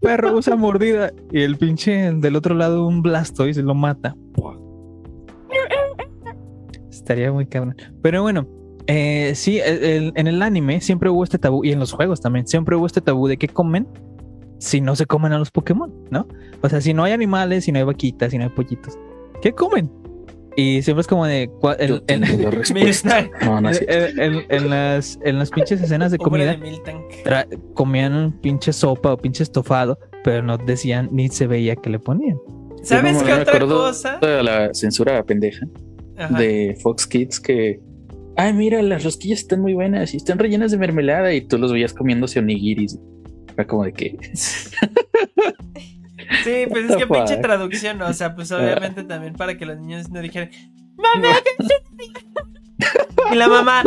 perro 0.01 0.37
usa 0.37 0.55
mordida. 0.55 1.11
Y 1.33 1.43
el 1.43 1.59
pinche 1.59 2.13
del 2.13 2.37
otro 2.37 2.55
lado 2.55 2.87
un 2.87 3.03
Blastoise 3.03 3.63
lo 3.63 3.75
mata. 3.75 4.15
Estaría 7.13 7.33
muy 7.33 7.47
cabrón. 7.47 7.77
Pero 8.03 8.23
bueno, 8.23 8.47
eh, 8.87 9.33
sí, 9.35 9.59
el- 9.61 9.85
el- 9.85 10.13
en 10.17 10.27
el 10.27 10.43
anime 10.43 10.81
siempre 10.81 11.11
hubo 11.11 11.23
este 11.25 11.39
tabú, 11.39 11.65
y 11.65 11.73
en 11.73 11.79
los 11.79 11.93
juegos 11.93 12.21
también, 12.21 12.47
siempre 12.47 12.75
hubo 12.77 12.87
este 12.87 13.01
tabú 13.01 13.29
de 13.29 13.37
qué 13.37 13.49
comen 13.49 13.87
si 14.59 14.81
no 14.81 14.95
se 14.97 15.07
comen 15.07 15.33
a 15.33 15.39
los 15.39 15.51
Pokémon, 15.51 15.93
¿no? 16.11 16.27
O 16.63 16.69
sea, 16.69 16.81
si 16.81 16.95
no 16.95 17.05
hay 17.05 17.13
animales, 17.13 17.65
si 17.65 17.73
no 17.73 17.79
hay 17.79 17.85
vaquitas, 17.85 18.31
si 18.31 18.39
no 18.39 18.45
hay 18.45 18.51
pollitos, 18.51 18.97
¿qué 19.43 19.53
comen? 19.53 19.91
Y 20.57 20.83
siempre 20.83 21.01
es 21.01 21.07
como 21.07 21.27
de... 21.27 21.51
No, 23.45 23.61
no 23.61 23.71
cierto. 23.79 24.21
en, 24.23 24.35
en- 24.35 24.45
en 24.49 24.71
las, 24.71 25.19
en 25.25 25.39
las 25.39 25.51
pinches 25.51 25.81
escenas 25.83 26.13
de 26.13 26.19
comida 26.19 26.53
de 26.53 26.59
comían 27.75 28.15
un 28.15 28.33
pinche 28.41 28.73
sopa 28.73 29.13
o 29.13 29.17
pinche 29.17 29.43
estofado, 29.43 29.99
pero 30.25 30.43
no 30.43 30.59
decían 30.59 31.09
ni 31.11 31.29
se 31.29 31.47
veía 31.47 31.75
que 31.77 31.91
le 31.91 31.99
ponían. 31.99 32.39
¿Sabes 32.83 33.23
qué 33.23 33.33
otra 33.33 33.53
cosa? 33.79 34.19
de 34.21 34.43
la 34.43 34.75
censura 34.75 35.23
pendeja 35.25 35.67
Ajá. 36.19 36.39
de 36.39 36.77
Fox 36.83 37.07
Kids 37.07 37.41
que. 37.41 37.81
Ay, 38.37 38.53
mira, 38.55 38.81
las 38.83 39.05
rosquillas 39.05 39.41
están 39.41 39.61
muy 39.61 39.75
buenas 39.75 40.15
y 40.15 40.17
están 40.17 40.39
rellenas 40.39 40.71
de 40.71 40.79
mermelada 40.79 41.35
y 41.35 41.43
tú 41.43 41.59
los 41.59 41.71
veías 41.73 41.93
comiéndose 41.93 42.39
onigiris. 42.39 42.99
Era 43.55 43.67
como 43.67 43.85
de 43.85 43.93
que. 43.93 44.19
Sí, 46.45 46.65
pues 46.71 46.85
es 46.85 46.91
What 46.91 46.99
que 46.99 47.07
the 47.07 47.13
pinche 47.15 47.35
fuck? 47.35 47.43
traducción, 47.43 48.01
o 48.03 48.13
sea, 48.15 48.35
pues 48.35 48.51
obviamente 48.53 49.05
también 49.05 49.35
para 49.35 49.57
que 49.59 49.67
los 49.67 49.79
niños 49.79 50.09
no 50.09 50.21
dijeran, 50.21 50.51
¡Mamá! 50.97 51.37
¿qué 51.45 51.51
es 51.65 51.71
esto?". 51.71 53.33
y 53.33 53.37
la 53.37 53.49
mamá, 53.49 53.83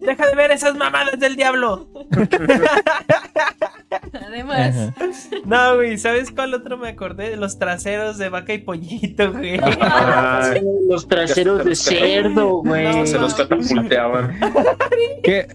¡Deja 0.00 0.26
de 0.28 0.34
ver 0.36 0.50
esas 0.50 0.76
mamadas 0.76 1.18
del 1.18 1.36
diablo! 1.36 1.88
Además, 4.26 4.76
Ajá. 4.76 4.94
No, 5.44 5.76
güey, 5.76 5.96
¿sabes 5.98 6.30
cuál 6.32 6.52
otro 6.54 6.76
me 6.76 6.88
acordé? 6.88 7.36
Los 7.36 7.58
traseros 7.58 8.18
de 8.18 8.28
vaca 8.28 8.52
y 8.54 8.58
pollito, 8.58 9.32
güey. 9.32 9.58
Ay, 9.80 10.60
Los 10.88 11.06
traseros 11.06 11.64
de 11.64 11.76
cerdo, 11.76 12.56
güey. 12.64 12.84
No, 12.84 13.06
se 13.06 13.18
los 13.18 13.34
catapulteaban. 13.34 14.38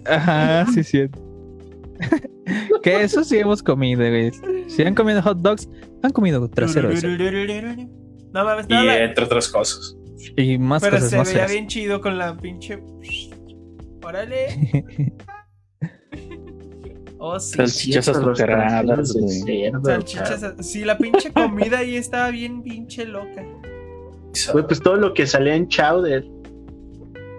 Ajá, 0.05 0.65
sí, 0.73 0.83
sí. 0.83 1.01
que 2.83 3.03
eso 3.03 3.23
sí 3.23 3.37
hemos 3.37 3.61
comido, 3.61 3.99
güey. 4.07 4.31
Si 4.67 4.81
han 4.83 4.95
comido 4.95 5.21
hot 5.21 5.39
dogs, 5.39 5.69
han 6.01 6.11
comido 6.11 6.47
trasero 6.49 6.89
de 6.89 6.97
cerdo. 6.97 7.23
No 8.33 8.45
mames, 8.45 8.65
Y 8.69 8.73
la- 8.73 9.03
entre 9.03 9.25
otras 9.25 9.49
cosas. 9.49 9.97
y 10.37 10.57
más 10.57 10.81
pero 10.81 10.95
cosas 10.95 11.09
se 11.09 11.17
más 11.17 11.27
veía 11.27 11.39
feas. 11.39 11.51
bien 11.51 11.67
chido 11.67 11.99
con 12.01 12.17
la 12.17 12.37
pinche. 12.37 12.81
Órale. 14.03 14.47
Oh, 17.23 17.39
sí. 17.39 17.55
Salchichas 17.55 18.07
azucaradas, 18.07 19.13
güey. 19.13 19.29
Sí, 20.59 20.83
la 20.83 20.97
pinche 20.97 21.31
comida 21.31 21.77
ahí 21.79 21.95
estaba 21.95 22.31
bien 22.31 22.63
pinche 22.63 23.05
loca. 23.05 23.43
Güey, 24.53 24.65
pues 24.65 24.81
todo 24.81 24.95
lo 24.95 25.13
que 25.13 25.27
salía 25.27 25.55
en 25.55 25.67
Chowder. 25.67 26.25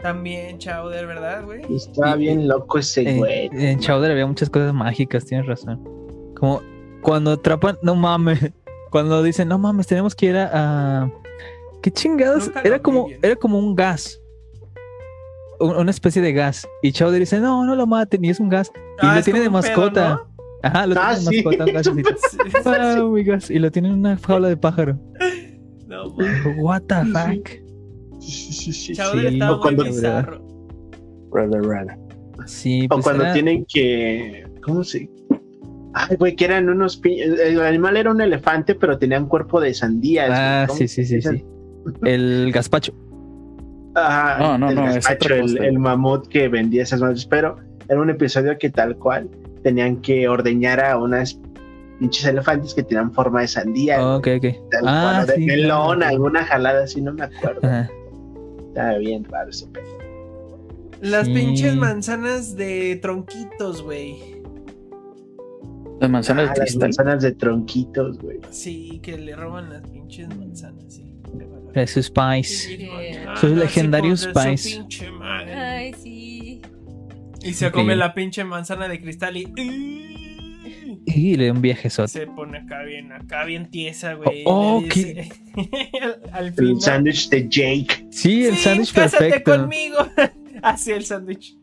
También, 0.03 0.59
chowder, 0.59 1.07
¿verdad, 1.07 1.45
güey? 1.45 1.63
Estaba 1.75 2.17
bien 2.17 2.49
loco 2.49 2.79
ese 2.79 3.09
En, 3.09 3.19
güey. 3.19 3.49
en 3.53 3.79
Chowder 3.81 4.11
había 4.11 4.27
muchas 4.27 4.51
cosas 4.51 4.75
mágicas, 4.75 5.25
tienes 5.25 5.47
razón. 5.47 5.81
Como 6.37 6.61
cuando 7.03 7.33
atrapan, 7.33 7.79
no 7.83 7.95
mames. 7.95 8.53
Cuando 8.91 9.23
dicen, 9.23 9.49
no 9.49 9.59
mames, 9.59 9.87
tenemos 9.87 10.15
que 10.15 10.27
ir 10.27 10.37
a. 10.37 11.03
a- 11.05 11.13
¿Qué 11.83 11.91
chingados? 11.91 12.47
Nunca 12.47 12.61
Era 12.63 12.79
como, 12.81 13.07
bien. 13.07 13.19
era 13.23 13.35
como 13.37 13.59
un 13.59 13.75
gas. 13.75 14.21
Un- 15.63 15.77
una 15.77 15.91
especie 15.91 16.21
de 16.23 16.33
gas. 16.33 16.67
Y 16.83 16.93
Chowder 16.93 17.21
dice, 17.21 17.41
no, 17.41 17.65
no 17.65 17.75
lo 17.75 17.87
maten, 17.87 18.25
y 18.25 18.31
es 18.31 18.41
un 18.41 18.49
gas. 18.49 18.71
Y 19.03 19.07
Ah, 19.07 19.17
lo 19.17 19.23
tiene 19.23 19.41
de 19.41 19.45
pedo, 19.47 19.53
mascota. 19.53 20.09
¿no? 20.15 20.33
Ajá, 20.63 20.87
lo 20.87 20.95
Ah, 20.99 21.15
tiene 21.17 21.25
de 21.25 21.37
sí. 21.39 21.45
mascota, 21.45 21.65
un 21.65 21.73
gasecito. 22.03 22.11
Sí. 22.31 22.39
Ah. 22.67 23.39
Y 23.51 23.59
lo 23.59 23.71
tiene 23.71 23.89
en 23.89 23.95
una 23.95 24.17
jaula 24.17 24.49
de 24.49 24.57
pájaro. 24.57 24.99
No, 25.89 26.11
man. 26.15 26.59
What 26.59 26.83
the 26.89 26.95
fuck? 27.07 27.49
Sí. 28.21 28.95
Chowder 28.95 29.21
Sí, 29.29 29.35
estaba 29.35 29.57
o 29.57 29.61
cuando- 29.61 29.85
muy 29.85 29.93
bizarro. 29.93 30.41
Brother, 31.31 31.61
brother. 31.63 31.99
Sí, 32.47 32.85
O 32.87 32.89
pues 32.95 33.05
cuando 33.05 33.25
era- 33.25 33.33
tienen 33.33 33.65
que. 33.73 34.45
¿Cómo 34.63 34.85
se.? 34.85 35.09
Ay, 35.95 36.17
güey, 36.17 36.35
que 36.37 36.45
eran 36.47 36.69
unos. 36.69 36.97
pi- 36.97 37.21
El 37.21 37.61
animal 37.61 37.97
era 37.97 38.11
un 38.11 38.21
elefante, 38.21 38.75
pero 38.75 38.99
tenían 38.99 39.27
cuerpo 39.27 39.61
de 39.61 39.75
sandía. 39.75 40.27
Ah, 40.31 40.65
¿Cómo 40.67 40.79
sí, 40.79 40.89
sí, 40.89 41.05
sí, 41.05 41.21
sí. 41.21 41.45
El 42.05 42.51
gazpacho. 42.53 42.95
Ajá, 43.95 44.39
No, 44.39 44.59
no, 44.59 44.69
el 44.71 44.75
no, 44.77 44.85
gazpacho, 44.85 45.35
el, 45.35 45.79
mamut 45.79 46.27
que 46.29 46.49
vendía 46.49 46.83
esas 46.83 47.01
madres, 47.01 47.27
pero 47.27 47.57
era 47.89 48.01
un 48.01 48.09
episodio 48.11 48.57
que 48.59 48.71
tal 48.71 48.97
cual 48.97 49.29
tenían 49.63 49.97
que 50.01 50.29
ordeñar 50.29 50.81
a 50.85 50.97
unas 50.99 51.39
pinches 51.99 52.25
elefantes 52.25 52.75
que 52.75 52.83
tenían 52.83 53.13
forma 53.13 53.43
de 53.43 53.49
sandía. 53.49 54.05
ok, 54.17 54.27
ok. 54.39 54.47
tal 54.71 54.89
Ah, 54.89 55.03
cual, 55.03 55.23
o 55.23 55.27
de 55.27 55.35
sí, 55.35 55.45
melón, 55.47 55.97
claro. 55.99 56.11
alguna 56.13 56.45
jalada 56.45 56.85
así, 56.85 57.01
no 57.01 57.13
me 57.13 57.25
acuerdo. 57.25 57.61
Ajá. 57.67 57.91
Estaba 58.69 58.97
bien 58.99 59.25
raro 59.25 59.51
ese 59.51 59.67
pedo. 59.69 59.85
Las 61.03 61.27
Sí. 61.27 61.35
pinches 61.35 61.77
manzanas 61.77 62.57
de 62.57 62.99
tronquitos, 63.03 63.83
güey. 63.83 64.17
Las 66.01 66.11
manzanas 66.11 66.49
Ah, 66.51 66.53
de 66.55 66.59
las 66.59 66.69
cristal. 66.71 66.81
manzanas 66.89 67.23
de 67.23 67.33
tronquitos, 67.33 68.19
güey. 68.19 68.41
Sí, 68.51 68.99
que 69.03 69.19
le 69.19 69.37
roban 69.37 69.71
las 69.71 69.83
pinches 69.83 70.29
manzanas, 70.37 70.82
sí. 71.75 71.81
Qué 71.81 71.81
bárbaro. 71.81 71.81
Es 71.83 72.07
Spice. 72.07 72.77
Sí. 72.77 72.89
Sus 73.41 73.53
Ah, 73.53 73.57
legendarios 73.57 74.21
su 74.21 74.31
Spice. 74.31 74.77
pinche 74.81 75.11
madre. 75.11 75.55
Ay, 75.55 75.95
sí. 76.03 76.63
Y 77.43 77.53
se 77.55 77.67
Ok. 77.69 77.73
come 77.75 77.97
la 77.97 78.15
pinche 78.15 78.45
manzana 78.45 78.89
de 78.89 79.01
cristal 79.01 79.37
y. 79.37 79.49
Y 81.05 81.37
le 81.37 81.47
da 81.47 81.53
un 81.53 81.61
viaje 81.63 81.91
Se 81.91 82.27
pone 82.29 82.59
acá 82.59 82.83
bien, 82.85 83.11
acá 83.13 83.45
bien 83.45 83.69
tiesa, 83.71 84.15
güey. 84.15 84.43
Oh, 84.47 84.81
Le 84.81 84.89
dice- 84.89 85.29
al, 86.01 86.21
al 86.33 86.55
El 86.57 86.81
sándwich 86.81 87.29
de 87.29 87.49
Jake. 87.49 88.07
Sí, 88.11 88.45
el 88.47 88.55
"Sí, 88.57 88.63
sándwich 88.63 88.93
perfecto. 88.93 89.57
conmigo. 89.59 89.97
Así 90.63 90.93
el 90.93 91.05
sándwich. 91.05 91.57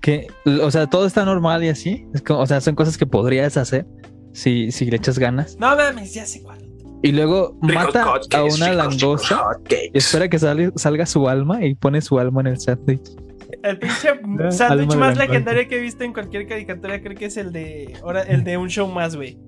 Que, 0.00 0.26
o 0.46 0.70
sea, 0.70 0.86
todo 0.88 1.06
está 1.06 1.24
normal 1.24 1.62
y 1.62 1.68
así. 1.68 2.06
Es 2.14 2.22
como- 2.22 2.40
o 2.40 2.46
sea, 2.46 2.60
son 2.60 2.74
cosas 2.74 2.96
que 2.98 3.06
podrías 3.06 3.56
hacer 3.56 3.86
si, 4.32 4.72
si 4.72 4.86
le 4.86 4.96
echas 4.96 5.18
ganas. 5.18 5.56
No 5.60 5.76
mames, 5.76 6.14
ya 6.14 6.24
sé 6.26 6.42
cuál. 6.42 6.58
Y 7.02 7.12
luego 7.12 7.56
mata 7.62 8.20
a 8.32 8.44
una 8.44 8.72
langosta 8.72 9.58
y 9.70 9.96
espera 9.96 10.28
que 10.28 10.38
salga, 10.38 10.70
salga 10.76 11.06
su 11.06 11.28
alma 11.28 11.64
y 11.64 11.74
pone 11.74 12.00
su 12.02 12.18
alma 12.18 12.42
en 12.42 12.48
el 12.48 12.60
sándwich. 12.60 13.10
El 13.62 13.78
pinche 13.78 14.10
sándwich 14.50 14.94
más 14.96 15.16
legendario 15.16 15.66
que 15.68 15.78
he 15.78 15.80
visto 15.80 16.04
en 16.04 16.12
cualquier 16.12 16.46
caricatura, 16.46 17.00
creo 17.00 17.16
que 17.16 17.26
es 17.26 17.36
el 17.36 17.52
de. 17.52 17.94
Ahora, 18.02 18.22
el 18.22 18.44
de 18.44 18.56
un 18.56 18.68
show 18.68 18.86
más, 18.88 19.16
güey. 19.16 19.38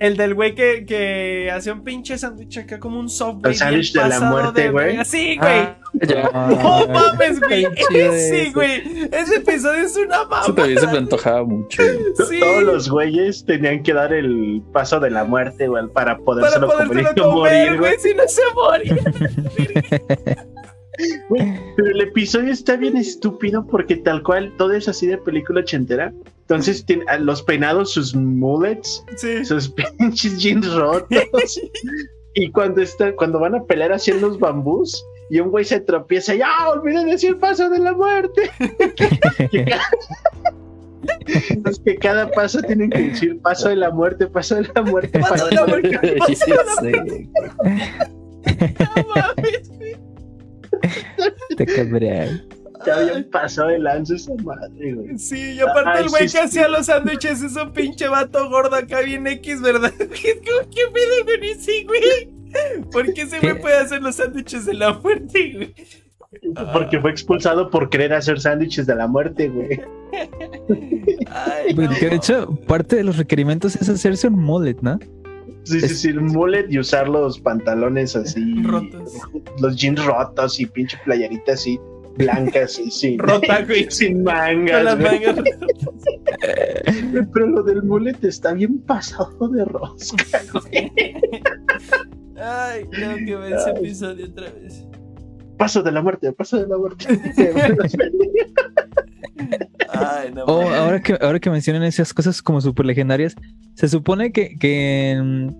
El 0.00 0.16
del 0.16 0.34
güey 0.34 0.54
que, 0.54 0.86
que 0.86 1.50
hace 1.52 1.70
un 1.70 1.84
pinche 1.84 2.16
sándwich 2.16 2.56
acá 2.56 2.78
como 2.80 2.98
un 2.98 3.10
soft, 3.10 3.40
güey. 3.42 3.52
El 3.52 3.58
sándwich 3.58 3.92
de 3.92 4.00
la 4.00 4.08
pasado 4.08 4.30
muerte, 4.32 4.62
de 4.62 4.70
güey. 4.70 5.04
Sí, 5.04 5.36
güey. 5.36 5.50
Ah, 5.60 5.76
No 6.50 6.86
mames, 6.88 7.38
güey. 7.40 7.66
Sí, 7.90 8.52
güey. 8.54 8.82
Ese 9.12 9.36
episodio 9.36 9.84
es 9.84 9.94
una 9.96 10.22
Eso 10.40 10.54
también 10.54 10.78
se 10.78 10.86
me 10.86 10.86
mamada. 10.86 10.98
antojaba 10.98 11.44
mucho. 11.44 11.82
Sí. 12.28 12.40
Todos 12.40 12.62
los 12.62 12.88
güeyes 12.88 13.44
tenían 13.44 13.82
que 13.82 13.92
dar 13.92 14.14
el 14.14 14.62
paso 14.72 15.00
de 15.00 15.10
la 15.10 15.24
muerte, 15.24 15.68
güey, 15.68 15.86
para 15.88 16.14
Para 16.14 16.24
podérselo 16.24 16.68
comer 16.68 16.88
podérselo 16.88 17.10
y 17.12 17.14
no 17.16 17.22
comer, 17.34 17.68
morir, 17.68 17.78
güey, 17.78 17.96
güey. 17.96 17.98
si 18.00 18.14
no 18.14 18.22
se 18.26 18.42
moría. 18.54 20.36
Güey, 21.28 21.58
Pero 21.76 21.90
el 21.90 22.00
episodio 22.00 22.52
está 22.52 22.76
bien 22.76 22.96
estúpido 22.96 23.66
porque 23.66 23.96
tal 23.96 24.22
cual 24.22 24.52
todo 24.56 24.72
es 24.72 24.88
así 24.88 25.06
de 25.06 25.18
película 25.18 25.60
ochentera. 25.60 26.12
Entonces 26.42 26.84
tiene 26.84 27.04
a 27.08 27.18
los 27.18 27.42
peinados, 27.42 27.92
sus 27.92 28.14
mullets, 28.14 29.04
Sí. 29.16 29.44
sus 29.44 29.68
pinches 29.98 30.38
jeans 30.38 30.72
rotos. 30.74 31.60
y 32.34 32.50
cuando 32.50 32.82
está, 32.82 33.14
cuando 33.14 33.38
van 33.38 33.54
a 33.54 33.64
pelear 33.64 33.92
así 33.92 34.10
en 34.10 34.20
los 34.20 34.38
bambús 34.38 35.04
y 35.30 35.38
un 35.40 35.50
güey 35.50 35.64
se 35.64 35.80
tropieza, 35.80 36.34
ya 36.34 36.48
olviden 36.68 37.06
decir 37.08 37.38
paso 37.38 37.70
de 37.70 37.78
la 37.78 37.92
muerte. 37.92 38.50
que, 39.50 39.64
cada... 39.64 39.82
Entonces, 41.50 41.82
que 41.84 41.96
cada 41.96 42.30
paso 42.30 42.60
tienen 42.62 42.90
que 42.90 42.98
decir 43.10 43.40
paso 43.40 43.68
de 43.68 43.76
la 43.76 43.90
muerte, 43.90 44.26
paso 44.26 44.56
de 44.56 44.68
la 44.74 44.82
muerte, 44.82 45.18
Paso 45.20 45.46
de 45.46 45.54
la 45.54 45.66
muerte. 45.66 46.18
Sí. 46.42 47.30
No 48.78 49.06
mames, 49.14 49.68
güey. 49.78 49.96
Te 51.56 51.66
cabrea. 51.66 52.28
Ya 52.86 52.96
habían 52.96 53.24
pasado 53.24 53.68
de 53.68 53.78
lanza 53.78 54.14
esa 54.14 54.32
madre, 54.42 54.94
güey. 54.94 55.18
Sí, 55.18 55.52
y 55.52 55.60
aparte 55.60 55.90
Ay, 55.92 56.04
el 56.04 56.08
güey 56.08 56.28
sí, 56.28 56.36
que 56.36 56.42
sí. 56.42 56.46
hacía 56.58 56.68
los 56.68 56.86
sándwiches 56.86 57.42
es 57.42 57.54
un 57.56 57.72
pinche 57.72 58.08
vato 58.08 58.48
gordo 58.48 58.74
acá 58.76 59.00
bien 59.02 59.26
X, 59.26 59.60
¿verdad? 59.60 59.92
¿qué 59.98 60.40
pedo 60.40 61.24
con 61.26 61.44
ese, 61.44 61.84
güey? 61.84 62.30
¿Por 62.90 63.12
qué 63.12 63.22
ese 63.22 63.38
güey 63.40 63.54
¿Qué? 63.54 63.60
puede 63.60 63.76
hacer 63.76 64.00
los 64.02 64.16
sándwiches 64.16 64.64
de 64.64 64.74
la 64.74 64.94
muerte, 64.94 65.52
güey? 65.54 65.74
Porque 66.72 66.98
fue 67.00 67.10
expulsado 67.10 67.70
por 67.70 67.90
querer 67.90 68.14
hacer 68.14 68.40
sándwiches 68.40 68.86
de 68.86 68.94
la 68.94 69.06
muerte, 69.06 69.48
güey. 69.48 69.80
Ay, 71.28 71.74
Pues, 71.74 71.90
no. 71.90 71.96
de 71.96 72.14
hecho, 72.14 72.56
parte 72.66 72.96
de 72.96 73.04
los 73.04 73.16
requerimientos 73.18 73.76
es 73.76 73.88
hacerse 73.88 74.28
un 74.28 74.38
mullet, 74.38 74.76
¿no? 74.80 74.98
Sí, 75.64 75.78
sí, 75.80 75.86
Es- 75.86 76.00
sí, 76.00 76.10
un 76.10 76.26
mullet 76.26 76.66
y 76.70 76.78
usar 76.78 77.08
los 77.08 77.38
pantalones 77.40 78.16
así. 78.16 78.62
Rotos. 78.62 79.12
Los 79.60 79.76
jeans 79.76 80.04
rotos 80.04 80.58
y 80.60 80.66
pinche 80.66 80.98
playeritas 81.04 81.60
así 81.60 81.78
blancas 82.16 82.78
y 82.84 82.90
sin, 82.90 83.18
Rota, 83.18 83.62
güey. 83.66 83.90
sin 83.90 84.14
Con 84.14 84.24
mangas. 84.24 84.84
las 84.84 84.98
güey. 84.98 85.20
mangas. 85.26 85.44
Pero 87.32 87.46
lo 87.46 87.62
del 87.62 87.82
mullet 87.82 88.22
está 88.24 88.52
bien 88.52 88.78
pasado 88.80 89.48
de 89.48 89.64
rosca, 89.64 90.40
güey. 90.52 90.92
Ay, 92.42 92.84
tengo 92.90 93.16
que 93.26 93.36
ver 93.36 93.52
ese 93.52 93.70
episodio 93.70 94.26
otra 94.26 94.50
vez. 94.50 94.86
Paso 95.58 95.82
de 95.82 95.92
la 95.92 96.00
muerte, 96.02 96.32
paso 96.32 96.56
de 96.58 96.66
la 96.66 96.78
muerte. 96.78 97.06
Ay, 99.92 100.32
no. 100.32 100.44
Oh, 100.44 100.62
mames. 100.62 100.78
ahora 100.78 101.02
que, 101.02 101.18
ahora 101.20 101.40
que 101.40 101.50
mencionan 101.50 101.82
esas 101.82 102.12
cosas 102.14 102.42
como 102.42 102.60
super 102.60 102.86
legendarias, 102.86 103.34
se 103.74 103.88
supone 103.88 104.32
que, 104.32 104.56
que 104.58 105.10
en, 105.12 105.56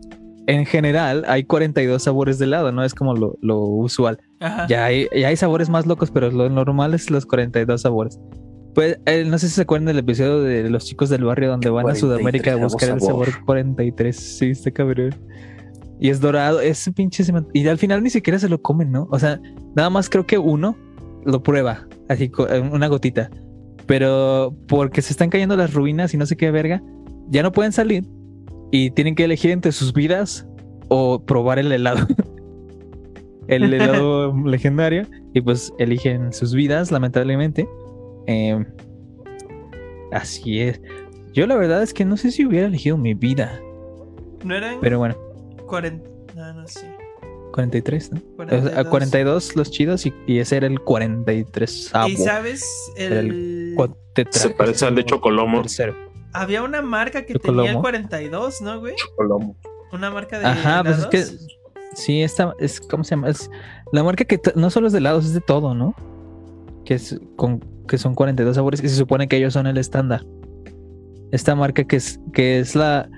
en 0.47 0.67
general 0.67 1.25
hay 1.27 1.45
42 1.45 2.03
sabores 2.03 2.39
de 2.39 2.47
helado, 2.47 2.73
¿no? 2.73 2.85
Es 2.85 2.95
como 2.95 3.15
lo, 3.15 3.37
lo 3.41 3.61
usual. 3.61 4.19
Ajá. 4.41 4.67
Ya 4.69 4.85
hay, 4.85 5.09
ya 5.17 5.29
hay 5.29 5.37
sabores 5.37 5.69
más 5.69 5.87
locos, 5.87 6.11
pero 6.11 6.31
lo 6.31 6.49
normal 6.49 6.95
es 6.95 7.11
los 7.11 7.27
42 7.27 7.81
sabores. 7.81 8.19
Pues 8.75 9.01
eh, 9.07 9.25
no 9.27 9.39
sé 9.39 9.49
si 9.49 9.55
se 9.55 9.63
acuerdan 9.63 9.87
del 9.87 9.99
episodio 9.99 10.41
de 10.43 10.71
los 10.71 10.85
chicos 10.85 11.09
del 11.09 11.25
barrio 11.25 11.51
donde 11.51 11.71
van 11.71 11.81
a 11.81 11.93
43 11.93 12.01
Sudamérica 12.01 12.53
a 12.53 12.57
buscar 12.57 12.91
el 12.91 13.01
sabor. 13.01 13.31
sabor 13.31 13.45
43. 13.45 14.17
Sí, 14.17 14.51
está 14.51 14.71
cabrón. 14.71 15.15
Y 15.99 16.09
es 16.09 16.21
dorado, 16.21 16.61
es 16.61 16.91
pinche. 16.95 17.25
Y 17.53 17.67
al 17.69 17.79
final 17.79 18.03
ni 18.03 18.11
siquiera 18.11 18.39
se 18.39 18.49
lo 18.49 18.63
comen, 18.63 18.91
¿no? 18.91 19.09
O 19.11 19.19
sea, 19.19 19.41
nada 19.77 19.91
más 19.91 20.09
creo 20.09 20.27
que 20.27 20.39
uno 20.39 20.77
lo 21.27 21.43
prueba, 21.43 21.87
así, 22.09 22.31
una 22.73 22.87
gotita. 22.89 23.31
Pero 23.91 24.55
porque 24.69 25.03
se 25.03 25.13
están 25.13 25.31
cayendo 25.31 25.57
las 25.57 25.75
ruinas 25.75 26.15
y 26.15 26.17
no 26.17 26.25
sé 26.25 26.37
qué 26.37 26.53
verga, 26.53 26.81
ya 27.29 27.43
no 27.43 27.51
pueden 27.51 27.73
salir 27.73 28.05
y 28.71 28.93
tienen 28.93 29.17
que 29.17 29.25
elegir 29.25 29.51
entre 29.51 29.73
sus 29.73 29.93
vidas 29.93 30.47
o 30.87 31.25
probar 31.25 31.59
el 31.59 31.73
helado. 31.73 32.07
el 33.49 33.75
helado 33.75 34.33
legendario. 34.47 35.09
Y 35.35 35.41
pues 35.41 35.73
eligen 35.81 36.33
sus 36.33 36.55
vidas, 36.55 36.93
lamentablemente. 36.93 37.69
Eh, 38.29 38.65
así 40.13 40.61
es. 40.61 40.81
Yo 41.33 41.49
la 41.49 41.57
verdad 41.57 41.83
es 41.83 41.93
que 41.93 42.05
no 42.05 42.17
sé 42.17 42.31
si 42.31 42.47
hubiera 42.47 42.69
elegido 42.69 42.97
mi 42.97 43.15
vida. 43.15 43.61
No 44.45 44.55
eran 44.55 44.77
Pero 44.81 45.01
bueno, 45.01 45.17
40. 45.67 46.09
No, 46.37 46.55
no 46.55 46.69
sé. 46.69 46.90
43, 47.51 48.13
¿no? 48.13 48.21
O 48.39 48.49
sea, 48.49 48.61
42. 48.61 48.89
42 48.89 49.57
los 49.57 49.71
chidos 49.71 50.07
y, 50.07 50.15
y 50.27 50.39
ese 50.39 50.57
era 50.57 50.67
el 50.67 50.81
43 50.81 51.93
¿Y 52.09 52.17
sabes? 52.17 52.65
El... 52.97 53.77
Se 54.31 54.51
parece 54.51 54.87
al 54.87 54.95
de 54.95 55.05
Chocolomo. 55.05 55.63
Tercero. 55.63 55.95
Había 56.33 56.63
una 56.63 56.83
marca 56.83 57.25
que 57.25 57.35
Chocolomo. 57.35 57.63
tenía 57.63 57.73
el 57.73 57.83
42, 57.83 58.61
¿no, 58.61 58.81
güey? 58.81 58.95
Chocolomo. 58.97 59.57
Una 59.93 60.11
marca 60.11 60.39
de. 60.39 60.47
Ajá, 60.47 60.85
pues 60.85 60.99
es 60.99 61.07
que 61.07 61.25
sí, 61.95 62.23
esta 62.23 62.55
es, 62.59 62.81
¿cómo 62.81 63.05
se 63.05 63.11
llama? 63.11 63.29
Es 63.29 63.51
la 63.93 64.05
marca 64.05 64.25
que 64.25 64.41
no 64.55 64.71
solo 64.71 64.87
es 64.87 64.93
de 64.93 64.99
helados, 64.99 65.25
es 65.25 65.35
de 65.35 65.41
todo, 65.41 65.75
¿no? 65.75 65.95
Que 66.85 66.95
es 66.95 67.19
con 67.37 67.61
que 67.89 67.99
son 67.99 68.15
42 68.15 68.55
sabores 68.55 68.83
y 68.85 68.89
se 68.89 68.97
supone 68.97 69.27
que 69.27 69.37
ellos 69.37 69.53
son 69.53 69.67
el 69.67 69.79
estándar. 69.79 70.25
Esta 71.33 71.55
marca 71.55 71.85
que 71.85 71.97
es 71.97 72.21
que 72.33 72.61
es 72.61 72.77
la 72.77 73.09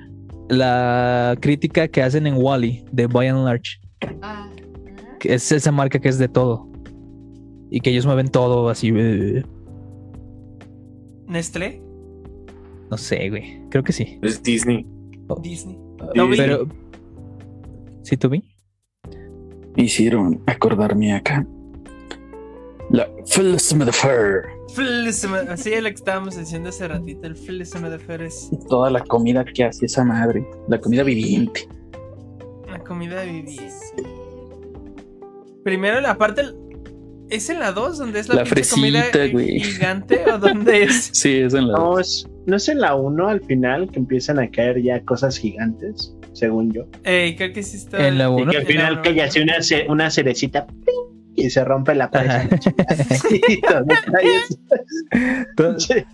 la 0.48 1.36
crítica 1.40 1.88
que 1.88 2.02
hacen 2.02 2.26
en 2.26 2.34
Wally 2.36 2.84
de 2.92 3.06
By 3.06 3.28
and 3.28 3.44
Large, 3.44 3.80
Ah, 4.22 4.48
que 5.18 5.34
es 5.34 5.50
esa 5.52 5.72
marca 5.72 5.98
que 6.00 6.08
es 6.08 6.18
de 6.18 6.28
todo. 6.28 6.68
Y 7.70 7.80
que 7.80 7.90
ellos 7.90 8.06
mueven 8.06 8.28
todo 8.28 8.68
así, 8.68 8.92
eh, 8.94 9.42
Nestlé, 11.26 11.82
no 12.90 12.98
sé, 12.98 13.30
güey. 13.30 13.60
Creo 13.70 13.82
que 13.82 13.92
sí. 13.92 14.18
Es 14.22 14.42
Disney. 14.42 14.86
Disney. 15.40 15.76
Sí, 15.98 16.06
No 16.14 16.28
vi. 16.28 16.36
Pero 16.36 16.66
¿Sí 18.02 18.16
tú 18.16 18.28
vi? 18.28 18.42
Me 19.76 19.84
hicieron 19.84 20.42
acordarme 20.46 21.14
acá 21.14 21.46
La. 22.90 23.08
Flism- 23.24 23.88
Así 25.48 25.72
es 25.72 25.82
lo 25.82 25.88
que 25.88 25.94
estábamos 25.94 26.36
diciendo 26.36 26.68
hace 26.68 26.88
ratito. 26.88 27.26
El 27.26 27.36
Flism 27.36 27.84
de 27.88 27.98
Fer 27.98 28.22
es 28.22 28.50
Toda 28.68 28.90
la 28.90 29.02
comida 29.04 29.44
que 29.44 29.64
hace 29.64 29.86
esa 29.86 30.04
madre. 30.04 30.46
La 30.68 30.78
comida 30.78 31.02
viviente. 31.02 31.66
Una 32.74 32.84
comida 32.84 33.22
viviente. 33.22 33.68
Primero, 35.64 36.00
la 36.00 36.16
parte. 36.18 36.42
¿Es 37.30 37.48
en 37.48 37.60
la 37.60 37.72
2 37.72 37.98
donde 37.98 38.20
es 38.20 38.28
la, 38.28 38.34
La 38.36 38.40
comida 38.44 38.54
fresita, 39.04 39.26
güey. 39.28 39.60
gigante 39.60 40.20
o 40.30 40.38
dónde 40.38 40.82
es? 40.84 41.10
Sí, 41.14 41.36
es 41.36 41.54
en 41.54 41.68
la. 41.68 41.78
No, 41.78 41.98
es, 41.98 42.26
no 42.46 42.56
es 42.56 42.68
en 42.68 42.80
la 42.80 42.94
1 42.94 43.28
al 43.28 43.40
final 43.42 43.90
que 43.90 43.98
empiezan 44.00 44.38
a 44.38 44.50
caer 44.50 44.82
ya 44.82 45.00
cosas 45.02 45.38
gigantes, 45.38 46.14
según 46.34 46.72
yo. 46.72 46.84
Ey, 47.04 47.34
creo 47.36 47.52
que 47.54 47.62
sí 47.62 47.78
está. 47.78 48.06
En 48.06 48.18
la 48.18 48.24
Y 48.24 48.28
uno. 48.28 48.50
que 48.50 48.58
al 48.58 48.66
final 48.66 49.00
cae 49.02 49.22
así 49.22 49.40
una, 49.40 49.62
ce- 49.62 49.86
una 49.88 50.10
cerecita 50.10 50.66
¡ping! 50.66 51.32
y 51.34 51.48
se 51.48 51.64
rompe 51.64 51.94
la. 51.94 52.10
Y 54.22 54.28
así. 54.36 55.94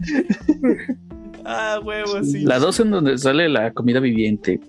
Ah, 1.51 1.81
huevo, 1.83 2.23
sí. 2.23 2.41
La 2.45 2.59
2 2.59 2.81
en 2.81 2.91
donde 2.91 3.17
sale 3.17 3.49
la 3.49 3.73
comida 3.73 4.01
viviente. 4.01 4.61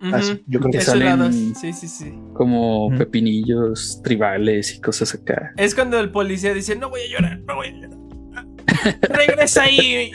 Así, 0.00 0.42
yo 0.46 0.60
creo 0.60 0.72
que 0.72 0.80
salen-. 0.80 1.54
Sí, 1.54 1.72
sí, 1.72 1.86
sí. 1.88 2.14
Como 2.32 2.88
pepinillos 2.96 4.00
tribales 4.02 4.74
y 4.76 4.80
cosas 4.80 5.14
acá. 5.14 5.52
Es 5.56 5.74
cuando 5.74 5.98
el 6.00 6.10
policía 6.10 6.54
dice: 6.54 6.74
No 6.76 6.88
voy 6.90 7.02
a 7.02 7.08
llorar, 7.10 7.40
no 7.40 7.54
voy 7.56 7.68
a 7.68 7.72
llorar. 7.72 7.98
Regresa 9.02 9.62
ahí. 9.64 10.10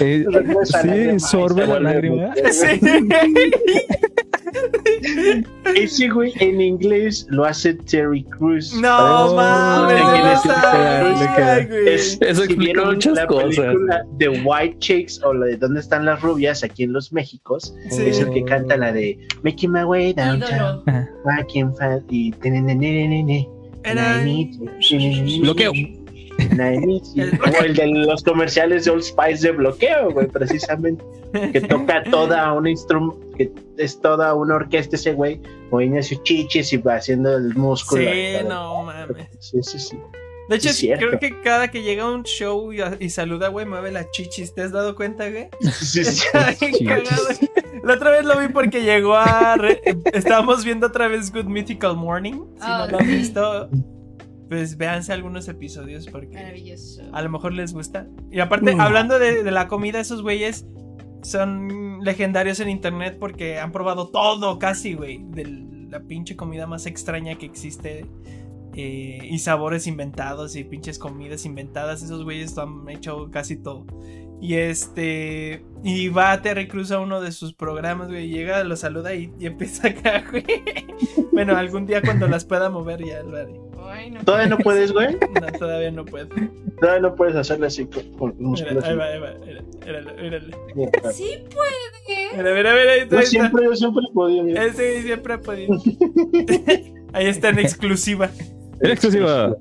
eh, 0.00 0.24
Regresa 0.30 0.82
sí, 0.82 1.20
sorbe 1.20 1.66
la 1.66 1.80
lágrima. 1.80 2.32
Sí. 2.50 2.80
Ese 5.74 6.08
güey 6.08 6.32
en 6.40 6.60
inglés 6.60 7.26
lo 7.30 7.44
hace 7.44 7.74
Terry 7.74 8.22
Crews. 8.24 8.74
No 8.74 9.34
mames. 9.34 10.02
Es- 11.86 12.18
Eso 12.20 12.44
explica 12.44 12.72
vieron 12.72 12.94
muchas 12.94 13.14
la 13.14 13.26
cosas. 13.26 13.56
película 13.56 14.04
de 14.18 14.28
White 14.28 14.76
Chicks 14.78 15.22
o 15.22 15.32
la 15.34 15.46
de 15.46 15.56
¿Dónde 15.56 15.80
están 15.80 16.04
las 16.04 16.20
rubias? 16.22 16.62
aquí 16.64 16.84
en 16.84 16.92
los 16.92 17.12
Méxicos, 17.12 17.74
Sí. 17.90 18.02
es 18.06 18.20
el 18.20 18.30
que 18.30 18.44
canta 18.44 18.76
la 18.76 18.92
de 18.92 19.18
Making 19.42 19.72
My 19.72 19.82
Way 19.84 20.12
Downtown, 20.14 20.82
y. 22.08 22.32
Bloqueo. 25.40 25.72
O 26.54 27.62
el 27.64 27.74
de 27.74 27.86
los 27.86 28.22
comerciales 28.22 28.84
de 28.84 28.90
Old 28.90 29.02
Spice 29.02 29.46
de 29.46 29.52
bloqueo, 29.52 30.10
güey, 30.12 30.26
precisamente. 30.28 31.04
Que 31.52 31.60
toca 31.60 32.02
toda 32.04 32.52
una 32.52 32.70
instrumento, 32.70 33.20
que 33.36 33.50
es 33.76 34.00
toda 34.00 34.32
una 34.34 34.54
orquesta 34.56 34.96
ese 34.96 35.12
güey, 35.12 35.40
moviendo 35.70 36.02
sus 36.02 36.22
chichis 36.22 36.72
y 36.72 36.76
va 36.78 36.94
haciendo 36.96 37.36
el 37.36 37.54
músculo. 37.54 38.02
Sí, 38.10 38.36
no 38.48 38.82
mames. 38.84 39.26
Sí, 39.40 39.58
sí, 39.62 39.78
sí. 39.78 39.98
De 40.48 40.56
hecho, 40.56 40.70
creo 40.96 41.18
que 41.18 41.40
cada 41.42 41.68
que 41.72 41.82
llega 41.82 42.04
a 42.04 42.10
un 42.12 42.22
show 42.22 42.72
y, 42.72 42.78
y 43.00 43.10
saluda, 43.10 43.48
güey, 43.48 43.66
mueve 43.66 43.90
las 43.90 44.08
chichis. 44.12 44.54
¿Te 44.54 44.62
has 44.62 44.70
dado 44.70 44.94
cuenta, 44.94 45.28
güey? 45.28 45.48
Sí, 45.72 46.04
sí. 46.04 46.24
La 47.82 47.94
otra 47.94 48.10
vez 48.10 48.24
lo 48.24 48.38
vi 48.38 48.48
porque 48.48 48.82
llegó 48.82 49.14
a. 49.16 49.56
re- 49.56 49.80
Estábamos 50.12 50.64
viendo 50.64 50.86
otra 50.86 51.08
vez 51.08 51.32
Good 51.32 51.44
Mythical 51.46 51.96
Morning. 51.96 52.34
Si 52.56 52.60
Ah, 52.60 52.86
no 52.86 52.92
lo 52.92 52.98
han 53.00 53.06
sí. 53.06 53.12
visto, 53.16 53.68
pues 54.48 54.76
véanse 54.76 55.12
algunos 55.12 55.48
episodios 55.48 56.06
porque 56.06 56.34
Maravilloso. 56.34 57.02
a 57.12 57.22
lo 57.22 57.30
mejor 57.30 57.52
les 57.52 57.72
gusta. 57.72 58.06
Y 58.30 58.40
aparte, 58.40 58.74
Mm. 58.74 58.80
hablando 58.80 59.18
de, 59.18 59.42
de 59.42 59.50
la 59.50 59.68
comida, 59.68 60.00
esos 60.00 60.22
güeyes 60.22 60.66
son 61.22 62.00
legendarios 62.04 62.60
en 62.60 62.68
internet 62.68 63.16
porque 63.18 63.58
han 63.58 63.72
probado 63.72 64.08
todo 64.08 64.58
casi, 64.58 64.94
güey. 64.94 65.24
De 65.28 65.44
la 65.90 66.00
pinche 66.00 66.36
comida 66.36 66.66
más 66.66 66.86
extraña 66.86 67.36
que 67.36 67.46
existe. 67.46 68.06
eh, 68.78 69.20
y 69.30 69.38
sabores 69.38 69.86
inventados 69.86 70.54
y 70.54 70.62
pinches 70.62 70.98
comidas 70.98 71.46
inventadas. 71.46 72.02
Esos 72.02 72.24
güeyes 72.24 72.54
lo 72.56 72.62
han 72.64 72.88
hecho 72.90 73.30
casi 73.30 73.56
todo. 73.56 73.86
Y 74.42 74.56
este. 74.56 75.64
Y 75.82 76.08
va 76.10 76.32
a 76.32 76.42
Terry 76.42 76.68
Cruz 76.68 76.90
a 76.90 77.00
uno 77.00 77.22
de 77.22 77.32
sus 77.32 77.54
programas, 77.54 78.08
güey. 78.08 78.28
Llega, 78.28 78.62
lo 78.64 78.76
saluda 78.76 79.14
y, 79.14 79.32
y 79.38 79.46
empieza 79.46 79.88
acá, 79.88 80.22
güey. 80.30 80.44
Bueno, 81.32 81.56
algún 81.56 81.86
día 81.86 82.02
cuando 82.02 82.28
las 82.28 82.44
pueda 82.44 82.68
mover 82.68 83.02
ya 83.02 83.22
lo 83.22 83.36
haré. 83.38 83.54
Ay, 84.06 84.12
no 84.12 84.24
Todavía 84.24 84.46
no 84.48 84.58
puedes, 84.58 84.92
güey. 84.92 85.16
No, 85.40 85.58
todavía 85.58 85.90
no 85.90 86.04
puedo. 86.04 86.28
Todavía 86.80 87.00
no 87.02 87.14
puedes 87.16 87.34
hacerle 87.34 87.66
así 87.66 87.86
con, 87.86 88.34
músculos. 88.38 88.84
ahí 88.84 88.94
va, 88.96 89.04
ahí 89.06 89.18
va. 89.18 89.34
Mira, 89.44 89.62
míralo, 89.84 90.14
míralo. 90.22 90.56
Sí 91.12 91.38
puede. 91.52 92.36
Mira, 92.36 92.54
mira, 92.54 92.74
mira. 92.74 92.92
Ahí 92.92 93.00
está, 93.00 93.20
Yo 93.20 93.26
siempre, 93.26 93.64
yo 93.64 93.74
siempre 93.74 94.04
he 94.08 94.12
podido. 94.12 94.44
mira. 94.44 94.64
Ese 94.64 94.90
güey 94.90 95.02
siempre 95.02 95.34
ha 95.34 95.40
podido. 95.40 95.74
Ahí 97.12 97.26
está 97.26 97.48
en 97.48 97.58
exclusiva. 97.58 98.30
En 98.80 98.90
exclusiva. 98.90 99.56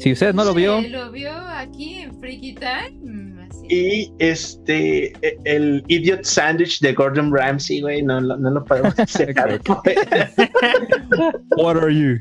Si 0.00 0.12
usted 0.12 0.32
no 0.32 0.44
lo 0.44 0.54
vio. 0.54 0.80
Lo 0.82 1.10
vio 1.10 1.32
aquí 1.32 1.94
en 1.96 2.18
Freaky 2.20 2.54
Time. 2.54 3.46
Así. 3.50 3.66
Y 3.68 4.12
este, 4.20 5.06
e- 5.26 5.38
el 5.44 5.82
Idiot 5.88 6.24
Sandwich 6.24 6.80
de 6.80 6.92
Gordon 6.92 7.34
Ramsay, 7.34 7.80
güey, 7.80 8.02
no, 8.02 8.20
lo- 8.20 8.36
no 8.36 8.50
lo 8.50 8.64
podemos 8.64 8.94
sacar. 9.08 9.60
What 11.56 11.76
are 11.82 11.92
you? 11.92 12.18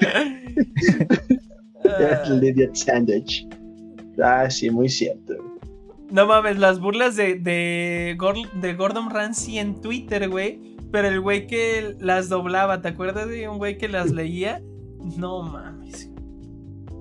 el 2.26 2.44
Idiot 2.44 2.74
Sandwich. 2.74 3.46
Ah, 4.22 4.50
sí, 4.50 4.70
muy 4.70 4.88
cierto. 4.88 5.34
No 6.10 6.26
mames, 6.26 6.58
las 6.58 6.80
burlas 6.80 7.16
de, 7.16 7.36
de, 7.36 8.16
de 8.54 8.74
Gordon 8.74 9.10
Ramsay 9.10 9.58
en 9.58 9.80
Twitter, 9.80 10.28
güey. 10.28 10.60
Pero 10.90 11.08
el 11.08 11.20
güey 11.20 11.46
que 11.46 11.94
las 12.00 12.28
doblaba, 12.28 12.82
¿te 12.82 12.88
acuerdas 12.88 13.28
de 13.28 13.48
un 13.48 13.58
güey 13.58 13.78
que 13.78 13.88
las 13.88 14.10
leía? 14.10 14.60
No 15.16 15.42
mames. 15.42 16.10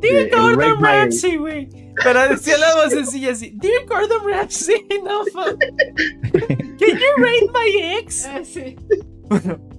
El 0.01 0.29
Gordon 0.29 0.81
Ramsay, 0.81 1.37
güey. 1.37 1.69
Pero 2.01 2.29
decía 2.29 2.57
la 2.57 2.75
voz 2.75 2.93
sencilla 2.93 3.31
así. 3.31 3.51
Dear 3.55 3.85
Gordon 3.87 4.25
Ramsay, 4.25 4.85
no 5.03 5.25
fuck. 5.25 5.59
Can 5.59 6.97
you 6.97 7.13
rate 7.17 7.49
my 7.53 7.97
ex? 7.97 8.25
Ah, 8.29 8.41
sí. 8.43 8.75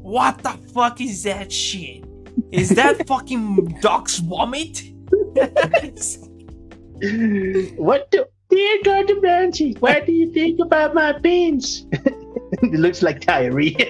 What 0.03 0.43
the 0.43 0.51
fuck 0.73 1.01
is 1.01 1.23
that 1.23 1.51
shit? 1.51 2.05
Is 2.53 2.71
that 2.71 3.07
fucking 3.07 3.79
dog's 3.81 4.19
vomit? 4.19 4.83
What 7.77 8.11
do, 8.11 8.25
dear 8.51 8.79
Gordon 8.85 9.21
Ramsay, 9.21 9.75
what 9.81 10.05
do 10.07 10.13
you 10.13 10.31
think 10.33 10.61
about 10.61 10.95
my 10.95 11.17
beans? 11.19 11.87
it 11.93 12.73
looks 12.81 13.03
like 13.03 13.21
diarrhea. 13.25 13.87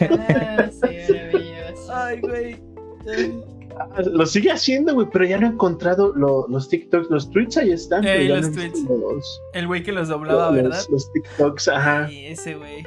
Ah, 0.00 0.68
sí, 0.70 0.92
maravilloso. 0.92 1.92
Ay, 1.94 2.20
güey. 2.20 2.56
Lo 4.12 4.26
sigue 4.26 4.50
haciendo, 4.50 4.94
güey, 4.94 5.08
pero 5.12 5.24
ya 5.24 5.38
no 5.38 5.46
he 5.46 5.50
encontrado 5.50 6.12
lo- 6.14 6.46
los 6.48 6.68
TikToks, 6.68 7.10
los 7.10 7.30
tweets 7.30 7.56
ahí 7.56 7.72
están. 7.72 8.06
Ey, 8.06 8.28
ya 8.28 8.36
los 8.36 8.48
no 8.50 8.54
tweets. 8.54 8.80
Los, 8.84 9.40
El 9.54 9.66
güey 9.66 9.82
que 9.82 9.92
los 9.92 10.08
doblaba, 10.08 10.46
los- 10.50 10.62
¿verdad? 10.62 10.84
los 10.90 11.12
TikToks, 11.12 11.68
ajá. 11.68 12.08
Sí, 12.08 12.26
ese 12.26 12.54
güey. 12.54 12.84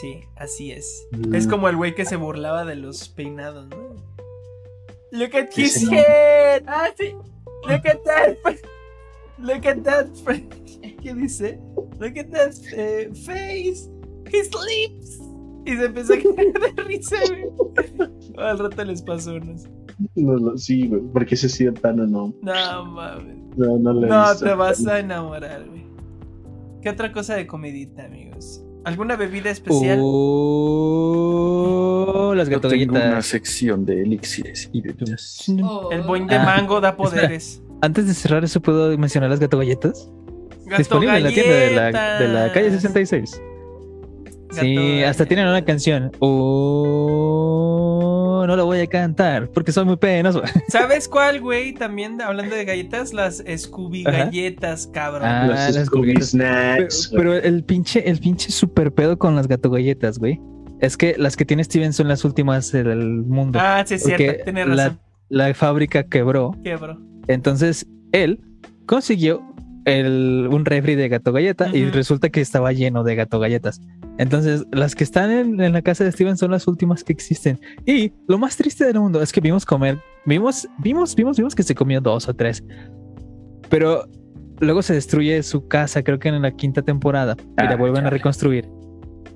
Sí, 0.00 0.24
así 0.36 0.72
es. 0.72 1.06
Mm. 1.12 1.34
Es 1.34 1.46
como 1.46 1.68
el 1.68 1.76
güey 1.76 1.94
que 1.94 2.06
se 2.06 2.16
burlaba 2.16 2.64
de 2.64 2.76
los 2.76 3.08
peinados, 3.10 3.68
¿no? 3.68 3.96
Look 5.12 5.36
at 5.36 5.50
his 5.56 5.82
no. 5.82 5.92
head. 5.92 6.62
Ah, 6.66 6.88
sí. 6.96 7.12
Look 7.68 7.86
at 7.86 8.02
that. 8.04 8.36
Look 9.38 9.66
at 9.66 9.82
that. 9.82 10.06
¿Qué 11.02 11.14
dice? 11.14 11.60
Look 11.98 12.18
at 12.18 12.30
that 12.30 12.54
eh, 12.72 13.10
face. 13.12 13.90
His 14.32 14.50
lips. 14.54 15.18
Y 15.66 15.76
se 15.76 15.84
empezó 15.84 16.14
a 16.14 16.16
caer 16.16 16.52
de 16.52 16.82
risa, 16.82 17.16
güey. 17.28 18.08
Al 18.38 18.58
rato 18.58 18.84
les 18.84 19.02
pasó 19.02 19.34
unos. 19.34 19.68
No, 20.14 20.38
no, 20.38 20.56
sí, 20.56 20.88
güey, 20.88 21.02
porque 21.12 21.34
ese 21.34 21.50
sí 21.50 21.64
de 21.64 21.72
plano 21.72 22.06
no, 22.06 22.32
No 22.40 22.86
mames. 22.86 23.36
no, 23.56 23.78
no 23.78 23.92
lo 23.92 24.06
he 24.06 24.08
No, 24.08 24.34
te 24.34 24.54
vas 24.54 24.86
a 24.86 25.00
enamorar, 25.00 25.68
güey. 25.68 25.84
¿Qué 26.80 26.88
otra 26.88 27.12
cosa 27.12 27.34
de 27.34 27.46
comidita, 27.46 28.06
amigos? 28.06 28.64
¿Alguna 28.84 29.16
bebida 29.16 29.50
especial? 29.50 29.98
Oh, 31.00 32.32
las 32.34 32.48
Yo 32.48 32.60
tengo 32.60 32.94
una 32.96 33.20
sección 33.22 33.84
de 33.84 34.02
elixires 34.02 34.70
y 34.72 34.80
bebidas. 34.80 35.44
Oh, 35.62 35.90
El 35.92 36.02
boing 36.02 36.26
de 36.26 36.36
Ah, 36.36 36.44
mango 36.44 36.80
da 36.80 36.96
poderes. 36.98 37.62
Antes 37.82 38.06
de 38.06 38.14
cerrar 38.14 38.42
eso, 38.44 38.60
¿puedo 38.60 38.96
mencionar 38.98 39.28
las 39.30 39.40
gatogalletas? 39.40 40.10
Gato 40.66 40.78
Disponible 40.78 41.16
en 41.16 41.22
la 41.24 41.30
tienda 41.30 41.54
de 41.54 41.70
la, 41.74 42.18
de 42.20 42.28
la 42.28 42.52
calle 42.52 42.66
galletas. 42.70 42.82
66. 42.82 43.42
Sí, 44.52 44.74
Gato 45.00 45.08
hasta 45.10 45.26
tienen 45.26 45.46
una 45.46 45.64
canción. 45.64 46.10
Oh, 46.20 47.69
no 48.46 48.56
la 48.56 48.62
voy 48.62 48.80
a 48.80 48.86
cantar 48.86 49.48
porque 49.50 49.72
soy 49.72 49.84
muy 49.84 49.96
penoso. 49.96 50.42
¿Sabes 50.68 51.08
cuál, 51.08 51.40
güey? 51.40 51.72
También 51.74 52.20
hablando 52.20 52.54
de 52.56 52.64
galletas, 52.64 53.12
las 53.12 53.42
Scooby 53.56 54.04
Ajá. 54.06 54.24
galletas, 54.26 54.86
cabrón. 54.92 55.22
Ah, 55.28 55.46
Los 55.46 55.74
las 55.76 55.86
Scooby 55.86 56.08
galletas. 56.14 56.32
Pero, 56.32 56.44
Snacks. 56.44 57.12
pero 57.14 57.34
el 57.34 57.64
pinche, 57.64 58.08
el 58.08 58.18
pinche 58.20 58.50
super 58.50 58.92
pedo 58.92 59.18
con 59.18 59.34
las 59.36 59.48
gatogalletas, 59.48 60.18
güey. 60.18 60.40
Es 60.80 60.96
que 60.96 61.14
las 61.18 61.36
que 61.36 61.44
tiene 61.44 61.62
Steven 61.64 61.92
son 61.92 62.08
las 62.08 62.24
últimas 62.24 62.72
del 62.72 62.98
mundo. 63.24 63.58
Ah, 63.60 63.82
sí, 63.86 63.94
es 63.94 64.02
cierto. 64.04 64.44
Tienes 64.44 64.66
la- 64.68 64.84
razón. 64.84 65.00
La 65.28 65.54
fábrica 65.54 66.02
quebró. 66.04 66.56
¿Qué, 66.64 66.74
bro? 66.76 66.98
Entonces, 67.28 67.86
él 68.12 68.40
consiguió 68.86 69.42
el, 69.84 70.48
un 70.50 70.64
refri 70.64 70.94
de 70.94 71.08
gato 71.08 71.32
galleta 71.32 71.68
y 71.72 71.84
resulta 71.86 72.28
que 72.28 72.40
estaba 72.40 72.72
lleno 72.72 73.02
de 73.04 73.14
gato 73.14 73.38
galletas. 73.38 73.80
Entonces, 74.18 74.66
las 74.72 74.94
que 74.94 75.04
están 75.04 75.30
en, 75.30 75.60
en 75.60 75.72
la 75.72 75.82
casa 75.82 76.04
de 76.04 76.12
Steven 76.12 76.36
son 76.36 76.50
las 76.50 76.66
últimas 76.66 77.04
que 77.04 77.12
existen. 77.12 77.58
Y 77.86 78.12
lo 78.28 78.38
más 78.38 78.56
triste 78.56 78.84
del 78.84 79.00
mundo 79.00 79.22
es 79.22 79.32
que 79.32 79.40
vimos 79.40 79.64
comer, 79.64 79.98
vimos, 80.26 80.68
vimos, 80.78 81.14
vimos, 81.14 81.36
vimos 81.36 81.54
que 81.54 81.62
se 81.62 81.74
comió 81.74 82.00
dos 82.00 82.28
o 82.28 82.34
tres. 82.34 82.62
Pero 83.68 84.06
luego 84.60 84.82
se 84.82 84.94
destruye 84.94 85.42
su 85.42 85.66
casa, 85.68 86.02
creo 86.02 86.18
que 86.18 86.28
en 86.28 86.42
la 86.42 86.52
quinta 86.52 86.82
temporada, 86.82 87.36
y 87.38 87.62
la 87.62 87.70
Ah, 87.72 87.76
vuelven 87.76 88.06
a 88.06 88.10
reconstruir. 88.10 88.68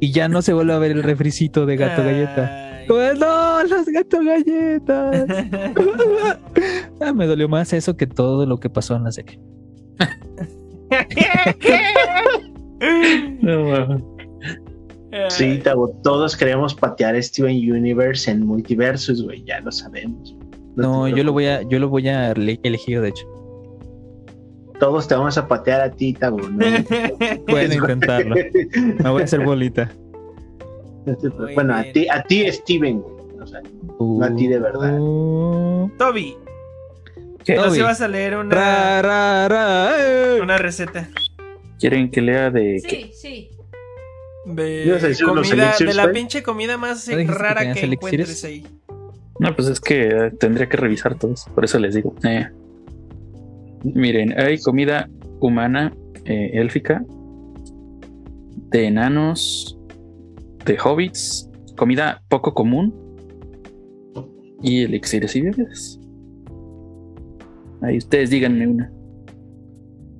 Y 0.01 0.13
ya 0.13 0.29
no 0.29 0.43
se 0.43 0.53
vuelve 0.53 0.75
a 0.75 0.79
ver 0.79 0.91
el 0.91 1.03
refricito 1.03 1.67
de 1.67 1.77
gato 1.77 2.03
galleta. 2.03 2.85
Como, 2.87 3.01
No, 3.19 3.63
los 3.65 3.87
gato 3.87 4.19
galletas. 4.23 5.27
Ah, 7.01 7.13
me 7.13 7.27
dolió 7.27 7.49
más 7.49 7.73
eso 7.73 7.97
que 7.97 8.07
todo 8.07 8.47
lo 8.47 8.59
que 8.59 8.71
pasó 8.71 8.97
en 8.97 9.05
la 9.05 9.13
serie. 9.13 9.39
No. 13.41 14.15
Sí, 15.31 15.61
Tabo, 15.63 15.91
todos 16.03 16.37
queremos 16.37 16.75
patear 16.75 17.21
Steven 17.23 17.55
Universe 17.57 18.29
en 18.31 18.45
multiversos, 18.45 19.23
güey, 19.23 19.45
ya 19.45 19.61
lo 19.61 19.71
sabemos. 19.71 20.35
No, 20.75 21.07
yo 21.07 21.23
lo 21.23 21.33
voy 21.33 21.47
a, 21.47 21.63
yo 21.63 21.79
lo 21.79 21.89
voy 21.89 22.09
a 22.09 22.33
ele- 22.33 22.59
elegir, 22.65 23.01
de 23.01 23.11
hecho. 23.11 23.25
Todos 24.81 25.07
te 25.07 25.15
vamos 25.15 25.39
a 25.39 25.47
patear 25.47 25.83
a 25.83 25.91
ti, 25.91 26.15
Tabo. 26.15 26.39
¿no? 26.41 26.59
Pueden 27.47 27.73
intentarlo. 27.75 28.35
Me 28.35 29.09
voy 29.11 29.23
a 29.23 29.25
hacer 29.25 29.45
bolita. 29.45 29.89
Muy 31.07 31.55
bueno, 31.55 31.77
a 31.77 31.85
ti, 31.85 32.09
a 32.09 32.23
ti, 32.25 32.51
Steven, 32.51 33.01
güey. 33.01 33.15
O 33.41 33.47
sea, 33.47 33.61
No 34.01 34.25
a 34.25 34.35
ti 34.35 34.49
de 34.49 34.59
verdad. 34.59 34.99
Uh, 34.99 35.89
Toby. 35.97 36.35
No 37.49 37.71
se 37.71 37.83
vas 37.83 38.01
a 38.01 38.09
leer 38.09 38.37
una, 38.37 39.03
ra, 39.03 39.49
ra, 39.49 39.95
eh. 39.99 40.41
una 40.41 40.57
receta 40.59 41.09
¿Quieren 41.79 42.11
que 42.11 42.21
lea 42.21 42.51
de 42.51 42.81
qué? 42.83 43.11
Sí, 43.13 43.13
sí. 43.13 43.51
de 44.47 44.85
¿Ibas 44.87 45.05
a 45.05 45.09
decir 45.09 45.27
los 45.27 45.49
comida, 45.49 45.65
elixirs, 45.67 45.97
de 45.97 46.03
la 46.03 46.13
pinche 46.13 46.43
comida 46.43 46.79
más 46.79 47.09
¿No 47.09 47.17
dijiste 47.17 47.37
que 47.37 47.43
rara 47.43 47.61
que 47.61 47.81
elixirs? 47.81 47.93
encuentres 47.93 48.45
ahí. 48.45 48.67
No, 49.41 49.55
pues 49.55 49.69
es 49.69 49.81
que 49.81 50.09
eh, 50.09 50.31
tendría 50.39 50.69
que 50.69 50.77
revisar 50.77 51.19
todos, 51.19 51.47
por 51.55 51.65
eso 51.65 51.79
les 51.79 51.95
digo. 51.95 52.15
Eh, 52.25 52.49
Miren, 53.83 54.39
hay 54.41 54.59
comida 54.59 55.11
humana, 55.41 55.93
eh, 56.25 56.53
élfica, 56.55 57.05
de 58.71 58.87
enanos, 58.87 59.79
de 60.65 60.79
hobbits, 60.83 61.51
comida 61.77 62.23
poco 62.29 62.55
común 62.55 62.95
y 64.63 64.85
elixires 64.85 65.37
y 65.37 65.43
bebidas. 65.43 66.01
Ahí 67.85 67.99
ustedes 67.99 68.31
díganme 68.31 68.67
una. 68.67 68.91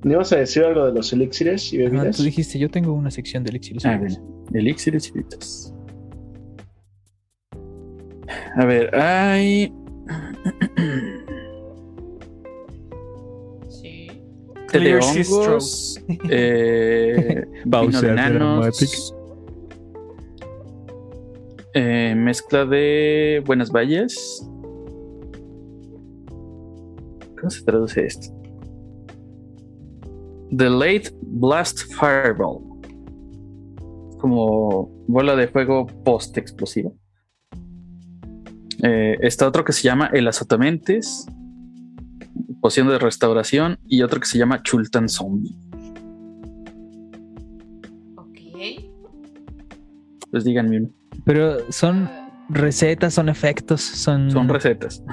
¿no 0.03 0.11
ibas 0.11 0.31
a 0.33 0.37
decir 0.37 0.63
algo 0.63 0.85
de 0.85 0.93
los 0.93 1.11
elixires 1.13 1.73
y 1.73 1.77
Ah, 1.81 1.85
bebidas? 1.89 2.17
tú 2.17 2.21
dijiste, 2.23 2.59
yo 2.59 2.69
tengo 2.69 2.93
una 2.93 3.09
sección 3.09 3.43
de 3.43 3.49
elixir. 3.49 3.77
Ah, 3.85 3.97
bueno, 3.97 4.45
elixires 4.53 5.07
y 5.09 5.11
bebidas. 5.13 5.73
A 8.55 8.65
ver, 8.65 8.95
hay. 8.95 9.73
Sí. 13.69 14.07
té 14.71 14.79
de 14.79 14.95
hongos, 14.99 15.99
eh, 16.29 17.45
vino 17.65 18.01
de 18.01 18.09
enanos, 18.09 19.13
eh, 21.73 22.13
mezcla 22.15 22.65
de 22.65 23.41
buenas 23.45 23.71
valles. 23.71 24.47
¿Cómo 27.45 27.51
se 27.51 27.63
traduce 27.63 28.03
esto? 28.03 28.33
The 30.49 30.67
Late 30.67 31.11
Blast 31.21 31.81
Fireball. 31.93 32.57
Como 34.17 34.89
bola 35.07 35.35
de 35.35 35.47
fuego 35.47 35.85
post 36.03 36.35
explosiva. 36.39 36.89
Eh, 38.81 39.17
está 39.21 39.47
otro 39.47 39.63
que 39.63 39.73
se 39.73 39.83
llama 39.83 40.09
El 40.11 40.27
Azotamentes, 40.27 41.27
poción 42.61 42.87
de 42.87 42.97
restauración, 42.97 43.77
y 43.85 44.01
otro 44.01 44.19
que 44.19 44.25
se 44.25 44.39
llama 44.39 44.63
Chultan 44.63 45.07
Zombie. 45.07 45.55
Ok. 48.15 48.39
Pues 50.31 50.43
díganme 50.43 50.79
uno. 50.79 50.89
Pero 51.25 51.71
son 51.71 52.09
recetas, 52.49 53.13
son 53.13 53.29
efectos, 53.29 53.81
son. 53.81 54.31
Son 54.31 54.49
recetas. 54.49 55.03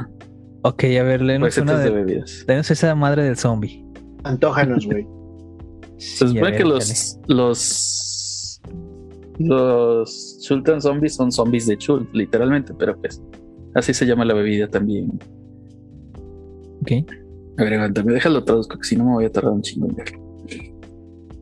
Ok, 0.64 0.84
a 0.84 1.02
ver, 1.02 1.22
léenos 1.22 1.58
una 1.58 1.72
Recetas 1.74 1.84
de 1.84 1.90
de. 1.90 1.96
bebidas. 2.04 2.44
Léenos 2.46 2.70
esa 2.70 2.94
madre 2.94 3.24
del 3.24 3.36
zombie. 3.36 3.84
Antójanos, 4.24 4.86
güey. 4.86 5.06
Se 5.98 6.18
Sí, 6.18 6.26
supone 6.28 6.50
ver, 6.52 6.56
que 6.58 6.64
los, 6.64 7.18
los 7.28 8.60
los 9.38 10.38
Chultan 10.42 10.80
zombies 10.80 11.14
son 11.14 11.32
zombies 11.32 11.66
de 11.66 11.76
Chult, 11.78 12.08
literalmente, 12.14 12.74
pero 12.78 12.96
pues 12.96 13.20
así 13.74 13.92
se 13.94 14.06
llama 14.06 14.24
la 14.24 14.34
bebida 14.34 14.68
también. 14.68 15.10
Ok, 16.82 16.92
A 17.58 17.64
ver, 17.64 17.74
aguántame, 17.74 18.12
déjalo 18.12 18.44
traduzco, 18.44 18.78
que 18.78 18.84
si 18.84 18.96
no 18.96 19.04
me 19.04 19.12
voy 19.12 19.24
a 19.24 19.30
tardar 19.32 19.52
un 19.52 19.62
chingo 19.62 19.86
en 19.88 19.94
verlo. 19.94 20.18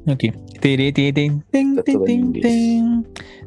ok. 0.06 0.24
Tiri, 0.60 0.92
ti, 0.92 1.12
tin, 1.12 1.42
tin, 1.50 1.78
Está 1.78 1.92
todo 1.92 2.06
en 2.06 2.32
tin, 2.32 2.32
tin, 2.32 2.42
tin. 2.42 3.06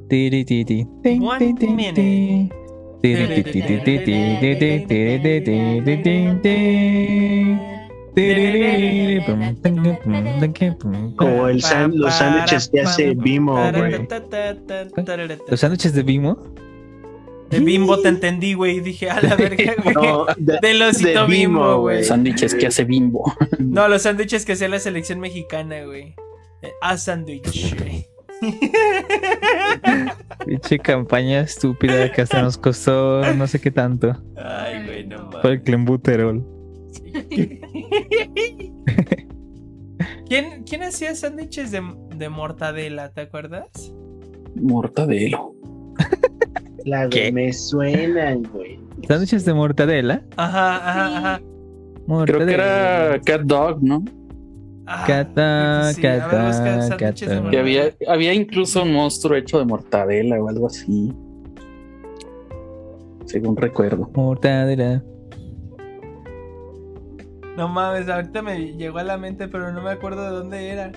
Tiri, 0.10 0.46
ti, 0.46 0.66
ti, 0.66 0.86
tin, 1.04 1.24
One 1.24 1.54
minute. 1.76 2.63
Como 11.18 11.48
el 11.50 11.62
san, 11.62 11.98
los 11.98 12.14
sándwiches 12.14 12.70
que 12.70 12.82
hace 12.82 13.14
Bimo, 13.14 13.56
güey. 13.72 14.08
¿Los 15.50 15.60
sándwiches 15.60 15.94
de 15.94 16.04
Bimo? 16.04 16.38
De 17.50 17.60
Bimbo 17.60 18.00
te 18.00 18.08
entendí, 18.08 18.54
güey. 18.54 18.80
Dije, 18.80 19.10
a 19.10 19.22
la 19.22 19.36
verga, 19.36 19.76
güey. 19.84 19.96
No, 19.96 20.26
de, 20.38 20.60
de 20.62 20.74
losito 20.74 21.28
Bimbo, 21.28 21.82
güey. 21.82 22.04
Sándwiches 22.04 22.56
que 22.56 22.68
hace 22.68 22.86
Bimbo. 22.86 23.34
No, 23.60 23.88
los 23.90 24.04
sándwiches 24.04 24.46
que 24.46 24.54
hace 24.54 24.70
la 24.70 24.80
selección 24.80 25.20
mexicana, 25.20 25.84
güey. 25.84 26.16
Eh, 26.62 26.72
a 26.82 26.98
sándwich. 26.98 27.76
Pinche 30.46 30.80
campaña 30.80 31.42
estúpida 31.42 32.12
que 32.12 32.22
hasta 32.22 32.42
nos 32.42 32.58
costó 32.58 33.22
no 33.36 33.48
sé 33.48 33.60
qué 33.62 33.72
tanto. 33.72 34.16
Ay, 34.36 34.86
güey, 34.86 35.08
no 35.08 35.30
Por 35.30 35.44
mames. 35.44 35.52
el 35.52 35.62
clembuterol. 35.64 36.46
¿Quién, 40.28 40.64
¿Quién 40.64 40.84
hacía 40.84 41.16
sándwiches 41.16 41.72
de, 41.72 41.82
de 42.16 42.30
mortadela? 42.30 43.12
¿Te 43.12 43.22
acuerdas? 43.22 43.70
Mortadelo. 44.56 45.54
La 46.86 47.08
¿Qué? 47.10 47.32
me 47.32 47.52
suenan, 47.54 48.44
güey. 48.44 48.80
Sándwiches 49.08 49.46
de 49.46 49.54
mortadela. 49.54 50.24
Ajá, 50.38 50.78
ajá, 50.90 51.18
ajá. 51.18 51.42
Creo 52.26 52.46
que 52.46 52.54
era 52.54 53.20
Cat 53.24 53.42
Dog, 53.44 53.82
¿no? 53.82 54.04
Ah, 54.86 55.06
Cata, 55.08 55.94
sí, 55.94 56.02
cata, 56.02 56.98
cata. 56.98 57.50
Que 57.50 57.58
había, 57.58 57.94
había 58.08 58.34
incluso 58.34 58.84
un 58.84 58.94
monstruo 58.94 59.38
hecho 59.38 59.58
de 59.60 59.66
mortadela 59.66 60.42
o 60.42 60.50
algo 60.50 60.68
así. 60.68 61.14
Según 63.26 63.56
recuerdo. 63.56 64.10
Mortadela. 64.14 65.02
No 67.56 67.68
mames, 67.70 68.10
ahorita 68.10 68.42
me 68.42 68.74
llegó 68.74 68.98
a 68.98 69.04
la 69.04 69.18
mente, 69.18 69.48
pero 69.48 69.72
no 69.72 69.82
me 69.82 69.92
acuerdo 69.92 70.24
de 70.24 70.30
dónde 70.32 70.70
era. 70.70 70.92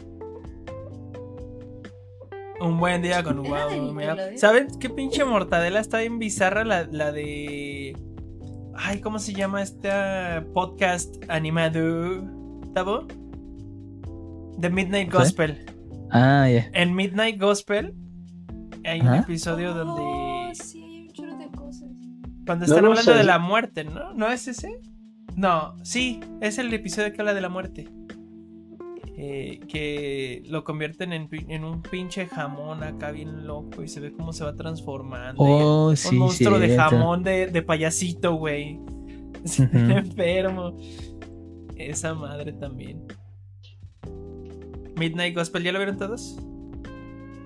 Un 2.61 2.79
buen 2.79 3.03
día 3.03 3.23
con 3.23 3.45
¿Era 3.45 4.15
wow. 4.15 4.37
¿Saben 4.37 4.69
qué 4.81 4.89
pinche 4.89 5.25
mortadela 5.25 5.79
está 5.79 5.99
bien 5.99 6.19
bizarra? 6.19 6.65
La, 6.65 6.89
la 6.91 7.13
de. 7.13 7.95
Ay, 8.75 9.01
¿cómo 9.01 9.19
se 9.19 9.33
llama 9.33 9.63
este 9.63 9.91
podcast 10.55 11.15
animado? 11.29 12.25
¿Tabo? 12.75 13.07
The 14.61 14.71
Midnight. 14.71 15.13
Gospel. 15.13 15.65
Ah, 16.11 16.49
ya. 16.49 16.69
En 16.73 16.95
Midnight 16.95 17.41
Gospel 17.41 17.95
hay 18.85 19.01
un 19.01 19.15
episodio 19.15 19.73
Oh, 19.73 19.75
donde. 19.75 20.55
sí, 20.55 20.83
hay 20.83 21.01
un 21.03 21.13
chorro 21.13 21.37
de 21.37 21.49
cosas. 21.49 21.91
Cuando 22.47 22.67
No 22.67 22.73
están 22.73 22.85
hablando 22.85 23.13
sé. 23.13 23.19
de 23.19 23.25
la 23.25 23.39
muerte, 23.39 23.85
¿no? 23.85 24.15
¿No 24.15 24.29
es 24.29 24.47
ese? 24.49 24.81
No, 25.35 25.75
sí, 25.85 26.21
es 26.41 26.59
el 26.59 26.73
episodio 26.73 27.13
que 27.13 27.21
habla 27.21 27.35
de 27.35 27.41
la 27.41 27.49
muerte. 27.49 27.89
Eh, 29.19 29.61
que 29.67 30.43
lo 30.49 30.63
convierten 30.63 31.13
en, 31.15 31.29
en 31.49 31.65
un 31.65 31.81
pinche 31.81 32.27
jamón 32.27 32.83
acá 32.83 33.11
bien 33.13 33.47
loco 33.47 33.83
y 33.83 33.89
se 33.89 33.99
ve 33.99 34.13
cómo 34.13 34.33
se 34.35 34.45
va 34.45 34.55
transformando. 34.55 35.43
y 35.43 35.47
Oh, 35.49 35.89
un 35.89 35.97
sí, 35.97 36.17
monstruo 36.17 36.59
de 36.59 36.77
jamón 36.77 37.23
de, 37.23 37.47
de 37.49 37.63
payasito, 37.63 38.35
güey. 38.35 38.79
Es 39.45 39.59
Ujú. 39.61 39.77
enfermo. 39.77 40.77
Esa 41.77 42.15
madre 42.15 42.53
también. 42.53 43.05
Midnight 44.97 45.35
Gospel, 45.37 45.63
¿ya 45.63 45.73
lo 45.73 45.79
vieron 45.79 45.99
todos? 45.99 46.37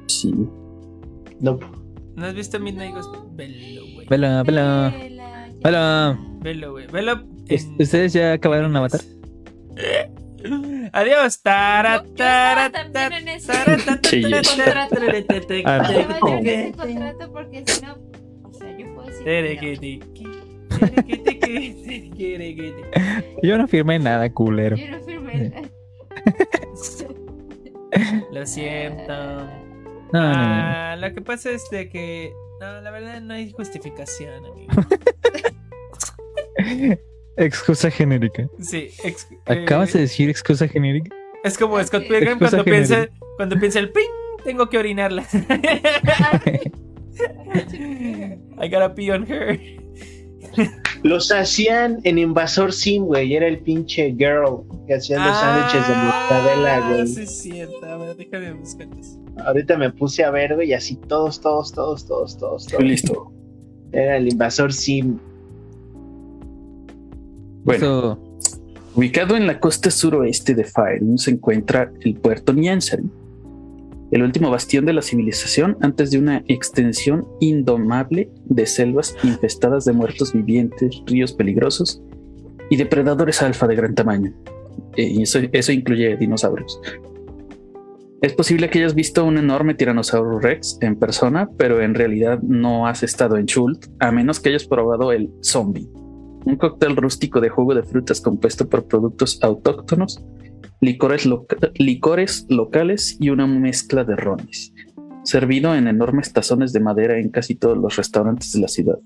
Sí. 0.07 0.33
No, 1.41 1.59
¿No 2.17 2.27
has 2.27 2.35
visto 2.35 2.59
Midnight 2.61 2.95
Gospel? 2.95 3.21
Velo, 3.33 3.83
güey. 3.95 4.07
Vela, 4.09 4.43
vela. 4.43 4.95
Vela, 4.97 5.49
ya. 5.49 5.55
Vela. 5.65 6.19
Velo, 6.41 6.71
güey. 6.73 6.87
Velo. 6.89 7.25
¿Us- 7.51 7.65
en- 7.65 7.77
¿Ustedes 7.81 8.13
ya 8.13 8.33
acabaron 8.35 8.77
Avatar? 8.77 9.01
Adiós. 10.93 11.41
Tara, 11.43 12.03
tara, 12.17 12.71
tara, 12.71 12.93
contrato 16.71 17.33
porque 17.33 17.63
si 17.67 17.83
no, 17.85 17.97
o 18.45 18.53
sea, 18.53 18.77
yo 18.79 18.95
puedo 18.95 19.07
decir. 19.09 19.25
tara, 19.25 19.55
no. 19.55 19.99
tara, 20.69 20.91
Yo 23.43 23.59
no 23.59 23.69
firmé 23.69 23.99
nada, 23.99 24.33
culero. 24.33 24.77
Yo 24.77 24.89
no 24.91 25.01
firmé. 25.05 25.53
Lo 28.33 28.47
siento. 28.47 29.13
No, 29.13 29.47
no, 30.13 30.33
no. 30.33 30.35
Ah, 30.35 30.97
lo 30.99 31.13
que 31.15 31.21
pasa 31.21 31.51
es 31.51 31.69
de 31.71 31.89
que. 31.89 32.33
No, 32.61 32.81
la 32.81 32.91
verdad 32.91 33.21
no 33.21 33.35
hay 33.35 33.51
justificación, 33.53 34.45
amigo. 34.45 34.73
Excusa 37.37 37.91
genérica. 37.91 38.49
Sí, 38.61 38.91
ex- 39.03 39.29
¿Acabas 39.47 39.91
eh, 39.91 39.99
de 39.99 40.01
decir 40.03 40.29
excusa 40.29 40.69
genérica? 40.69 41.15
Es 41.43 41.57
como 41.57 41.83
Scott 41.83 42.07
Pilgrim 42.07 42.39
cuando 42.39 42.65
piensa, 42.65 43.09
cuando 43.37 43.59
piensa 43.59 43.79
el 43.79 43.91
ping, 43.91 44.11
tengo 44.45 44.69
que 44.69 44.77
orinarla. 44.77 45.25
I 48.61 48.69
gotta 48.69 48.95
pee 48.95 49.11
on 49.11 49.27
her. 49.31 49.59
Los 51.03 51.33
hacían 51.33 52.01
en 52.05 52.19
Invasor 52.19 52.73
Sim, 52.73 53.05
güey. 53.05 53.35
Era 53.35 53.47
el 53.47 53.61
pinche 53.61 54.15
girl 54.19 54.63
que 54.87 54.95
hacían 54.95 55.25
los 55.27 55.35
sándwiches 55.39 55.89
de 55.89 55.95
mortadela, 56.31 56.77
Ah, 56.77 56.93
güey. 56.93 57.07
Sí, 57.07 57.23
es 57.23 57.39
cierto. 57.39 57.85
A 57.87 57.97
ver, 57.97 58.17
déjame 58.17 58.53
buscarlos. 58.55 59.19
Ahorita 59.45 59.77
me 59.77 59.91
puse 59.91 60.25
a 60.25 60.31
ver, 60.31 60.55
güey, 60.55 60.71
y 60.71 60.73
así 60.75 60.97
todos, 60.97 61.41
todos, 61.41 61.73
todos, 61.73 62.07
todos, 62.07 62.37
todos, 62.39 62.67
todos. 62.67 62.83
Listo. 62.85 63.33
Era 63.93 64.17
el 64.17 64.29
Invasor 64.29 64.73
Sim. 64.73 65.19
Bueno, 67.65 67.87
Eso- 67.87 68.19
ubicado 68.95 69.37
en 69.37 69.47
la 69.47 69.61
costa 69.61 69.91
suroeste 69.91 70.55
de 70.55 70.65
Faerun 70.65 71.19
se 71.19 71.33
encuentra 71.33 71.93
el 72.01 72.15
puerto 72.17 72.53
Nyanzari, 72.53 73.05
el 74.13 74.23
último 74.23 74.51
bastión 74.51 74.87
de 74.87 74.93
la 74.93 75.03
civilización 75.03 75.77
antes 75.81 76.11
de 76.11 76.19
una 76.19 76.43
extensión 76.49 77.27
indomable 77.41 78.31
de 78.47 78.67
selvas 78.67 79.15
infestadas 79.23 79.85
de 79.85 79.93
muertos 79.93 80.33
vivientes, 80.33 81.03
ríos 81.07 81.33
peligrosos 81.33 82.03
y 82.71 82.77
depredadores 82.77 83.43
alfa 83.43 83.67
de 83.67 83.77
gran 83.77 83.95
tamaño. 83.95 84.33
Eh, 84.97 85.05
y 85.05 85.23
eso, 85.23 85.41
eso 85.53 85.73
incluye 85.73 86.17
dinosaurios. 86.17 86.81
Es 88.23 88.35
posible 88.35 88.69
que 88.69 88.81
hayas 88.81 88.95
visto 88.95 89.25
un 89.25 89.39
enorme 89.39 89.75
tiranosaurio 89.75 90.39
rex 90.41 90.77
en 90.83 90.97
persona, 90.97 91.49
pero 91.57 91.81
en 91.81 91.95
realidad 91.95 92.41
no 92.43 92.87
has 92.87 93.03
estado 93.03 93.39
en 93.39 93.47
Chult, 93.47 93.87
a 93.99 94.13
menos 94.13 94.41
que 94.41 94.51
hayas 94.51 94.67
probado 94.67 95.11
el 95.13 95.31
zombie 95.43 95.89
un 96.45 96.57
cóctel 96.57 96.97
rústico 96.97 97.41
de 97.41 97.49
jugo 97.49 97.75
de 97.75 97.83
frutas 97.83 98.21
compuesto 98.21 98.69
por 98.69 98.87
productos 98.87 99.39
autóctonos, 99.43 100.23
licores, 100.81 101.29
licores 101.75 102.47
locales 102.49 103.17
y 103.21 103.31
una 103.31 103.47
mezcla 103.47 104.05
de 104.05 104.17
rones, 104.17 104.73
servido 105.25 105.75
en 105.75 105.89
enormes 105.89 106.33
tazones 106.33 106.73
de 106.73 106.81
madera 106.81 107.19
en 107.19 107.31
casi 107.31 107.55
todos 107.55 107.77
los 107.77 107.97
restaurantes 107.97 108.53
de 108.53 108.61
la 108.61 108.69
ciudad. 108.69 108.99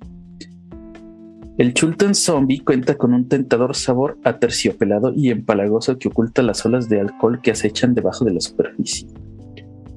El 1.57 1.73
Chultan 1.73 2.17
Zombie 2.17 2.65
cuenta 2.65 2.97
con 2.97 3.15
un 3.15 3.29
tentador 3.29 3.77
sabor 3.77 4.19
aterciopelado 4.25 5.13
y 5.15 5.31
empalagoso 5.31 5.99
que 5.99 6.09
oculta 6.09 6.43
las 6.43 6.67
olas 6.67 6.89
de 6.89 6.99
alcohol 6.99 7.41
que 7.41 7.53
acechan 7.53 7.95
debajo 7.95 8.25
de 8.25 8.35
la 8.35 8.41
superficie. 8.41 9.07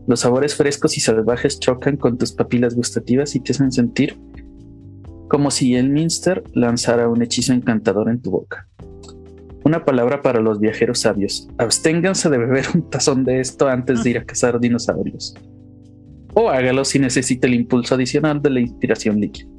Los 0.06 0.20
sabores 0.20 0.54
frescos 0.54 0.98
y 0.98 1.00
salvajes 1.00 1.60
chocan 1.60 1.98
con 1.98 2.20
tus 2.20 2.32
papilas 2.32 2.76
gustativas 2.76 3.36
y 3.36 3.40
te 3.40 3.54
hacen 3.54 3.72
sentir 3.72 4.16
como 5.30 5.50
si 5.50 5.76
el 5.76 5.90
Minster 5.90 6.44
lanzara 6.54 7.10
un 7.10 7.24
hechizo 7.24 7.54
encantador 7.54 8.08
en 8.10 8.22
tu 8.22 8.30
boca. 8.30 8.68
Una 9.66 9.84
palabra 9.84 10.22
para 10.22 10.40
los 10.40 10.60
viajeros 10.60 11.00
sabios. 11.00 11.50
Absténganse 11.58 12.30
de 12.30 12.38
beber 12.38 12.66
un 12.76 12.88
tazón 12.88 13.26
de 13.26 13.40
esto 13.42 13.68
antes 13.68 14.04
de 14.04 14.12
ir 14.12 14.18
a 14.20 14.26
cazar 14.26 14.60
dinosaurios. 14.60 15.34
O 16.36 16.50
hágalo 16.50 16.86
si 16.86 17.00
necesita 17.00 17.48
el 17.48 17.56
impulso 17.56 17.96
adicional 17.96 18.44
de 18.44 18.52
la 18.52 18.60
inspiración 18.60 19.20
líquida. 19.20 19.57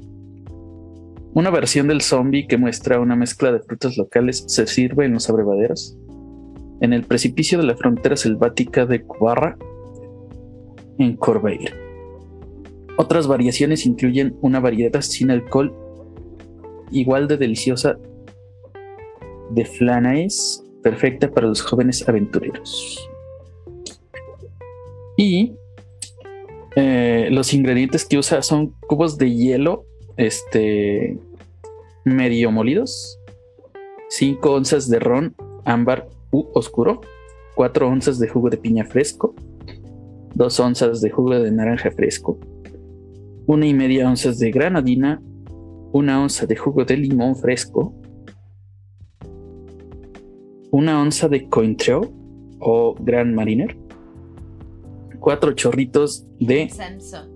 Una 1.33 1.51
versión 1.51 1.87
del 1.87 2.01
zombie 2.01 2.47
que 2.47 2.57
muestra 2.57 2.99
una 2.99 3.15
mezcla 3.15 3.51
de 3.51 3.59
frutas 3.59 3.97
locales 3.97 4.43
se 4.47 4.65
sirve 4.67 5.05
en 5.05 5.13
los 5.13 5.29
abrevaderos. 5.29 5.97
En 6.81 6.93
el 6.93 7.03
precipicio 7.03 7.57
de 7.57 7.65
la 7.65 7.75
frontera 7.75 8.15
selvática 8.15 8.85
de 8.85 9.03
Cubarra, 9.03 9.57
en 10.97 11.15
Corbeil. 11.15 11.69
Otras 12.97 13.27
variaciones 13.27 13.85
incluyen 13.85 14.35
una 14.41 14.59
variedad 14.59 15.01
sin 15.01 15.31
alcohol 15.31 15.73
igual 16.91 17.27
de 17.27 17.37
deliciosa 17.37 17.97
de 19.51 19.65
Flanaes, 19.65 20.63
perfecta 20.83 21.29
para 21.29 21.47
los 21.47 21.61
jóvenes 21.61 22.07
aventureros. 22.07 23.09
Y 25.17 25.53
eh, 26.75 27.27
los 27.31 27.53
ingredientes 27.53 28.05
que 28.05 28.17
usa 28.17 28.41
son 28.41 28.73
cubos 28.87 29.17
de 29.17 29.33
hielo, 29.33 29.85
este, 30.19 31.17
medio 32.03 32.51
molidos, 32.51 33.17
5 34.09 34.51
onzas 34.51 34.89
de 34.89 34.99
ron 34.99 35.33
ámbar 35.63 36.09
u 36.31 36.45
oscuro, 36.53 36.99
4 37.55 37.87
onzas 37.87 38.19
de 38.19 38.27
jugo 38.27 38.49
de 38.49 38.57
piña 38.57 38.83
fresco, 38.83 39.33
2 40.35 40.59
onzas 40.59 40.99
de 40.99 41.09
jugo 41.09 41.39
de 41.39 41.51
naranja 41.51 41.89
fresco, 41.91 42.37
una 43.45 43.65
y 43.65 43.73
media 43.73 44.09
onzas 44.09 44.39
de 44.39 44.51
granadina, 44.51 45.21
una 45.93 46.21
onza 46.21 46.45
de 46.45 46.55
jugo 46.57 46.83
de 46.83 46.97
limón 46.97 47.37
fresco, 47.37 47.95
una 50.71 51.01
onza 51.01 51.29
de 51.29 51.47
cointreau 51.47 52.13
o 52.59 52.93
gran 52.99 53.33
mariner, 53.33 53.77
cuatro 55.21 55.53
chorritos 55.53 56.25
de. 56.39 56.69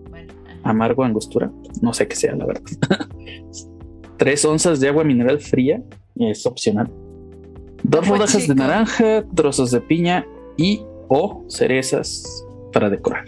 Bueno, 0.09 0.33
amargo 0.63 1.03
angostura, 1.03 1.49
no 1.81 1.93
sé 1.93 2.07
qué 2.07 2.15
sea 2.15 2.35
la 2.35 2.45
verdad, 2.45 2.63
tres 4.17 4.43
onzas 4.45 4.79
de 4.79 4.87
agua 4.89 5.03
mineral 5.03 5.39
fría, 5.39 5.81
es 6.15 6.45
opcional, 6.45 6.91
dos 7.83 8.05
Agua 8.05 8.17
rodajas 8.19 8.47
de 8.47 8.55
naranja, 8.55 9.23
trozos 9.35 9.71
de 9.71 9.81
piña 9.81 10.25
y 10.57 10.81
o 11.09 11.43
cerezas 11.49 12.23
para 12.71 12.89
decorar. 12.89 13.25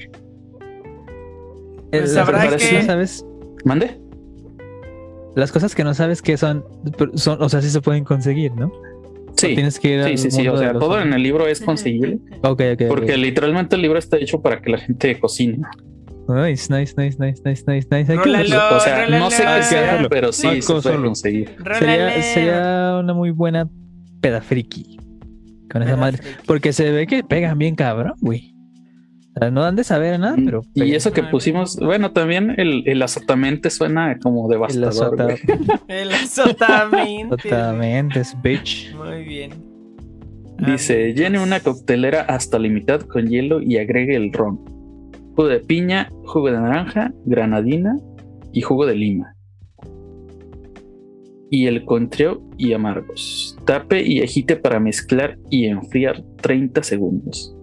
Pues 1.91 2.13
las 2.13 2.25
sabrá 2.25 2.45
cosas 2.45 2.63
que- 2.69 2.75
no 2.79 2.81
sabes, 2.83 3.25
¿Mande? 3.63 3.99
las 5.35 5.51
cosas 5.51 5.75
que 5.75 5.83
no 5.83 5.93
sabes 5.93 6.21
que 6.21 6.37
son, 6.37 6.63
o 7.39 7.49
sea, 7.49 7.61
sí 7.61 7.69
se 7.69 7.81
pueden 7.81 8.03
conseguir, 8.05 8.53
¿no? 8.55 8.67
O 8.67 9.37
Sí, 9.37 9.53
tienes 9.53 9.79
que 9.81 9.95
ir 9.95 10.03
sí, 10.05 10.17
sí, 10.17 10.31
sí, 10.31 10.47
o 10.47 10.57
sea, 10.57 10.71
todo 10.71 11.01
en 11.01 11.11
el 11.11 11.21
libro 11.21 11.45
es 11.45 11.59
conseguible. 11.59 12.19
Ok, 12.41 12.61
ok, 12.73 12.81
ok. 12.83 12.87
Porque 12.87 13.17
literalmente 13.17 13.75
el 13.75 13.81
libro 13.81 13.99
está 13.99 14.15
hecho 14.17 14.41
para 14.41 14.61
que 14.61 14.69
la 14.71 14.77
gente 14.77 15.19
cocine. 15.19 15.59
Nice, 16.27 16.73
nice, 16.73 16.93
nice, 16.97 17.17
nice, 17.19 17.41
nice, 17.45 17.63
nice, 17.67 17.87
nice. 17.91 17.91
Hay 17.91 18.05
que 18.05 18.15
Rólalo. 18.15 18.75
O 18.77 18.79
sea, 18.79 19.07
no 19.09 19.29
sé 19.29 19.43
qué 19.43 19.63
sea, 19.63 20.07
pero 20.09 20.31
sí 20.31 20.47
Marco 20.47 20.61
se 20.61 20.67
puede 20.73 20.81
solo. 20.95 21.05
conseguir. 21.07 21.55
Sería, 21.77 22.21
sería 22.21 22.97
una 22.99 23.13
muy 23.13 23.31
buena 23.31 23.69
pedafriki 24.21 24.97
con 25.71 25.83
esa 25.83 25.95
madre. 25.97 26.19
Porque 26.47 26.73
se 26.73 26.91
ve 26.91 27.05
que 27.05 27.23
pegan 27.23 27.57
bien 27.59 27.75
cabrón, 27.75 28.13
güey. 28.21 28.53
O 29.35 29.39
sea, 29.39 29.51
no 29.51 29.61
dan 29.61 29.75
de 29.75 29.83
saber 29.83 30.17
nada, 30.19 30.35
pero. 30.43 30.61
y 30.73 30.79
pegan. 30.79 30.95
eso 30.95 31.11
que 31.11 31.21
pusimos, 31.23 31.75
bueno, 31.77 32.11
también 32.11 32.55
el, 32.57 32.83
el 32.87 33.01
azotamente 33.01 33.69
suena 33.69 34.17
como 34.19 34.45
El 34.45 34.51
devastador. 34.51 34.89
azota- 34.89 35.23
güey. 35.25 35.37
El 35.89 36.11
azotamiento. 36.13 37.37
Totalmente, 37.37 38.21
es 38.21 38.35
bitch. 38.41 38.95
Muy 38.95 39.23
bien. 39.25 39.51
Dice, 40.57 40.95
Amigos. 41.03 41.19
llene 41.19 41.39
una 41.39 41.59
coctelera 41.59 42.21
hasta 42.21 42.57
la 42.57 42.69
mitad 42.69 43.01
con 43.01 43.27
hielo 43.27 43.61
y 43.61 43.77
agregue 43.77 44.15
el 44.15 44.31
ron. 44.31 44.73
Jugo 45.35 45.49
de 45.49 45.59
piña, 45.59 46.09
jugo 46.23 46.47
de 46.47 46.53
naranja, 46.53 47.13
granadina 47.25 47.97
y 48.53 48.61
jugo 48.61 48.85
de 48.85 48.95
lima. 48.95 49.35
Y 51.51 51.67
el 51.67 51.83
contreo 51.83 52.41
y 52.57 52.71
amargos. 52.71 53.57
Tape 53.65 54.01
y 54.01 54.21
agite 54.21 54.55
para 54.55 54.79
mezclar 54.79 55.37
y 55.49 55.65
enfriar 55.65 56.23
30 56.41 56.83
segundos. 56.83 57.53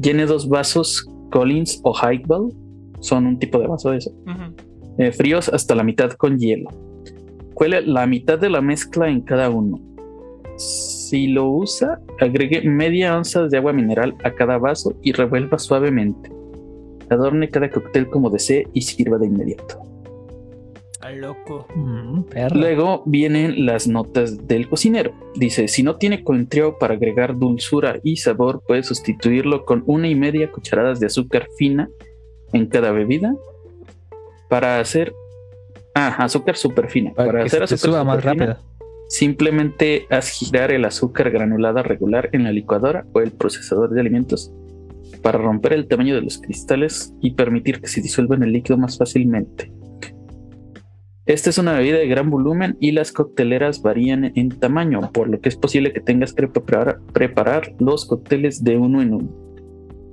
Llene 0.00 0.26
dos 0.26 0.48
vasos 0.48 1.08
Collins 1.30 1.80
o 1.84 1.94
Highball. 1.94 2.52
Son 2.98 3.26
un 3.26 3.38
tipo 3.38 3.60
de 3.60 3.68
vaso 3.68 3.92
de 3.92 3.98
eso. 3.98 4.12
Eh, 4.98 5.12
fríos 5.12 5.48
hasta 5.48 5.76
la 5.76 5.84
mitad 5.84 6.10
con 6.12 6.38
hielo. 6.38 6.70
Cuele 7.54 7.82
la 7.82 8.04
mitad 8.06 8.38
de 8.38 8.50
la 8.50 8.60
mezcla 8.60 9.08
en 9.08 9.20
cada 9.20 9.48
uno. 9.48 9.78
Si 10.56 11.28
lo 11.28 11.48
usa, 11.48 12.00
agregue 12.20 12.62
media 12.68 13.16
onza 13.16 13.46
de 13.46 13.58
agua 13.58 13.72
mineral 13.72 14.16
a 14.24 14.32
cada 14.32 14.58
vaso 14.58 14.94
y 15.02 15.12
revuelva 15.12 15.58
suavemente. 15.58 16.41
Adorne 17.12 17.50
cada 17.50 17.70
cóctel 17.70 18.08
como 18.08 18.30
desee 18.30 18.66
y 18.72 18.82
sirva 18.82 19.18
de 19.18 19.26
inmediato. 19.26 19.80
A 21.00 21.10
loco. 21.10 21.66
Mm. 21.74 22.22
Luego 22.54 23.02
vienen 23.06 23.66
las 23.66 23.88
notas 23.88 24.46
del 24.46 24.68
cocinero. 24.68 25.12
Dice, 25.34 25.66
si 25.66 25.82
no 25.82 25.96
tiene 25.96 26.22
cointreau 26.22 26.78
para 26.78 26.94
agregar 26.94 27.36
dulzura 27.36 27.98
y 28.04 28.18
sabor, 28.18 28.62
puede 28.66 28.84
sustituirlo 28.84 29.64
con 29.64 29.82
una 29.86 30.08
y 30.08 30.14
media 30.14 30.52
cucharadas 30.52 31.00
de 31.00 31.06
azúcar 31.06 31.48
fina 31.58 31.90
en 32.52 32.66
cada 32.66 32.92
bebida 32.92 33.34
para 34.48 34.78
hacer... 34.78 35.12
Ah, 35.94 36.16
azúcar 36.20 36.56
súper 36.56 36.88
fina. 36.88 37.12
para, 37.12 37.26
Para, 37.26 37.40
que 37.40 37.46
hacer 37.46 37.68
se 37.68 37.74
azúcar 37.74 37.90
suba 37.90 38.04
más 38.04 38.24
rápido. 38.24 38.56
Simplemente 39.08 40.06
haz 40.08 40.30
girar 40.30 40.70
el 40.70 40.84
azúcar 40.84 41.30
granulada 41.30 41.82
regular 41.82 42.30
en 42.32 42.44
la 42.44 42.52
licuadora 42.52 43.04
o 43.12 43.20
el 43.20 43.32
procesador 43.32 43.90
de 43.90 44.00
alimentos 44.00 44.52
para 45.22 45.38
romper 45.38 45.72
el 45.72 45.88
tamaño 45.88 46.14
de 46.14 46.22
los 46.22 46.38
cristales 46.38 47.14
y 47.20 47.34
permitir 47.34 47.80
que 47.80 47.88
se 47.88 48.02
disuelvan 48.02 48.42
el 48.42 48.52
líquido 48.52 48.76
más 48.76 48.98
fácilmente. 48.98 49.72
Esta 51.24 51.50
es 51.50 51.58
una 51.58 51.74
bebida 51.74 51.98
de 51.98 52.08
gran 52.08 52.30
volumen 52.30 52.76
y 52.80 52.90
las 52.90 53.12
cocteleras 53.12 53.80
varían 53.80 54.32
en 54.34 54.48
tamaño, 54.48 55.12
por 55.12 55.28
lo 55.28 55.40
que 55.40 55.48
es 55.48 55.56
posible 55.56 55.92
que 55.92 56.00
tengas 56.00 56.32
que 56.32 56.48
preparar, 56.48 56.98
preparar 57.12 57.74
los 57.78 58.06
cócteles 58.06 58.64
de 58.64 58.76
uno 58.76 59.00
en 59.00 59.14
uno. 59.14 59.28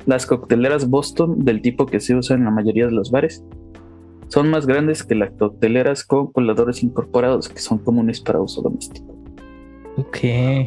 Las 0.05 0.27
cocteleras 0.27 0.87
Boston, 0.87 1.43
del 1.43 1.61
tipo 1.61 1.87
que 1.87 1.99
se 1.99 2.15
usa 2.15 2.35
en 2.35 2.45
la 2.45 2.51
mayoría 2.51 2.85
de 2.85 2.91
los 2.91 3.09
bares, 3.09 3.43
son 4.27 4.49
más 4.51 4.67
grandes 4.67 5.03
que 5.03 5.15
las 5.15 5.31
cocteleras 5.31 6.03
con 6.03 6.31
coladores 6.31 6.83
incorporados, 6.83 7.49
que 7.49 7.59
son 7.59 7.79
comunes 7.79 8.21
para 8.21 8.39
uso 8.39 8.61
doméstico. 8.61 9.18
Ok. 9.99 10.17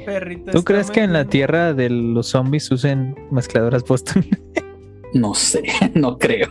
Perrito 0.05 0.53
¿Tú 0.53 0.65
crees 0.65 0.91
que 0.91 1.01
en 1.01 1.13
la 1.13 1.25
tierra 1.25 1.73
de 1.75 1.89
los 1.91 2.29
zombies 2.29 2.71
usen 2.71 3.15
mezcladoras 3.31 3.85
Boston? 3.85 4.25
No 5.15 5.35
sé, 5.35 5.63
no 5.95 6.17
creo. 6.17 6.49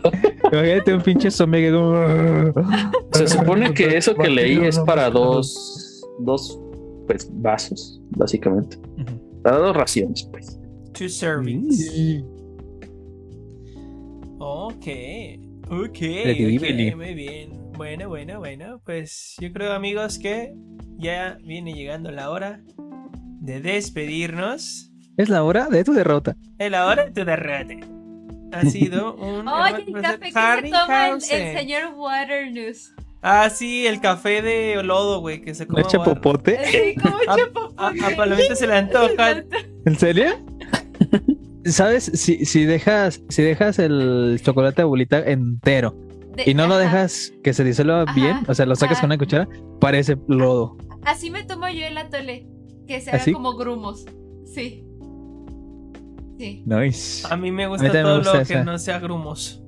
Imagínate 0.52 0.94
un 0.94 1.02
pinche 1.02 1.32
zombie 1.32 1.62
que 1.62 1.72
como... 1.72 2.94
Se 3.14 3.28
supone 3.28 3.74
que 3.74 3.86
eso 3.98 4.14
que 4.14 4.30
leí 4.30 4.64
es 4.64 4.78
para 4.80 5.10
dos, 5.10 6.06
dos 6.20 6.60
pues, 7.08 7.28
vasos, 7.42 8.00
básicamente. 8.12 8.78
Para 9.42 9.58
dos 9.58 9.76
raciones, 9.76 10.28
pues. 10.32 10.60
Two 10.94 11.10
servings. 11.10 12.24
Ok. 14.38 14.88
Ok. 15.70 16.02
Increíble. 16.02 16.90
ok, 16.92 16.98
Muy 16.98 17.14
bien. 17.16 17.61
Bueno, 17.82 18.10
bueno, 18.10 18.38
bueno. 18.38 18.80
Pues 18.86 19.36
yo 19.40 19.52
creo, 19.52 19.74
amigos, 19.74 20.20
que 20.20 20.54
ya 21.00 21.40
viene 21.44 21.74
llegando 21.74 22.12
la 22.12 22.30
hora 22.30 22.62
de 23.40 23.60
despedirnos. 23.60 24.92
Es 25.18 25.30
la 25.30 25.44
hora 25.44 25.68
de 25.68 25.84
tu 25.84 25.92
derrota. 25.92 26.36
Es 26.60 26.70
la 26.70 26.86
hora 26.86 27.06
de 27.06 27.12
tu 27.12 27.26
derrota. 27.26 27.74
Ha 28.52 28.66
sido 28.66 29.16
un. 29.16 29.48
Oye, 29.48 29.84
el 29.88 29.94
café 30.00 30.20
que 30.20 30.32
se 30.32 30.70
toma 30.70 31.08
el, 31.08 31.22
señor 31.22 31.96
Waternoose. 31.96 32.92
Ah, 33.24 33.50
sí, 33.50 33.88
el 33.88 34.00
café 34.00 34.44
de 34.44 34.84
lodo, 34.84 35.20
güey, 35.20 35.42
que 35.42 35.56
se 35.56 35.66
come. 35.66 35.82
¿No 35.82 35.88
es 35.88 35.92
chapopote? 35.92 36.60
Sí, 36.68 37.02
como 37.02 37.18
A, 37.18 37.36
chapopote. 37.36 37.76
a, 37.78 38.08
a 38.10 38.16
Palomita 38.16 38.56
se 38.56 38.68
le 38.68 38.76
antoja. 38.76 39.44
¿En 39.88 39.98
serio? 39.98 40.36
¿Sabes? 41.66 42.12
Si, 42.14 42.46
si 42.46 42.64
dejas, 42.64 43.24
si 43.30 43.42
dejas 43.42 43.80
el 43.80 44.40
chocolate 44.44 44.84
abuelita 44.84 45.18
entero 45.18 46.11
De- 46.36 46.50
y 46.50 46.54
no 46.54 46.68
lo 46.68 46.78
dejas 46.78 47.34
que 47.44 47.54
se 47.54 47.64
disuelva 47.64 48.04
Ajá, 48.04 48.14
bien, 48.14 48.38
o 48.48 48.54
sea, 48.54 48.66
lo 48.66 48.76
sacas 48.76 48.98
ajá. 48.98 49.02
con 49.02 49.10
una 49.10 49.18
cuchara, 49.18 49.48
parece 49.80 50.18
lodo. 50.28 50.78
Así 51.04 51.30
me 51.32 51.44
tomo 51.44 51.68
yo 51.70 51.86
el 51.86 51.98
atole. 51.98 52.48
Que 52.88 53.02
se 53.02 53.10
haga 53.10 53.20
¿Así? 53.20 53.32
como 53.34 53.56
grumos. 53.56 54.06
Sí. 54.46 54.86
Sí. 56.38 56.64
Nice. 56.66 57.28
A 57.30 57.38
mí 57.38 57.52
me 57.52 57.68
gusta 57.68 57.84
mí 57.88 57.94
me 57.94 58.02
todo 58.02 58.18
gusta 58.18 58.40
lo 58.40 58.46
que 58.46 58.64
no 58.64 58.78
sea 58.80 59.00
grumos. 59.00 59.62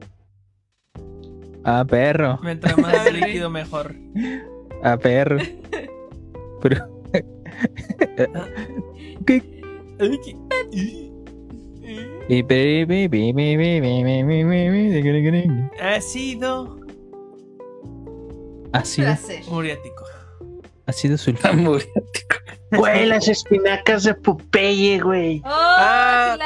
Ah, 1.64 1.86
perro. 1.88 2.40
Mientras 2.44 2.78
más 2.78 3.12
líquido, 3.14 3.50
mejor. 3.50 3.96
Ah, 4.84 4.98
perro. 4.98 5.38
Pero. 6.62 7.04
¿Qué? 9.26 9.62
Ácido. 15.82 16.80
Ácido. 18.72 19.14
Muriático. 19.50 20.06
Ácido 20.86 21.18
sulfúrico. 21.18 21.62
Muriático. 21.62 22.36
Güey, 22.72 23.06
las 23.08 23.28
espinacas 23.28 24.04
de 24.06 24.14
Popeye, 24.16 25.00
güey. 25.00 25.42
Ah. 25.44 26.38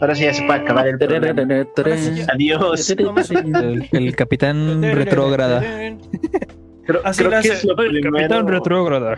Ahora 0.00 0.14
sí 0.14 0.24
ya 0.24 0.34
se 0.34 0.42
puede 0.44 0.60
acabar 0.60 0.86
el. 0.86 0.96
Adiós. 2.30 2.90
El, 2.90 4.14
capitán 4.16 4.82
retrógrada. 4.82 5.60
Creo, 6.86 7.02
que 7.02 7.48
es 7.48 7.64
lo. 7.64 7.82
El 7.82 8.00
capitán 8.02 8.46
retrógrada. 8.46 9.16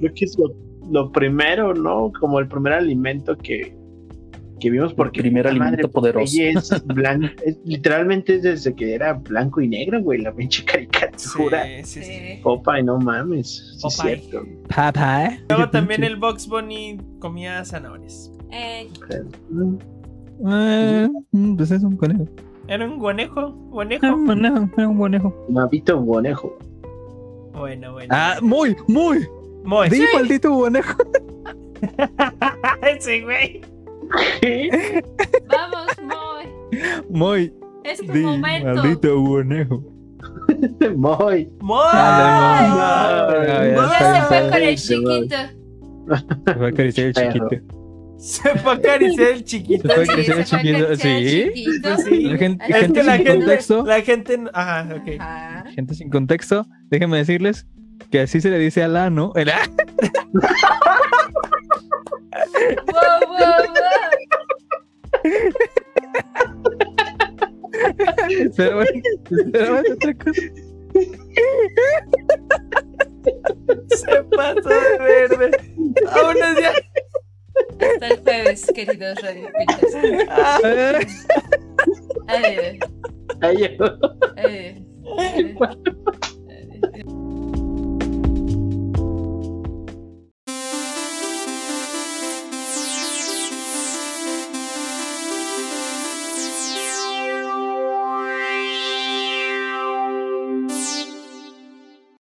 Creo 0.00 0.14
que 0.14 0.24
es 0.24 0.36
lo 0.38 0.71
lo 0.92 1.10
primero, 1.10 1.74
¿no? 1.74 2.12
Como 2.20 2.38
el 2.38 2.46
primer 2.48 2.74
alimento 2.74 3.36
que, 3.36 3.74
que 4.60 4.70
vimos 4.70 4.94
porque 4.94 5.20
El 5.20 5.24
primer 5.24 5.44
puta 5.44 5.54
madre, 5.56 5.68
alimento 5.68 5.90
poderoso. 5.90 6.24
Popeye 6.36 6.50
Es 6.50 6.86
blanco, 6.86 7.28
es- 7.44 7.58
literalmente 7.64 8.36
es 8.36 8.42
desde 8.42 8.74
que 8.74 8.94
era 8.94 9.14
blanco 9.14 9.60
y 9.60 9.68
negro, 9.68 10.00
güey, 10.02 10.20
la 10.20 10.32
pinche 10.32 10.64
caricatura. 10.64 11.64
Sí, 11.82 12.02
sí, 12.02 12.02
sí. 12.04 12.40
Popeye, 12.42 12.82
no 12.84 12.98
mames. 12.98 13.76
Sí, 13.78 13.86
es 13.86 13.96
Popeye. 13.96 14.18
cierto. 14.18 14.46
Papá, 14.68 15.24
¿eh? 15.26 15.40
Luego 15.48 15.70
también 15.70 16.04
el 16.04 16.16
Box 16.16 16.46
Bunny 16.46 16.98
comía 17.18 17.64
zanahorias. 17.64 18.30
Eh, 18.50 18.88
Eh, 20.46 21.08
mm, 21.32 21.56
Pues 21.56 21.70
es 21.70 21.82
un 21.82 21.96
conejo. 21.96 22.26
Era 22.68 22.86
un 22.86 22.98
guanejo, 22.98 23.40
Era 23.40 23.48
guanejo. 23.70 24.06
un 24.14 24.26
conejo, 24.26 24.68
era 24.76 24.88
un 24.88 24.98
conejo. 24.98 25.46
Mavito 25.48 26.00
Bonejo. 26.00 26.56
Bueno, 27.54 27.92
bueno. 27.92 28.08
Ah, 28.14 28.36
muy, 28.40 28.76
muy. 28.88 29.26
Muy. 29.64 29.88
Di 29.88 30.04
maldito 30.14 30.50
conejo. 30.50 30.96
Ese 32.82 33.20
güey. 33.22 33.60
vamos, 35.48 35.86
Moy. 36.02 36.46
Muy. 37.08 37.54
Es 37.84 37.98
tu 37.98 38.12
Di 38.12 38.20
momento. 38.20 38.74
maldito 38.74 39.24
conejo. 39.24 39.84
Muy. 40.96 41.48
Muy. 41.60 41.78
Ay, 41.92 42.68
ya, 42.68 43.64
Ya 43.64 43.84
está, 43.84 44.14
se 44.14 44.22
fue 44.28 44.50
con 44.50 44.62
el 44.62 44.76
chiquito. 44.76 45.36
Se 46.46 46.54
fue 46.54 46.66
a 46.66 46.68
acariciar 46.68 47.06
el 47.08 47.14
chiquito. 47.14 47.46
Se 48.18 48.48
fue 48.58 48.70
a 48.72 48.74
acariciar 48.74 49.28
el 49.32 49.44
chiquito. 49.44 49.88
Se 49.88 49.94
fue 49.94 50.02
a 50.02 50.06
Sí, 50.06 50.10
acariciar 50.12 50.38
el 50.38 50.44
chiquito. 50.44 50.96
Sí. 50.96 51.50
sí. 52.04 52.22
La 52.24 52.38
gente, 52.38 52.64
Es 52.68 52.76
gente 52.76 53.00
que 53.00 53.06
la 53.06 53.16
sin 53.16 53.26
gente, 53.26 53.38
contexto. 53.38 53.84
la 53.86 54.00
gente, 54.02 54.38
ajá, 54.52 54.94
ok. 54.96 55.08
Ajá. 55.18 55.64
Gente 55.74 55.94
sin 55.94 56.10
contexto. 56.10 56.66
Déjenme 56.88 57.16
decirles 57.18 57.66
que 58.10 58.20
así 58.20 58.40
se 58.40 58.50
le 58.50 58.58
dice 58.58 58.82
al 58.82 58.96
ano. 58.96 59.32
El... 59.34 59.50
Pero 68.56 68.76
bueno, 68.76 69.02
pero 69.52 69.72
bueno, 69.74 69.94
otra 69.94 70.14
cosa. 70.14 70.42
Se 73.88 74.06
de 74.10 74.98
verde. 74.98 75.50
No. 76.02 76.28
Hasta 77.78 78.08
el 78.08 78.16
jueves, 78.20 78.72
queridos 78.74 79.18